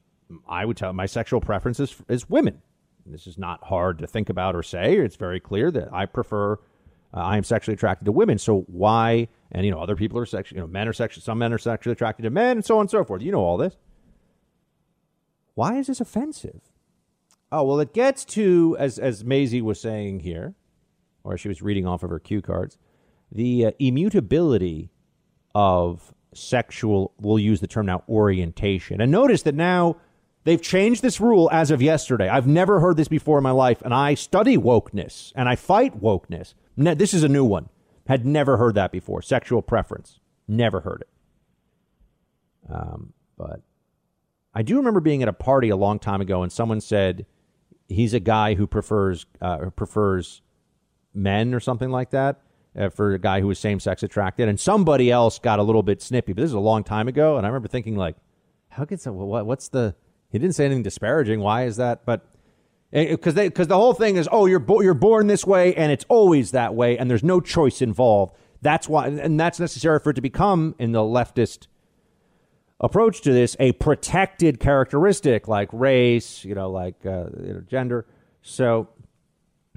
I 0.48 0.64
would 0.64 0.78
tell 0.78 0.94
my 0.94 1.08
sexual 1.08 1.42
preference 1.42 1.80
is, 1.80 1.96
is 2.08 2.30
women. 2.30 2.62
This 3.08 3.26
is 3.26 3.40
not 3.40 3.64
hard 3.64 3.98
to 3.98 4.06
think 4.06 4.30
about 4.30 4.56
or 4.56 4.62
say. 4.62 4.96
It's 4.98 5.16
very 5.16 5.40
clear 5.40 5.72
that 5.72 5.92
I 5.92 6.06
prefer, 6.06 6.54
uh, 6.54 6.58
I 7.18 7.38
am 7.38 7.44
sexually 7.44 7.74
attracted 7.74 8.06
to 8.06 8.12
women. 8.12 8.38
So 8.38 8.66
why? 8.68 9.28
And 9.52 9.66
you 9.66 9.72
know, 9.72 9.80
other 9.80 9.96
people 9.96 10.20
are 10.20 10.28
sexually, 10.28 10.60
you 10.60 10.68
know, 10.68 10.72
men 10.72 10.88
are 10.88 10.94
sexually, 10.94 11.24
some 11.24 11.40
men 11.40 11.52
are 11.52 11.58
sexually 11.58 11.94
attracted 11.94 12.22
to 12.22 12.30
men, 12.30 12.58
and 12.58 12.64
so 12.64 12.76
on 12.76 12.82
and 12.82 12.92
so 12.92 13.04
forth. 13.04 13.24
You 13.24 13.32
know 13.32 13.42
all 13.42 13.58
this. 13.58 13.76
Why 15.56 15.80
is 15.80 15.88
this 15.88 16.00
offensive? 16.00 16.62
Oh 17.52 17.64
well, 17.64 17.80
it 17.80 17.92
gets 17.92 18.24
to 18.26 18.78
as 18.78 19.00
as 19.00 19.26
Mazie 19.26 19.64
was 19.64 19.82
saying 19.82 20.20
here, 20.20 20.54
or 21.24 21.38
she 21.38 21.48
was 21.48 21.62
reading 21.62 21.86
off 21.86 22.04
of 22.04 22.10
her 22.10 22.20
cue 22.20 22.42
cards, 22.42 22.78
the 23.32 23.68
uh, 23.68 23.72
immutability 23.80 24.92
of 25.56 26.14
sexual. 26.34 27.14
We'll 27.20 27.40
use 27.40 27.62
the 27.62 27.68
term 27.68 27.86
now 27.86 28.04
orientation, 28.10 29.02
and 29.02 29.12
notice 29.12 29.44
that 29.44 29.56
now 29.56 29.98
They've 30.46 30.62
changed 30.62 31.02
this 31.02 31.22
rule 31.22 31.50
as 31.52 31.72
of 31.72 31.82
yesterday. 31.82 32.28
I've 32.28 32.48
never 32.48 32.80
heard 32.80 32.98
this 32.98 33.08
before 33.08 33.38
in 33.38 33.44
my 33.44 33.52
life, 33.52 33.82
and 33.82 33.94
I 33.94 34.14
study 34.14 34.58
wokeness 34.58 35.32
and 35.36 35.48
I 35.48 35.56
fight 35.56 36.02
wokeness. 36.02 36.54
This 36.76 37.14
is 37.14 37.24
a 37.24 37.30
new 37.30 37.46
one. 37.46 37.70
Had 38.08 38.26
never 38.26 38.58
heard 38.58 38.76
that 38.76 38.92
before. 38.92 39.22
Sexual 39.22 39.62
preference. 39.62 40.20
Never 40.48 40.82
heard 40.82 41.04
it. 41.04 41.10
Um, 42.70 43.14
but 43.38 43.62
I 44.54 44.62
do 44.64 44.78
remember 44.78 45.00
being 45.00 45.24
at 45.24 45.30
a 45.30 45.34
party 45.34 45.70
a 45.70 45.78
long 45.78 46.00
time 46.00 46.20
ago, 46.20 46.44
and 46.44 46.52
someone 46.52 46.82
said 46.82 47.26
he's 47.88 48.14
a 48.14 48.20
guy 48.20 48.56
who 48.56 48.68
prefers 48.68 49.26
uh, 49.42 49.70
prefers 49.70 50.42
men 51.14 51.54
or 51.54 51.60
something 51.60 51.90
like 51.90 52.12
that 52.12 52.42
uh, 52.78 52.90
for 52.90 53.14
a 53.14 53.20
guy 53.20 53.42
who 53.42 53.48
was 53.48 53.60
same 53.60 53.80
sex 53.80 54.04
attracted, 54.04 54.50
and 54.50 54.60
somebody 54.60 55.12
else 55.12 55.40
got 55.40 55.60
a 55.60 55.64
little 55.64 55.84
bit 55.84 56.02
snippy. 56.02 56.34
But 56.34 56.42
this 56.42 56.50
is 56.50 56.56
a 56.56 56.60
long 56.60 56.84
time 56.84 57.08
ago, 57.08 57.38
and 57.38 57.46
I 57.46 57.50
remember 57.50 57.68
thinking 57.68 57.96
like, 57.96 58.16
how 58.70 58.86
could 58.86 59.00
so 59.00 59.12
what, 59.12 59.46
what's 59.46 59.70
the 59.70 59.96
he 60.30 60.40
didn't 60.40 60.56
say 60.56 60.66
anything 60.66 60.84
disparaging. 60.84 61.40
Why 61.42 61.66
is 61.66 61.78
that? 61.78 62.06
But 62.06 62.26
because 62.92 63.36
they 63.36 63.48
because 63.48 63.68
the 63.68 63.78
whole 63.78 63.94
thing 63.94 64.18
is 64.18 64.28
oh 64.32 64.46
you're 64.46 64.60
bo- 64.60 64.82
you're 64.82 64.94
born 64.94 65.28
this 65.28 65.46
way 65.46 65.74
and 65.76 65.92
it's 65.92 66.06
always 66.10 66.52
that 66.52 66.76
way 66.76 66.98
and 66.98 67.10
there's 67.10 67.24
no 67.24 67.40
choice 67.40 67.82
involved. 67.82 68.36
That's 68.62 68.90
why 68.90 69.08
and 69.08 69.40
that's 69.40 69.60
necessary 69.60 70.00
for 70.00 70.10
it 70.10 70.14
to 70.16 70.22
become 70.22 70.76
in 70.80 70.92
the 70.92 71.00
leftist 71.00 71.68
approach 72.80 73.22
to 73.22 73.32
this 73.32 73.56
a 73.60 73.72
protected 73.74 74.60
characteristic 74.60 75.48
like 75.48 75.70
race, 75.72 76.44
you 76.44 76.56
know, 76.56 76.70
like 76.70 76.96
uh, 77.06 77.26
you 77.40 77.54
know, 77.54 77.62
gender. 77.68 78.08
So 78.42 78.90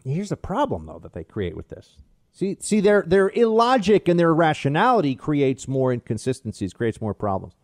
here's 0.07 0.31
the 0.31 0.37
problem 0.37 0.87
though 0.87 0.99
that 1.01 1.13
they 1.13 1.25
create 1.25 1.57
with 1.57 1.69
this. 1.69 1.97
See, 2.33 2.57
see, 2.61 2.81
their 2.81 3.03
their 3.07 3.31
illogic 3.31 4.09
and 4.09 4.21
their 4.21 4.31
irrationality 4.31 5.15
creates 5.15 5.67
more 5.67 5.93
inconsistencies, 5.93 6.75
creates 6.75 7.01
more 7.01 7.15
problems. 7.15 7.55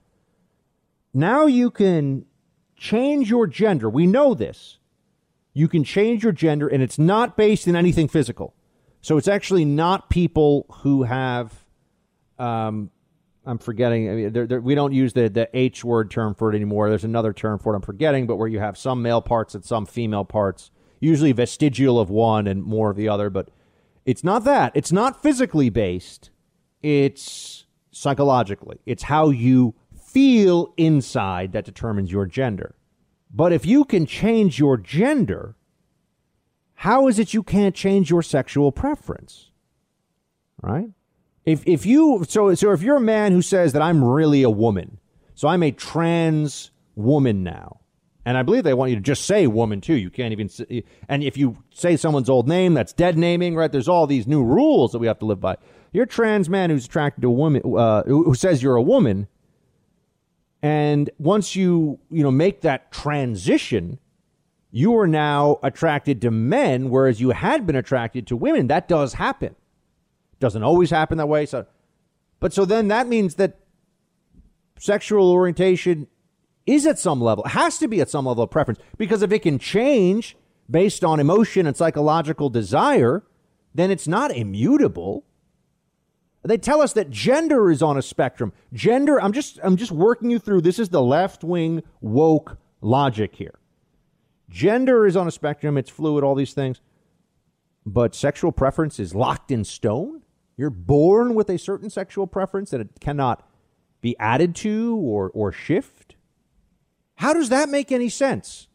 Now 1.12 1.46
you 1.46 1.70
can 1.70 2.24
change 2.76 3.30
your 3.30 3.46
gender. 3.46 3.88
We 3.88 4.06
know 4.06 4.34
this. 4.34 4.78
You 5.54 5.68
can 5.68 5.84
change 5.84 6.22
your 6.22 6.32
gender, 6.32 6.66
and 6.66 6.82
it's 6.82 6.98
not 6.98 7.36
based 7.36 7.68
in 7.68 7.76
anything 7.76 8.08
physical. 8.08 8.54
So 9.02 9.18
it's 9.18 9.28
actually 9.28 9.64
not 9.64 10.08
people 10.08 10.66
who 10.82 11.02
have. 11.02 11.52
Um, 12.38 12.90
I'm 13.44 13.58
forgetting. 13.58 14.08
I 14.08 14.14
mean, 14.14 14.32
they're, 14.32 14.46
they're, 14.46 14.60
we 14.60 14.74
don't 14.74 14.92
use 14.92 15.12
the 15.12 15.28
the 15.28 15.50
H 15.52 15.84
word 15.84 16.10
term 16.10 16.34
for 16.34 16.50
it 16.50 16.56
anymore. 16.56 16.88
There's 16.88 17.04
another 17.04 17.32
term 17.32 17.58
for 17.58 17.74
it. 17.74 17.76
I'm 17.76 17.82
forgetting, 17.82 18.26
but 18.26 18.36
where 18.36 18.48
you 18.48 18.58
have 18.58 18.78
some 18.78 19.02
male 19.02 19.20
parts 19.20 19.54
and 19.54 19.64
some 19.64 19.84
female 19.84 20.24
parts, 20.24 20.70
usually 21.02 21.32
vestigial 21.32 21.98
of 21.98 22.08
one 22.08 22.46
and 22.46 22.62
more 22.62 22.90
of 22.90 22.96
the 22.96 23.08
other. 23.08 23.28
But 23.28 23.50
it's 24.04 24.24
not 24.24 24.44
that. 24.44 24.72
It's 24.74 24.92
not 24.92 25.22
physically 25.22 25.68
based. 25.68 26.30
It's 26.82 27.66
psychologically. 27.90 28.78
It's 28.86 29.04
how 29.04 29.30
you 29.30 29.74
feel 29.94 30.72
inside 30.76 31.52
that 31.52 31.64
determines 31.64 32.12
your 32.12 32.26
gender. 32.26 32.74
But 33.34 33.52
if 33.52 33.66
you 33.66 33.84
can 33.84 34.06
change 34.06 34.58
your 34.58 34.76
gender, 34.76 35.56
how 36.74 37.08
is 37.08 37.18
it 37.18 37.34
you 37.34 37.42
can't 37.42 37.74
change 37.74 38.10
your 38.10 38.22
sexual 38.22 38.72
preference? 38.72 39.50
Right? 40.60 40.90
If 41.44 41.66
if 41.66 41.84
you 41.84 42.24
so 42.28 42.54
so 42.54 42.72
if 42.72 42.82
you're 42.82 42.96
a 42.96 43.00
man 43.00 43.32
who 43.32 43.42
says 43.42 43.72
that 43.72 43.82
I'm 43.82 44.04
really 44.04 44.42
a 44.42 44.50
woman, 44.50 44.98
so 45.34 45.48
I'm 45.48 45.62
a 45.62 45.72
trans 45.72 46.70
woman 46.94 47.42
now, 47.42 47.80
and 48.24 48.38
I 48.38 48.42
believe 48.42 48.64
they 48.64 48.74
want 48.74 48.90
you 48.90 48.96
to 48.96 49.02
just 49.02 49.24
say 49.24 49.46
woman 49.46 49.80
too. 49.80 49.94
You 49.94 50.10
can't 50.10 50.32
even 50.32 50.48
say, 50.48 50.84
and 51.08 51.22
if 51.22 51.36
you 51.36 51.58
say 51.70 51.96
someone's 51.96 52.30
old 52.30 52.48
name, 52.48 52.74
that's 52.74 52.92
dead 52.92 53.18
naming, 53.18 53.56
right? 53.56 53.70
There's 53.70 53.88
all 53.88 54.06
these 54.06 54.26
new 54.26 54.42
rules 54.42 54.92
that 54.92 54.98
we 54.98 55.06
have 55.06 55.18
to 55.20 55.26
live 55.26 55.40
by. 55.40 55.56
You're 55.92 56.04
a 56.04 56.08
trans 56.08 56.48
man 56.48 56.70
who's 56.70 56.86
attracted 56.86 57.22
to 57.22 57.28
a 57.28 57.32
woman 57.32 57.62
uh, 57.76 58.02
who 58.04 58.34
says 58.34 58.62
you're 58.62 58.76
a 58.76 58.82
woman 58.82 59.28
and 60.62 61.10
once 61.18 61.56
you, 61.56 61.98
you 62.10 62.22
know, 62.22 62.30
make 62.30 62.60
that 62.60 62.92
transition, 62.92 63.98
you 64.70 64.96
are 64.96 65.08
now 65.08 65.58
attracted 65.62 66.22
to 66.22 66.30
men, 66.30 66.88
whereas 66.88 67.20
you 67.20 67.30
had 67.30 67.66
been 67.66 67.74
attracted 67.74 68.28
to 68.28 68.36
women. 68.36 68.68
That 68.68 68.86
does 68.86 69.14
happen. 69.14 69.56
Doesn't 70.38 70.62
always 70.62 70.90
happen 70.90 71.18
that 71.18 71.26
way. 71.26 71.46
So, 71.46 71.66
but 72.38 72.52
so 72.52 72.64
then 72.64 72.88
that 72.88 73.08
means 73.08 73.34
that 73.34 73.58
sexual 74.78 75.30
orientation 75.32 76.06
is 76.66 76.86
at 76.86 76.98
some 76.98 77.20
level, 77.20 77.44
has 77.44 77.78
to 77.78 77.88
be 77.88 78.00
at 78.00 78.10
some 78.10 78.26
level 78.26 78.44
of 78.44 78.50
preference, 78.50 78.80
because 78.96 79.22
if 79.22 79.32
it 79.32 79.42
can 79.42 79.58
change 79.58 80.36
based 80.70 81.04
on 81.04 81.20
emotion 81.20 81.66
and 81.66 81.76
psychological 81.76 82.48
desire, 82.48 83.22
then 83.74 83.90
it's 83.90 84.08
not 84.08 84.30
immutable. 84.30 85.24
They 86.44 86.58
tell 86.58 86.80
us 86.80 86.92
that 86.94 87.10
gender 87.10 87.70
is 87.70 87.82
on 87.82 87.96
a 87.96 88.02
spectrum. 88.02 88.52
Gender, 88.72 89.20
I'm 89.20 89.32
just 89.32 89.60
I'm 89.62 89.76
just 89.76 89.92
working 89.92 90.30
you 90.30 90.38
through. 90.38 90.62
This 90.62 90.78
is 90.78 90.88
the 90.88 91.02
left-wing 91.02 91.82
woke 92.00 92.58
logic 92.80 93.36
here. 93.36 93.58
Gender 94.50 95.06
is 95.06 95.16
on 95.16 95.28
a 95.28 95.30
spectrum, 95.30 95.78
it's 95.78 95.90
fluid, 95.90 96.24
all 96.24 96.34
these 96.34 96.52
things. 96.52 96.80
But 97.86 98.14
sexual 98.14 98.52
preference 98.52 99.00
is 99.00 99.14
locked 99.14 99.50
in 99.50 99.64
stone? 99.64 100.22
You're 100.56 100.70
born 100.70 101.34
with 101.34 101.48
a 101.48 101.58
certain 101.58 101.90
sexual 101.90 102.26
preference 102.26 102.70
that 102.70 102.80
it 102.80 103.00
cannot 103.00 103.48
be 104.00 104.16
added 104.18 104.54
to 104.56 104.96
or 104.96 105.30
or 105.32 105.52
shift? 105.52 106.01
How 107.22 107.32
does 107.32 107.50
that 107.50 107.68
make 107.68 107.92
any 107.92 108.08
sense? 108.08 108.66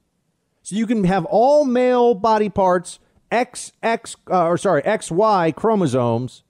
So 0.61 0.77
you 0.77 0.87
can 0.87 1.03
have 1.03 1.25
all 1.25 1.65
male 1.65 2.13
body 2.13 2.47
parts, 2.47 2.97
XX 3.29 4.15
uh, 4.31 4.45
or 4.45 4.57
sorry, 4.57 4.83
XY 4.83 5.53
chromosomes 5.53 6.43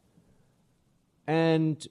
and 1.26 1.88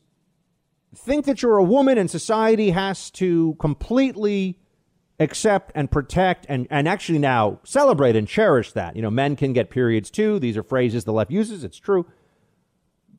think 0.95 1.25
that 1.27 1.43
you're 1.43 1.57
a 1.57 1.65
woman 1.65 1.99
and 1.99 2.09
society 2.09 2.71
has 2.71 3.11
to 3.11 3.57
completely 3.59 4.61
accept 5.19 5.73
and 5.75 5.91
protect 5.91 6.47
and, 6.49 6.69
and 6.71 6.87
actually 6.87 7.19
now 7.19 7.59
celebrate 7.65 8.15
and 8.15 8.29
cherish 8.29 8.71
that. 8.75 8.95
You 8.95 9.03
know, 9.03 9.11
men 9.11 9.35
can 9.35 9.53
get 9.53 9.71
periods 9.71 10.09
too. 10.09 10.39
These 10.39 10.57
are 10.57 10.63
phrases 10.63 11.03
the 11.03 11.13
left 11.13 11.33
uses. 11.33 11.65
It's 11.65 11.81
true. 11.81 12.07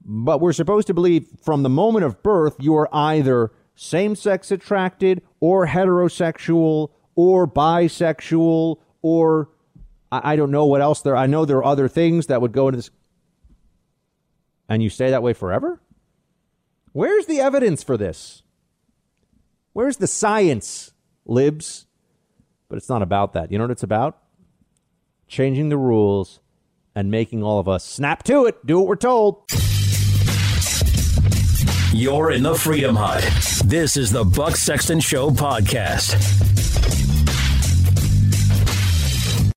But 0.06 0.40
we're 0.40 0.54
supposed 0.54 0.88
to 0.88 0.94
believe 0.94 1.28
from 1.44 1.64
the 1.64 1.70
moment 1.70 2.06
of 2.06 2.24
birth, 2.24 2.56
you're 2.60 2.88
either 2.94 3.52
same 3.78 4.16
sex 4.16 4.52
attracted 4.52 5.22
or 5.40 5.68
heterosexual 5.68 6.90
or 7.16 7.48
bisexual 7.48 8.78
or 9.02 9.50
I, 10.12 10.34
I 10.34 10.36
don't 10.36 10.52
know 10.52 10.66
what 10.66 10.82
else 10.82 11.02
there. 11.02 11.16
I 11.16 11.28
know 11.28 11.46
there 11.46 11.58
are 11.58 11.66
other 11.66 11.88
things 11.88 12.26
that 12.26 12.42
would 12.42 12.52
go 12.52 12.68
into 12.68 12.78
this. 12.78 12.90
And 14.68 14.84
you 14.84 14.90
stay 14.90 15.12
that 15.12 15.24
way 15.24 15.34
forever? 15.34 15.80
Where's 16.92 17.28
the 17.28 17.40
evidence 17.40 17.84
for 17.84 17.98
this? 17.98 18.42
Where's 19.74 19.98
the 19.98 20.08
science, 20.08 20.92
libs? 21.26 21.86
But 22.70 22.78
it's 22.78 22.90
not 22.90 23.04
about 23.04 23.34
that. 23.34 23.52
You 23.52 23.60
know 23.60 23.66
what 23.66 23.72
it's 23.72 23.84
about? 23.84 24.18
Changing 25.28 25.70
the 25.70 25.78
rules 25.78 26.40
and 26.96 27.12
making 27.12 27.44
all 27.44 27.60
of 27.60 27.68
us 27.68 27.86
snap 27.86 28.24
to 28.24 28.46
it, 28.46 28.66
do 28.66 28.80
what 28.80 28.88
we're 28.88 28.96
told. 28.96 29.44
You're 31.94 32.32
in 32.32 32.44
the 32.44 32.54
Freedom 32.54 32.96
Hut. 32.96 33.24
This 33.66 33.96
is 33.96 34.12
the 34.12 34.26
Buck 34.26 34.58
Sexton 34.58 35.00
Show 35.00 35.30
podcast. 35.30 36.16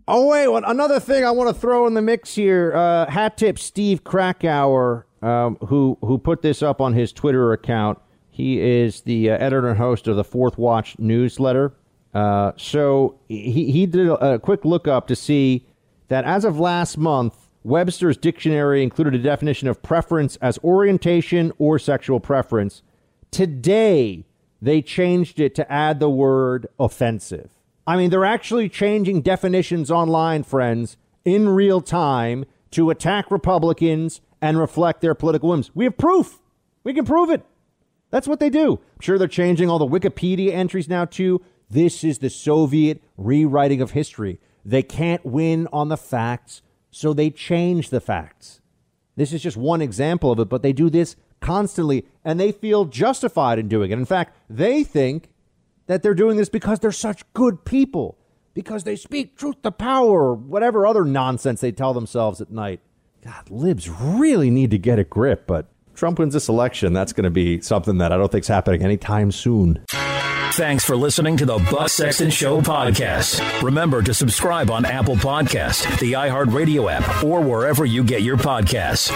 Oh 0.06 0.28
wait, 0.28 0.46
well, 0.48 0.62
another 0.64 1.00
thing 1.00 1.24
I 1.24 1.32
want 1.32 1.54
to 1.54 1.60
throw 1.60 1.86
in 1.88 1.94
the 1.94 2.02
mix 2.02 2.34
here. 2.34 2.72
Uh, 2.74 3.10
hat 3.10 3.36
tip 3.36 3.58
Steve 3.58 4.04
Krakauer 4.04 5.06
um, 5.22 5.56
who 5.66 5.98
who 6.02 6.18
put 6.18 6.42
this 6.42 6.62
up 6.62 6.80
on 6.80 6.94
his 6.94 7.12
Twitter 7.12 7.52
account. 7.52 7.98
He 8.30 8.60
is 8.60 9.00
the 9.02 9.30
uh, 9.30 9.34
editor 9.38 9.68
and 9.68 9.78
host 9.78 10.06
of 10.06 10.16
the 10.16 10.24
Fourth 10.24 10.56
Watch 10.56 10.98
newsletter. 11.00 11.74
Uh, 12.14 12.52
so 12.56 13.18
he 13.28 13.72
he 13.72 13.86
did 13.86 14.06
a, 14.06 14.34
a 14.34 14.38
quick 14.38 14.64
look 14.64 14.86
up 14.86 15.08
to 15.08 15.16
see 15.16 15.66
that 16.08 16.24
as 16.24 16.44
of 16.44 16.58
last 16.60 16.96
month, 16.96 17.39
Webster's 17.62 18.16
dictionary 18.16 18.82
included 18.82 19.14
a 19.14 19.18
definition 19.18 19.68
of 19.68 19.82
preference 19.82 20.36
as 20.36 20.58
orientation 20.64 21.52
or 21.58 21.78
sexual 21.78 22.20
preference. 22.20 22.82
Today, 23.30 24.24
they 24.62 24.82
changed 24.82 25.38
it 25.40 25.54
to 25.54 25.70
add 25.70 26.00
the 26.00 26.10
word 26.10 26.66
offensive. 26.78 27.50
I 27.86 27.96
mean, 27.96 28.10
they're 28.10 28.24
actually 28.24 28.68
changing 28.68 29.22
definitions 29.22 29.90
online, 29.90 30.42
friends, 30.42 30.96
in 31.24 31.48
real 31.48 31.80
time 31.80 32.44
to 32.70 32.90
attack 32.90 33.30
Republicans 33.30 34.20
and 34.40 34.58
reflect 34.58 35.00
their 35.00 35.14
political 35.14 35.50
whims. 35.50 35.70
We 35.74 35.84
have 35.84 35.98
proof. 35.98 36.40
We 36.82 36.94
can 36.94 37.04
prove 37.04 37.30
it. 37.30 37.44
That's 38.10 38.28
what 38.28 38.40
they 38.40 38.50
do. 38.50 38.72
I'm 38.72 39.00
sure 39.00 39.18
they're 39.18 39.28
changing 39.28 39.68
all 39.68 39.78
the 39.78 39.86
Wikipedia 39.86 40.52
entries 40.52 40.88
now, 40.88 41.04
too. 41.04 41.42
This 41.68 42.02
is 42.02 42.18
the 42.18 42.30
Soviet 42.30 43.02
rewriting 43.16 43.80
of 43.80 43.92
history. 43.92 44.40
They 44.64 44.82
can't 44.82 45.24
win 45.24 45.68
on 45.72 45.88
the 45.88 45.96
facts, 45.96 46.62
so 46.90 47.12
they 47.12 47.30
change 47.30 47.90
the 47.90 48.00
facts. 48.00 48.60
This 49.16 49.32
is 49.32 49.42
just 49.42 49.56
one 49.56 49.82
example 49.82 50.32
of 50.32 50.38
it, 50.38 50.48
but 50.48 50.62
they 50.62 50.72
do 50.72 50.90
this 50.90 51.16
constantly, 51.40 52.06
and 52.24 52.38
they 52.38 52.52
feel 52.52 52.84
justified 52.84 53.58
in 53.58 53.68
doing 53.68 53.90
it. 53.90 53.98
In 53.98 54.04
fact, 54.04 54.36
they 54.48 54.84
think 54.84 55.30
that 55.86 56.02
they're 56.02 56.14
doing 56.14 56.36
this 56.36 56.48
because 56.48 56.78
they're 56.78 56.92
such 56.92 57.30
good 57.32 57.64
people, 57.64 58.18
because 58.54 58.84
they 58.84 58.96
speak 58.96 59.36
truth 59.36 59.62
to 59.62 59.70
power, 59.70 60.30
or 60.30 60.34
whatever 60.34 60.86
other 60.86 61.04
nonsense 61.04 61.60
they 61.60 61.72
tell 61.72 61.94
themselves 61.94 62.40
at 62.40 62.50
night. 62.50 62.80
God, 63.22 63.50
libs 63.50 63.88
really 63.88 64.50
need 64.50 64.70
to 64.70 64.78
get 64.78 64.98
a 64.98 65.04
grip, 65.04 65.46
but 65.46 65.66
Trump 65.94 66.18
wins 66.18 66.34
this 66.34 66.48
election. 66.48 66.92
That's 66.92 67.12
going 67.12 67.24
to 67.24 67.30
be 67.30 67.60
something 67.60 67.98
that 67.98 68.12
I 68.12 68.16
don't 68.16 68.32
think 68.32 68.44
is 68.44 68.48
happening 68.48 68.82
anytime 68.82 69.30
soon. 69.32 69.84
Thanks 70.52 70.84
for 70.84 70.96
listening 70.96 71.36
to 71.38 71.46
the 71.46 71.58
Buck 71.70 71.88
Sexton 71.88 72.30
Show 72.30 72.60
podcast. 72.60 73.62
Remember 73.62 74.02
to 74.02 74.12
subscribe 74.12 74.70
on 74.70 74.84
Apple 74.84 75.14
Podcast, 75.14 75.98
the 76.00 76.12
iHeartRadio 76.12 76.90
app, 76.90 77.24
or 77.24 77.40
wherever 77.40 77.84
you 77.84 78.02
get 78.02 78.22
your 78.22 78.36
podcasts. 78.36 79.10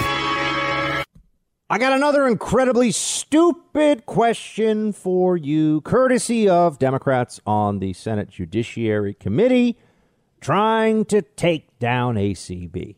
I 1.69 1.79
got 1.79 1.93
another 1.93 2.27
incredibly 2.29 2.93
stupid 2.93 4.07
question 4.07 4.93
for 4.93 5.37
you, 5.37 5.81
courtesy 5.81 6.49
of 6.49 6.79
Democrats 6.79 7.41
on 7.45 7.81
the 7.81 7.93
Senate 7.93 8.31
Judiciary 8.31 9.13
Committee 9.13 9.77
trying 10.41 11.05
to 11.07 11.21
take 11.21 11.79
down 11.79 12.15
ACB. 12.15 12.95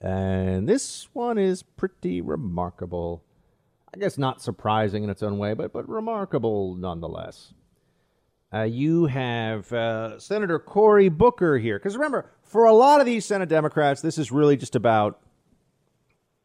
And 0.00 0.68
this 0.68 1.08
one 1.12 1.38
is 1.38 1.62
pretty 1.62 2.20
remarkable. 2.20 3.24
I 3.94 3.98
guess 3.98 4.18
not 4.18 4.40
surprising 4.40 5.04
in 5.04 5.10
its 5.10 5.22
own 5.22 5.38
way, 5.38 5.54
but, 5.54 5.72
but 5.72 5.88
remarkable 5.88 6.76
nonetheless. 6.76 7.52
Uh, 8.52 8.62
you 8.62 9.06
have 9.06 9.72
uh, 9.72 10.18
Senator 10.18 10.58
Cory 10.58 11.08
Booker 11.08 11.58
here. 11.58 11.78
Because 11.78 11.96
remember, 11.96 12.30
for 12.42 12.64
a 12.64 12.72
lot 12.72 13.00
of 13.00 13.06
these 13.06 13.24
Senate 13.24 13.48
Democrats, 13.48 14.00
this 14.00 14.18
is 14.18 14.32
really 14.32 14.56
just 14.56 14.74
about 14.74 15.20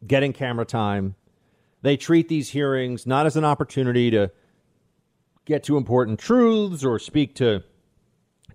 getting 0.05 0.33
camera 0.33 0.65
time. 0.65 1.15
They 1.81 1.97
treat 1.97 2.29
these 2.29 2.49
hearings 2.49 3.05
not 3.05 3.25
as 3.25 3.35
an 3.37 3.45
opportunity 3.45 4.11
to 4.11 4.31
get 5.45 5.63
to 5.63 5.77
important 5.77 6.19
truths 6.19 6.83
or 6.83 6.99
speak 6.99 7.35
to 7.35 7.63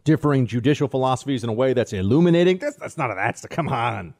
differing 0.04 0.46
judicial 0.46 0.88
philosophies 0.88 1.44
in 1.44 1.50
a 1.50 1.52
way 1.52 1.72
that's 1.72 1.92
illuminating. 1.92 2.58
That's, 2.58 2.76
that's 2.76 2.98
not 2.98 3.10
a 3.10 3.14
that's 3.14 3.40
the 3.40 3.48
come 3.48 3.68
on. 3.68 4.14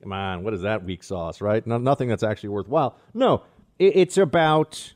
Come 0.00 0.12
on, 0.12 0.44
what 0.44 0.54
is 0.54 0.62
that 0.62 0.84
weak 0.84 1.02
sauce, 1.02 1.40
right? 1.40 1.66
No, 1.66 1.76
nothing 1.76 2.08
that's 2.08 2.22
actually 2.22 2.50
worthwhile. 2.50 2.96
No, 3.14 3.42
it's 3.78 4.16
about 4.16 4.92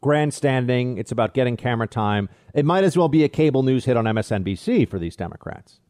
grandstanding. 0.00 0.98
It's 0.98 1.12
about 1.12 1.34
getting 1.34 1.56
camera 1.56 1.88
time. 1.88 2.28
It 2.54 2.64
might 2.64 2.84
as 2.84 2.96
well 2.96 3.08
be 3.08 3.24
a 3.24 3.28
cable 3.28 3.62
news 3.62 3.84
hit 3.84 3.96
on 3.96 4.04
MSNBC 4.04 4.88
for 4.88 4.98
these 4.98 5.16
Democrats. 5.16 5.80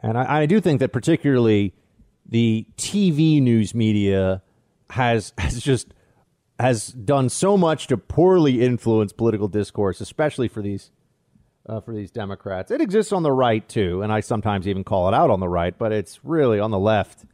And 0.00 0.16
I, 0.16 0.42
I 0.42 0.46
do 0.46 0.60
think 0.60 0.80
that 0.80 0.92
particularly 0.92 1.74
the 2.26 2.66
TV 2.76 3.40
news 3.42 3.74
media 3.74 4.42
has 4.90 5.32
has 5.38 5.60
just 5.62 5.92
has 6.58 6.88
done 6.88 7.28
so 7.28 7.56
much 7.56 7.86
to 7.86 7.96
poorly 7.96 8.62
influence 8.62 9.12
political 9.12 9.48
discourse, 9.48 10.00
especially 10.00 10.48
for 10.48 10.62
these 10.62 10.90
uh, 11.68 11.80
for 11.80 11.94
these 11.94 12.10
Democrats. 12.10 12.70
It 12.70 12.80
exists 12.80 13.12
on 13.12 13.22
the 13.22 13.32
right 13.32 13.66
too, 13.68 14.02
and 14.02 14.12
I 14.12 14.20
sometimes 14.20 14.66
even 14.66 14.84
call 14.84 15.08
it 15.08 15.14
out 15.14 15.30
on 15.30 15.40
the 15.40 15.48
right, 15.48 15.76
but 15.76 15.92
it's 15.92 16.24
really 16.24 16.58
on 16.60 16.70
the 16.70 16.78
left. 16.78 17.24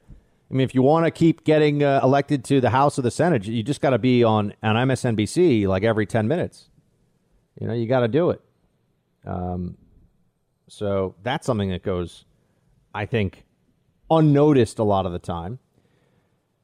I 0.51 0.55
mean, 0.55 0.65
if 0.65 0.75
you 0.75 0.83
want 0.83 1.07
to 1.07 1.11
keep 1.11 1.45
getting 1.45 1.83
uh, 1.83 2.01
elected 2.03 2.45
to 2.45 2.61
the 2.61 2.71
House 2.71 2.99
or 2.99 3.03
the 3.03 3.11
Senate, 3.11 3.47
you 3.47 3.62
just 3.62 3.81
got 3.81 3.91
to 3.91 3.99
be 3.99 4.23
on 4.23 4.55
on 4.62 4.77
MSNBC 4.77 5.66
like 5.66 5.83
every 5.83 6.07
ten 6.07 6.29
minutes. 6.29 6.69
You 7.61 7.69
know, 7.69 7.75
you 7.75 7.87
got 7.87 8.01
to 8.01 8.09
do 8.09 8.31
it. 8.31 8.41
Um, 9.27 9.77
so 10.69 11.15
that's 11.23 11.47
something 11.47 11.71
that 11.71 11.83
goes, 11.83 12.25
I 12.95 13.07
think, 13.07 13.45
unnoticed 14.11 14.79
a 14.79 14.85
lot 14.85 15.07
of 15.07 15.12
the 15.12 15.19
time. 15.19 15.59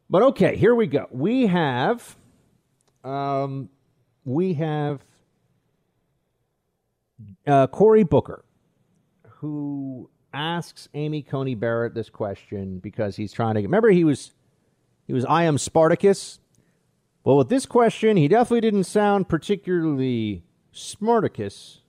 But 0.09 0.23
okay, 0.23 0.57
here 0.57 0.75
we 0.75 0.87
go. 0.87 1.07
We 1.11 1.47
have, 1.47 2.17
um, 3.05 3.69
we 4.25 4.55
have 4.55 5.05
uh, 7.47 7.69
Cory 7.69 8.03
Booker, 8.03 8.45
who 9.29 10.11
asks 10.33 10.89
Amy 10.95 11.23
Coney 11.23 11.55
Barrett 11.55 11.95
this 11.95 12.11
question 12.11 12.79
because 12.79 13.17
he's 13.17 13.33
trying 13.33 13.55
to 13.55 13.63
remember 13.63 13.91
he 13.91 14.05
was 14.05 14.33
he 15.07 15.13
was 15.13 15.25
I 15.25 15.45
am 15.45 15.59
Spartacus. 15.59 16.39
Well, 17.25 17.37
with 17.37 17.49
this 17.49 17.67
question, 17.67 18.17
he 18.17 18.29
definitely 18.29 18.63
didn't 18.63 18.85
sound 18.85 19.29
particularly 19.29 20.43
Spartacus. 20.73 21.81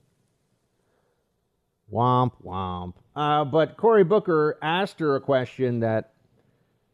Womp 1.92 2.34
womp. 2.44 2.94
Uh, 3.16 3.46
but 3.46 3.78
Cory 3.78 4.04
Booker 4.04 4.58
asked 4.62 5.00
her 5.00 5.16
a 5.16 5.22
question 5.22 5.82
that 5.82 6.14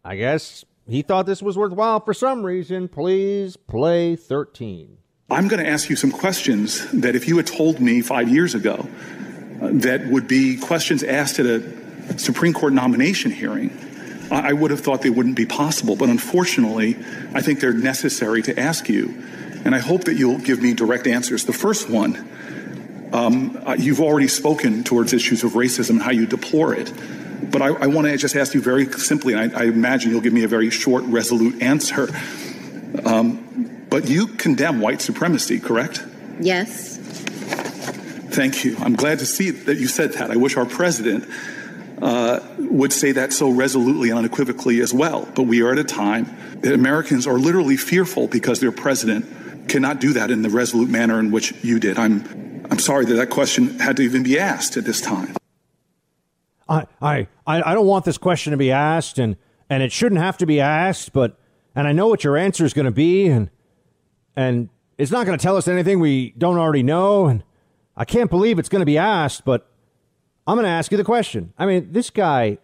I 0.03 0.15
guess 0.15 0.65
he 0.87 1.01
thought 1.01 1.25
this 1.25 1.41
was 1.41 1.57
worthwhile 1.57 1.99
for 1.99 2.13
some 2.13 2.45
reason. 2.45 2.87
Please 2.87 3.57
play 3.57 4.15
13. 4.15 4.97
I'm 5.29 5.47
going 5.47 5.63
to 5.63 5.69
ask 5.69 5.89
you 5.89 5.95
some 5.95 6.11
questions 6.11 6.89
that 6.91 7.15
if 7.15 7.27
you 7.27 7.35
had 7.37 7.47
told 7.47 7.81
me 7.81 8.01
five 8.01 8.29
years 8.29 8.55
ago 8.55 8.87
that 9.61 10.07
would 10.07 10.27
be 10.27 10.57
questions 10.57 11.03
asked 11.03 11.39
at 11.39 11.45
a 11.45 12.19
Supreme 12.19 12.53
Court 12.53 12.73
nomination 12.73 13.31
hearing, 13.31 13.75
I, 14.29 14.53
would 14.53 14.71
have 14.71 14.81
thought 14.81 15.01
they 15.01 15.09
wouldn't 15.09 15.35
be 15.35 15.45
possible. 15.45 15.95
But 15.95 16.09
unfortunately, 16.09 16.97
I 17.33 17.41
think 17.41 17.59
they're 17.59 17.73
necessary 17.73 18.41
to 18.43 18.59
ask 18.59 18.89
you. 18.89 19.23
And 19.65 19.73
I 19.73 19.79
hope 19.79 20.05
that 20.05 20.15
you'll 20.15 20.39
give 20.39 20.61
me 20.61 20.73
direct 20.73 21.07
answers. 21.07 21.45
The 21.45 21.53
first 21.53 21.89
one 21.89 22.29
um, 23.13 23.61
uh, 23.65 23.75
you've 23.77 24.01
already 24.01 24.27
spoken 24.27 24.83
towards 24.83 25.13
issues 25.13 25.43
of 25.43 25.53
racism 25.53 25.91
and 25.91 26.01
how 26.01 26.11
you 26.11 26.25
deplore 26.25 26.73
it. 26.73 26.91
But 27.51 27.61
I, 27.61 27.67
I 27.67 27.87
want 27.87 28.07
to 28.07 28.17
just 28.17 28.35
ask 28.35 28.53
you 28.53 28.61
very 28.61 28.91
simply, 28.93 29.33
and 29.33 29.55
I, 29.55 29.61
I, 29.61 29.63
imagine 29.65 30.11
you'll 30.11 30.21
give 30.21 30.33
me 30.33 30.43
a 30.43 30.47
very 30.47 30.69
short, 30.69 31.03
resolute 31.05 31.61
answer. 31.61 32.09
Um, 33.05 33.85
but 33.89 34.09
you 34.09 34.27
condemn 34.27 34.81
white 34.81 35.01
supremacy, 35.01 35.59
correct? 35.59 36.03
Yes. 36.39 36.96
Thank 38.37 38.63
you. 38.63 38.77
I'm 38.77 38.93
glad 38.93 39.17
to 39.17 39.25
see 39.25 39.49
that 39.49 39.79
you 39.79 39.87
said 39.87 40.13
that. 40.13 40.29
I 40.29 40.35
wish 40.35 40.57
our 40.57 40.65
president 40.67 41.27
uh, 41.99 42.39
would 42.59 42.93
say 42.93 43.11
that 43.13 43.33
so 43.33 43.49
resolutely 43.49 44.11
and 44.11 44.19
unequivocally 44.19 44.79
as 44.79 44.93
well. 44.93 45.27
But 45.33 45.45
we 45.45 45.63
are 45.63 45.71
at 45.71 45.79
a 45.79 45.83
time 45.83 46.37
that 46.61 46.71
Americans 46.71 47.25
are 47.25 47.39
literally 47.39 47.77
fearful 47.77 48.27
because 48.27 48.59
their 48.59 48.71
president 48.71 49.67
cannot 49.67 49.99
do 49.99 50.13
that 50.13 50.29
in 50.29 50.43
the 50.43 50.51
resolute 50.51 50.87
manner 50.87 51.19
in 51.19 51.31
which 51.31 51.51
you 51.63 51.79
did. 51.79 51.97
I'm 51.97 52.63
I'm 52.69 52.77
sorry 52.77 53.05
that 53.05 53.15
that 53.15 53.31
question 53.31 53.79
had 53.79 53.97
to 53.97 54.03
even 54.03 54.21
be 54.21 54.37
asked 54.37 54.77
at 54.77 54.85
this 54.85 55.01
time. 55.01 55.35
I, 56.69 56.85
I, 57.01 57.27
I 57.47 57.73
don't 57.73 57.87
want 57.87 58.05
this 58.05 58.19
question 58.19 58.51
to 58.51 58.57
be 58.57 58.71
asked, 58.71 59.17
and, 59.17 59.35
and 59.67 59.81
it 59.81 59.91
shouldn't 59.91 60.21
have 60.21 60.37
to 60.37 60.45
be 60.45 60.59
asked, 60.59 61.11
but 61.11 61.39
and 61.73 61.87
I 61.87 61.91
know 61.91 62.07
what 62.07 62.23
your 62.23 62.37
answer 62.37 62.65
is 62.65 62.75
going 62.75 62.85
to 62.85 62.91
be, 62.91 63.29
and 63.29 63.49
and 64.35 64.69
it's 64.99 65.09
not 65.09 65.25
going 65.25 65.35
to 65.35 65.41
tell 65.41 65.57
us 65.57 65.67
anything 65.67 65.99
we 65.99 66.35
don't 66.37 66.59
already 66.59 66.83
know, 66.83 67.25
and 67.25 67.43
I 67.97 68.05
can't 68.05 68.29
believe 68.29 68.59
it's 68.59 68.69
going 68.69 68.81
to 68.81 68.85
be 68.85 68.97
asked, 68.97 69.43
but 69.43 69.69
I'm 70.45 70.55
going 70.55 70.63
to 70.63 70.69
ask 70.69 70.91
you 70.91 70.97
the 70.97 71.03
question. 71.03 71.51
I 71.57 71.65
mean, 71.65 71.91
this 71.91 72.09
guy, 72.09 72.59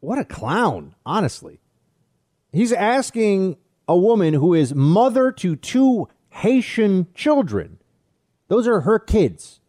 what 0.00 0.18
a 0.18 0.24
clown, 0.24 0.94
honestly. 1.04 1.60
He's 2.52 2.72
asking 2.72 3.56
a 3.86 3.96
woman 3.98 4.32
who 4.32 4.54
is 4.54 4.74
mother 4.74 5.30
to 5.32 5.56
two 5.56 6.08
Haitian 6.30 7.08
children 7.14 7.78
those 8.52 8.68
are 8.68 8.82
her 8.82 8.98
kids. 8.98 9.60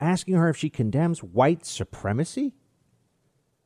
Asking 0.00 0.36
her 0.36 0.48
if 0.48 0.56
she 0.56 0.70
condemns 0.70 1.22
white 1.22 1.66
supremacy? 1.66 2.54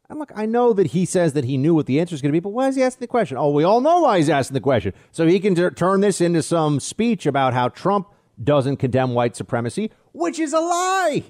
And 0.08 0.18
look, 0.18 0.32
I 0.34 0.46
know 0.46 0.72
that 0.72 0.88
he 0.88 1.04
says 1.04 1.34
that 1.34 1.44
he 1.44 1.56
knew 1.56 1.72
what 1.72 1.86
the 1.86 2.00
answer 2.00 2.12
is 2.16 2.22
going 2.22 2.30
to 2.30 2.36
be, 2.36 2.40
but 2.40 2.48
why 2.48 2.66
is 2.66 2.74
he 2.74 2.82
asking 2.82 3.02
the 3.02 3.06
question? 3.06 3.36
Oh, 3.36 3.52
we 3.52 3.62
all 3.62 3.80
know 3.80 4.00
why 4.00 4.16
he's 4.16 4.28
asking 4.28 4.54
the 4.54 4.60
question. 4.60 4.94
So 5.12 5.28
he 5.28 5.38
can 5.38 5.54
t- 5.54 5.70
turn 5.70 6.00
this 6.00 6.20
into 6.20 6.42
some 6.42 6.80
speech 6.80 7.24
about 7.24 7.54
how 7.54 7.68
Trump 7.68 8.08
doesn't 8.42 8.76
condemn 8.76 9.14
white 9.14 9.36
supremacy, 9.36 9.90
which 10.12 10.38
is 10.38 10.52
a 10.52 10.60
lie. 10.60 11.24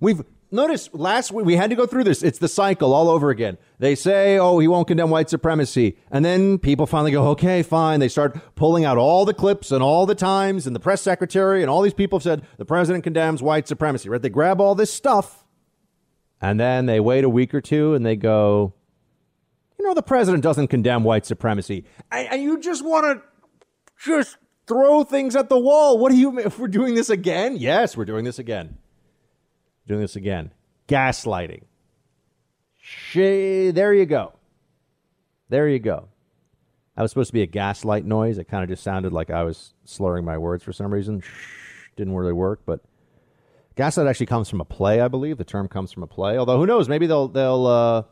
We've 0.00 0.22
noticed 0.50 0.94
last 0.94 1.32
week 1.32 1.46
we 1.46 1.56
had 1.56 1.70
to 1.70 1.76
go 1.76 1.86
through 1.86 2.04
this. 2.04 2.22
It's 2.22 2.38
the 2.38 2.48
cycle 2.48 2.94
all 2.94 3.08
over 3.08 3.30
again. 3.30 3.58
They 3.78 3.94
say, 3.94 4.38
oh, 4.38 4.58
he 4.58 4.68
won't 4.68 4.88
condemn 4.88 5.10
white 5.10 5.28
supremacy. 5.28 5.96
And 6.10 6.24
then 6.24 6.58
people 6.58 6.86
finally 6.86 7.10
go, 7.10 7.28
okay, 7.28 7.62
fine. 7.62 8.00
They 8.00 8.08
start 8.08 8.38
pulling 8.54 8.84
out 8.84 8.98
all 8.98 9.24
the 9.24 9.34
clips 9.34 9.72
and 9.72 9.82
all 9.82 10.06
the 10.06 10.14
times, 10.14 10.66
and 10.66 10.74
the 10.74 10.80
press 10.80 11.02
secretary 11.02 11.62
and 11.62 11.70
all 11.70 11.82
these 11.82 11.94
people 11.94 12.18
have 12.18 12.24
said 12.24 12.46
the 12.58 12.64
president 12.64 13.04
condemns 13.04 13.42
white 13.42 13.68
supremacy, 13.68 14.08
right? 14.08 14.22
They 14.22 14.28
grab 14.28 14.60
all 14.60 14.74
this 14.74 14.92
stuff 14.92 15.44
and 16.40 16.60
then 16.60 16.86
they 16.86 17.00
wait 17.00 17.24
a 17.24 17.28
week 17.28 17.54
or 17.54 17.60
two 17.60 17.94
and 17.94 18.04
they 18.04 18.16
go, 18.16 18.74
you 19.78 19.84
know, 19.84 19.94
the 19.94 20.02
president 20.02 20.42
doesn't 20.42 20.68
condemn 20.68 21.04
white 21.04 21.26
supremacy. 21.26 21.84
And, 22.10 22.28
and 22.28 22.42
you 22.42 22.58
just 22.58 22.84
want 22.84 23.04
to 23.06 23.22
just 24.04 24.36
throw 24.66 25.04
things 25.04 25.36
at 25.36 25.48
the 25.48 25.58
wall. 25.58 25.98
What 25.98 26.10
do 26.10 26.18
you, 26.18 26.32
mean 26.32 26.46
if 26.46 26.58
we're 26.60 26.68
doing 26.68 26.94
this 26.94 27.10
again? 27.10 27.56
Yes, 27.56 27.96
we're 27.96 28.04
doing 28.04 28.24
this 28.24 28.38
again 28.38 28.78
doing 29.86 30.00
this 30.00 30.16
again. 30.16 30.50
Gaslighting. 30.88 31.62
She, 32.78 33.70
there 33.70 33.94
you 33.94 34.06
go. 34.06 34.32
There 35.48 35.68
you 35.68 35.78
go. 35.78 36.08
That 36.94 37.02
was 37.02 37.10
supposed 37.10 37.28
to 37.28 37.34
be 37.34 37.42
a 37.42 37.46
gaslight 37.46 38.04
noise. 38.04 38.38
It 38.38 38.48
kind 38.48 38.62
of 38.62 38.68
just 38.70 38.82
sounded 38.82 39.12
like 39.12 39.30
I 39.30 39.42
was 39.42 39.74
slurring 39.84 40.24
my 40.24 40.38
words 40.38 40.64
for 40.64 40.72
some 40.72 40.92
reason. 40.92 41.20
Shh, 41.20 41.88
didn't 41.96 42.14
really 42.14 42.32
work, 42.32 42.62
but 42.64 42.80
gaslight 43.76 44.06
actually 44.06 44.26
comes 44.26 44.48
from 44.48 44.60
a 44.60 44.64
play, 44.64 45.00
I 45.00 45.08
believe. 45.08 45.36
The 45.36 45.44
term 45.44 45.68
comes 45.68 45.92
from 45.92 46.02
a 46.02 46.06
play. 46.06 46.38
Although 46.38 46.58
who 46.58 46.66
knows? 46.66 46.88
Maybe 46.88 47.06
they'll 47.06 47.28
they'll 47.28 47.66
uh, 47.66 48.02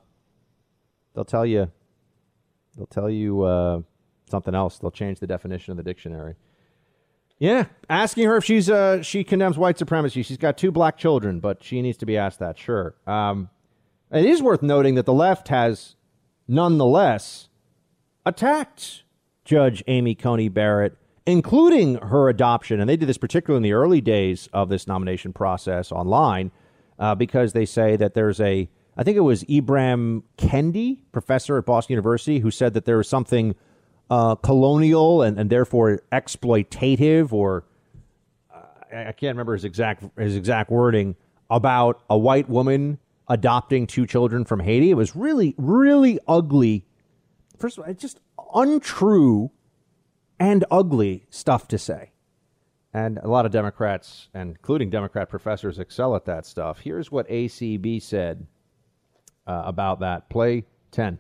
they'll 1.15 1.25
tell 1.25 1.47
you 1.47 1.71
they'll 2.77 2.87
tell 2.87 3.09
you 3.09 3.43
uh, 3.43 3.81
something 4.35 4.55
else. 4.55 4.79
They'll 4.79 4.91
change 4.91 5.21
the 5.21 5.29
definition 5.29 5.71
of 5.71 5.77
the 5.77 5.85
dictionary. 5.85 6.35
Yeah, 7.39 7.67
asking 7.89 8.27
her 8.27 8.37
if 8.37 8.45
she's 8.45 8.69
uh, 8.69 9.03
she 9.03 9.23
condemns 9.23 9.57
white 9.57 9.79
supremacy. 9.79 10.23
She's 10.23 10.37
got 10.37 10.59
two 10.59 10.73
black 10.73 10.97
children, 10.97 11.39
but 11.39 11.63
she 11.63 11.83
needs 11.83 11.99
to 11.99 12.07
be 12.07 12.17
asked 12.17 12.41
that. 12.41 12.59
Sure. 12.59 12.95
Um, 13.07 13.49
it 14.13 14.25
is 14.25 14.43
worth 14.43 14.63
noting 14.63 14.97
that 14.97 15.07
the 15.07 15.13
left 15.13 15.49
has 15.49 15.95
nonetheless 16.49 17.49
attacked 18.27 19.05
Judge 19.45 19.85
Amy 19.87 20.15
Coney 20.15 20.49
Barrett, 20.49 20.97
including 21.27 21.97
her 21.97 22.29
adoption. 22.29 22.81
And 22.81 22.89
they 22.89 22.97
did 22.97 23.09
this 23.09 23.19
particularly 23.19 23.59
in 23.59 23.63
the 23.63 23.73
early 23.73 24.01
days 24.01 24.49
of 24.53 24.69
this 24.69 24.87
nomination 24.87 25.33
process 25.33 25.93
online 25.93 26.51
uh, 26.99 27.15
because 27.15 27.53
they 27.53 27.67
say 27.67 27.97
that 27.97 28.15
there's 28.15 28.41
a, 28.41 28.69
I 28.97 29.03
think 29.03 29.17
it 29.17 29.21
was 29.21 29.45
Ibram 29.45 30.23
Kendi, 30.39 30.99
professor 31.13 31.59
at 31.59 31.67
Boston 31.67 31.95
University, 31.95 32.39
who 32.39 32.51
said 32.51 32.75
that 32.75 32.85
there 32.85 32.97
was 32.97 33.09
something 33.09 33.55
uh, 34.15 34.37
colonial 34.37 35.23
and, 35.23 35.41
and 35.41 35.51
therefore 35.51 36.01
exploitative 36.13 37.33
or 37.33 37.65
uh, 38.55 38.59
I 38.93 39.11
can't 39.11 39.35
remember 39.35 39.55
his 39.55 39.65
exact 39.65 40.05
his 40.17 40.37
exact 40.37 40.71
wording 40.71 41.17
about 41.51 42.01
a 42.09 42.17
white 42.17 42.49
woman 42.49 43.01
adopting 43.27 43.89
two 43.89 44.07
children 44.07 44.45
from 44.45 44.61
Haiti. 44.61 44.93
It 44.93 44.95
was 44.95 45.17
really, 45.17 45.57
really 45.59 46.21
ugly. 46.29 46.87
First 47.59 47.77
of 47.77 47.85
all, 47.85 47.91
it's 47.91 48.01
just 48.01 48.21
untrue 48.55 49.51
and 50.39 50.65
ugly 50.71 51.27
stuff 51.29 51.67
to 51.69 51.79
say. 51.79 52.13
And 52.93 53.19
a 53.19 53.27
lot 53.27 53.47
of 53.47 53.51
Democrats, 53.51 54.29
including 54.33 54.91
Democrat 54.91 55.29
professors, 55.29 55.81
excel 55.81 56.15
at 56.15 56.25
that 56.27 56.47
stuff. 56.47 56.79
Here's 56.79 57.11
what 57.11 57.29
ACB 57.29 58.01
said 58.01 58.47
uh, 59.49 59.63
about 59.65 59.99
that. 60.01 60.29
Play 60.29 60.67
10. 60.93 61.19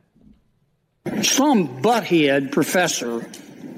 Some 1.22 1.82
butthead 1.82 2.51
professor 2.51 3.26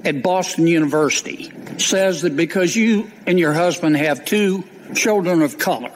at 0.05 0.23
Boston 0.23 0.65
University 0.65 1.51
says 1.77 2.21
that 2.21 2.37
because 2.37 2.73
you 2.73 3.11
and 3.25 3.37
your 3.37 3.51
husband 3.51 3.97
have 3.97 4.23
two 4.23 4.63
children 4.95 5.41
of 5.41 5.57
color, 5.57 5.91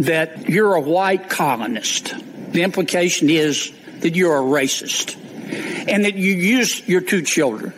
that 0.00 0.48
you're 0.48 0.76
a 0.76 0.80
white 0.80 1.28
colonist. 1.28 2.14
The 2.52 2.62
implication 2.62 3.28
is 3.28 3.72
that 4.00 4.14
you're 4.14 4.36
a 4.36 4.40
racist 4.40 5.16
and 5.88 6.04
that 6.04 6.14
you 6.14 6.32
use 6.32 6.86
your 6.86 7.00
two 7.00 7.22
children 7.22 7.72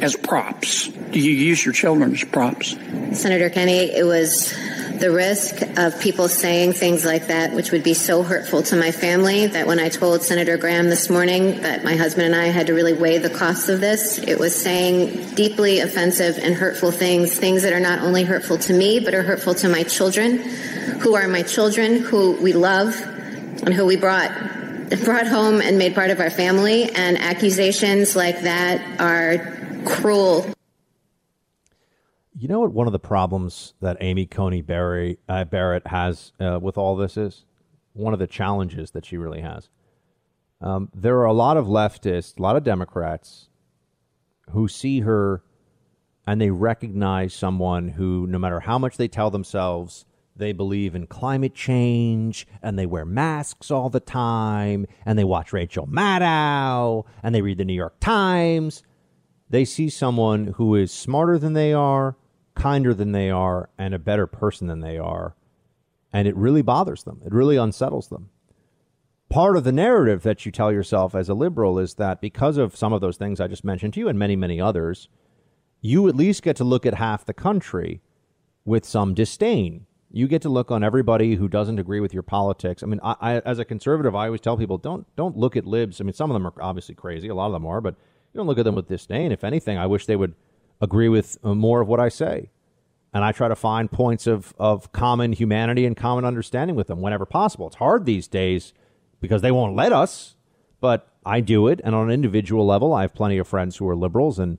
as 0.00 0.16
props. 0.16 0.88
Do 0.88 1.20
you 1.20 1.32
use 1.32 1.62
your 1.62 1.74
children 1.74 2.14
as 2.14 2.24
props? 2.24 2.70
Senator 3.12 3.50
Kennedy, 3.50 3.92
it 3.92 4.04
was 4.04 4.54
the 5.00 5.10
risk 5.10 5.62
of 5.78 6.00
people 6.00 6.28
saying 6.28 6.72
things 6.72 7.04
like 7.04 7.28
that, 7.28 7.52
which 7.52 7.70
would 7.72 7.82
be 7.82 7.94
so 7.94 8.22
hurtful 8.22 8.62
to 8.64 8.76
my 8.76 8.90
family, 8.90 9.46
that 9.46 9.66
when 9.66 9.78
I 9.78 9.88
told 9.88 10.22
Senator 10.22 10.56
Graham 10.56 10.88
this 10.88 11.08
morning 11.08 11.60
that 11.62 11.84
my 11.84 11.96
husband 11.96 12.26
and 12.26 12.34
I 12.34 12.46
had 12.46 12.66
to 12.66 12.74
really 12.74 12.92
weigh 12.92 13.18
the 13.18 13.30
costs 13.30 13.68
of 13.68 13.80
this, 13.80 14.18
it 14.18 14.38
was 14.38 14.54
saying 14.54 15.34
deeply 15.34 15.80
offensive 15.80 16.38
and 16.38 16.54
hurtful 16.54 16.90
things, 16.90 17.36
things 17.36 17.62
that 17.62 17.72
are 17.72 17.80
not 17.80 18.00
only 18.00 18.24
hurtful 18.24 18.58
to 18.58 18.72
me, 18.72 19.00
but 19.00 19.14
are 19.14 19.22
hurtful 19.22 19.54
to 19.56 19.68
my 19.68 19.82
children, 19.84 20.38
who 20.38 21.14
are 21.14 21.28
my 21.28 21.42
children, 21.42 22.00
who 22.00 22.32
we 22.42 22.52
love, 22.52 23.00
and 23.62 23.72
who 23.72 23.86
we 23.86 23.96
brought 23.96 24.30
brought 25.04 25.26
home 25.26 25.60
and 25.60 25.76
made 25.78 25.94
part 25.94 26.10
of 26.10 26.18
our 26.18 26.30
family. 26.30 26.90
And 26.90 27.18
accusations 27.18 28.16
like 28.16 28.40
that 28.42 29.00
are 29.00 29.82
cruel. 29.84 30.52
You 32.40 32.46
know 32.46 32.60
what 32.60 32.72
one 32.72 32.86
of 32.86 32.92
the 32.92 33.00
problems 33.00 33.74
that 33.80 33.96
Amy 34.00 34.24
Coney 34.24 34.62
Barry, 34.62 35.18
uh, 35.28 35.44
Barrett 35.44 35.88
has 35.88 36.32
uh, 36.38 36.60
with 36.62 36.78
all 36.78 36.94
this 36.94 37.16
is? 37.16 37.44
One 37.94 38.12
of 38.12 38.20
the 38.20 38.28
challenges 38.28 38.92
that 38.92 39.04
she 39.04 39.16
really 39.16 39.40
has. 39.40 39.70
Um, 40.60 40.88
there 40.94 41.18
are 41.18 41.24
a 41.24 41.32
lot 41.32 41.56
of 41.56 41.66
leftists, 41.66 42.38
a 42.38 42.42
lot 42.42 42.54
of 42.54 42.62
Democrats 42.62 43.48
who 44.50 44.68
see 44.68 45.00
her 45.00 45.42
and 46.28 46.40
they 46.40 46.50
recognize 46.50 47.34
someone 47.34 47.88
who, 47.88 48.26
no 48.28 48.38
matter 48.38 48.60
how 48.60 48.78
much 48.78 48.98
they 48.98 49.08
tell 49.08 49.30
themselves 49.30 50.04
they 50.36 50.52
believe 50.52 50.94
in 50.94 51.08
climate 51.08 51.56
change 51.56 52.46
and 52.62 52.78
they 52.78 52.86
wear 52.86 53.04
masks 53.04 53.68
all 53.68 53.90
the 53.90 53.98
time 53.98 54.86
and 55.04 55.18
they 55.18 55.24
watch 55.24 55.52
Rachel 55.52 55.88
Maddow 55.88 57.04
and 57.20 57.34
they 57.34 57.42
read 57.42 57.58
the 57.58 57.64
New 57.64 57.72
York 57.72 57.98
Times, 57.98 58.84
they 59.50 59.64
see 59.64 59.88
someone 59.88 60.54
who 60.56 60.76
is 60.76 60.92
smarter 60.92 61.36
than 61.38 61.54
they 61.54 61.72
are, 61.72 62.16
kinder 62.58 62.92
than 62.92 63.12
they 63.12 63.30
are, 63.30 63.70
and 63.78 63.94
a 63.94 63.98
better 63.98 64.26
person 64.26 64.66
than 64.66 64.80
they 64.80 64.98
are. 64.98 65.34
And 66.12 66.26
it 66.26 66.36
really 66.36 66.62
bothers 66.62 67.04
them. 67.04 67.20
It 67.24 67.32
really 67.32 67.56
unsettles 67.56 68.08
them. 68.08 68.30
Part 69.28 69.56
of 69.56 69.64
the 69.64 69.72
narrative 69.72 70.22
that 70.22 70.46
you 70.46 70.52
tell 70.52 70.72
yourself 70.72 71.14
as 71.14 71.28
a 71.28 71.34
liberal 71.34 71.78
is 71.78 71.94
that 71.94 72.20
because 72.20 72.56
of 72.56 72.76
some 72.76 72.92
of 72.92 73.00
those 73.00 73.18
things 73.18 73.40
I 73.40 73.46
just 73.46 73.64
mentioned 73.64 73.94
to 73.94 74.00
you 74.00 74.08
and 74.08 74.18
many, 74.18 74.36
many 74.36 74.60
others, 74.60 75.08
you 75.82 76.08
at 76.08 76.16
least 76.16 76.42
get 76.42 76.56
to 76.56 76.64
look 76.64 76.86
at 76.86 76.94
half 76.94 77.26
the 77.26 77.34
country 77.34 78.00
with 78.64 78.84
some 78.86 79.14
disdain. 79.14 79.86
You 80.10 80.26
get 80.26 80.40
to 80.42 80.48
look 80.48 80.70
on 80.70 80.82
everybody 80.82 81.34
who 81.34 81.46
doesn't 81.46 81.78
agree 81.78 82.00
with 82.00 82.14
your 82.14 82.22
politics. 82.22 82.82
I 82.82 82.86
mean, 82.86 83.00
I, 83.02 83.16
I, 83.20 83.32
as 83.40 83.58
a 83.58 83.64
conservative, 83.64 84.14
I 84.14 84.26
always 84.26 84.40
tell 84.40 84.56
people 84.56 84.78
don't 84.78 85.06
don't 85.16 85.36
look 85.36 85.56
at 85.56 85.66
libs. 85.66 86.00
I 86.00 86.04
mean, 86.04 86.14
some 86.14 86.30
of 86.30 86.34
them 86.34 86.46
are 86.46 86.54
obviously 86.62 86.94
crazy. 86.94 87.28
A 87.28 87.34
lot 87.34 87.46
of 87.46 87.52
them 87.52 87.66
are, 87.66 87.82
but 87.82 87.96
you 88.32 88.38
don't 88.38 88.46
look 88.46 88.58
at 88.58 88.64
them 88.64 88.74
with 88.74 88.88
disdain. 88.88 89.32
If 89.32 89.44
anything, 89.44 89.76
I 89.76 89.86
wish 89.86 90.06
they 90.06 90.16
would 90.16 90.34
agree 90.80 91.08
with 91.08 91.38
uh, 91.42 91.54
more 91.54 91.80
of 91.80 91.88
what 91.88 92.00
I 92.00 92.08
say. 92.08 92.50
And 93.12 93.24
I 93.24 93.32
try 93.32 93.48
to 93.48 93.56
find 93.56 93.90
points 93.90 94.26
of, 94.26 94.54
of 94.58 94.92
common 94.92 95.32
humanity 95.32 95.86
and 95.86 95.96
common 95.96 96.24
understanding 96.24 96.76
with 96.76 96.88
them 96.88 97.00
whenever 97.00 97.24
possible. 97.24 97.66
It's 97.66 97.76
hard 97.76 98.04
these 98.04 98.28
days 98.28 98.74
because 99.20 99.42
they 99.42 99.50
won't 99.50 99.74
let 99.74 99.92
us, 99.92 100.36
but 100.80 101.08
I 101.24 101.40
do 101.40 101.68
it. 101.68 101.80
And 101.82 101.94
on 101.94 102.08
an 102.08 102.14
individual 102.14 102.66
level, 102.66 102.92
I 102.92 103.02
have 103.02 103.14
plenty 103.14 103.38
of 103.38 103.48
friends 103.48 103.76
who 103.76 103.88
are 103.88 103.96
liberals. 103.96 104.38
And 104.38 104.58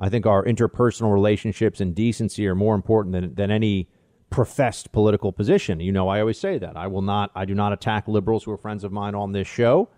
I 0.00 0.08
think 0.08 0.26
our 0.26 0.44
interpersonal 0.44 1.12
relationships 1.12 1.80
and 1.80 1.94
decency 1.94 2.46
are 2.46 2.54
more 2.54 2.74
important 2.74 3.12
than, 3.12 3.34
than 3.34 3.50
any 3.50 3.88
professed 4.28 4.92
political 4.92 5.32
position. 5.32 5.80
You 5.80 5.92
know, 5.92 6.08
I 6.08 6.20
always 6.20 6.38
say 6.38 6.58
that. 6.58 6.76
I 6.76 6.88
will 6.88 7.02
not, 7.02 7.30
I 7.34 7.44
do 7.44 7.54
not 7.54 7.72
attack 7.72 8.08
liberals 8.08 8.44
who 8.44 8.50
are 8.52 8.58
friends 8.58 8.84
of 8.84 8.92
mine 8.92 9.14
on 9.14 9.32
this 9.32 9.48
show. 9.48 9.88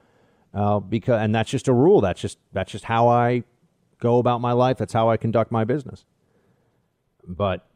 Uh, 0.53 0.81
because, 0.81 1.21
and 1.21 1.35
that's 1.35 1.51
just 1.51 1.69
a 1.69 1.73
rule. 1.73 2.01
That's 2.01 2.21
just, 2.21 2.39
that's 2.53 2.73
just 2.73 2.85
how 2.85 3.09
I 3.09 3.45
go 4.01 4.19
about 4.19 4.41
my 4.41 4.53
life. 4.53 4.79
That's 4.79 4.93
how 4.93 5.09
I 5.11 5.17
conduct 5.17 5.53
my 5.53 5.65
business. 5.65 6.05
But 7.27 7.67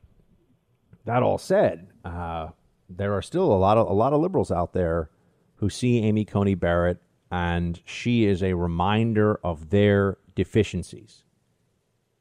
that 1.05 1.23
all 1.23 1.39
said, 1.39 1.89
uh, 2.05 2.49
there 2.89 3.15
are 3.15 3.23
still 3.23 3.53
a 3.53 3.57
lot 3.57 3.79
of 3.79 3.89
a 3.89 3.93
lot 3.93 4.13
of 4.13 4.21
liberals 4.21 4.51
out 4.51 4.73
there 4.73 5.11
who 5.57 5.71
see 5.71 5.99
Amy 5.99 6.25
Coney 6.25 6.55
Barrett, 6.55 6.99
and 7.31 7.81
she 7.85 8.25
is 8.25 8.43
a 8.43 8.55
reminder 8.55 9.39
of 9.45 9.71
their 9.71 10.19
deficiencies. 10.35 11.23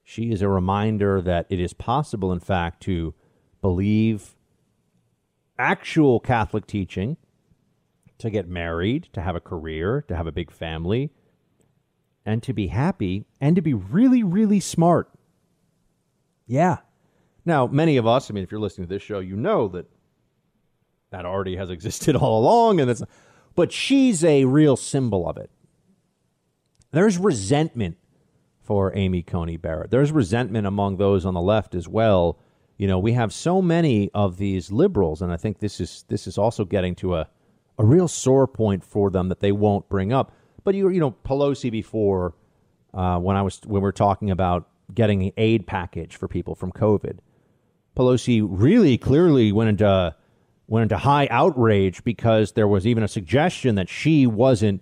She 0.03 0.31
is 0.31 0.41
a 0.41 0.49
reminder 0.49 1.21
that 1.21 1.47
it 1.49 1.59
is 1.59 1.73
possible, 1.73 2.31
in 2.31 2.39
fact, 2.39 2.84
to 2.84 3.13
believe 3.61 4.35
actual 5.57 6.19
Catholic 6.19 6.67
teaching, 6.67 7.17
to 8.17 8.30
get 8.30 8.47
married, 8.47 9.07
to 9.13 9.21
have 9.21 9.35
a 9.35 9.39
career, 9.39 10.03
to 10.07 10.15
have 10.15 10.27
a 10.27 10.31
big 10.31 10.51
family, 10.51 11.11
and 12.25 12.41
to 12.43 12.53
be 12.53 12.67
happy, 12.67 13.25
and 13.41 13.55
to 13.55 13.61
be 13.61 13.73
really, 13.73 14.23
really 14.23 14.59
smart. 14.59 15.09
Yeah, 16.45 16.77
now, 17.45 17.67
many 17.67 17.97
of 17.97 18.07
us, 18.07 18.29
I 18.29 18.33
mean, 18.33 18.43
if 18.43 18.51
you're 18.51 18.61
listening 18.61 18.87
to 18.87 18.93
this 18.93 19.03
show, 19.03 19.19
you 19.19 19.35
know 19.35 19.67
that 19.69 19.85
that 21.11 21.25
already 21.25 21.55
has 21.57 21.69
existed 21.69 22.15
all 22.15 22.39
along, 22.39 22.79
and 22.79 22.89
it's, 22.89 23.03
but 23.55 23.71
she's 23.71 24.23
a 24.23 24.45
real 24.45 24.75
symbol 24.75 25.27
of 25.27 25.37
it. 25.37 25.49
There's 26.91 27.17
resentment 27.17 27.97
for 28.61 28.95
Amy 28.95 29.21
Coney 29.21 29.57
Barrett. 29.57 29.91
There's 29.91 30.11
resentment 30.11 30.65
among 30.65 30.97
those 30.97 31.25
on 31.25 31.33
the 31.33 31.41
left 31.41 31.75
as 31.75 31.87
well. 31.87 32.39
You 32.77 32.87
know, 32.87 32.97
we 32.97 33.13
have 33.13 33.33
so 33.33 33.61
many 33.61 34.09
of 34.13 34.37
these 34.37 34.71
liberals, 34.71 35.21
and 35.21 35.31
I 35.31 35.37
think 35.37 35.59
this 35.59 35.79
is 35.79 36.05
this 36.07 36.27
is 36.27 36.37
also 36.37 36.65
getting 36.65 36.95
to 36.95 37.15
a 37.15 37.27
a 37.77 37.83
real 37.83 38.07
sore 38.07 38.47
point 38.47 38.83
for 38.83 39.09
them 39.09 39.29
that 39.29 39.39
they 39.39 39.51
won't 39.51 39.89
bring 39.89 40.13
up. 40.13 40.31
But 40.64 40.76
you 40.76 40.90
you 40.90 40.99
know, 40.99 41.11
Pelosi 41.11 41.72
before 41.72 42.34
uh, 42.94 43.19
when 43.19 43.35
I 43.35 43.41
was 43.41 43.60
when 43.65 43.81
we 43.81 43.88
are 43.88 43.94
talking 43.94 44.31
about 44.31 44.69
getting 44.94 45.19
the 45.19 45.34
aid 45.38 45.65
package 45.65 46.15
for 46.15 46.27
people 46.27 46.56
from 46.56 46.72
COVID 46.72 47.19
Pelosi 47.95 48.45
really 48.48 48.98
clearly 48.98 49.52
went 49.52 49.69
into 49.69 50.15
went 50.68 50.84
into 50.84 50.98
high 50.98 51.27
outrage 51.30 52.03
because 52.03 52.53
there 52.53 52.68
was 52.68 52.88
even 52.88 53.03
a 53.03 53.07
suggestion 53.07 53.76
that 53.76 53.90
she 53.90 54.26
wasn't 54.26 54.81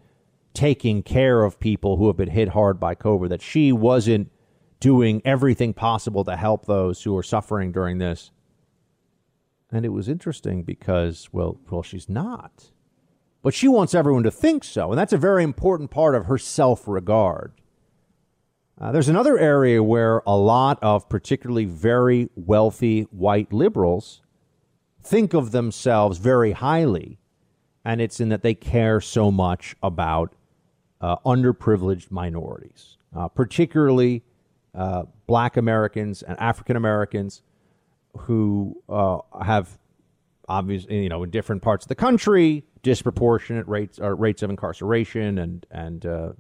taking 0.54 1.02
care 1.02 1.44
of 1.44 1.60
people 1.60 1.98
who 1.98 2.08
have 2.08 2.18
been 2.18 2.30
hit 2.30 2.50
hard 2.50 2.80
by 2.80 2.94
COVID, 2.96 3.30
that 3.30 3.42
she 3.42 3.72
wasn't 3.72 4.32
doing 4.80 5.22
everything 5.26 5.74
possible 5.74 6.24
to 6.24 6.36
help 6.36 6.66
those 6.66 7.04
who 7.04 7.16
are 7.18 7.24
suffering 7.24 7.72
during 7.72 7.98
this. 7.98 8.32
And 9.72 9.86
it 9.86 9.90
was 9.90 10.08
interesting 10.08 10.64
because, 10.64 11.30
well, 11.32 11.58
well, 11.70 11.84
she's 11.84 12.10
not. 12.10 12.72
But 13.42 13.54
she 13.54 13.68
wants 13.68 13.96
everyone 13.96 14.24
to 14.24 14.32
think 14.32 14.64
so. 14.64 14.92
And 14.92 14.98
that's 14.98 15.14
a 15.14 15.18
very 15.18 15.44
important 15.44 15.92
part 15.92 16.16
of 16.16 16.26
her 16.26 16.38
self 16.38 16.88
regard. 16.88 17.54
Uh, 18.80 18.92
there's 18.92 19.10
another 19.10 19.38
area 19.38 19.84
where 19.84 20.24
a 20.26 20.36
lot 20.36 20.80
of 20.82 21.08
particularly 21.08 21.66
very 21.66 22.30
wealthy 22.36 23.04
white 23.12 23.54
liberals 23.54 24.22
think 25.04 25.34
of 25.34 25.52
themselves 25.52 26.18
very 26.18 26.54
highly, 26.54 27.20
and 27.86 28.02
it's 28.02 28.20
in 28.20 28.30
that 28.30 28.42
they 28.42 28.56
care 28.56 29.00
so 29.00 29.32
much 29.32 29.76
about 29.84 30.34
uh, 31.00 31.18
underprivileged 31.26 32.12
minorities, 32.12 32.98
uh, 33.16 33.28
particularly 33.28 34.24
uh, 34.74 35.04
black 35.28 35.58
Americans 35.58 36.24
and 36.24 36.40
African 36.40 36.76
Americans 36.76 37.44
who 38.18 38.82
uh, 38.90 39.20
have 39.44 39.78
obviously, 40.48 41.04
you 41.04 41.10
know, 41.10 41.24
in 41.24 41.30
different 41.30 41.62
parts 41.62 41.86
of 41.86 41.90
the 41.90 41.96
country, 41.96 42.64
disproportionate 42.84 43.68
rates 43.68 44.00
or 44.00 44.16
rates 44.16 44.42
of 44.44 44.50
incarceration 44.50 45.38
and 45.38 45.66
and 45.72 46.06
uh, 46.06 46.32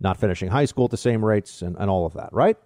not 0.00 0.16
finishing 0.16 0.48
high 0.48 0.64
school 0.64 0.86
at 0.86 0.90
the 0.90 0.96
same 0.96 1.24
rates 1.24 1.62
and, 1.62 1.76
and 1.78 1.90
all 1.90 2.06
of 2.06 2.14
that, 2.14 2.30
right? 2.32 2.56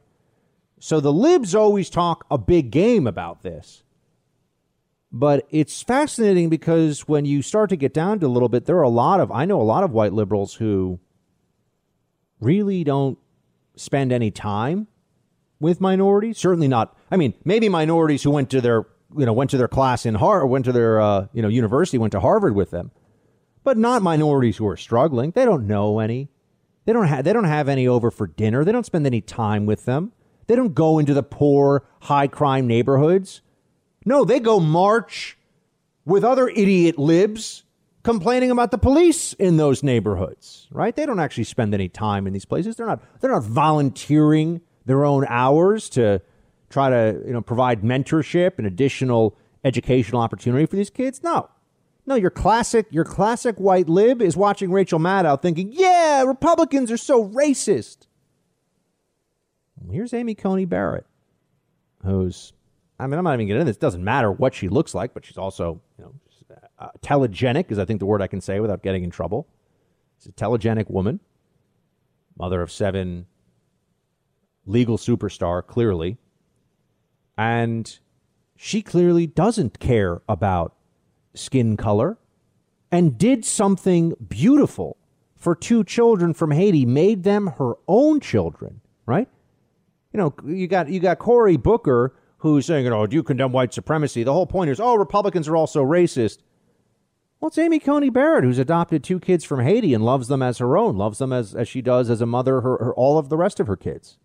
So 0.79 1.01
the 1.01 1.13
libs 1.13 1.55
always 1.55 1.91
talk 1.91 2.27
a 2.31 2.39
big 2.39 2.71
game 2.71 3.07
about 3.07 3.43
this. 3.43 3.83
But 5.11 5.47
it's 5.51 5.81
fascinating 5.81 6.49
because 6.49 7.07
when 7.07 7.25
you 7.25 7.41
start 7.41 7.71
to 7.71 7.77
get 7.77 7.95
down 7.95 8.19
to 8.21 8.27
a 8.27 8.29
little 8.29 8.49
bit, 8.49 8.67
there 8.67 8.77
are 8.79 8.83
a 8.83 8.89
lot 8.89 9.21
of, 9.21 9.31
I 9.31 9.45
know 9.45 9.61
a 9.61 9.63
lot 9.63 9.85
of 9.85 9.93
white 9.93 10.13
liberals 10.13 10.55
who 10.55 10.99
really 12.41 12.83
don't 12.83 13.17
spend 13.77 14.13
any 14.13 14.33
time 14.33 14.89
with 15.61 15.81
minorities. 15.81 16.37
Certainly 16.39 16.69
not, 16.69 16.99
I 17.13 17.17
mean, 17.17 17.35
maybe 17.45 17.69
minorities 17.69 18.25
who 18.25 18.31
went 18.33 18.51
to 18.51 18.61
their, 18.61 18.87
you 19.17 19.25
know, 19.25 19.33
went 19.33 19.51
to 19.51 19.57
their 19.57 19.69
class 19.69 20.05
in 20.05 20.17
Harvard, 20.17 20.51
went 20.51 20.65
to 20.65 20.73
their, 20.73 21.01
uh, 21.01 21.29
you 21.33 21.43
know, 21.43 21.49
university, 21.49 21.97
went 21.97 22.13
to 22.13 22.21
Harvard 22.21 22.57
with 22.57 22.73
them, 22.73 22.91
but 23.65 23.77
not 23.77 24.03
minorities 24.03 24.59
who 24.59 24.69
are 24.69 24.77
struggling. 24.77 25.33
They 25.33 25.45
don't 25.45 25.67
know 25.67 25.99
any. 25.99 26.29
They 26.85 26.93
don't 26.93 27.07
have 27.07 27.25
they 27.25 27.33
don't 27.33 27.45
have 27.45 27.69
any 27.69 27.89
over 27.89 28.11
for 28.11 28.27
dinner. 28.27 28.65
They 28.65 28.73
don't 28.73 28.87
spend 28.87 29.07
any 29.07 29.21
time 29.21 29.67
with 29.67 29.87
them. 29.87 30.13
They 30.47 30.57
don't 30.57 30.75
go 30.75 30.99
into 30.99 31.15
the 31.15 31.23
poor, 31.23 31.87
high 32.03 32.29
crime 32.29 32.67
neighborhoods. 32.67 33.41
No, 34.05 34.25
they 34.25 34.39
go 34.39 34.61
march 34.61 35.39
with 36.05 36.23
other 36.23 36.49
idiot 36.49 36.99
libs 36.99 37.65
complaining 38.03 38.51
about 38.51 38.71
the 38.71 38.77
police 38.77 39.33
in 39.33 39.57
those 39.57 39.83
neighborhoods, 39.83 40.69
right? 40.71 40.95
They 40.95 41.07
don't 41.07 41.19
actually 41.19 41.45
spend 41.45 41.73
any 41.73 41.89
time 41.89 42.27
in 42.27 42.35
these 42.35 42.45
places. 42.45 42.77
They're 42.77 42.87
not 42.87 43.03
they're 43.21 43.33
not 43.33 43.45
volunteering 43.45 44.61
their 44.85 45.05
own 45.05 45.25
hours 45.29 45.89
to 45.91 46.21
try 46.69 46.91
to, 46.91 47.23
you 47.27 47.33
know, 47.33 47.41
provide 47.41 47.83
mentorship 47.83 48.59
and 48.59 48.67
additional 48.67 49.37
educational 49.65 50.21
opportunity 50.21 50.67
for 50.67 50.77
these 50.77 50.91
kids. 50.91 51.23
No. 51.23 51.49
No, 52.07 52.15
your 52.15 52.31
classic, 52.31 52.87
your 52.91 53.05
classic 53.05 53.57
white 53.57 53.89
lib 53.89 54.21
is 54.21 54.37
watching 54.37 54.71
Rachel 54.71 54.99
Maddow 54.99 55.41
thinking, 55.41 55.71
yeah, 55.73 56.23
Republicans 56.23 56.91
are 56.91 56.99
so 56.99 57.27
racist. 57.29 58.07
Here's 59.91 60.13
Amy 60.13 60.35
Coney 60.35 60.65
Barrett, 60.65 61.07
who's, 62.05 62.53
I 62.99 63.07
mean, 63.07 63.19
I'm 63.19 63.25
not 63.25 63.35
even 63.35 63.47
getting 63.47 63.61
into 63.61 63.71
this. 63.71 63.77
It 63.77 63.81
doesn't 63.81 64.05
matter 64.05 64.31
what 64.33 64.55
she 64.55 64.69
looks 64.69 64.95
like, 64.95 65.15
but 65.15 65.25
she's 65.25 65.39
also, 65.39 65.81
you 65.99 66.05
know, 66.05 66.15
uh, 66.79 66.89
telegenic 67.01 67.71
is 67.71 67.79
I 67.79 67.85
think 67.85 68.01
the 68.01 68.07
word 68.07 68.21
I 68.21 68.27
can 68.27 68.41
say 68.41 68.61
without 68.61 68.83
getting 68.83 69.05
in 69.05 69.11
trouble. 69.11 69.47
She's 70.19 70.27
a 70.27 70.33
telegenic 70.33 70.91
woman, 70.91 71.21
mother 72.37 72.61
of 72.63 72.71
seven, 72.71 73.27
legal 74.67 74.99
superstar, 74.99 75.67
clearly. 75.67 76.19
And 77.37 77.99
she 78.57 78.83
clearly 78.83 79.27
doesn't 79.27 79.79
care 79.81 80.23
about 80.29 80.75
skin 81.35 81.77
color 81.77 82.19
and 82.91 83.19
did 83.19 83.45
something 83.45 84.15
beautiful 84.29 84.97
for 85.37 85.55
two 85.55 85.85
children 85.85 86.33
from 86.33 86.53
Haiti, 86.53 86.87
made 86.87 87.23
them 87.23 87.49
her 87.59 87.75
own 87.87 88.21
children, 88.21 88.81
right? 89.05 89.29
You 90.13 90.19
know, 90.19 90.35
you 90.47 90.67
got 90.67 90.89
you 90.89 91.01
got 91.01 91.19
Cory 91.19 91.57
Booker 91.57 92.15
who's 92.39 92.67
saying, 92.67 92.87
"Oh, 92.87 93.07
do 93.07 93.17
you 93.17 93.23
condemn 93.23 93.53
white 93.53 93.75
supremacy?" 93.75 94.23
The 94.23 94.33
whole 94.33 94.47
point 94.47 94.71
is, 94.71 94.81
"Oh, 94.81 94.95
Republicans 94.95 95.49
are 95.49 95.57
also 95.57 95.85
racist." 95.85 96.39
Well, 97.41 97.49
it's 97.49 97.59
Amy 97.59 97.79
Coney 97.79 98.11
Barrett 98.11 98.45
who's 98.45 98.59
adopted 98.59 99.05
two 99.05 99.21
kids 99.21 99.45
from 99.45 99.61
Haiti 99.61 99.93
and 99.93 100.05
loves 100.05 100.29
them 100.29 100.41
as 100.41 100.59
her 100.59 100.79
own, 100.79 100.97
loves 100.97 101.19
them 101.19 101.33
as 101.33 101.55
as 101.55 101.69
she 101.69 101.83
does 101.83 102.09
as 102.09 102.21
a 102.21 102.27
mother, 102.27 102.61
her, 102.63 102.79
her 102.79 102.95
all 102.95 103.19
of 103.19 103.29
the 103.29 103.37
rest 103.37 103.61
of 103.61 103.67
her 103.67 103.77
kids. 103.77 104.19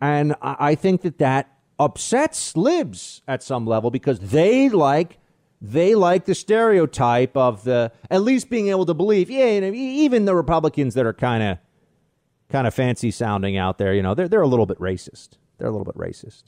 And 0.00 0.34
I, 0.40 0.56
I 0.60 0.74
think 0.76 1.02
that 1.02 1.18
that 1.18 1.52
upsets 1.78 2.56
libs 2.56 3.22
at 3.28 3.42
some 3.42 3.66
level 3.66 3.90
because 3.90 4.18
they 4.18 4.68
like 4.68 5.18
they 5.60 5.94
like 5.94 6.24
the 6.24 6.34
stereotype 6.34 7.36
of 7.36 7.64
the 7.64 7.92
at 8.10 8.22
least 8.22 8.48
being 8.48 8.68
able 8.68 8.86
to 8.86 8.94
believe, 8.94 9.30
yeah, 9.30 9.50
you 9.50 9.60
know, 9.60 9.72
even 9.72 10.24
the 10.24 10.34
Republicans 10.34 10.94
that 10.94 11.06
are 11.06 11.12
kind 11.12 11.42
of 11.42 11.58
kind 12.48 12.66
of 12.66 12.74
fancy 12.74 13.10
sounding 13.10 13.56
out 13.56 13.78
there, 13.78 13.94
you 13.94 14.02
know, 14.02 14.14
they're 14.14 14.28
they're 14.28 14.42
a 14.42 14.48
little 14.48 14.66
bit 14.66 14.78
racist. 14.78 15.30
They're 15.58 15.68
a 15.68 15.72
little 15.72 15.84
bit 15.84 15.96
racist. 15.96 16.44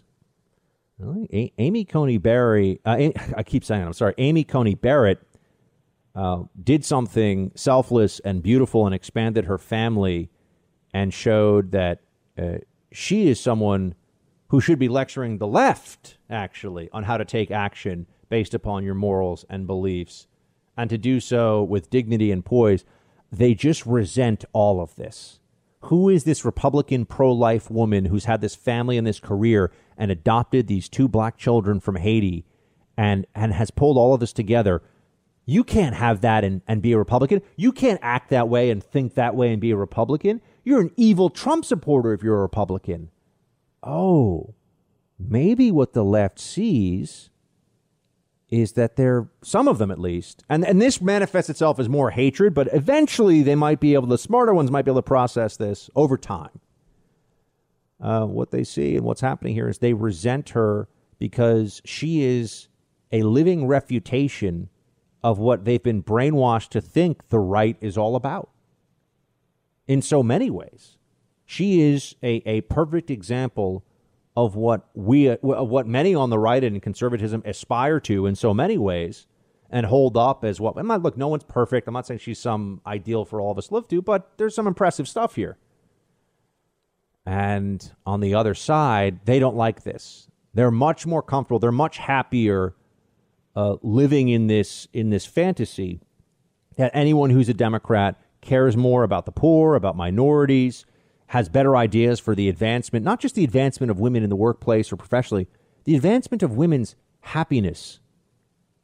A- 1.02 1.52
Amy 1.58 1.84
Coney 1.84 2.18
Barry, 2.18 2.80
uh, 2.84 3.08
I 3.36 3.42
keep 3.42 3.64
saying, 3.64 3.82
it, 3.82 3.86
I'm 3.86 3.92
sorry, 3.92 4.14
Amy 4.18 4.44
Coney 4.44 4.74
Barrett 4.74 5.20
uh, 6.14 6.42
did 6.62 6.84
something 6.84 7.52
selfless 7.54 8.20
and 8.20 8.42
beautiful 8.42 8.86
and 8.86 8.94
expanded 8.94 9.46
her 9.46 9.58
family 9.58 10.30
and 10.92 11.14
showed 11.14 11.72
that 11.72 12.00
uh, 12.38 12.58
she 12.92 13.28
is 13.28 13.40
someone 13.40 13.94
who 14.48 14.60
should 14.60 14.78
be 14.78 14.88
lecturing 14.88 15.38
the 15.38 15.46
left, 15.46 16.18
actually, 16.28 16.90
on 16.92 17.04
how 17.04 17.16
to 17.16 17.24
take 17.24 17.50
action 17.50 18.06
based 18.30 18.54
upon 18.54 18.84
your 18.84 18.94
morals 18.94 19.44
and 19.50 19.66
beliefs, 19.66 20.26
and 20.78 20.88
to 20.88 20.96
do 20.96 21.20
so 21.20 21.62
with 21.62 21.90
dignity 21.90 22.32
and 22.32 22.42
poise, 22.42 22.86
they 23.30 23.52
just 23.52 23.84
resent 23.84 24.46
all 24.54 24.80
of 24.80 24.96
this. 24.96 25.40
Who 25.84 26.08
is 26.08 26.24
this 26.24 26.44
Republican 26.44 27.06
pro 27.06 27.32
life 27.32 27.70
woman 27.70 28.06
who's 28.06 28.24
had 28.24 28.40
this 28.40 28.54
family 28.54 28.96
and 28.96 29.06
this 29.06 29.20
career 29.20 29.70
and 29.96 30.10
adopted 30.10 30.66
these 30.66 30.88
two 30.88 31.08
black 31.08 31.36
children 31.36 31.80
from 31.80 31.96
Haiti 31.96 32.44
and, 32.96 33.26
and 33.34 33.52
has 33.52 33.70
pulled 33.70 33.96
all 33.96 34.14
of 34.14 34.20
this 34.20 34.32
together? 34.32 34.82
You 35.46 35.64
can't 35.64 35.96
have 35.96 36.20
that 36.20 36.44
and, 36.44 36.60
and 36.68 36.82
be 36.82 36.92
a 36.92 36.98
Republican. 36.98 37.42
You 37.56 37.72
can't 37.72 37.98
act 38.02 38.30
that 38.30 38.48
way 38.48 38.70
and 38.70 38.84
think 38.84 39.14
that 39.14 39.34
way 39.34 39.52
and 39.52 39.60
be 39.60 39.70
a 39.70 39.76
Republican. 39.76 40.40
You're 40.64 40.82
an 40.82 40.92
evil 40.96 41.30
Trump 41.30 41.64
supporter 41.64 42.12
if 42.12 42.22
you're 42.22 42.38
a 42.38 42.42
Republican. 42.42 43.10
Oh, 43.82 44.54
maybe 45.18 45.72
what 45.72 45.94
the 45.94 46.04
left 46.04 46.38
sees 46.38 47.30
is 48.50 48.72
that 48.72 48.96
they're 48.96 49.28
some 49.42 49.68
of 49.68 49.78
them 49.78 49.90
at 49.90 49.98
least, 49.98 50.44
and 50.48 50.64
and 50.64 50.82
this 50.82 51.00
manifests 51.00 51.50
itself 51.50 51.78
as 51.78 51.88
more 51.88 52.10
hatred, 52.10 52.52
but 52.52 52.68
eventually 52.72 53.42
they 53.42 53.54
might 53.54 53.78
be 53.80 53.94
able. 53.94 54.08
The 54.08 54.18
smarter 54.18 54.52
ones 54.52 54.70
might 54.70 54.84
be 54.84 54.90
able 54.90 55.00
to 55.00 55.06
process 55.06 55.56
this 55.56 55.88
over 55.94 56.18
time. 56.18 56.60
Uh, 58.00 58.24
what 58.24 58.50
they 58.50 58.64
see 58.64 58.96
and 58.96 59.04
what's 59.04 59.20
happening 59.20 59.54
here 59.54 59.68
is 59.68 59.78
they 59.78 59.92
resent 59.92 60.50
her 60.50 60.88
because 61.18 61.80
she 61.84 62.22
is 62.22 62.68
a 63.12 63.22
living 63.22 63.66
refutation 63.66 64.68
of 65.22 65.38
what 65.38 65.64
they've 65.64 65.82
been 65.82 66.02
brainwashed 66.02 66.70
to 66.70 66.80
think 66.80 67.28
the 67.28 67.38
right 67.38 67.76
is 67.80 67.98
all 67.98 68.16
about. 68.16 68.50
In 69.86 70.00
so 70.00 70.22
many 70.22 70.50
ways, 70.50 70.96
she 71.44 71.82
is 71.82 72.14
a, 72.22 72.42
a 72.46 72.62
perfect 72.62 73.10
example 73.10 73.84
of 74.36 74.54
what 74.54 74.88
we 74.94 75.28
of 75.28 75.40
what 75.42 75.86
many 75.86 76.14
on 76.14 76.30
the 76.30 76.38
right 76.38 76.62
and 76.62 76.80
conservatism 76.82 77.42
aspire 77.44 77.98
to 78.00 78.26
in 78.26 78.34
so 78.34 78.54
many 78.54 78.78
ways 78.78 79.26
and 79.70 79.86
hold 79.86 80.16
up 80.16 80.44
as 80.44 80.60
what 80.60 80.76
I'm 80.76 80.86
not 80.86 81.02
look 81.02 81.16
no 81.16 81.28
one's 81.28 81.44
perfect. 81.44 81.88
I'm 81.88 81.94
not 81.94 82.06
saying 82.06 82.20
she's 82.20 82.38
some 82.38 82.80
ideal 82.86 83.24
for 83.24 83.40
all 83.40 83.50
of 83.50 83.58
us 83.58 83.68
to 83.68 83.74
live 83.74 83.88
to 83.88 84.02
but 84.02 84.32
there's 84.36 84.54
some 84.54 84.66
impressive 84.66 85.08
stuff 85.08 85.34
here. 85.34 85.58
And 87.26 87.90
on 88.06 88.20
the 88.20 88.34
other 88.34 88.54
side 88.54 89.20
they 89.24 89.38
don't 89.38 89.56
like 89.56 89.82
this. 89.82 90.28
They're 90.54 90.70
much 90.70 91.06
more 91.06 91.22
comfortable. 91.22 91.58
They're 91.58 91.72
much 91.72 91.98
happier 91.98 92.74
uh, 93.56 93.76
living 93.82 94.28
in 94.28 94.46
this 94.46 94.86
in 94.92 95.10
this 95.10 95.26
fantasy. 95.26 96.00
That 96.76 96.92
anyone 96.94 97.30
who's 97.30 97.48
a 97.48 97.54
democrat 97.54 98.20
cares 98.40 98.76
more 98.76 99.02
about 99.02 99.26
the 99.26 99.32
poor 99.32 99.74
about 99.74 99.96
minorities 99.96 100.86
has 101.30 101.48
better 101.48 101.76
ideas 101.76 102.18
for 102.18 102.34
the 102.34 102.48
advancement, 102.48 103.04
not 103.04 103.20
just 103.20 103.36
the 103.36 103.44
advancement 103.44 103.88
of 103.88 104.00
women 104.00 104.24
in 104.24 104.30
the 104.30 104.36
workplace 104.36 104.92
or 104.92 104.96
professionally, 104.96 105.46
the 105.84 105.94
advancement 105.94 106.42
of 106.42 106.56
women's 106.56 106.96
happiness 107.20 108.00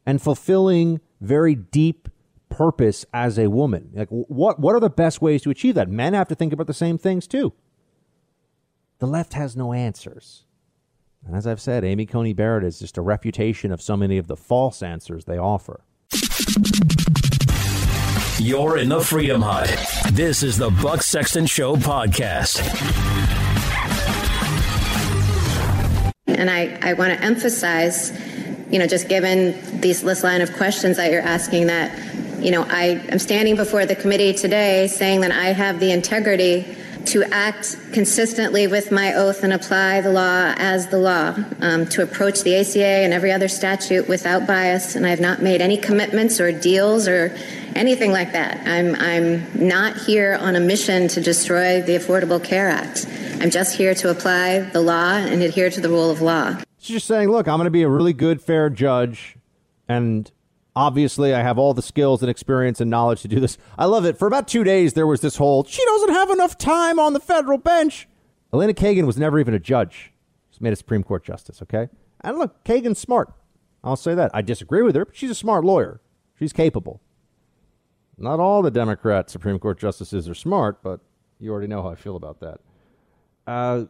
and 0.05 0.21
fulfilling 0.21 1.01
very 1.19 1.55
deep 1.55 2.07
purpose 2.47 3.05
as 3.13 3.37
a 3.37 3.49
woman. 3.49 3.89
Like 3.93 4.07
what 4.09 4.61
what 4.61 4.75
are 4.75 4.79
the 4.79 4.89
best 4.89 5.21
ways 5.21 5.41
to 5.41 5.49
achieve 5.49 5.75
that? 5.75 5.89
Men 5.89 6.13
have 6.13 6.29
to 6.29 6.35
think 6.35 6.53
about 6.53 6.67
the 6.67 6.73
same 6.73 6.97
things 6.97 7.27
too. 7.27 7.51
The 8.99 9.07
left 9.07 9.33
has 9.33 9.57
no 9.57 9.73
answers. 9.73 10.45
And 11.25 11.35
as 11.35 11.45
I've 11.45 11.59
said, 11.59 11.83
Amy 11.83 12.05
Coney 12.05 12.31
Barrett 12.31 12.63
is 12.63 12.79
just 12.79 12.97
a 12.97 13.01
refutation 13.01 13.73
of 13.73 13.81
so 13.81 13.97
many 13.97 14.17
of 14.17 14.27
the 14.27 14.37
false 14.37 14.81
answers 14.81 15.25
they 15.25 15.37
offer. 15.37 15.81
You're 18.39 18.77
in 18.77 18.89
the 18.89 19.01
Freedom 19.01 19.41
Hut. 19.41 19.67
This 20.13 20.43
is 20.43 20.59
the 20.59 20.69
Buck 20.69 21.01
Sexton 21.01 21.47
Show 21.47 21.75
podcast. 21.75 22.61
And 26.27 26.47
I, 26.47 26.77
I 26.83 26.93
want 26.93 27.17
to 27.17 27.25
emphasize, 27.25 28.11
you 28.69 28.77
know, 28.77 28.85
just 28.85 29.09
given 29.09 29.81
these 29.81 30.03
this 30.03 30.23
line 30.23 30.41
of 30.41 30.53
questions 30.53 30.97
that 30.97 31.11
you're 31.11 31.21
asking, 31.21 31.65
that 31.67 31.91
you 32.39 32.51
know, 32.51 32.61
I 32.69 33.03
am 33.09 33.17
standing 33.17 33.55
before 33.55 33.87
the 33.87 33.95
committee 33.95 34.33
today 34.33 34.85
saying 34.85 35.21
that 35.21 35.31
I 35.31 35.45
have 35.45 35.79
the 35.79 35.91
integrity 35.91 36.77
to 37.05 37.23
act 37.33 37.75
consistently 37.91 38.67
with 38.67 38.91
my 38.91 39.15
oath 39.15 39.43
and 39.43 39.51
apply 39.51 40.01
the 40.01 40.11
law 40.11 40.53
as 40.57 40.87
the 40.89 40.99
law, 40.99 41.35
um, 41.61 41.87
to 41.87 42.03
approach 42.03 42.43
the 42.43 42.55
ACA 42.55 42.85
and 42.85 43.13
every 43.13 43.31
other 43.31 43.47
statute 43.47 44.07
without 44.07 44.45
bias. 44.45 44.95
And 44.95 45.07
I 45.07 45.09
have 45.09 45.21
not 45.21 45.41
made 45.41 45.59
any 45.59 45.77
commitments 45.77 46.39
or 46.39 46.51
deals 46.51 47.07
or 47.07 47.35
anything 47.75 48.11
like 48.11 48.31
that. 48.33 48.65
I'm, 48.67 48.95
I'm 48.95 49.67
not 49.67 49.97
here 49.97 50.37
on 50.39 50.55
a 50.55 50.59
mission 50.59 51.07
to 51.09 51.21
destroy 51.21 51.81
the 51.81 51.93
Affordable 51.93 52.43
Care 52.43 52.69
Act. 52.69 53.05
I'm 53.41 53.49
just 53.49 53.75
here 53.75 53.93
to 53.95 54.09
apply 54.09 54.59
the 54.59 54.81
law 54.81 55.13
and 55.13 55.41
adhere 55.41 55.69
to 55.69 55.81
the 55.81 55.89
rule 55.89 56.09
of 56.09 56.21
law. 56.21 56.57
She's 56.79 56.97
just 56.97 57.07
saying, 57.07 57.29
look, 57.29 57.47
I'm 57.47 57.57
going 57.57 57.65
to 57.65 57.71
be 57.71 57.83
a 57.83 57.89
really 57.89 58.13
good, 58.13 58.41
fair 58.41 58.69
judge. 58.69 59.37
And 59.87 60.31
obviously, 60.75 61.33
I 61.33 61.41
have 61.41 61.57
all 61.57 61.73
the 61.73 61.81
skills 61.81 62.21
and 62.21 62.29
experience 62.29 62.81
and 62.81 62.89
knowledge 62.89 63.21
to 63.21 63.27
do 63.27 63.39
this. 63.39 63.57
I 63.77 63.85
love 63.85 64.05
it. 64.05 64.17
For 64.17 64.27
about 64.27 64.47
two 64.47 64.63
days, 64.63 64.93
there 64.93 65.07
was 65.07 65.21
this 65.21 65.35
whole, 65.35 65.63
she 65.63 65.83
doesn't 65.85 66.13
have 66.13 66.29
enough 66.29 66.57
time 66.57 66.99
on 66.99 67.13
the 67.13 67.19
federal 67.19 67.57
bench. 67.57 68.07
Elena 68.53 68.73
Kagan 68.73 69.05
was 69.05 69.17
never 69.17 69.39
even 69.39 69.53
a 69.53 69.59
judge. 69.59 70.13
She's 70.49 70.61
made 70.61 70.73
a 70.73 70.77
Supreme 70.77 71.03
Court 71.03 71.23
justice, 71.23 71.61
okay? 71.61 71.89
And 72.21 72.37
look, 72.37 72.63
Kagan's 72.63 72.99
smart. 72.99 73.33
I'll 73.83 73.95
say 73.95 74.15
that. 74.15 74.31
I 74.33 74.41
disagree 74.41 74.81
with 74.81 74.95
her, 74.95 75.05
but 75.05 75.15
she's 75.15 75.29
a 75.29 75.35
smart 75.35 75.63
lawyer. 75.63 76.01
She's 76.39 76.53
capable. 76.53 77.01
Not 78.17 78.39
all 78.39 78.61
the 78.61 78.71
Democrat 78.71 79.29
Supreme 79.29 79.59
Court 79.59 79.79
justices 79.79 80.27
are 80.27 80.33
smart, 80.33 80.81
but 80.81 81.01
you 81.39 81.51
already 81.51 81.67
know 81.67 81.83
how 81.83 81.89
I 81.89 81.95
feel 81.95 82.15
about 82.15 82.39
that. 82.39 82.59
Uh, 83.45 83.85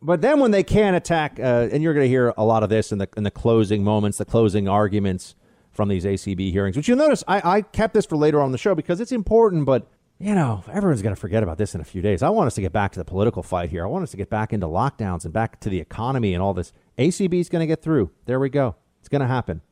but 0.00 0.20
then 0.20 0.38
when 0.38 0.50
they 0.50 0.62
can 0.62 0.94
attack, 0.94 1.40
uh, 1.40 1.68
and 1.72 1.82
you're 1.82 1.94
going 1.94 2.04
to 2.04 2.08
hear 2.08 2.32
a 2.36 2.44
lot 2.44 2.62
of 2.62 2.68
this 2.68 2.92
in 2.92 2.98
the 2.98 3.08
in 3.16 3.24
the 3.24 3.30
closing 3.30 3.82
moments, 3.82 4.18
the 4.18 4.24
closing 4.24 4.68
arguments 4.68 5.34
from 5.72 5.88
these 5.88 6.04
ACB 6.04 6.52
hearings, 6.52 6.76
which 6.76 6.86
you'll 6.88 6.98
notice 6.98 7.24
I, 7.26 7.56
I 7.56 7.62
kept 7.62 7.94
this 7.94 8.06
for 8.06 8.16
later 8.16 8.40
on 8.40 8.52
the 8.52 8.58
show 8.58 8.74
because 8.74 9.00
it's 9.00 9.12
important. 9.12 9.64
But 9.64 9.88
you 10.18 10.34
know, 10.34 10.62
everyone's 10.70 11.02
going 11.02 11.14
to 11.14 11.20
forget 11.20 11.42
about 11.42 11.58
this 11.58 11.74
in 11.74 11.80
a 11.80 11.84
few 11.84 12.00
days. 12.00 12.22
I 12.22 12.28
want 12.28 12.46
us 12.46 12.54
to 12.54 12.60
get 12.60 12.72
back 12.72 12.92
to 12.92 12.98
the 13.00 13.04
political 13.04 13.42
fight 13.42 13.70
here. 13.70 13.84
I 13.84 13.88
want 13.88 14.04
us 14.04 14.12
to 14.12 14.16
get 14.16 14.30
back 14.30 14.52
into 14.52 14.66
lockdowns 14.66 15.24
and 15.24 15.32
back 15.32 15.58
to 15.60 15.68
the 15.68 15.80
economy 15.80 16.34
and 16.34 16.42
all 16.42 16.54
this. 16.54 16.72
ACB 16.98 17.40
is 17.40 17.48
going 17.48 17.60
to 17.60 17.66
get 17.66 17.82
through. 17.82 18.10
There 18.26 18.38
we 18.38 18.48
go. 18.48 18.76
It's 19.00 19.08
going 19.08 19.22
to 19.22 19.26
happen. 19.26 19.62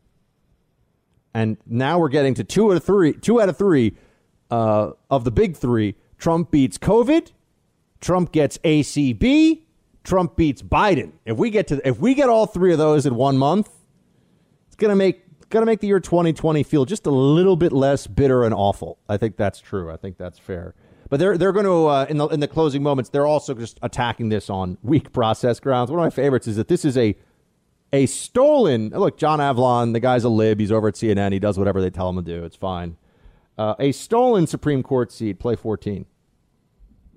And 1.35 1.57
now 1.67 1.99
we're 1.99 2.09
getting 2.09 2.35
to 2.35 2.45
two 2.45 2.71
out 2.71 2.77
of 2.77 2.85
three. 2.85 3.15
Two 3.15 3.41
out 3.41 3.49
of 3.49 3.57
three 3.57 3.97
uh, 4.51 4.91
of 5.11 5.25
the 5.25 5.31
big 5.31 5.57
three. 5.57 5.95
Trump 6.19 6.51
beats 6.51 6.79
COVID. 6.79 7.33
Trump 8.01 8.33
gets 8.33 8.59
ACB. 8.59 9.63
Trump 10.05 10.37
beats 10.37 10.63
Biden. 10.63 11.13
If 11.25 11.37
we 11.37 11.51
get 11.51 11.69
to 11.69 11.87
if 11.89 11.99
we 11.99 12.15
get 12.15 12.29
all 12.29 12.47
three 12.47 12.73
of 12.73 12.79
those 12.79 13.07
in 13.07 13.15
one 13.15 13.39
month, 13.39 13.71
it's 14.67 14.77
gonna 14.77 14.97
make 14.97 15.23
gonna 15.49 15.67
make 15.67 15.81
the 15.81 15.87
year 15.87 16.01
2020 16.01 16.63
feel 16.65 16.85
just 16.85 17.07
a 17.07 17.11
little 17.11 17.57
bit 17.57 17.73
less 17.73 18.07
bitter 18.07 18.45
and 18.45 18.53
awful. 18.53 18.99
I 19.09 19.17
think 19.17 19.37
that's 19.37 19.61
true. 19.61 19.91
I 19.91 19.97
think 19.97 20.19
that's 20.19 20.39
fair. 20.39 20.75
But 21.09 21.21
they're 21.21 21.37
they're 21.37 21.53
going 21.53 21.67
to 21.67 21.87
uh, 21.89 22.07
in 22.09 22.17
the 22.17 22.27
in 22.29 22.41
the 22.41 22.49
closing 22.49 22.83
moments. 22.83 23.11
They're 23.11 23.27
also 23.27 23.53
just 23.53 23.79
attacking 23.83 24.31
this 24.31 24.49
on 24.49 24.79
weak 24.83 25.13
process 25.13 25.61
grounds. 25.61 25.91
One 25.91 26.01
of 26.01 26.05
my 26.05 26.09
favorites 26.09 26.49
is 26.49 26.57
that 26.57 26.69
this 26.69 26.87
is 26.87 26.97
a 26.97 27.15
a 27.93 28.07
stolen. 28.07 28.89
Look, 28.91 29.19
John 29.19 29.41
Avlon, 29.41 29.93
the 29.93 30.01
guy's 30.01 30.25
a 30.25 30.29
lib. 30.29 30.59
He's 30.59 30.73
over 30.73 30.89
at 30.89 30.95
CNN. 30.95 31.33
He 31.33 31.39
does 31.39 31.59
whatever 31.59 31.81
they 31.81 31.91
tell 31.91 32.09
him 32.09 32.17
to 32.17 32.23
do. 32.23 32.45
It's 32.45 32.57
fine. 32.57 32.97
Uh, 33.59 33.75
a 33.79 33.93
stolen 33.93 34.47
Supreme 34.47 34.83
Court 34.83 35.13
seat. 35.13 35.39
Play 35.39 35.57
14. 35.57 36.07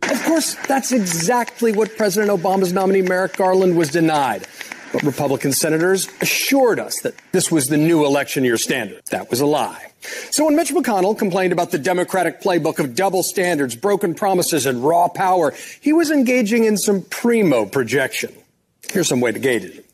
Of 0.03 0.23
course, 0.23 0.55
that's 0.67 0.91
exactly 0.91 1.71
what 1.71 1.95
President 1.97 2.31
Obama's 2.31 2.73
nominee 2.73 3.01
Merrick 3.01 3.37
Garland 3.37 3.75
was 3.75 3.89
denied. 3.89 4.47
But 4.93 5.03
Republican 5.03 5.51
senators 5.51 6.07
assured 6.21 6.79
us 6.79 7.01
that 7.01 7.15
this 7.31 7.51
was 7.51 7.67
the 7.67 7.77
new 7.77 8.05
election 8.05 8.43
year 8.43 8.57
standard. 8.57 9.01
That 9.09 9.29
was 9.29 9.41
a 9.41 9.45
lie. 9.45 9.91
So 10.29 10.45
when 10.45 10.55
Mitch 10.55 10.69
McConnell 10.69 11.17
complained 11.17 11.51
about 11.53 11.71
the 11.71 11.79
Democratic 11.79 12.39
playbook 12.41 12.79
of 12.79 12.95
double 12.95 13.23
standards, 13.23 13.75
broken 13.75 14.13
promises, 14.13 14.65
and 14.65 14.83
raw 14.83 15.07
power, 15.07 15.53
he 15.81 15.91
was 15.91 16.11
engaging 16.11 16.65
in 16.65 16.77
some 16.77 17.01
primo 17.01 17.65
projection. 17.65 18.31
Here's 18.91 19.07
some 19.07 19.21
way 19.21 19.31
to 19.31 19.39
gauge 19.39 19.63
it. 19.63 19.84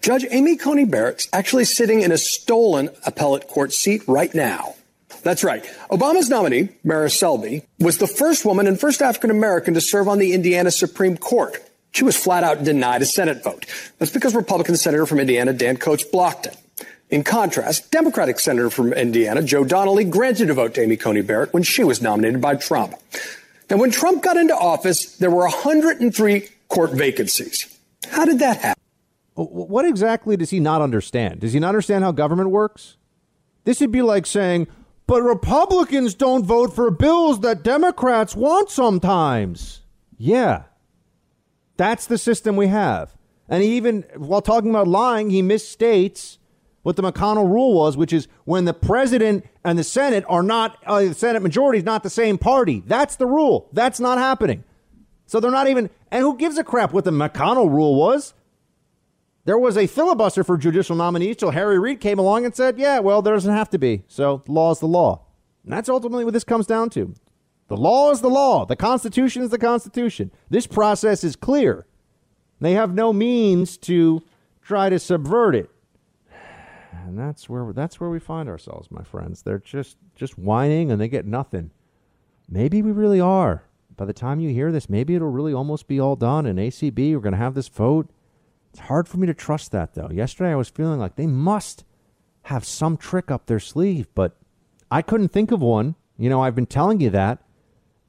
Judge 0.00 0.26
Amy 0.30 0.56
Coney 0.56 0.84
Barrett's 0.84 1.28
actually 1.32 1.64
sitting 1.64 2.00
in 2.00 2.12
a 2.12 2.18
stolen 2.18 2.90
appellate 3.04 3.48
court 3.48 3.72
seat 3.72 4.02
right 4.06 4.34
now. 4.34 4.74
That's 5.22 5.44
right. 5.44 5.64
Obama's 5.90 6.28
nominee, 6.28 6.70
Myra 6.84 7.10
Selby, 7.10 7.64
was 7.78 7.98
the 7.98 8.06
first 8.06 8.44
woman 8.44 8.66
and 8.66 8.80
first 8.80 9.02
African 9.02 9.30
American 9.30 9.74
to 9.74 9.80
serve 9.80 10.08
on 10.08 10.18
the 10.18 10.32
Indiana 10.32 10.70
Supreme 10.70 11.16
Court. 11.16 11.56
She 11.92 12.04
was 12.04 12.16
flat 12.16 12.44
out 12.44 12.62
denied 12.62 13.02
a 13.02 13.06
Senate 13.06 13.42
vote. 13.42 13.66
That's 13.98 14.12
because 14.12 14.34
Republican 14.34 14.76
Senator 14.76 15.06
from 15.06 15.20
Indiana, 15.20 15.52
Dan 15.52 15.76
Coats, 15.76 16.04
blocked 16.04 16.46
it. 16.46 16.56
In 17.10 17.24
contrast, 17.24 17.90
Democratic 17.90 18.38
Senator 18.38 18.70
from 18.70 18.92
Indiana, 18.92 19.42
Joe 19.42 19.64
Donnelly, 19.64 20.04
granted 20.04 20.48
a 20.48 20.54
vote 20.54 20.74
to 20.74 20.82
Amy 20.82 20.96
Coney 20.96 21.22
Barrett 21.22 21.52
when 21.52 21.64
she 21.64 21.82
was 21.82 22.00
nominated 22.00 22.40
by 22.40 22.54
Trump. 22.54 22.94
Now, 23.68 23.78
when 23.78 23.90
Trump 23.90 24.22
got 24.22 24.36
into 24.36 24.56
office, 24.56 25.16
there 25.16 25.30
were 25.30 25.42
103 25.42 26.48
court 26.68 26.92
vacancies. 26.92 27.66
How 28.08 28.24
did 28.24 28.38
that 28.38 28.58
happen? 28.58 28.79
What 29.46 29.84
exactly 29.84 30.36
does 30.36 30.50
he 30.50 30.60
not 30.60 30.82
understand? 30.82 31.40
Does 31.40 31.52
he 31.52 31.60
not 31.60 31.68
understand 31.68 32.04
how 32.04 32.12
government 32.12 32.50
works? 32.50 32.96
This 33.64 33.80
would 33.80 33.92
be 33.92 34.02
like 34.02 34.26
saying, 34.26 34.68
but 35.06 35.22
Republicans 35.22 36.14
don't 36.14 36.44
vote 36.44 36.74
for 36.74 36.90
bills 36.90 37.40
that 37.40 37.62
Democrats 37.62 38.36
want 38.36 38.70
sometimes. 38.70 39.82
Yeah. 40.16 40.64
That's 41.76 42.06
the 42.06 42.18
system 42.18 42.56
we 42.56 42.66
have. 42.66 43.16
And 43.48 43.64
even, 43.64 44.04
while 44.16 44.42
talking 44.42 44.70
about 44.70 44.86
lying, 44.86 45.30
he 45.30 45.42
misstates 45.42 46.38
what 46.82 46.96
the 46.96 47.02
McConnell 47.02 47.50
rule 47.50 47.74
was, 47.74 47.96
which 47.96 48.12
is 48.12 48.28
when 48.44 48.64
the 48.64 48.74
president 48.74 49.44
and 49.64 49.78
the 49.78 49.84
Senate 49.84 50.24
are 50.28 50.42
not, 50.42 50.78
uh, 50.86 51.00
the 51.00 51.14
Senate 51.14 51.42
majority 51.42 51.78
is 51.78 51.84
not 51.84 52.02
the 52.02 52.10
same 52.10 52.38
party. 52.38 52.82
That's 52.86 53.16
the 53.16 53.26
rule. 53.26 53.68
That's 53.72 54.00
not 54.00 54.18
happening. 54.18 54.64
So 55.26 55.40
they're 55.40 55.50
not 55.50 55.68
even, 55.68 55.90
and 56.10 56.22
who 56.22 56.36
gives 56.36 56.58
a 56.58 56.64
crap 56.64 56.92
what 56.92 57.04
the 57.04 57.10
McConnell 57.10 57.70
rule 57.70 57.94
was? 57.96 58.34
There 59.44 59.58
was 59.58 59.76
a 59.76 59.86
filibuster 59.86 60.44
for 60.44 60.58
judicial 60.58 60.96
nominees 60.96 61.36
till 61.36 61.50
Harry 61.50 61.78
Reid 61.78 62.00
came 62.00 62.18
along 62.18 62.44
and 62.44 62.54
said, 62.54 62.78
yeah, 62.78 62.98
well, 62.98 63.22
there 63.22 63.34
doesn't 63.34 63.54
have 63.54 63.70
to 63.70 63.78
be. 63.78 64.04
So 64.06 64.42
the 64.44 64.52
law 64.52 64.70
is 64.70 64.80
the 64.80 64.86
law. 64.86 65.22
And 65.64 65.72
that's 65.72 65.88
ultimately 65.88 66.24
what 66.24 66.34
this 66.34 66.44
comes 66.44 66.66
down 66.66 66.90
to. 66.90 67.14
The 67.68 67.76
law 67.76 68.10
is 68.10 68.20
the 68.20 68.28
law. 68.28 68.66
The 68.66 68.76
Constitution 68.76 69.42
is 69.42 69.50
the 69.50 69.58
Constitution. 69.58 70.30
This 70.50 70.66
process 70.66 71.24
is 71.24 71.36
clear. 71.36 71.86
They 72.60 72.72
have 72.72 72.94
no 72.94 73.12
means 73.12 73.76
to 73.78 74.22
try 74.60 74.88
to 74.90 74.98
subvert 74.98 75.54
it. 75.54 75.70
And 76.92 77.18
that's 77.18 77.48
where 77.48 77.72
that's 77.72 77.98
where 77.98 78.10
we 78.10 78.18
find 78.18 78.48
ourselves, 78.48 78.90
my 78.90 79.02
friends. 79.02 79.42
They're 79.42 79.58
just 79.58 79.96
just 80.14 80.38
whining 80.38 80.90
and 80.92 81.00
they 81.00 81.08
get 81.08 81.26
nothing. 81.26 81.70
Maybe 82.48 82.82
we 82.82 82.92
really 82.92 83.20
are. 83.20 83.64
By 83.96 84.04
the 84.04 84.12
time 84.12 84.40
you 84.40 84.50
hear 84.50 84.72
this, 84.72 84.88
maybe 84.88 85.14
it'll 85.14 85.28
really 85.28 85.54
almost 85.54 85.88
be 85.88 86.00
all 86.00 86.16
done. 86.16 86.46
And 86.46 86.58
ACB, 86.58 87.14
we're 87.14 87.20
going 87.20 87.32
to 87.32 87.38
have 87.38 87.54
this 87.54 87.68
vote. 87.68 88.10
It's 88.70 88.80
hard 88.80 89.08
for 89.08 89.18
me 89.18 89.26
to 89.26 89.34
trust 89.34 89.72
that, 89.72 89.94
though. 89.94 90.10
Yesterday, 90.10 90.52
I 90.52 90.56
was 90.56 90.68
feeling 90.68 91.00
like 91.00 91.16
they 91.16 91.26
must 91.26 91.84
have 92.44 92.64
some 92.64 92.96
trick 92.96 93.30
up 93.30 93.46
their 93.46 93.60
sleeve, 93.60 94.06
but 94.14 94.36
I 94.90 95.02
couldn't 95.02 95.28
think 95.28 95.50
of 95.50 95.60
one. 95.60 95.96
You 96.16 96.28
know, 96.30 96.42
I've 96.42 96.54
been 96.54 96.66
telling 96.66 97.00
you 97.00 97.10
that. 97.10 97.42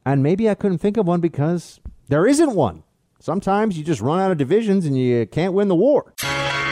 And 0.06 0.24
maybe 0.24 0.50
I 0.50 0.56
couldn't 0.56 0.80
think 0.80 0.98
of 0.98 1.08
one 1.08 1.22
because 1.22 1.80
there 2.08 2.26
isn't 2.26 2.56
one. 2.56 2.84
Sometimes 3.20 3.78
you 3.78 3.84
just 3.84 4.02
run 4.02 4.20
out 4.20 4.32
of 4.32 4.38
divisions 4.38 4.86
and 4.86 4.98
you 4.98 5.28
can't 5.28 5.54
win 5.54 5.68
the 5.68 5.76
war. 5.76 6.14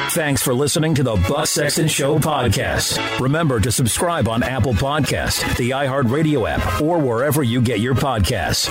Thanks 0.10 0.41
for 0.41 0.56
listening 0.56 0.95
to 0.95 1.03
the 1.03 1.16
Buck 1.28 1.45
Sexton 1.45 1.88
Show 1.88 2.18
podcast. 2.18 3.20
Remember 3.20 3.60
to 3.60 3.72
subscribe 3.72 4.28
on 4.28 4.41
Apple 4.41 4.74
Podcast, 4.74 5.56
the 5.57 5.70
iHeartRadio 5.70 6.49
app, 6.49 6.82
or 6.82 6.98
wherever 6.98 7.44
you 7.44 7.61
get 7.61 7.80
your 7.80 7.94
podcasts. 7.94 8.68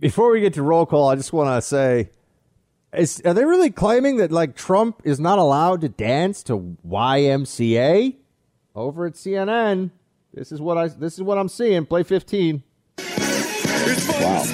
Before 0.00 0.32
we 0.32 0.40
get 0.40 0.54
to 0.54 0.62
roll 0.64 0.86
call, 0.86 1.08
I 1.08 1.14
just 1.14 1.32
want 1.32 1.56
to 1.56 1.62
say 1.62 2.10
is, 2.92 3.20
are 3.24 3.34
they 3.34 3.44
really 3.44 3.70
claiming 3.70 4.16
that 4.16 4.32
like 4.32 4.56
Trump 4.56 5.02
is 5.04 5.20
not 5.20 5.38
allowed 5.38 5.82
to 5.82 5.88
dance 5.88 6.42
to 6.44 6.76
YMCA 6.86 8.16
over 8.74 9.06
at 9.06 9.14
CNN? 9.14 9.90
This 10.32 10.52
is 10.52 10.60
what 10.60 10.78
I 10.78 10.88
this 10.88 11.14
is 11.14 11.22
what 11.22 11.38
I'm 11.38 11.48
seeing. 11.48 11.84
Play 11.86 12.02
15. 12.02 12.62
Wow. 12.98 14.44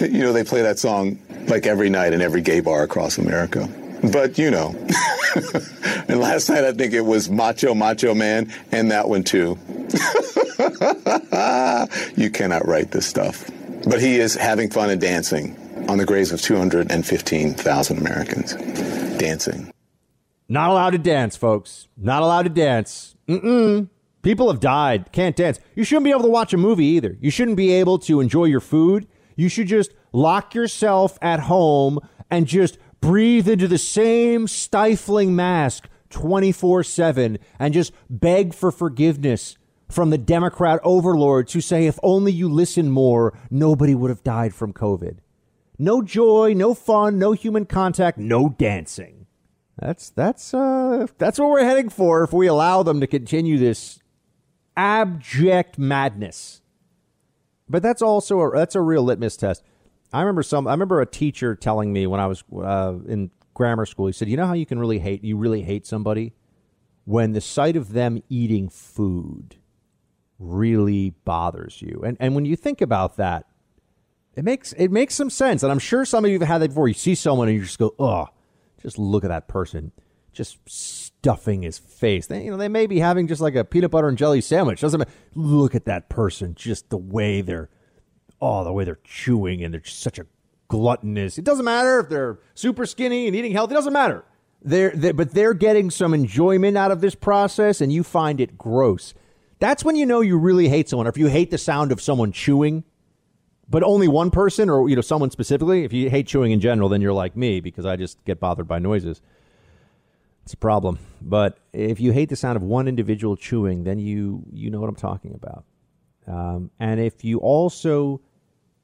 you 0.00 0.18
know 0.18 0.32
they 0.32 0.44
play 0.44 0.62
that 0.62 0.78
song 0.78 1.18
like 1.48 1.66
every 1.66 1.88
night 1.90 2.12
in 2.12 2.20
every 2.20 2.40
gay 2.40 2.60
bar 2.60 2.82
across 2.82 3.18
America. 3.18 3.68
But 4.12 4.38
you 4.38 4.50
know. 4.50 4.74
and 6.08 6.20
last 6.20 6.48
night 6.48 6.64
I 6.64 6.72
think 6.72 6.92
it 6.92 7.02
was 7.02 7.28
Macho 7.30 7.74
Macho 7.74 8.14
Man 8.14 8.52
and 8.70 8.90
that 8.90 9.08
one 9.08 9.22
too. 9.22 9.58
you 12.20 12.30
cannot 12.30 12.66
write 12.66 12.90
this 12.92 13.06
stuff. 13.06 13.50
But 13.88 14.00
he 14.00 14.16
is 14.16 14.34
having 14.34 14.70
fun 14.70 14.90
and 14.90 15.00
dancing 15.00 15.56
on 15.88 15.98
the 15.98 16.04
graves 16.04 16.32
of 16.32 16.40
215,000 16.40 17.98
Americans. 17.98 18.54
Dancing. 19.18 19.72
Not 20.48 20.70
allowed 20.70 20.90
to 20.90 20.98
dance, 20.98 21.36
folks. 21.36 21.88
Not 21.96 22.22
allowed 22.22 22.42
to 22.42 22.50
dance. 22.50 23.16
Mm-mm. 23.28 23.88
People 24.22 24.50
have 24.50 24.60
died. 24.60 25.10
Can't 25.10 25.34
dance. 25.34 25.58
You 25.74 25.82
shouldn't 25.82 26.04
be 26.04 26.10
able 26.10 26.22
to 26.22 26.28
watch 26.28 26.52
a 26.52 26.56
movie 26.56 26.86
either. 26.86 27.16
You 27.20 27.30
shouldn't 27.30 27.56
be 27.56 27.72
able 27.72 27.98
to 28.00 28.20
enjoy 28.20 28.44
your 28.44 28.60
food. 28.60 29.08
You 29.34 29.48
should 29.48 29.66
just 29.66 29.92
lock 30.12 30.54
yourself 30.54 31.18
at 31.20 31.40
home 31.40 31.98
and 32.30 32.46
just 32.46 32.78
breathe 33.00 33.48
into 33.48 33.66
the 33.66 33.78
same 33.78 34.46
stifling 34.46 35.34
mask 35.34 35.88
24 36.10 36.84
7 36.84 37.38
and 37.58 37.74
just 37.74 37.92
beg 38.08 38.54
for 38.54 38.70
forgiveness 38.70 39.56
from 39.92 40.10
the 40.10 40.18
Democrat 40.18 40.80
overlords 40.82 41.52
who 41.52 41.60
say 41.60 41.86
if 41.86 41.98
only 42.02 42.32
you 42.32 42.48
listen 42.48 42.90
more, 42.90 43.38
nobody 43.50 43.94
would 43.94 44.10
have 44.10 44.24
died 44.24 44.54
from 44.54 44.72
COVID. 44.72 45.18
No 45.78 46.02
joy, 46.02 46.54
no 46.56 46.74
fun, 46.74 47.18
no 47.18 47.32
human 47.32 47.66
contact, 47.66 48.18
no 48.18 48.48
dancing. 48.50 49.26
That's 49.78 50.10
that's 50.10 50.52
uh 50.54 51.06
that's 51.18 51.38
what 51.38 51.50
we're 51.50 51.64
heading 51.64 51.88
for 51.88 52.22
if 52.22 52.32
we 52.32 52.46
allow 52.46 52.82
them 52.82 53.00
to 53.00 53.06
continue 53.06 53.58
this 53.58 53.98
abject 54.76 55.78
madness. 55.78 56.60
But 57.68 57.82
that's 57.82 58.02
also 58.02 58.40
a, 58.40 58.50
that's 58.50 58.74
a 58.74 58.80
real 58.80 59.02
litmus 59.02 59.36
test. 59.36 59.62
I 60.12 60.20
remember 60.20 60.42
some. 60.42 60.68
I 60.68 60.72
remember 60.72 61.00
a 61.00 61.06
teacher 61.06 61.56
telling 61.56 61.92
me 61.92 62.06
when 62.06 62.20
I 62.20 62.26
was 62.26 62.44
uh, 62.54 62.96
in 63.06 63.30
grammar 63.54 63.86
school. 63.86 64.06
He 64.06 64.12
said, 64.12 64.28
"You 64.28 64.36
know 64.36 64.46
how 64.46 64.52
you 64.52 64.66
can 64.66 64.78
really 64.78 64.98
hate 64.98 65.24
you 65.24 65.36
really 65.36 65.62
hate 65.62 65.86
somebody 65.86 66.34
when 67.04 67.32
the 67.32 67.40
sight 67.40 67.76
of 67.76 67.92
them 67.92 68.22
eating 68.28 68.68
food 68.68 69.56
really 70.42 71.10
bothers 71.24 71.80
you." 71.80 72.02
And 72.04 72.16
and 72.20 72.34
when 72.34 72.44
you 72.44 72.56
think 72.56 72.80
about 72.80 73.16
that, 73.16 73.46
it 74.34 74.44
makes 74.44 74.72
it 74.74 74.90
makes 74.90 75.14
some 75.14 75.30
sense. 75.30 75.62
And 75.62 75.70
I'm 75.70 75.78
sure 75.78 76.04
some 76.04 76.24
of 76.24 76.30
you 76.30 76.38
have 76.38 76.48
had 76.48 76.58
that 76.58 76.68
before. 76.68 76.88
You 76.88 76.94
see 76.94 77.14
someone 77.14 77.48
and 77.48 77.56
you 77.56 77.64
just 77.64 77.78
go, 77.78 77.94
"Oh, 77.98 78.28
just 78.80 78.98
look 78.98 79.24
at 79.24 79.28
that 79.28 79.48
person." 79.48 79.92
Just 80.32 80.58
stuffing 80.66 81.60
his 81.60 81.76
face. 81.76 82.26
They, 82.26 82.44
you 82.44 82.50
know, 82.50 82.56
they 82.56 82.68
may 82.68 82.86
be 82.86 83.00
having 83.00 83.26
just 83.26 83.42
like 83.42 83.54
a 83.54 83.64
peanut 83.64 83.90
butter 83.90 84.08
and 84.08 84.16
jelly 84.16 84.40
sandwich. 84.40 84.80
Doesn't 84.80 84.98
matter. 84.98 85.10
Look 85.34 85.74
at 85.74 85.84
that 85.84 86.08
person. 86.08 86.54
Just 86.54 86.88
the 86.88 86.96
way 86.96 87.42
they're 87.42 87.68
oh, 88.42 88.64
the 88.64 88.72
way 88.72 88.84
they're 88.84 88.98
chewing 89.04 89.62
and 89.62 89.72
they're 89.72 89.80
just 89.80 90.00
such 90.00 90.18
a 90.18 90.26
gluttonous. 90.68 91.38
It 91.38 91.44
doesn't 91.44 91.64
matter 91.64 92.00
if 92.00 92.08
they're 92.08 92.40
super 92.54 92.84
skinny 92.84 93.26
and 93.26 93.36
eating 93.36 93.52
healthy. 93.52 93.72
It 93.72 93.76
doesn't 93.76 93.92
matter. 93.92 94.24
They're, 94.62 94.90
they 94.90 95.12
but 95.12 95.32
they're 95.32 95.54
getting 95.54 95.90
some 95.90 96.14
enjoyment 96.14 96.76
out 96.76 96.90
of 96.90 97.00
this 97.00 97.14
process, 97.14 97.80
and 97.80 97.92
you 97.92 98.02
find 98.02 98.40
it 98.40 98.58
gross. 98.58 99.14
That's 99.62 99.84
when 99.84 99.94
you 99.94 100.06
know 100.06 100.22
you 100.22 100.38
really 100.38 100.68
hate 100.68 100.88
someone. 100.88 101.06
Or 101.06 101.10
if 101.10 101.16
you 101.16 101.28
hate 101.28 101.52
the 101.52 101.56
sound 101.56 101.92
of 101.92 102.00
someone 102.00 102.32
chewing, 102.32 102.82
but 103.70 103.84
only 103.84 104.08
one 104.08 104.32
person 104.32 104.68
or 104.68 104.88
you 104.88 104.96
know 104.96 105.02
someone 105.02 105.30
specifically. 105.30 105.84
If 105.84 105.92
you 105.92 106.10
hate 106.10 106.26
chewing 106.26 106.50
in 106.50 106.58
general, 106.58 106.88
then 106.88 107.00
you're 107.00 107.12
like 107.12 107.36
me 107.36 107.60
because 107.60 107.86
I 107.86 107.94
just 107.94 108.22
get 108.24 108.40
bothered 108.40 108.66
by 108.66 108.80
noises. 108.80 109.22
It's 110.42 110.52
a 110.52 110.56
problem. 110.56 110.98
But 111.20 111.58
if 111.72 112.00
you 112.00 112.10
hate 112.10 112.28
the 112.28 112.34
sound 112.34 112.56
of 112.56 112.64
one 112.64 112.88
individual 112.88 113.36
chewing, 113.36 113.84
then 113.84 114.00
you 114.00 114.42
you 114.52 114.68
know 114.68 114.80
what 114.80 114.88
I'm 114.88 114.96
talking 114.96 115.32
about. 115.32 115.64
Um, 116.26 116.72
and 116.80 116.98
if 116.98 117.22
you 117.22 117.38
also 117.38 118.20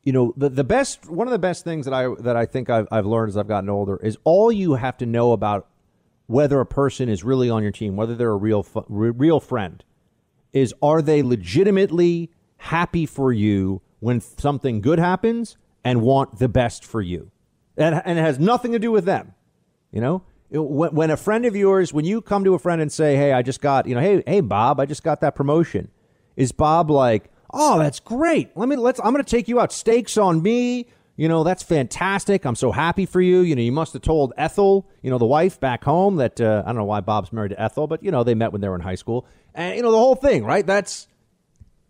you 0.05 0.13
know 0.13 0.33
the 0.37 0.49
the 0.49 0.63
best 0.63 1.11
one 1.11 1.27
of 1.27 1.33
the 1.33 1.41
best 1.41 1.65
things 1.65 1.87
that 1.87 1.93
I 1.93 2.07
that 2.21 2.37
I 2.37 2.47
think 2.47 2.71
I've, 2.71 2.87
I've 2.93 3.05
learned 3.05 3.31
as 3.31 3.37
I've 3.37 3.49
gotten 3.49 3.69
older 3.69 3.97
is 3.97 4.17
all 4.23 4.53
you 4.53 4.75
have 4.75 4.97
to 4.99 5.07
know 5.07 5.33
about 5.33 5.67
whether 6.29 6.61
a 6.61 6.67
person 6.67 7.09
is 7.09 7.25
really 7.25 7.51
on 7.51 7.65
your 7.65 7.73
team, 7.73 7.97
whether 7.97 8.15
they're 8.15 8.31
a 8.31 8.37
real 8.37 8.65
real 8.89 9.41
friend, 9.41 9.83
is 10.59 10.75
are 10.83 11.01
they 11.01 11.23
legitimately 11.23 12.31
happy 12.59 13.07
for 13.07 13.33
you 13.33 13.81
when 14.01 14.21
something 14.21 14.81
good 14.81 14.99
happens 14.99 15.57
and 15.85 16.03
want 16.03 16.39
the 16.39 16.49
best 16.49 16.85
for 16.85 17.01
you, 17.01 17.31
and, 17.77 18.01
and 18.05 18.19
it 18.19 18.23
has 18.23 18.39
nothing 18.39 18.73
to 18.73 18.79
do 18.79 18.91
with 18.91 19.05
them. 19.05 19.35
You 19.93 20.01
know, 20.01 20.23
when, 20.51 20.95
when 20.95 21.11
a 21.11 21.17
friend 21.17 21.47
of 21.47 21.57
yours, 21.57 21.93
when 21.93 22.05
you 22.05 22.21
come 22.21 22.45
to 22.45 22.55
a 22.55 22.59
friend 22.59 22.83
and 22.83 22.93
say, 22.93 23.17
"Hey, 23.17 23.33
I 23.33 23.43
just 23.43 23.61
got," 23.61 23.87
you 23.87 23.95
know, 23.95 24.01
"Hey, 24.01 24.23
hey, 24.27 24.41
Bob, 24.41 24.81
I 24.81 24.87
just 24.87 25.03
got 25.03 25.21
that 25.21 25.35
promotion," 25.35 25.89
is 26.37 26.53
Bob 26.53 26.91
like? 26.91 27.31
Oh, 27.53 27.79
that's 27.79 28.01
great. 28.01 28.55
Let 28.57 28.69
me 28.69 28.77
let's 28.77 29.01
I'm 29.01 29.13
going 29.13 29.25
to 29.25 29.31
take 29.31 29.49
you 29.49 29.61
out. 29.61 29.73
Steaks 29.73 30.17
on 30.19 30.43
me. 30.43 30.87
You 31.17 31.29
know, 31.29 31.43
that's 31.43 31.65
fantastic. 31.65 32.45
I'm 32.45 32.55
so 32.55 32.71
happy 32.71 33.05
for 33.05 33.21
you. 33.21 33.41
You 33.41 33.57
know, 33.57 33.63
you 33.63 33.73
must 33.73 33.93
have 33.95 34.03
told 34.03 34.33
Ethel, 34.37 34.87
you 35.03 35.11
know, 35.11 35.19
the 35.19 35.27
wife 35.27 35.59
back 35.59 35.83
home 35.83 36.17
that 36.17 36.41
uh, 36.41 36.63
I 36.65 36.69
don't 36.69 36.77
know 36.77 36.85
why 36.85 37.01
Bob's 37.01 37.33
married 37.33 37.49
to 37.49 37.61
Ethel, 37.61 37.89
but 37.89 38.05
you 38.05 38.13
know, 38.13 38.23
they 38.23 38.35
met 38.35 38.53
when 38.53 38.61
they 38.61 38.69
were 38.69 38.77
in 38.77 38.83
high 38.83 38.95
school. 38.95 39.27
And 39.55 39.77
you 39.77 39.83
know, 39.83 39.91
the 39.91 39.99
whole 39.99 40.15
thing, 40.15 40.45
right? 40.45 40.67
That's 40.67 41.09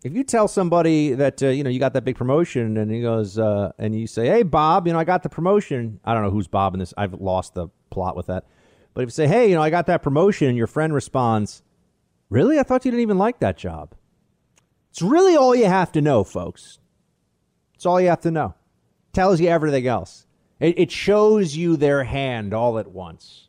if 0.03 0.13
you 0.13 0.23
tell 0.23 0.47
somebody 0.47 1.13
that 1.13 1.43
uh, 1.43 1.47
you 1.47 1.63
know 1.63 1.69
you 1.69 1.79
got 1.79 1.93
that 1.93 2.05
big 2.05 2.15
promotion 2.15 2.77
and 2.77 2.91
he 2.91 3.01
goes 3.01 3.37
uh, 3.37 3.71
and 3.77 3.99
you 3.99 4.07
say, 4.07 4.27
"Hey 4.27 4.43
Bob, 4.43 4.87
you 4.87 4.93
know, 4.93 4.99
I 4.99 5.03
got 5.03 5.23
the 5.23 5.29
promotion." 5.29 5.99
I 6.05 6.13
don't 6.13 6.23
know 6.23 6.31
who's 6.31 6.47
Bob 6.47 6.73
in 6.73 6.79
this. 6.79 6.93
I've 6.97 7.13
lost 7.13 7.53
the 7.53 7.67
plot 7.89 8.15
with 8.15 8.27
that. 8.27 8.45
But 8.93 9.01
if 9.01 9.07
you 9.07 9.11
say, 9.11 9.27
"Hey, 9.27 9.49
you 9.49 9.55
know, 9.55 9.61
I 9.61 9.69
got 9.69 9.87
that 9.87 10.01
promotion," 10.01 10.47
and 10.47 10.57
your 10.57 10.67
friend 10.67 10.93
responds, 10.93 11.61
"Really? 12.29 12.59
I 12.59 12.63
thought 12.63 12.85
you 12.85 12.91
didn't 12.91 13.03
even 13.03 13.17
like 13.17 13.39
that 13.39 13.57
job." 13.57 13.93
It's 14.91 15.01
really 15.01 15.35
all 15.35 15.55
you 15.55 15.65
have 15.65 15.91
to 15.93 16.01
know, 16.01 16.23
folks. 16.23 16.79
It's 17.75 17.85
all 17.85 18.01
you 18.01 18.07
have 18.07 18.21
to 18.21 18.31
know. 18.31 18.55
Tells 19.13 19.39
you 19.39 19.47
everything 19.47 19.87
else. 19.87 20.25
It, 20.59 20.79
it 20.79 20.91
shows 20.91 21.55
you 21.55 21.77
their 21.77 22.03
hand 22.03 22.53
all 22.53 22.79
at 22.79 22.87
once. 22.91 23.47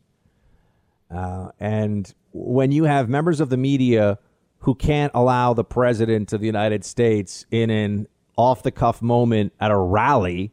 Uh, 1.11 1.51
and 1.59 2.13
when 2.33 2.73
you 2.73 2.85
have 2.85 3.09
members 3.09 3.41
of 3.41 3.51
the 3.51 3.57
media 3.57 4.19
who 4.61 4.75
can't 4.75 5.13
allow 5.15 5.55
the 5.55 5.65
president 5.65 6.33
of 6.33 6.41
the 6.41 6.47
United 6.47 6.85
States 6.85 7.47
in 7.51 7.71
an 7.71 8.07
off 8.37 8.63
the 8.63 8.71
cuff 8.71 9.03
moment 9.03 9.53
at 9.61 9.71
a 9.71 9.77
rally, 9.77 10.53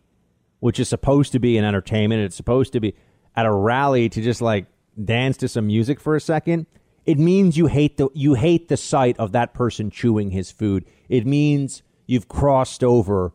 which 0.60 0.80
is 0.80 0.90
supposed 0.90 1.32
to 1.34 1.40
be 1.40 1.58
an 1.58 1.66
entertainment, 1.66 2.22
it's 2.22 2.36
supposed 2.36 2.74
to 2.74 2.80
be 2.80 2.96
at 3.36 3.46
a 3.46 3.52
rally 3.52 4.10
to 4.10 4.22
just 4.22 4.42
like 4.42 4.66
dance 5.04 5.38
to 5.38 5.48
some 5.48 5.68
music 5.68 6.00
for 6.00 6.16
a 6.16 6.22
second 6.22 6.66
it 7.08 7.18
means 7.18 7.58
you 7.58 7.68
hate 7.68 7.96
the 7.96 8.10
you 8.14 8.34
hate 8.36 8.68
the 8.68 8.78
sight 8.78 9.18
of 9.18 9.32
that 9.32 9.54
person 9.54 9.90
chewing 9.90 10.30
his 10.30 10.52
food. 10.52 10.86
It 11.08 11.26
means 11.26 11.82
you've 12.06 12.28
crossed 12.28 12.84
over 12.84 13.34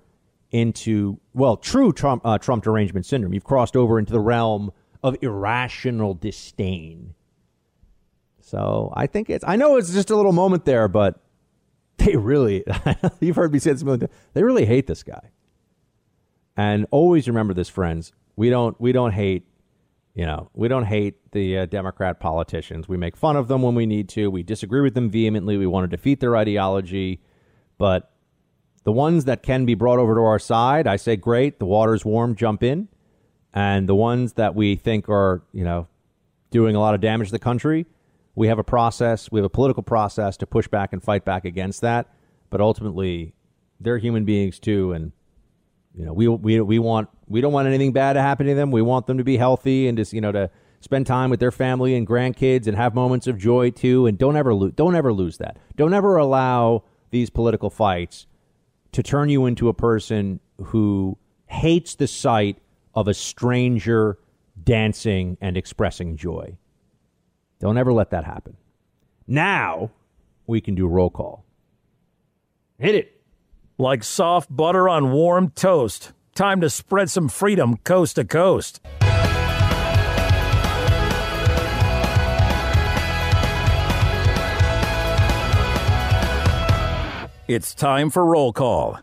into 0.50 1.18
well, 1.32 1.56
true 1.56 1.92
Trump 1.92 2.24
uh, 2.24 2.36
Trump 2.36 2.64
derangement 2.64 3.06
syndrome. 3.06 3.32
You've 3.32 3.44
crossed 3.44 3.74
over 3.74 3.98
into 3.98 4.12
the 4.12 4.20
realm 4.20 4.72
of 5.02 5.16
irrational 5.22 6.12
disdain. 6.12 7.14
So 8.52 8.92
I 8.94 9.06
think 9.06 9.30
it's. 9.30 9.44
I 9.48 9.56
know 9.56 9.78
it's 9.78 9.94
just 9.94 10.10
a 10.10 10.16
little 10.16 10.34
moment 10.34 10.66
there, 10.66 10.86
but 10.86 11.18
they 11.96 12.16
really. 12.16 12.64
you've 13.20 13.36
heard 13.36 13.50
me 13.50 13.58
say 13.58 13.72
this 13.72 13.80
a 13.80 13.84
million 13.86 14.00
times. 14.00 14.12
They 14.34 14.42
really 14.42 14.66
hate 14.66 14.86
this 14.86 15.02
guy. 15.02 15.30
And 16.54 16.84
always 16.90 17.26
remember 17.26 17.54
this, 17.54 17.70
friends. 17.70 18.12
We 18.36 18.50
don't. 18.50 18.78
We 18.78 18.92
don't 18.92 19.12
hate 19.12 19.46
you 20.14 20.26
know, 20.26 20.50
we 20.52 20.68
don't 20.68 20.84
hate 20.84 21.32
the 21.32 21.60
uh, 21.60 21.64
Democrat 21.64 22.20
politicians. 22.20 22.86
We 22.86 22.98
make 22.98 23.16
fun 23.16 23.34
of 23.36 23.48
them 23.48 23.62
when 23.62 23.74
we 23.74 23.86
need 23.86 24.10
to. 24.10 24.30
We 24.30 24.42
disagree 24.42 24.82
with 24.82 24.92
them 24.92 25.08
vehemently. 25.08 25.56
We 25.56 25.66
want 25.66 25.90
to 25.90 25.96
defeat 25.96 26.20
their 26.20 26.36
ideology. 26.36 27.22
But 27.78 28.12
the 28.84 28.92
ones 28.92 29.24
that 29.24 29.42
can 29.42 29.64
be 29.64 29.74
brought 29.74 29.98
over 29.98 30.14
to 30.14 30.20
our 30.20 30.38
side, 30.38 30.86
I 30.86 30.96
say, 30.96 31.16
great. 31.16 31.58
The 31.58 31.64
water's 31.64 32.04
warm, 32.04 32.34
jump 32.34 32.62
in. 32.62 32.88
And 33.54 33.88
the 33.88 33.94
ones 33.94 34.34
that 34.34 34.54
we 34.54 34.76
think 34.76 35.08
are, 35.08 35.42
you 35.52 35.64
know, 35.64 35.88
doing 36.50 36.76
a 36.76 36.80
lot 36.80 36.94
of 36.94 37.00
damage 37.00 37.28
to 37.28 37.32
the 37.32 37.38
country, 37.38 37.86
we 38.34 38.48
have 38.48 38.58
a 38.58 38.64
process, 38.64 39.30
we 39.30 39.40
have 39.40 39.44
a 39.44 39.50
political 39.50 39.82
process 39.82 40.36
to 40.38 40.46
push 40.46 40.68
back 40.68 40.92
and 40.92 41.02
fight 41.02 41.24
back 41.24 41.44
against 41.44 41.82
that. 41.82 42.08
But 42.50 42.60
ultimately, 42.60 43.34
they're 43.80 43.98
human 43.98 44.24
beings 44.24 44.58
too. 44.58 44.92
And 44.92 45.12
you 45.94 46.04
know, 46.04 46.12
we 46.12 46.28
we 46.28 46.60
we 46.60 46.78
want 46.78 47.08
we 47.26 47.40
don't 47.40 47.52
want 47.52 47.68
anything 47.68 47.92
bad 47.92 48.14
to 48.14 48.22
happen 48.22 48.46
to 48.46 48.54
them. 48.54 48.70
We 48.70 48.82
want 48.82 49.06
them 49.06 49.18
to 49.18 49.24
be 49.24 49.36
healthy 49.36 49.88
and 49.88 49.98
just 49.98 50.12
you 50.12 50.20
know 50.20 50.32
to 50.32 50.50
spend 50.80 51.06
time 51.06 51.30
with 51.30 51.40
their 51.40 51.50
family 51.50 51.94
and 51.94 52.06
grandkids 52.06 52.66
and 52.66 52.76
have 52.76 52.94
moments 52.94 53.26
of 53.26 53.38
joy 53.38 53.70
too. 53.70 54.06
And 54.06 54.18
don't 54.18 54.36
ever 54.36 54.54
lose 54.54 54.72
don't 54.74 54.94
ever 54.94 55.12
lose 55.12 55.38
that. 55.38 55.58
Don't 55.76 55.94
ever 55.94 56.16
allow 56.16 56.84
these 57.10 57.30
political 57.30 57.70
fights 57.70 58.26
to 58.92 59.02
turn 59.02 59.28
you 59.28 59.46
into 59.46 59.68
a 59.68 59.74
person 59.74 60.40
who 60.62 61.18
hates 61.46 61.94
the 61.94 62.06
sight 62.06 62.58
of 62.94 63.08
a 63.08 63.14
stranger 63.14 64.18
dancing 64.62 65.36
and 65.40 65.56
expressing 65.56 66.16
joy. 66.16 66.56
Don't 67.62 67.78
ever 67.78 67.92
let 67.92 68.10
that 68.10 68.24
happen. 68.24 68.56
Now 69.28 69.92
we 70.48 70.60
can 70.60 70.74
do 70.74 70.88
roll 70.88 71.10
call. 71.10 71.44
Hit 72.76 72.96
it 72.96 73.22
like 73.78 74.02
soft 74.02 74.54
butter 74.54 74.88
on 74.88 75.12
warm 75.12 75.50
toast. 75.50 76.12
Time 76.34 76.60
to 76.60 76.68
spread 76.68 77.08
some 77.08 77.28
freedom 77.28 77.76
coast 77.84 78.16
to 78.16 78.24
coast. 78.24 78.80
It's 87.46 87.76
time 87.76 88.10
for 88.10 88.26
roll 88.26 88.52
call. 88.52 88.98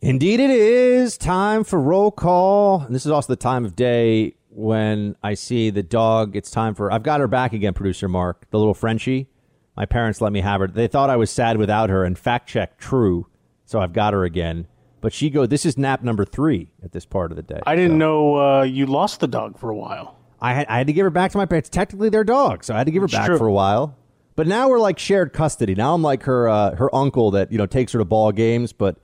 Indeed, 0.00 0.40
it 0.40 0.50
is 0.50 1.16
time 1.16 1.62
for 1.62 1.80
roll 1.80 2.10
call. 2.10 2.80
And 2.80 2.92
this 2.92 3.06
is 3.06 3.12
also 3.12 3.32
the 3.32 3.36
time 3.36 3.64
of 3.64 3.76
day 3.76 4.34
when 4.54 5.16
I 5.22 5.34
see 5.34 5.70
the 5.70 5.82
dog. 5.82 6.36
It's 6.36 6.50
time 6.50 6.74
for. 6.74 6.92
I've 6.92 7.02
got 7.02 7.20
her 7.20 7.28
back 7.28 7.52
again, 7.52 7.74
producer 7.74 8.08
Mark, 8.08 8.46
the 8.50 8.58
little 8.58 8.74
Frenchie. 8.74 9.28
My 9.76 9.86
parents 9.86 10.20
let 10.20 10.32
me 10.32 10.40
have 10.40 10.60
her. 10.60 10.68
They 10.68 10.86
thought 10.86 11.10
I 11.10 11.16
was 11.16 11.30
sad 11.30 11.56
without 11.56 11.90
her, 11.90 12.04
and 12.04 12.18
fact 12.18 12.48
check 12.48 12.78
true 12.78 13.26
so 13.72 13.80
I've 13.80 13.94
got 13.94 14.12
her 14.12 14.24
again. 14.24 14.66
But 15.00 15.12
she 15.12 15.30
go. 15.30 15.46
This 15.46 15.66
is 15.66 15.76
nap 15.76 16.04
number 16.04 16.24
three 16.24 16.68
at 16.84 16.92
this 16.92 17.04
part 17.04 17.32
of 17.32 17.36
the 17.36 17.42
day. 17.42 17.60
I 17.66 17.74
didn't 17.74 17.92
so. 17.92 17.96
know 17.96 18.36
uh, 18.36 18.62
you 18.62 18.86
lost 18.86 19.18
the 19.18 19.26
dog 19.26 19.58
for 19.58 19.70
a 19.70 19.76
while. 19.76 20.16
I 20.40 20.52
had 20.52 20.66
I 20.68 20.78
had 20.78 20.86
to 20.86 20.92
give 20.92 21.04
her 21.04 21.10
back 21.10 21.32
to 21.32 21.38
my 21.38 21.46
parents. 21.46 21.68
Technically, 21.68 22.08
their 22.08 22.22
dog, 22.22 22.62
so 22.62 22.74
I 22.74 22.78
had 22.78 22.84
to 22.84 22.92
give 22.92 23.02
her 23.02 23.06
it's 23.06 23.14
back 23.14 23.26
true. 23.26 23.38
for 23.38 23.48
a 23.48 23.52
while. 23.52 23.96
But 24.36 24.46
now 24.46 24.68
we're 24.68 24.78
like 24.78 24.98
shared 24.98 25.32
custody. 25.32 25.74
Now 25.74 25.94
I'm 25.94 26.02
like 26.02 26.22
her 26.24 26.48
uh, 26.48 26.76
her 26.76 26.94
uncle 26.94 27.32
that 27.32 27.50
you 27.50 27.58
know 27.58 27.66
takes 27.66 27.92
her 27.92 27.98
to 27.98 28.04
ball 28.04 28.30
games, 28.30 28.72
but 28.72 28.98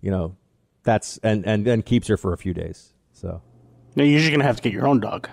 you 0.00 0.10
know 0.10 0.36
that's 0.84 1.18
and 1.18 1.44
and 1.44 1.66
then 1.66 1.82
keeps 1.82 2.06
her 2.08 2.16
for 2.16 2.32
a 2.32 2.38
few 2.38 2.54
days. 2.54 2.94
So 3.12 3.42
now 3.96 4.04
you're 4.04 4.20
just 4.20 4.30
gonna 4.30 4.44
have 4.44 4.56
to 4.56 4.62
get 4.62 4.72
your 4.72 4.86
own 4.86 5.00
dog. 5.00 5.28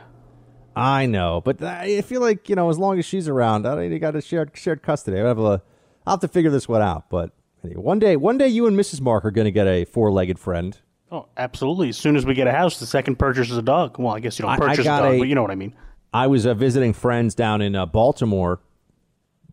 I 0.75 1.05
know, 1.07 1.41
but 1.43 1.61
I 1.61 2.01
feel 2.01 2.21
like 2.21 2.47
you 2.49 2.55
know, 2.55 2.69
as 2.69 2.77
long 2.77 2.99
as 2.99 3.05
she's 3.05 3.27
around, 3.27 3.65
I 3.65 3.83
you 3.83 3.99
got 3.99 4.15
a 4.15 4.21
shared 4.21 4.51
shared 4.55 4.81
custody. 4.81 5.19
I 5.19 5.27
have 5.27 5.39
a, 5.39 5.61
I'll 6.05 6.13
have 6.13 6.19
to 6.21 6.27
figure 6.27 6.49
this 6.51 6.67
one 6.69 6.81
out. 6.81 7.09
But 7.09 7.31
anyway, 7.63 7.81
one 7.81 7.99
day, 7.99 8.15
one 8.15 8.37
day, 8.37 8.47
you 8.47 8.65
and 8.67 8.77
Mrs. 8.77 9.01
Mark 9.01 9.25
are 9.25 9.31
going 9.31 9.45
to 9.45 9.51
get 9.51 9.67
a 9.67 9.83
four-legged 9.85 10.39
friend. 10.39 10.77
Oh, 11.11 11.27
absolutely. 11.37 11.89
As 11.89 11.97
soon 11.97 12.15
as 12.15 12.25
we 12.25 12.33
get 12.35 12.47
a 12.47 12.51
house, 12.51 12.79
the 12.79 12.85
second 12.85 13.17
purchase 13.17 13.49
is 13.49 13.57
a 13.57 13.61
dog. 13.63 13.97
Well, 13.99 14.15
I 14.15 14.19
guess 14.19 14.37
you 14.39 14.43
don't 14.43 14.51
I- 14.51 14.55
I 14.55 14.57
purchase 14.57 14.79
a 14.79 14.83
got 14.83 15.01
dog, 15.01 15.15
a- 15.15 15.19
but 15.19 15.27
you 15.27 15.35
know 15.35 15.41
what 15.41 15.51
I 15.51 15.55
mean. 15.55 15.73
I 16.13 16.27
was 16.27 16.45
uh, 16.45 16.53
visiting 16.53 16.93
friends 16.93 17.35
down 17.35 17.61
in 17.61 17.75
uh, 17.75 17.85
Baltimore, 17.87 18.59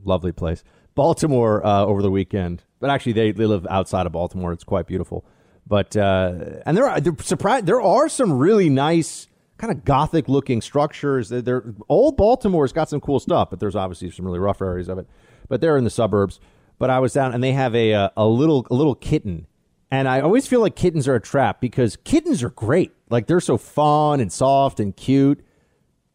lovely 0.04 0.32
place, 0.32 0.62
Baltimore 0.94 1.64
uh, 1.66 1.84
over 1.84 2.02
the 2.02 2.10
weekend. 2.10 2.62
But 2.78 2.90
actually, 2.90 3.12
they, 3.12 3.32
they 3.32 3.46
live 3.46 3.66
outside 3.68 4.06
of 4.06 4.12
Baltimore. 4.12 4.52
It's 4.52 4.64
quite 4.64 4.86
beautiful. 4.86 5.24
But 5.66 5.97
uh, 5.97 6.60
and 6.64 6.76
there 6.76 6.88
are 6.88 7.01
they're 7.01 7.16
surprised. 7.20 7.66
There 7.66 7.80
are 7.80 8.09
some 8.09 8.32
really 8.32 8.68
nice 8.68 9.26
kind 9.59 9.72
of 9.72 9.84
gothic 9.84 10.28
looking 10.28 10.60
structures. 10.60 11.28
They're, 11.30 11.74
old 11.88 12.16
Baltimore's 12.16 12.72
got 12.72 12.88
some 12.88 13.01
cool 13.01 13.18
stuff, 13.18 13.51
but 13.51 13.59
there's 13.59 13.74
obviously 13.74 14.10
some 14.10 14.26
really 14.26 14.38
rough 14.38 14.60
areas 14.60 14.88
of 14.88 14.98
it. 14.98 15.09
But 15.48 15.60
they're 15.60 15.76
in 15.76 15.84
the 15.84 15.90
suburbs. 15.90 16.40
But 16.78 16.90
I 16.90 16.98
was 16.98 17.14
down 17.14 17.32
and 17.32 17.43
they 17.43 17.52
have 17.52 17.74
a 17.74 17.94
uh, 17.94 18.10
a 18.16 18.26
little 18.26 18.66
a 18.70 18.74
little 18.74 18.94
kitten. 18.94 19.47
And 19.90 20.09
I 20.09 20.20
always 20.20 20.47
feel 20.47 20.60
like 20.60 20.76
kittens 20.76 21.06
are 21.09 21.14
a 21.14 21.20
trap 21.20 21.60
because 21.60 21.97
kittens 21.97 22.43
are 22.43 22.51
great. 22.51 22.93
Like 23.09 23.28
they're 23.28 23.40
so 23.40 23.56
fun 23.56 24.20
and 24.20 24.32
soft 24.32 24.80
and 24.80 24.94
cute, 24.94 25.44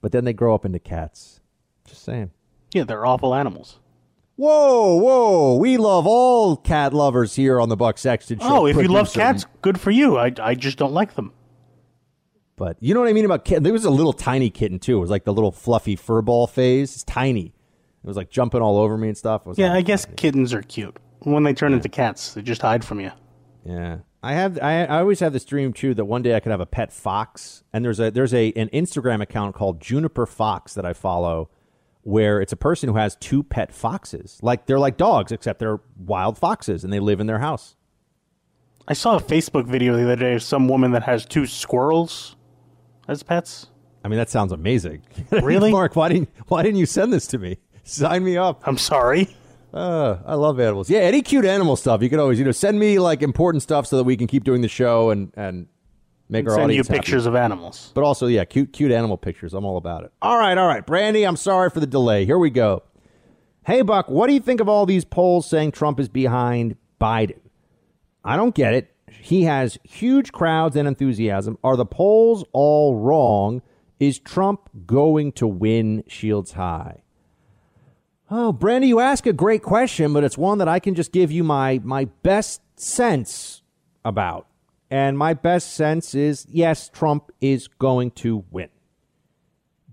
but 0.02 0.11
then 0.11 0.26
they 0.26 0.34
grow 0.34 0.53
up 0.53 0.65
into 0.65 0.80
cats. 0.80 1.40
Just 1.86 2.03
saying. 2.03 2.32
Yeah, 2.73 2.84
they're 2.84 3.06
awful 3.06 3.34
animals. 3.34 3.80
Whoa, 4.41 4.95
whoa! 4.95 5.55
We 5.57 5.77
love 5.77 6.07
all 6.07 6.57
cat 6.57 6.95
lovers 6.95 7.35
here 7.35 7.61
on 7.61 7.69
the 7.69 7.77
Buck 7.77 7.99
Sexton 7.99 8.39
Show. 8.39 8.61
Oh, 8.61 8.65
if 8.65 8.76
you 8.76 8.88
love 8.88 9.13
cats, 9.13 9.45
good 9.61 9.80
for 9.80 9.91
you. 9.91 10.18
I, 10.18 10.34
I 10.41 10.55
just 10.55 10.80
don't 10.80 10.93
like 10.93 11.13
them. 11.13 11.31
But 12.55 12.76
you 12.80 12.95
know 12.95 13.01
what 13.01 13.09
I 13.09 13.13
mean 13.13 13.26
about 13.26 13.45
kitten? 13.45 13.61
There 13.61 13.72
was 13.72 13.85
a 13.85 13.91
little 13.91 14.13
tiny 14.13 14.49
kitten 14.49 14.80
too. 14.80 14.97
It 14.97 14.99
was 14.99 15.11
like 15.11 15.26
the 15.26 15.31
little 15.31 15.51
fluffy 15.51 15.95
furball 15.95 16.49
phase. 16.49 16.91
It's 16.95 17.03
tiny. 17.03 17.53
It 18.03 18.07
was 18.07 18.18
like 18.18 18.31
jumping 18.31 18.63
all 18.63 18.80
over 18.80 18.97
me 18.97 19.09
and 19.09 19.15
stuff. 19.15 19.43
Yeah, 19.57 19.73
I 19.73 19.81
guess 19.81 20.07
kittens 20.15 20.55
are 20.55 20.63
cute. 20.63 20.97
When 21.19 21.43
they 21.43 21.53
turn 21.53 21.73
into 21.73 21.88
cats, 21.88 22.34
they 22.34 22.41
just 22.41 22.63
hide 22.63 22.84
from 22.84 22.99
you. 22.99 23.11
Yeah. 23.63 23.99
I 24.23 24.34
have 24.34 24.57
I, 24.59 24.85
I 24.85 25.01
always 25.01 25.19
have 25.19 25.34
this 25.34 25.45
dream 25.45 25.72
too 25.72 25.93
that 25.93 26.05
one 26.05 26.23
day 26.23 26.34
I 26.34 26.39
could 26.39 26.51
have 26.51 26.61
a 26.61 26.65
pet 26.65 26.91
fox. 26.91 27.63
And 27.72 27.85
there's 27.85 27.99
a 27.99 28.09
there's 28.09 28.34
a 28.34 28.51
an 28.53 28.69
Instagram 28.69 29.22
account 29.22 29.53
called 29.53 29.80
Juniper 29.80 30.26
Fox 30.26 30.73
that 30.73 30.85
I 30.85 30.93
follow 30.93 31.51
where 32.03 32.41
it's 32.41 32.53
a 32.53 32.57
person 32.57 32.90
who 32.90 32.95
has 32.95 33.15
two 33.18 33.44
pet 33.44 33.72
foxes. 33.73 34.40
Like 34.41 34.65
they're 34.65 34.80
like 34.80 34.98
dogs 34.98 35.32
except 35.32 35.60
they're 35.60 35.80
wild 35.98 36.38
foxes 36.38 36.84
and 36.84 36.91
they 36.91 36.99
live 36.99 37.19
in 37.19 37.28
their 37.28 37.40
house. 37.40 37.76
I 38.88 38.94
saw 38.94 39.18
a 39.18 39.22
Facebook 39.22 39.68
video 39.68 39.95
the 39.95 40.03
other 40.03 40.15
day 40.15 40.34
of 40.36 40.44
some 40.44 40.68
woman 40.68 40.91
that 40.91 41.03
has 41.03 41.26
two 41.26 41.45
squirrels 41.45 42.36
as 43.07 43.23
pets. 43.23 43.68
I 44.03 44.07
mean 44.07 44.18
that 44.18 44.30
sounds 44.30 44.52
amazing. 44.52 45.03
Really? 45.32 45.72
Mark, 45.72 45.95
why 45.95 46.10
didn't 46.10 46.30
why 46.48 46.64
didn't 46.64 46.80
you 46.80 46.86
send 46.86 47.14
this 47.14 47.28
to 47.28 47.38
me? 47.38 47.57
Sign 47.84 48.23
me 48.23 48.38
up. 48.38 48.61
I'm 48.68 48.78
sorry. 48.78 49.36
Uh, 49.73 50.18
I 50.26 50.36
love 50.36 50.60
animals. 50.60 50.90
Yeah, 50.90 50.99
any 50.99 51.22
cute 51.22 51.45
animal 51.45 51.78
stuff. 51.78 52.02
You 52.02 52.10
can 52.10 52.19
always, 52.19 52.38
you 52.38 52.44
know, 52.44 52.52
send 52.52 52.78
me 52.78 52.99
like 52.99 53.22
important 53.22 53.64
stuff 53.64 53.88
so 53.88 53.95
that 53.98 54.03
we 54.03 54.18
can 54.18 54.28
keep 54.28 54.44
doing 54.44 54.61
the 54.61 54.68
show 54.68 55.11
and 55.11 55.32
and 55.36 55.68
make 56.32 56.45
our 56.48 56.52
Send 56.52 56.62
you 56.62 56.66
audience 56.66 56.88
happy. 56.88 56.99
pictures 56.99 57.26
of 57.28 57.36
animals. 57.36 57.91
But 57.94 58.03
also, 58.03 58.26
yeah, 58.26 58.45
cute, 58.45 58.74
cute 58.74 58.91
animal 58.91 59.18
pictures. 59.18 59.53
I'm 59.53 59.66
all 59.66 59.78
about 59.78 60.03
it. 60.06 60.12
All 60.22 60.40
right, 60.40 60.58
all 60.58 60.68
right. 60.68 60.86
Brandy, 60.86 61.24
I'm 61.24 61.36
sorry 61.36 61.70
for 61.70 61.80
the 61.80 61.86
delay. 61.88 62.26
Here 62.26 62.40
we 62.40 62.49
go. 62.49 62.84
Hey, 63.66 63.84
Buck, 63.84 64.10
what 64.10 64.26
do 64.28 64.34
you 64.34 64.40
think 64.40 64.60
of 64.60 64.68
all 64.68 64.88
these 64.88 65.06
polls 65.06 65.48
saying 65.48 65.74
Trump 65.74 65.99
is 65.99 66.10
behind 66.10 66.78
Biden? 66.99 67.38
I 68.24 68.36
don't 68.38 68.56
get 68.56 68.74
it. 68.74 68.91
He 69.12 69.44
has 69.44 69.78
huge 69.84 70.32
crowds 70.32 70.76
and 70.76 70.88
enthusiasm. 70.88 71.58
Are 71.64 71.76
the 71.76 71.86
polls 71.86 72.44
all 72.53 72.95
wrong? 72.95 73.62
Is 73.99 74.18
Trump 74.18 74.70
going 74.88 75.32
to 75.34 75.45
win 75.45 76.03
Shields 76.08 76.53
High? 76.53 77.03
Oh, 78.32 78.52
Brandy, 78.53 78.88
you 78.88 78.99
ask 78.99 79.28
a 79.28 79.34
great 79.34 79.62
question, 79.62 80.14
but 80.14 80.24
it's 80.24 80.38
one 80.38 80.58
that 80.60 80.68
I 80.70 80.80
can 80.80 80.95
just 80.95 81.12
give 81.12 81.32
you 81.32 81.44
my 81.44 81.82
my 81.84 82.06
best 82.24 82.62
sense 82.80 83.62
about. 84.06 84.48
And 84.91 85.18
my 85.18 85.34
best 85.34 85.73
sense 85.73 86.13
is 86.13 86.45
yes, 86.49 86.89
Trump 86.89 87.31
is 87.39 87.69
going 87.69 88.11
to 88.11 88.43
win. 88.51 88.68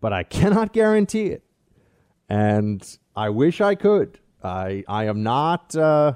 But 0.00 0.12
I 0.12 0.22
cannot 0.24 0.72
guarantee 0.72 1.26
it. 1.26 1.44
And 2.28 2.84
I 3.16 3.30
wish 3.30 3.60
I 3.60 3.76
could. 3.76 4.18
I 4.42 4.84
I 4.88 5.06
am 5.06 5.22
not 5.22 5.74
uh 5.74 6.14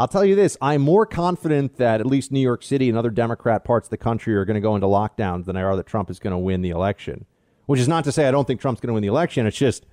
I'll 0.00 0.08
tell 0.08 0.24
you 0.24 0.36
this, 0.36 0.56
I'm 0.60 0.82
more 0.82 1.06
confident 1.06 1.76
that 1.78 2.00
at 2.00 2.06
least 2.06 2.30
New 2.30 2.40
York 2.40 2.62
City 2.62 2.88
and 2.88 2.96
other 2.96 3.10
Democrat 3.10 3.64
parts 3.64 3.88
of 3.88 3.90
the 3.90 3.96
country 3.96 4.36
are 4.36 4.44
going 4.44 4.54
to 4.54 4.60
go 4.60 4.76
into 4.76 4.86
lockdowns 4.86 5.46
than 5.46 5.56
I 5.56 5.62
are 5.62 5.74
that 5.74 5.86
Trump 5.86 6.08
is 6.08 6.20
going 6.20 6.30
to 6.32 6.38
win 6.38 6.62
the 6.62 6.70
election. 6.70 7.24
Which 7.66 7.80
is 7.80 7.88
not 7.88 8.04
to 8.04 8.12
say 8.12 8.26
I 8.26 8.30
don't 8.30 8.46
think 8.46 8.60
Trump's 8.60 8.80
going 8.80 8.88
to 8.88 8.94
win 8.94 9.02
the 9.02 9.08
election. 9.08 9.46
It's 9.46 9.56
just 9.56 9.86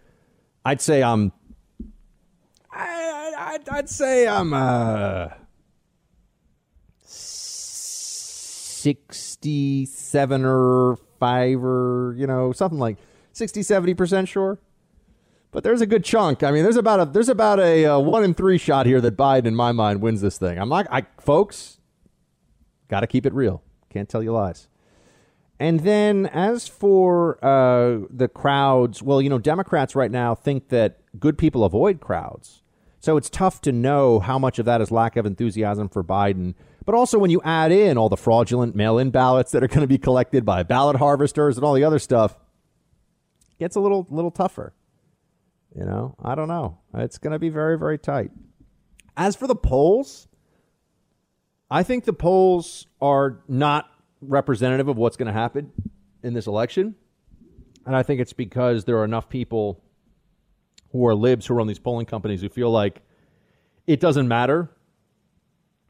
I'd 0.64 0.82
say 0.82 1.04
I'm 1.04 1.32
I'd, 2.72 3.70
I'd 3.70 3.90
say 3.90 4.28
I'm 4.28 4.54
uh, 4.54 5.30
67 8.86 10.46
or 10.46 10.98
5 11.20 11.64
or, 11.64 12.16
you 12.20 12.28
know, 12.28 12.52
something 12.52 12.78
like 12.78 12.98
60, 13.34 13.62
70% 13.62 14.28
sure. 14.28 14.60
But 15.50 15.64
there's 15.64 15.82
a 15.82 15.88
good 15.88 16.04
chunk. 16.04 16.44
I 16.44 16.52
mean, 16.52 16.62
there's 16.62 16.76
about 16.78 17.00
a 17.00 17.06
there's 17.06 17.30
about 17.30 17.60
a, 17.60 17.86
uh 17.86 18.00
1 18.00 18.24
in 18.24 18.34
3 18.36 18.60
shot 18.60 18.86
here 18.86 19.02
that 19.02 19.18
Biden 19.18 19.46
in 19.48 19.56
my 19.56 19.72
mind 19.72 20.02
wins 20.02 20.22
this 20.22 20.38
thing. 20.38 20.60
I'm 20.60 20.70
like 20.70 20.86
I 20.92 21.08
folks 21.20 21.80
got 22.88 23.00
to 23.00 23.08
keep 23.08 23.26
it 23.26 23.34
real. 23.34 23.64
Can't 23.90 24.08
tell 24.08 24.22
you 24.22 24.34
lies. 24.34 24.68
And 25.60 25.80
then 25.80 26.28
as 26.28 26.68
for 26.68 27.44
uh, 27.44 28.06
the 28.12 28.28
crowds, 28.28 29.02
well, 29.02 29.20
you 29.20 29.30
know, 29.30 29.40
Democrats 29.40 29.96
right 29.96 30.12
now 30.12 30.36
think 30.36 30.70
that 30.70 31.00
good 31.20 31.40
people 31.40 31.64
avoid 31.64 32.02
crowds. 32.02 32.62
So 33.06 33.18
it's 33.18 33.30
tough 33.30 33.62
to 33.62 33.72
know 33.72 34.20
how 34.20 34.40
much 34.40 34.58
of 34.58 34.66
that 34.66 34.82
is 34.82 34.90
lack 34.90 35.16
of 35.16 35.28
enthusiasm 35.28 35.90
for 35.90 36.04
Biden. 36.04 36.56
But 36.88 36.96
also 36.96 37.20
when 37.20 37.30
you 37.30 37.40
add 37.44 37.72
in 37.72 38.00
all 38.00 38.10
the 38.10 38.18
fraudulent 38.18 38.76
mail-in 38.76 39.12
ballots 39.12 39.52
that 39.52 39.64
are 39.64 39.68
going 39.68 39.82
to 39.82 39.88
be 39.88 40.00
collected 40.00 40.44
by 40.44 40.64
ballot 40.64 40.96
harvesters 40.96 41.56
and 41.56 41.64
all 41.64 41.76
the 41.76 41.84
other 41.84 42.00
stuff, 42.00 42.36
it 43.52 43.60
gets 43.60 43.76
a 43.76 43.80
little 43.80 44.08
little 44.10 44.32
tougher. 44.32 44.74
You 45.76 45.86
know, 45.86 46.16
I 46.20 46.34
don't 46.34 46.48
know. 46.48 46.80
It's 46.96 47.20
going 47.20 47.34
to 47.34 47.38
be 47.38 47.50
very 47.50 47.78
very 47.78 48.00
tight. 48.00 48.32
As 49.16 49.36
for 49.36 49.46
the 49.46 49.56
polls, 49.56 50.28
I 51.70 51.84
think 51.84 52.06
the 52.06 52.14
polls 52.14 52.88
are 53.00 53.44
not 53.48 53.88
representative 54.20 54.88
of 54.88 54.98
what's 54.98 55.16
going 55.16 55.28
to 55.28 55.40
happen 55.40 55.72
in 56.24 56.34
this 56.34 56.48
election. 56.48 56.96
And 57.86 57.96
I 57.96 58.02
think 58.02 58.20
it's 58.20 58.34
because 58.34 58.86
there 58.86 58.98
are 58.98 59.06
enough 59.06 59.30
people 59.30 59.85
who 60.96 61.06
are 61.08 61.16
libs 61.16 61.46
who 61.46 61.54
run 61.54 61.68
these 61.68 61.80
polling 61.80 62.06
companies 62.06 62.42
who 62.42 62.48
feel 62.48 62.72
like 62.72 63.02
it 63.86 64.00
doesn't 64.00 64.30
matter 64.30 64.70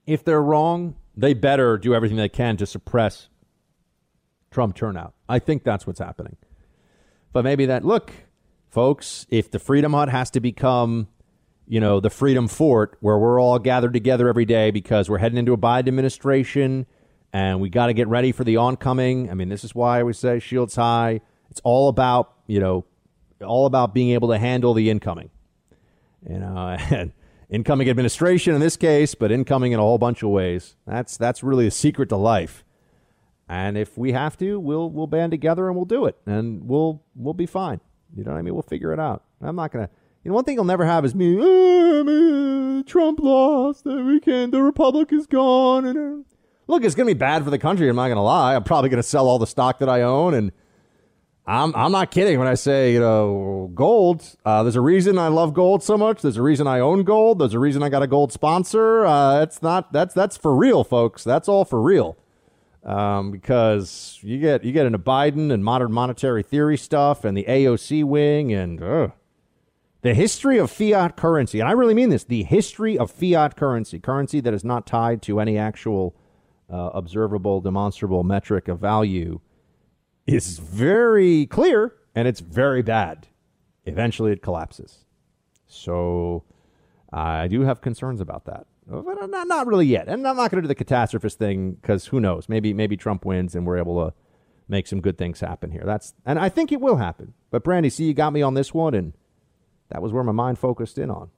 if 0.08 0.24
they're 0.24 0.42
wrong, 0.42 0.96
they 1.16 1.34
better 1.34 1.78
do 1.78 1.94
everything 1.94 2.18
they 2.18 2.30
can 2.30 2.58
to 2.58 2.66
suppress 2.66 3.30
Trump 4.50 4.76
turnout. 4.76 5.14
I 5.30 5.40
think 5.40 5.64
that's 5.64 5.86
what's 5.86 6.00
happening. 6.00 6.38
But 7.34 7.44
maybe 7.44 7.68
that 7.68 7.86
look, 7.86 8.12
folks, 8.70 9.28
if 9.30 9.52
the 9.52 9.60
Freedom 9.60 9.94
Hut 9.94 10.10
has 10.10 10.32
to 10.32 10.40
become, 10.40 11.08
you 11.68 11.80
know, 11.80 12.00
the 12.00 12.10
Freedom 12.10 12.48
Fort 12.48 12.98
where 13.00 13.18
we're 13.18 13.40
all 13.40 13.60
gathered 13.60 13.94
together 13.94 14.28
every 14.28 14.46
day 14.46 14.72
because 14.72 15.08
we're 15.08 15.20
heading 15.20 15.38
into 15.38 15.54
a 15.54 15.58
Biden 15.58 15.88
administration 15.88 16.88
and 17.32 17.62
we 17.62 17.70
got 17.70 17.88
to 17.88 17.94
get 17.94 18.08
ready 18.08 18.32
for 18.32 18.44
the 18.44 18.58
oncoming. 18.58 19.30
I 19.30 19.36
mean, 19.36 19.50
this 19.50 19.64
is 19.64 19.76
why 19.76 20.00
always 20.00 20.18
say 20.18 20.40
shields 20.40 20.76
high. 20.76 21.22
It's 21.52 21.62
all 21.64 21.90
about, 21.90 22.34
you 22.48 22.60
know, 22.60 22.86
all 23.46 23.66
about 23.66 23.94
being 23.94 24.10
able 24.12 24.30
to 24.30 24.38
handle 24.38 24.74
the 24.74 24.90
incoming. 24.90 25.30
You 26.28 26.40
know, 26.40 26.78
and 26.92 27.14
incoming 27.50 27.90
administration 27.90 28.54
in 28.56 28.62
this 28.62 28.78
case, 28.78 29.16
but 29.16 29.32
incoming 29.32 29.72
in 29.72 29.80
a 29.80 29.84
whole 29.84 29.98
bunch 29.98 30.24
of 30.24 30.30
ways. 30.30 30.76
That's 30.88 31.18
that's 31.18 31.44
really 31.44 31.66
the 31.66 31.72
secret 31.72 32.10
to 32.10 32.18
life. 32.18 32.64
And 33.48 33.78
if 33.78 33.98
we 33.98 34.12
have 34.14 34.38
to, 34.40 34.60
we'll 34.60 34.90
we'll 34.90 35.08
band 35.08 35.32
together 35.32 35.68
and 35.68 35.76
we'll 35.76 35.86
do 35.86 36.06
it, 36.06 36.18
and 36.26 36.68
we'll 36.68 37.04
we'll 37.16 37.36
be 37.36 37.46
fine. 37.46 37.80
You 38.16 38.24
know 38.24 38.32
what 38.32 38.40
I 38.40 38.42
mean? 38.42 38.54
We'll 38.54 38.64
figure 38.64 38.92
it 38.92 39.00
out. 39.00 39.24
I'm 39.42 39.56
not 39.56 39.72
gonna. 39.72 39.90
You 40.24 40.30
know, 40.30 40.36
one 40.36 40.44
thing 40.44 40.56
you'll 40.56 40.64
never 40.64 40.86
have 40.86 41.06
is 41.06 41.14
me. 41.14 41.38
"Oh, 41.40 42.84
Trump 42.88 43.20
lost. 43.20 43.86
and 43.86 44.08
We 44.08 44.20
can't. 44.20 44.52
The 44.52 44.62
republic 44.64 45.14
is 45.14 45.28
gone. 45.28 45.86
And 45.86 45.98
uh, 45.98 46.24
look, 46.68 46.84
it's 46.84 46.96
gonna 46.96 47.08
be 47.08 47.14
bad 47.14 47.44
for 47.44 47.52
the 47.52 47.60
country. 47.60 47.88
I'm 47.88 47.96
not 47.96 48.08
gonna 48.08 48.24
lie. 48.24 48.56
I'm 48.56 48.64
probably 48.64 48.90
gonna 48.90 49.04
sell 49.04 49.28
all 49.28 49.38
the 49.38 49.46
stock 49.48 49.78
that 49.80 49.90
I 49.90 50.02
own, 50.02 50.34
and 50.34 50.52
I'm 51.48 51.76
I'm 51.76 51.92
not 51.92 52.10
kidding 52.10 52.40
when 52.40 52.48
I 52.48 52.56
say 52.56 52.94
you 52.94 53.00
know 53.00 53.70
gold. 53.76 54.24
Uh, 54.44 54.64
there's 54.64 54.76
a 54.76 54.82
reason 54.82 55.20
I 55.20 55.28
love 55.28 55.54
gold 55.54 55.84
so 55.84 55.98
much. 55.98 56.22
There's 56.22 56.38
a 56.38 56.42
reason 56.42 56.66
I 56.66 56.80
own 56.80 57.04
gold. 57.04 57.40
There's 57.40 57.54
a 57.54 57.60
reason 57.60 57.84
I 57.84 57.90
got 57.90 58.02
a 58.02 58.08
gold 58.08 58.32
sponsor. 58.32 59.06
Uh, 59.06 59.42
it's 59.42 59.62
not 59.62 59.94
that's 59.94 60.14
that's 60.14 60.38
for 60.38 60.56
real, 60.56 60.84
folks. 60.84 61.24
That's 61.24 61.48
all 61.48 61.64
for 61.64 61.82
real. 61.82 62.18
Um, 62.84 63.32
because 63.32 64.20
you 64.22 64.40
get 64.40 64.64
you 64.64 64.72
get 64.72 64.88
into 64.88 65.00
Biden 65.00 65.52
and 65.52 65.64
modern 65.64 65.92
monetary 65.92 66.42
theory 66.42 66.78
stuff 66.78 67.24
and 67.24 67.38
the 67.38 67.44
AOC 67.44 68.04
wing 68.04 68.52
and 68.52 68.82
uh, 68.82 69.08
the 70.02 70.16
history 70.16 70.58
of 70.58 70.72
fiat 70.72 71.16
currency. 71.16 71.60
And 71.60 71.70
I 71.70 71.74
really 71.74 71.94
mean 71.94 72.10
this: 72.10 72.24
the 72.24 72.44
history 72.44 72.98
of 72.98 73.12
fiat 73.12 73.56
currency, 73.56 74.00
currency 74.00 74.40
that 74.40 74.54
is 74.54 74.64
not 74.64 74.88
tied 74.88 75.22
to 75.24 75.40
any 75.40 75.60
actual 75.60 76.16
uh, 76.72 76.90
observable, 76.96 77.62
demonstrable 77.62 78.24
metric 78.24 78.68
of 78.68 78.80
value 78.80 79.42
is 80.26 80.60
very 80.60 81.46
clear 81.46 81.94
and 82.16 82.28
it's 82.28 82.40
very 82.40 82.82
bad. 82.82 83.28
Eventually, 83.86 84.32
it 84.32 84.42
collapses. 84.42 85.06
So 85.68 86.44
I 87.14 87.48
do 87.48 87.62
have 87.62 87.82
concerns 87.82 88.20
about 88.20 88.46
that. 88.46 88.66
But 88.88 89.30
not, 89.30 89.48
not 89.48 89.68
really 89.68 89.88
yet. 89.88 90.08
And 90.08 90.28
I'm 90.28 90.38
not 90.38 90.52
going 90.52 90.62
to 90.62 90.68
do 90.68 90.74
the 90.74 90.76
catastrophist 90.76 91.36
thing 91.36 91.74
because 91.74 92.08
who 92.08 92.20
knows? 92.20 92.48
Maybe 92.48 92.74
maybe 92.74 92.96
Trump 92.96 93.26
wins 93.26 93.56
and 93.56 93.66
we're 93.66 93.78
able 93.78 94.06
to 94.06 94.14
make 94.68 94.86
some 94.88 95.02
good 95.02 95.18
things 95.18 95.40
happen 95.40 95.72
here. 95.72 95.84
That's 95.86 96.14
and 96.26 96.38
I 96.38 96.50
think 96.50 96.72
it 96.72 96.80
will 96.80 96.98
happen. 96.98 97.34
But 97.50 97.64
Brandy, 97.64 97.90
see, 97.90 98.06
you 98.06 98.14
got 98.14 98.32
me 98.32 98.44
on 98.44 98.54
this 98.54 98.74
one, 98.74 98.94
and 98.94 99.14
that 99.90 100.04
was 100.04 100.12
where 100.12 100.24
my 100.24 100.32
mind 100.32 100.60
focused 100.60 101.00
in 101.00 101.10
on. 101.10 101.30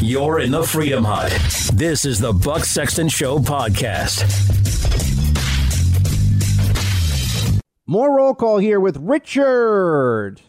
You're 0.00 0.40
in 0.40 0.50
the 0.50 0.62
Freedom 0.62 1.04
Hut. 1.04 1.32
This 1.74 2.04
is 2.04 2.18
the 2.18 2.32
Buck 2.32 2.64
Sexton 2.64 3.08
Show 3.08 3.38
podcast. 3.38 4.65
More 7.88 8.16
roll 8.16 8.34
call 8.34 8.58
here 8.58 8.80
with 8.80 8.96
Richard. 8.96 10.40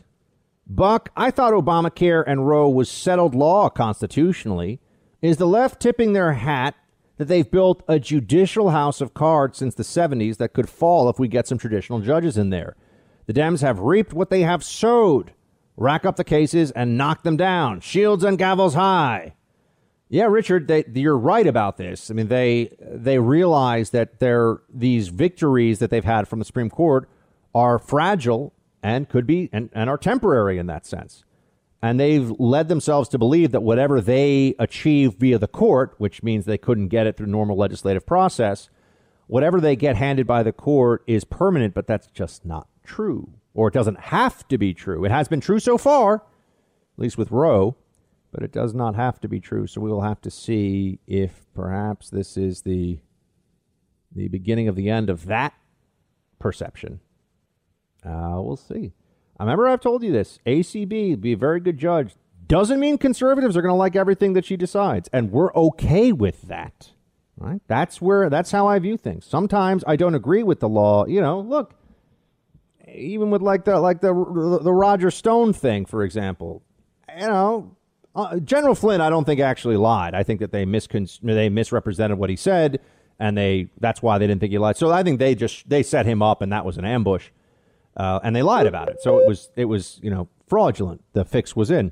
Buck, 0.66 1.10
I 1.16 1.30
thought 1.30 1.54
Obamacare 1.54 2.24
and 2.26 2.48
Roe 2.48 2.68
was 2.68 2.90
settled 2.90 3.36
law 3.36 3.70
constitutionally. 3.70 4.80
Is 5.22 5.38
the 5.38 5.46
left 5.46 5.80
tipping 5.80 6.14
their 6.14 6.34
hat 6.34 6.74
that 7.18 7.26
they've 7.26 7.50
built 7.50 7.84
a 7.88 8.00
judicial 8.00 8.72
house 8.72 9.02
of 9.02 9.14
cards 9.14 9.60
since 9.60 9.76
the 9.76 9.84
70s 9.84 10.38
that 10.38 10.54
could 10.54 10.68
fall 10.68 11.10
if 11.10 11.20
we 11.20 11.28
get 11.28 11.48
some 11.48 11.60
traditional 11.60 12.00
judges 12.00 12.40
in 12.40 12.50
there? 12.50 12.76
The 13.28 13.34
Dems 13.34 13.62
have 13.62 13.82
reaped 13.82 14.14
what 14.14 14.32
they 14.32 14.42
have 14.42 14.64
sowed. 14.64 15.34
Rack 15.76 16.06
up 16.06 16.16
the 16.16 16.24
cases 16.24 16.72
and 16.72 16.98
knock 16.98 17.22
them 17.22 17.38
down. 17.38 17.82
Shields 17.82 18.24
and 18.24 18.40
gavels 18.40 18.74
high. 18.74 19.36
Yeah, 20.10 20.26
Richard, 20.26 20.68
they, 20.68 20.86
you're 20.92 21.16
right 21.16 21.46
about 21.46 21.78
this. 21.78 22.10
I 22.10 22.16
mean, 22.16 22.30
they 22.30 22.76
they 22.82 23.20
realize 23.20 23.92
that 23.92 24.20
they're, 24.20 24.62
these 24.74 25.10
victories 25.10 25.78
that 25.80 25.92
they've 25.92 26.04
had 26.04 26.28
from 26.28 26.40
the 26.40 26.46
Supreme 26.46 26.72
Court 26.72 27.08
are 27.54 27.80
fragile 27.80 28.54
and 28.84 29.10
could 29.10 29.26
be 29.26 29.50
and, 29.52 29.70
and 29.74 29.90
are 29.90 29.98
temporary 29.98 30.58
in 30.58 30.68
that 30.68 30.86
sense. 30.86 31.24
And 31.82 32.00
they've 32.00 32.32
led 32.40 32.70
themselves 32.70 33.08
to 33.10 33.18
believe 33.18 33.52
that 33.52 33.62
whatever 33.62 34.02
they 34.02 34.56
achieve 34.58 35.14
via 35.16 35.38
the 35.38 35.48
court, 35.48 35.94
which 35.98 36.24
means 36.24 36.46
they 36.46 36.58
couldn't 36.58 36.88
get 36.88 37.06
it 37.06 37.18
through 37.18 37.28
normal 37.28 37.56
legislative 37.56 38.06
process, 38.06 38.70
whatever 39.28 39.62
they 39.62 39.76
get 39.76 39.96
handed 39.96 40.26
by 40.26 40.42
the 40.42 40.52
court 40.52 41.04
is 41.06 41.24
permanent, 41.24 41.74
but 41.74 41.86
that's 41.86 42.08
just 42.08 42.46
not 42.46 42.68
true. 42.84 43.34
Or 43.54 43.68
it 43.68 43.74
doesn't 43.74 44.00
have 44.00 44.48
to 44.48 44.58
be 44.58 44.74
true. 44.74 45.06
It 45.06 45.12
has 45.12 45.28
been 45.28 45.42
true 45.42 45.60
so 45.60 45.78
far, 45.78 46.16
at 46.16 47.00
least 47.00 47.18
with 47.18 47.32
Roe, 47.32 47.76
but 48.32 48.44
it 48.44 48.52
does 48.52 48.74
not 48.74 48.96
have 48.96 49.20
to 49.22 49.28
be 49.28 49.40
true. 49.40 49.68
So 49.68 49.82
we 49.82 49.90
will 49.90 50.02
have 50.02 50.22
to 50.22 50.32
see 50.32 51.00
if 51.08 51.46
perhaps 51.54 52.10
this 52.10 52.38
is 52.38 52.62
the 52.62 53.00
the 54.16 54.30
beginning 54.30 54.68
of 54.68 54.76
the 54.76 54.90
end 54.90 55.10
of 55.10 55.26
that 55.26 55.54
perception. 56.40 57.02
Uh, 58.06 58.40
we'll 58.42 58.58
see. 58.58 58.94
I 59.40 59.44
remember 59.44 59.68
I've 59.68 59.82
told 59.82 60.04
you 60.04 60.12
this. 60.12 60.40
ACB 60.46 61.20
be 61.20 61.34
a 61.34 61.38
very 61.38 61.60
good 61.60 61.78
judge. 61.78 62.16
Doesn't 62.48 62.80
mean 62.80 62.98
conservatives 62.98 63.58
are 63.58 63.62
going 63.62 63.74
to 63.74 63.78
like 63.78 63.96
everything 63.96 64.34
that 64.34 64.46
she 64.46 64.56
decides, 64.56 65.10
and 65.12 65.32
we're 65.32 65.54
okay 65.54 66.12
with 66.12 66.44
that. 66.44 66.92
Right? 67.36 67.62
That's 67.68 68.02
where 68.02 68.30
that's 68.30 68.52
how 68.52 68.68
I 68.68 68.80
view 68.80 68.98
things. 68.98 69.26
Sometimes 69.26 69.84
I 69.86 69.96
don't 69.96 70.16
agree 70.16 70.44
with 70.44 70.60
the 70.60 70.70
law. 70.70 71.06
You 71.06 71.22
know, 71.22 71.40
look, 71.40 71.76
even 72.92 73.30
with 73.30 73.42
like 73.42 73.66
the 73.66 73.80
like 73.80 74.02
the 74.02 74.14
the 74.64 74.74
Roger 74.74 75.12
Stone 75.12 75.54
thing, 75.54 75.86
for 75.86 76.04
example. 76.04 76.64
You 77.16 77.28
know, 77.28 77.76
uh, 78.16 78.40
General 78.40 78.76
Flynn, 78.76 79.02
I 79.02 79.10
don't 79.10 79.26
think 79.26 79.40
actually 79.40 79.78
lied. 79.78 80.16
I 80.16 80.24
think 80.24 80.40
that 80.40 80.52
they 80.52 80.66
miscon- 80.66 81.20
they 81.22 81.50
misrepresented 81.50 82.18
what 82.18 82.30
he 82.30 82.36
said, 82.36 82.80
and 83.20 83.38
they 83.38 83.70
that's 83.80 84.02
why 84.02 84.18
they 84.18 84.26
didn't 84.26 84.40
think 84.40 84.52
he 84.52 84.58
lied. 84.58 84.78
So 84.78 84.92
I 84.92 85.04
think 85.04 85.20
they 85.20 85.36
just 85.36 85.70
they 85.70 85.84
set 85.84 86.06
him 86.06 86.24
up, 86.24 86.42
and 86.42 86.52
that 86.52 86.66
was 86.66 86.78
an 86.78 86.86
ambush 86.86 87.30
uh, 87.98 88.20
and 88.24 88.36
they 88.36 88.44
lied 88.44 88.68
about 88.68 88.90
it. 88.90 89.02
So 89.02 89.20
it 89.20 89.28
was 89.28 89.50
it 89.56 89.66
was 89.66 90.00
you 90.02 90.10
know 90.10 90.30
fraudulent. 90.48 91.04
The 91.14 91.26
fix 91.26 91.56
was 91.56 91.72
in, 91.72 91.92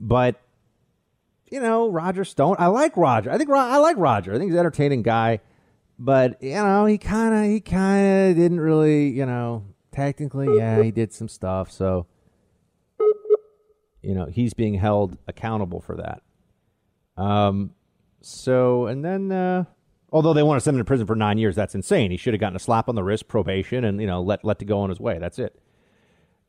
but 0.00 0.40
you 1.50 1.60
know 1.60 1.90
Roger 1.90 2.24
Stone. 2.24 2.56
I 2.58 2.68
like 2.68 2.96
Roger. 2.96 3.30
I 3.30 3.36
think 3.36 3.50
I 3.50 3.78
like 3.78 3.96
Roger. 3.98 4.32
I 4.32 4.38
think 4.38 4.50
he's 4.50 4.54
an 4.54 4.60
entertaining 4.60 5.02
guy, 5.02 5.40
but 5.98 6.40
you 6.42 6.54
know 6.54 6.86
he 6.86 6.96
kind 6.96 7.34
of 7.34 7.50
he 7.50 7.60
kind 7.60 8.30
of 8.30 8.36
didn't 8.36 8.60
really 8.60 9.08
you 9.08 9.26
know 9.26 9.64
technically 9.92 10.56
yeah 10.56 10.82
he 10.82 10.90
did 10.90 11.12
some 11.12 11.28
stuff. 11.28 11.70
So 11.70 12.06
you 14.02 14.14
know 14.14 14.26
he's 14.26 14.54
being 14.54 14.74
held 14.74 15.18
accountable 15.26 15.80
for 15.80 15.96
that. 15.96 16.22
Um. 17.20 17.74
So 18.20 18.86
and 18.86 19.04
then. 19.04 19.32
Uh, 19.32 19.64
Although 20.14 20.32
they 20.32 20.44
want 20.44 20.60
to 20.60 20.64
send 20.64 20.76
him 20.76 20.80
to 20.80 20.84
prison 20.86 21.08
for 21.08 21.16
nine 21.16 21.38
years, 21.38 21.56
that's 21.56 21.74
insane. 21.74 22.12
He 22.12 22.16
should 22.16 22.34
have 22.34 22.40
gotten 22.40 22.54
a 22.54 22.60
slap 22.60 22.88
on 22.88 22.94
the 22.94 23.02
wrist, 23.02 23.26
probation, 23.26 23.84
and 23.84 24.00
you 24.00 24.06
know 24.06 24.22
let 24.22 24.44
let 24.44 24.60
to 24.60 24.64
go 24.64 24.78
on 24.78 24.88
his 24.88 25.00
way. 25.00 25.18
That's 25.18 25.40
it. 25.40 25.60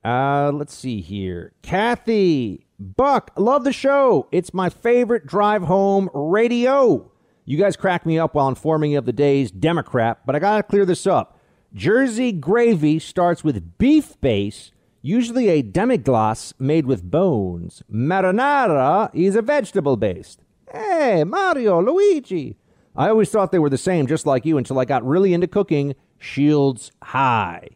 Uh, 0.05 0.51
let's 0.53 0.73
see 0.73 1.01
here. 1.01 1.51
Kathy 1.63 2.67
Buck, 2.79 3.31
love 3.35 3.63
the 3.63 3.73
show. 3.73 4.27
It's 4.31 4.53
my 4.53 4.69
favorite 4.69 5.25
drive 5.25 5.63
home 5.63 6.11
radio. 6.13 7.11
You 7.43 7.57
guys 7.57 7.75
crack 7.75 8.05
me 8.05 8.19
up 8.19 8.35
while 8.35 8.47
informing 8.47 8.91
you 8.91 8.99
of 8.99 9.05
the 9.05 9.11
day's 9.13 9.49
Democrat, 9.49 10.19
but 10.27 10.35
I 10.35 10.39
gotta 10.39 10.61
clear 10.61 10.85
this 10.85 11.07
up. 11.07 11.39
Jersey 11.73 12.31
gravy 12.31 12.99
starts 12.99 13.43
with 13.43 13.79
beef 13.79 14.21
base, 14.21 14.71
usually 15.01 15.49
a 15.49 15.63
demi-glace 15.63 16.53
made 16.59 16.85
with 16.85 17.09
bones. 17.09 17.81
Marinara 17.91 19.09
is 19.11 19.35
a 19.35 19.41
vegetable 19.41 19.97
based. 19.97 20.41
Hey, 20.71 21.23
Mario, 21.23 21.81
Luigi. 21.81 22.57
I 22.97 23.09
always 23.09 23.29
thought 23.29 23.51
they 23.51 23.59
were 23.59 23.69
the 23.69 23.77
same, 23.77 24.07
just 24.07 24.25
like 24.25 24.45
you, 24.45 24.57
until 24.57 24.79
I 24.79 24.85
got 24.85 25.05
really 25.05 25.33
into 25.33 25.47
cooking. 25.47 25.95
Shields 26.17 26.91
high. 27.03 27.69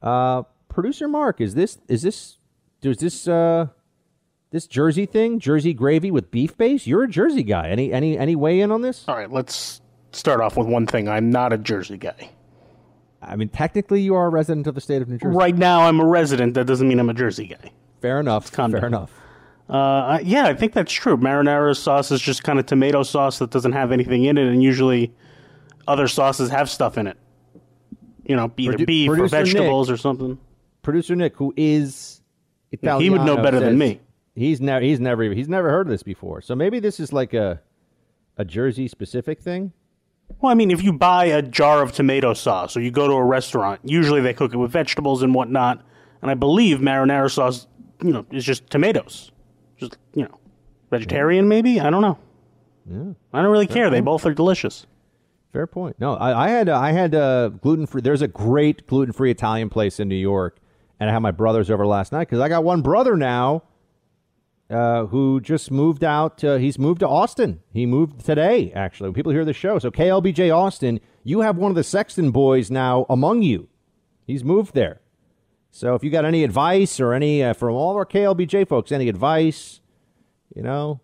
Uh, 0.00 0.42
producer 0.68 1.08
Mark, 1.08 1.40
is 1.40 1.54
this 1.54 1.78
is 1.88 2.02
this 2.02 2.38
does 2.80 2.98
this 2.98 3.26
uh 3.26 3.66
this 4.50 4.66
Jersey 4.66 5.06
thing, 5.06 5.40
Jersey 5.40 5.74
gravy 5.74 6.10
with 6.10 6.30
beef 6.30 6.56
base? 6.56 6.86
You're 6.86 7.02
a 7.04 7.08
Jersey 7.08 7.42
guy. 7.42 7.68
Any 7.68 7.92
any 7.92 8.16
any 8.16 8.36
weigh 8.36 8.60
in 8.60 8.70
on 8.70 8.82
this? 8.82 9.04
All 9.08 9.16
right, 9.16 9.30
let's 9.30 9.80
start 10.12 10.40
off 10.40 10.56
with 10.56 10.68
one 10.68 10.86
thing. 10.86 11.08
I'm 11.08 11.30
not 11.30 11.52
a 11.52 11.58
Jersey 11.58 11.96
guy. 11.98 12.30
I 13.20 13.34
mean, 13.34 13.48
technically, 13.48 14.00
you 14.00 14.14
are 14.14 14.26
a 14.26 14.30
resident 14.30 14.68
of 14.68 14.76
the 14.76 14.80
state 14.80 15.02
of 15.02 15.08
New 15.08 15.18
Jersey. 15.18 15.36
Right 15.36 15.56
now, 15.56 15.82
I'm 15.82 15.98
a 15.98 16.06
resident. 16.06 16.54
That 16.54 16.66
doesn't 16.66 16.86
mean 16.86 17.00
I'm 17.00 17.10
a 17.10 17.14
Jersey 17.14 17.48
guy. 17.48 17.72
Fair 18.00 18.20
enough. 18.20 18.48
Fair 18.48 18.86
enough. 18.86 19.10
Uh, 19.68 20.18
yeah, 20.22 20.46
I 20.46 20.54
think 20.54 20.72
that's 20.72 20.92
true. 20.92 21.16
Marinara 21.16 21.76
sauce 21.76 22.10
is 22.10 22.20
just 22.20 22.42
kind 22.42 22.58
of 22.58 22.66
tomato 22.66 23.02
sauce 23.02 23.38
that 23.38 23.50
doesn't 23.50 23.72
have 23.72 23.92
anything 23.92 24.24
in 24.24 24.38
it, 24.38 24.46
and 24.46 24.62
usually 24.62 25.12
other 25.86 26.08
sauces 26.08 26.50
have 26.50 26.70
stuff 26.70 26.96
in 26.96 27.06
it. 27.06 27.18
You 28.24 28.36
know, 28.36 28.52
either 28.56 28.78
Produ- 28.78 28.86
beef 28.86 29.10
or 29.10 29.28
vegetables 29.28 29.88
Nick. 29.88 29.94
or 29.94 29.98
something. 29.98 30.38
Producer 30.82 31.16
Nick, 31.16 31.36
who 31.36 31.52
is 31.56 32.22
he 32.70 33.10
would 33.10 33.22
know 33.22 33.36
better 33.36 33.60
than 33.60 33.78
me. 33.78 34.00
He's 34.34 34.60
never 34.60 34.84
he's 34.84 35.00
never 35.00 35.22
he's 35.24 35.48
never 35.48 35.70
heard 35.70 35.86
of 35.86 35.90
this 35.90 36.02
before. 36.02 36.40
So 36.40 36.54
maybe 36.54 36.80
this 36.80 37.00
is 37.00 37.12
like 37.12 37.34
a 37.34 37.60
a 38.36 38.44
Jersey 38.44 38.88
specific 38.88 39.40
thing. 39.40 39.72
Well, 40.40 40.52
I 40.52 40.54
mean, 40.54 40.70
if 40.70 40.82
you 40.82 40.92
buy 40.92 41.24
a 41.26 41.42
jar 41.42 41.82
of 41.82 41.92
tomato 41.92 42.34
sauce 42.34 42.76
or 42.76 42.80
you 42.80 42.90
go 42.90 43.08
to 43.08 43.14
a 43.14 43.24
restaurant, 43.24 43.80
usually 43.84 44.20
they 44.20 44.34
cook 44.34 44.52
it 44.52 44.58
with 44.58 44.70
vegetables 44.70 45.22
and 45.22 45.34
whatnot. 45.34 45.84
And 46.22 46.30
I 46.30 46.34
believe 46.34 46.78
marinara 46.78 47.30
sauce, 47.30 47.66
you 48.02 48.12
know, 48.12 48.26
is 48.30 48.44
just 48.44 48.68
tomatoes. 48.68 49.32
Just, 49.78 49.96
you 50.14 50.24
know, 50.24 50.38
vegetarian 50.90 51.48
maybe? 51.48 51.80
I 51.80 51.90
don't 51.90 52.02
know. 52.02 52.18
Yeah. 52.90 53.12
I 53.32 53.42
don't 53.42 53.50
really 53.50 53.66
Fair 53.66 53.76
care. 53.76 53.90
They 53.90 54.00
both 54.00 54.26
are 54.26 54.34
delicious. 54.34 54.86
Fair 55.52 55.66
point. 55.66 55.96
No, 55.98 56.14
I, 56.14 56.46
I 56.46 56.48
had 56.50 56.68
uh, 56.68 56.78
I 56.78 56.92
had 56.92 57.14
uh, 57.14 57.48
gluten 57.48 57.86
free. 57.86 58.02
There's 58.02 58.22
a 58.22 58.28
great 58.28 58.86
gluten 58.86 59.12
free 59.12 59.30
Italian 59.30 59.70
place 59.70 59.98
in 59.98 60.08
New 60.08 60.14
York, 60.14 60.58
and 61.00 61.08
I 61.08 61.12
had 61.12 61.20
my 61.20 61.30
brothers 61.30 61.70
over 61.70 61.86
last 61.86 62.12
night 62.12 62.28
because 62.28 62.40
I 62.40 62.48
got 62.48 62.64
one 62.64 62.82
brother 62.82 63.16
now, 63.16 63.62
uh, 64.68 65.06
who 65.06 65.40
just 65.40 65.70
moved 65.70 66.04
out. 66.04 66.44
Uh, 66.44 66.56
he's 66.56 66.78
moved 66.78 67.00
to 67.00 67.08
Austin. 67.08 67.60
He 67.72 67.86
moved 67.86 68.24
today. 68.24 68.72
Actually, 68.74 69.12
people 69.12 69.32
hear 69.32 69.44
the 69.44 69.54
show. 69.54 69.78
So 69.78 69.90
KLBJ 69.90 70.54
Austin, 70.54 71.00
you 71.24 71.40
have 71.40 71.56
one 71.56 71.70
of 71.70 71.76
the 71.76 71.84
Sexton 71.84 72.30
boys 72.30 72.70
now 72.70 73.06
among 73.08 73.42
you. 73.42 73.68
He's 74.26 74.44
moved 74.44 74.74
there. 74.74 75.00
So 75.70 75.94
if 75.94 76.02
you 76.02 76.10
got 76.10 76.24
any 76.24 76.44
advice 76.44 76.98
or 76.98 77.12
any 77.12 77.42
uh, 77.42 77.52
from 77.52 77.74
all 77.74 77.96
our 77.96 78.06
KLBJ 78.06 78.68
folks, 78.68 78.90
any 78.90 79.08
advice, 79.08 79.80
you 80.54 80.62
know, 80.62 81.00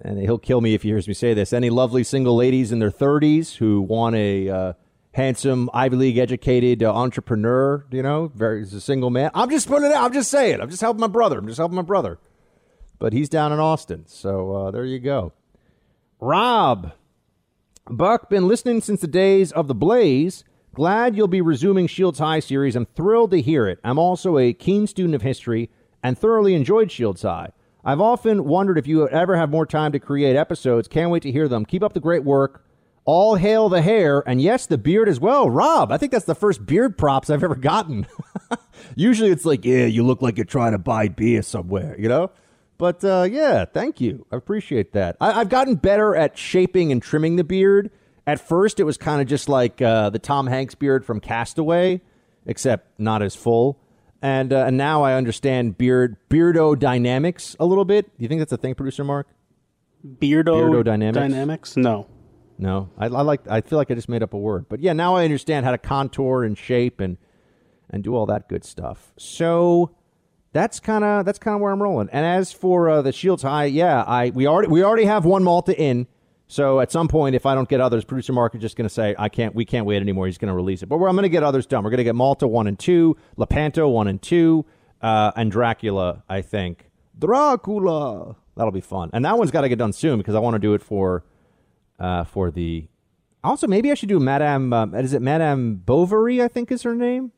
and 0.00 0.18
he'll 0.18 0.38
kill 0.38 0.60
me 0.60 0.74
if 0.74 0.82
he 0.82 0.88
hears 0.88 1.06
me 1.06 1.14
say 1.14 1.34
this. 1.34 1.52
Any 1.52 1.70
lovely 1.70 2.04
single 2.04 2.36
ladies 2.36 2.72
in 2.72 2.78
their 2.78 2.90
30s 2.90 3.56
who 3.56 3.80
want 3.80 4.16
a 4.16 4.48
uh, 4.48 4.72
handsome 5.12 5.70
Ivy 5.72 5.96
League 5.96 6.18
educated 6.18 6.82
uh, 6.82 6.92
entrepreneur, 6.94 7.84
you 7.90 8.02
know, 8.02 8.32
very 8.34 8.62
a 8.62 8.66
single 8.66 9.10
man. 9.10 9.30
I'm 9.34 9.50
just 9.50 9.68
putting 9.68 9.90
it 9.90 9.94
out. 9.94 10.04
I'm 10.04 10.12
just 10.12 10.30
saying. 10.30 10.60
I'm 10.60 10.70
just 10.70 10.80
helping 10.80 11.00
my 11.00 11.06
brother. 11.06 11.38
I'm 11.38 11.46
just 11.46 11.58
helping 11.58 11.76
my 11.76 11.82
brother. 11.82 12.18
But 12.98 13.12
he's 13.12 13.28
down 13.28 13.52
in 13.52 13.58
Austin. 13.58 14.04
So 14.06 14.52
uh, 14.52 14.70
there 14.70 14.84
you 14.84 14.98
go. 14.98 15.32
Rob, 16.20 16.92
Buck, 17.86 18.30
been 18.30 18.46
listening 18.48 18.80
since 18.80 19.00
the 19.00 19.08
days 19.08 19.52
of 19.52 19.68
the 19.68 19.74
Blaze. 19.74 20.44
Glad 20.74 21.16
you'll 21.16 21.28
be 21.28 21.42
resuming 21.42 21.86
Shields 21.86 22.18
High 22.18 22.40
series. 22.40 22.76
I'm 22.76 22.86
thrilled 22.86 23.30
to 23.32 23.42
hear 23.42 23.66
it. 23.68 23.78
I'm 23.84 23.98
also 23.98 24.38
a 24.38 24.54
keen 24.54 24.86
student 24.86 25.14
of 25.14 25.20
history 25.22 25.70
and 26.02 26.16
thoroughly 26.18 26.54
enjoyed 26.54 26.90
Shields 26.90 27.22
High. 27.22 27.50
I've 27.84 28.00
often 28.00 28.44
wondered 28.44 28.78
if 28.78 28.86
you 28.86 29.06
ever 29.08 29.36
have 29.36 29.50
more 29.50 29.66
time 29.66 29.92
to 29.92 29.98
create 29.98 30.34
episodes. 30.36 30.88
Can't 30.88 31.10
wait 31.10 31.22
to 31.24 31.32
hear 31.32 31.46
them. 31.46 31.66
Keep 31.66 31.82
up 31.82 31.92
the 31.92 32.00
great 32.00 32.24
work. 32.24 32.64
All 33.04 33.34
hail 33.34 33.68
the 33.68 33.82
hair, 33.82 34.22
and 34.28 34.40
yes, 34.40 34.66
the 34.66 34.78
beard 34.78 35.08
as 35.08 35.18
well. 35.18 35.50
Rob, 35.50 35.90
I 35.90 35.98
think 35.98 36.12
that's 36.12 36.24
the 36.24 36.36
first 36.36 36.64
beard 36.64 36.96
props 36.96 37.28
I've 37.30 37.42
ever 37.42 37.56
gotten. 37.56 38.06
Usually 38.94 39.30
it's 39.30 39.44
like, 39.44 39.64
yeah, 39.64 39.86
you 39.86 40.04
look 40.04 40.22
like 40.22 40.36
you're 40.38 40.44
trying 40.44 40.70
to 40.72 40.78
buy 40.78 41.08
beer 41.08 41.42
somewhere, 41.42 41.96
you 41.98 42.08
know? 42.08 42.30
But 42.78 43.04
uh, 43.04 43.26
yeah, 43.28 43.64
thank 43.64 44.00
you. 44.00 44.24
I 44.30 44.36
appreciate 44.36 44.92
that. 44.92 45.16
I- 45.20 45.40
I've 45.40 45.48
gotten 45.48 45.74
better 45.74 46.14
at 46.14 46.38
shaping 46.38 46.92
and 46.92 47.02
trimming 47.02 47.34
the 47.36 47.44
beard. 47.44 47.90
At 48.26 48.40
first, 48.40 48.78
it 48.80 48.84
was 48.84 48.96
kind 48.96 49.20
of 49.20 49.26
just 49.26 49.48
like 49.48 49.82
uh, 49.82 50.10
the 50.10 50.18
Tom 50.18 50.46
Hanks 50.46 50.74
beard 50.74 51.04
from 51.04 51.20
Castaway, 51.20 52.00
except 52.46 52.98
not 52.98 53.22
as 53.22 53.34
full. 53.34 53.78
And, 54.20 54.52
uh, 54.52 54.66
and 54.66 54.76
now 54.76 55.02
I 55.02 55.14
understand 55.14 55.76
beard 55.76 56.16
beardo 56.30 56.78
dynamics 56.78 57.56
a 57.58 57.66
little 57.66 57.84
bit. 57.84 58.06
Do 58.16 58.22
you 58.22 58.28
think 58.28 58.40
that's 58.40 58.52
a 58.52 58.56
thing, 58.56 58.74
producer 58.76 59.02
Mark? 59.02 59.26
Beardo, 60.06 60.54
Beardo 60.54 60.84
dynamics? 60.84 61.18
dynamics? 61.18 61.76
No. 61.76 62.06
No, 62.58 62.90
I, 62.96 63.06
I 63.06 63.22
like. 63.22 63.40
I 63.48 63.60
feel 63.60 63.76
like 63.76 63.90
I 63.90 63.94
just 63.94 64.08
made 64.08 64.22
up 64.22 64.34
a 64.34 64.38
word, 64.38 64.66
but 64.68 64.78
yeah, 64.78 64.92
now 64.92 65.16
I 65.16 65.24
understand 65.24 65.64
how 65.64 65.72
to 65.72 65.78
contour 65.78 66.44
and 66.44 66.56
shape 66.56 67.00
and 67.00 67.16
and 67.90 68.04
do 68.04 68.14
all 68.14 68.26
that 68.26 68.48
good 68.48 68.64
stuff. 68.64 69.12
So 69.16 69.96
that's 70.52 70.78
kind 70.78 71.02
of 71.02 71.24
that's 71.24 71.40
kind 71.40 71.56
of 71.56 71.60
where 71.60 71.72
I'm 71.72 71.82
rolling. 71.82 72.08
And 72.12 72.24
as 72.24 72.52
for 72.52 72.88
uh, 72.88 73.02
the 73.02 73.10
Shields 73.10 73.42
High, 73.42 73.64
yeah, 73.64 74.02
I 74.02 74.30
we 74.30 74.46
already 74.46 74.68
we 74.68 74.84
already 74.84 75.06
have 75.06 75.24
one 75.24 75.42
Malta 75.42 75.76
in. 75.76 76.06
So 76.52 76.80
at 76.80 76.92
some 76.92 77.08
point, 77.08 77.34
if 77.34 77.46
I 77.46 77.54
don't 77.54 77.66
get 77.66 77.80
others, 77.80 78.04
producer 78.04 78.34
Mark 78.34 78.54
is 78.54 78.60
just 78.60 78.76
going 78.76 78.84
to 78.86 78.92
say 78.92 79.14
I 79.18 79.30
can't. 79.30 79.54
We 79.54 79.64
can't 79.64 79.86
wait 79.86 80.02
anymore. 80.02 80.26
He's 80.26 80.36
going 80.36 80.50
to 80.50 80.54
release 80.54 80.82
it. 80.82 80.86
But 80.86 80.96
I'm 80.96 81.16
going 81.16 81.22
to 81.22 81.30
get 81.30 81.42
others 81.42 81.64
done. 81.64 81.82
We're 81.82 81.88
going 81.88 81.96
to 81.96 82.04
get 82.04 82.14
Malta 82.14 82.46
one 82.46 82.66
and 82.66 82.78
two, 82.78 83.16
Lepanto 83.38 83.88
one 83.88 84.06
and 84.06 84.20
two, 84.20 84.66
uh, 85.00 85.32
and 85.34 85.50
Dracula. 85.50 86.24
I 86.28 86.42
think 86.42 86.90
Dracula. 87.18 88.36
That'll 88.54 88.70
be 88.70 88.82
fun. 88.82 89.08
And 89.14 89.24
that 89.24 89.38
one's 89.38 89.50
got 89.50 89.62
to 89.62 89.70
get 89.70 89.78
done 89.78 89.94
soon 89.94 90.18
because 90.18 90.34
I 90.34 90.40
want 90.40 90.52
to 90.52 90.58
do 90.58 90.74
it 90.74 90.82
for 90.82 91.24
uh, 91.98 92.24
for 92.24 92.50
the. 92.50 92.86
Also, 93.42 93.66
maybe 93.66 93.90
I 93.90 93.94
should 93.94 94.10
do 94.10 94.20
Madame. 94.20 94.74
Um, 94.74 94.94
is 94.94 95.14
it 95.14 95.22
Madame 95.22 95.76
Bovary? 95.76 96.42
I 96.42 96.48
think 96.48 96.70
is 96.70 96.82
her 96.82 96.94
name. 96.94 97.32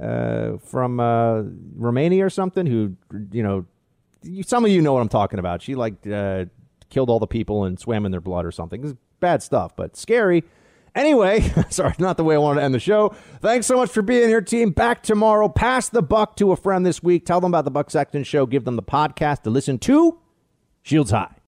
Uh, 0.00 0.56
from 0.64 0.98
uh, 0.98 1.42
Romania 1.76 2.24
or 2.24 2.30
something. 2.30 2.64
Who 2.64 2.96
you 3.32 3.42
know, 3.42 3.66
some 4.46 4.64
of 4.64 4.70
you 4.70 4.80
know 4.80 4.94
what 4.94 5.02
I'm 5.02 5.10
talking 5.10 5.38
about. 5.38 5.60
She 5.60 5.74
like 5.74 6.06
uh, 6.06 6.46
killed 6.94 7.10
all 7.10 7.18
the 7.18 7.26
people 7.26 7.64
and 7.64 7.78
swam 7.78 8.06
in 8.06 8.12
their 8.12 8.20
blood 8.20 8.46
or 8.46 8.52
something. 8.52 8.84
It's 8.84 8.94
bad 9.18 9.42
stuff, 9.42 9.74
but 9.74 9.96
scary. 9.96 10.44
Anyway, 10.94 11.40
sorry, 11.70 11.92
not 11.98 12.16
the 12.16 12.22
way 12.22 12.36
I 12.36 12.38
wanted 12.38 12.60
to 12.60 12.64
end 12.64 12.72
the 12.74 12.78
show. 12.78 13.08
Thanks 13.40 13.66
so 13.66 13.76
much 13.76 13.90
for 13.90 14.00
being 14.00 14.28
here, 14.28 14.40
team. 14.40 14.70
Back 14.70 15.02
tomorrow. 15.02 15.48
Pass 15.48 15.88
the 15.88 16.02
buck 16.02 16.36
to 16.36 16.52
a 16.52 16.56
friend 16.56 16.86
this 16.86 17.02
week. 17.02 17.26
Tell 17.26 17.40
them 17.40 17.50
about 17.50 17.64
the 17.64 17.72
Buck 17.72 17.90
Sexton 17.90 18.22
Show. 18.22 18.46
Give 18.46 18.64
them 18.64 18.76
the 18.76 18.82
podcast 18.82 19.42
to 19.42 19.50
listen 19.50 19.78
to. 19.80 20.20
Shields 20.82 21.10
High. 21.10 21.34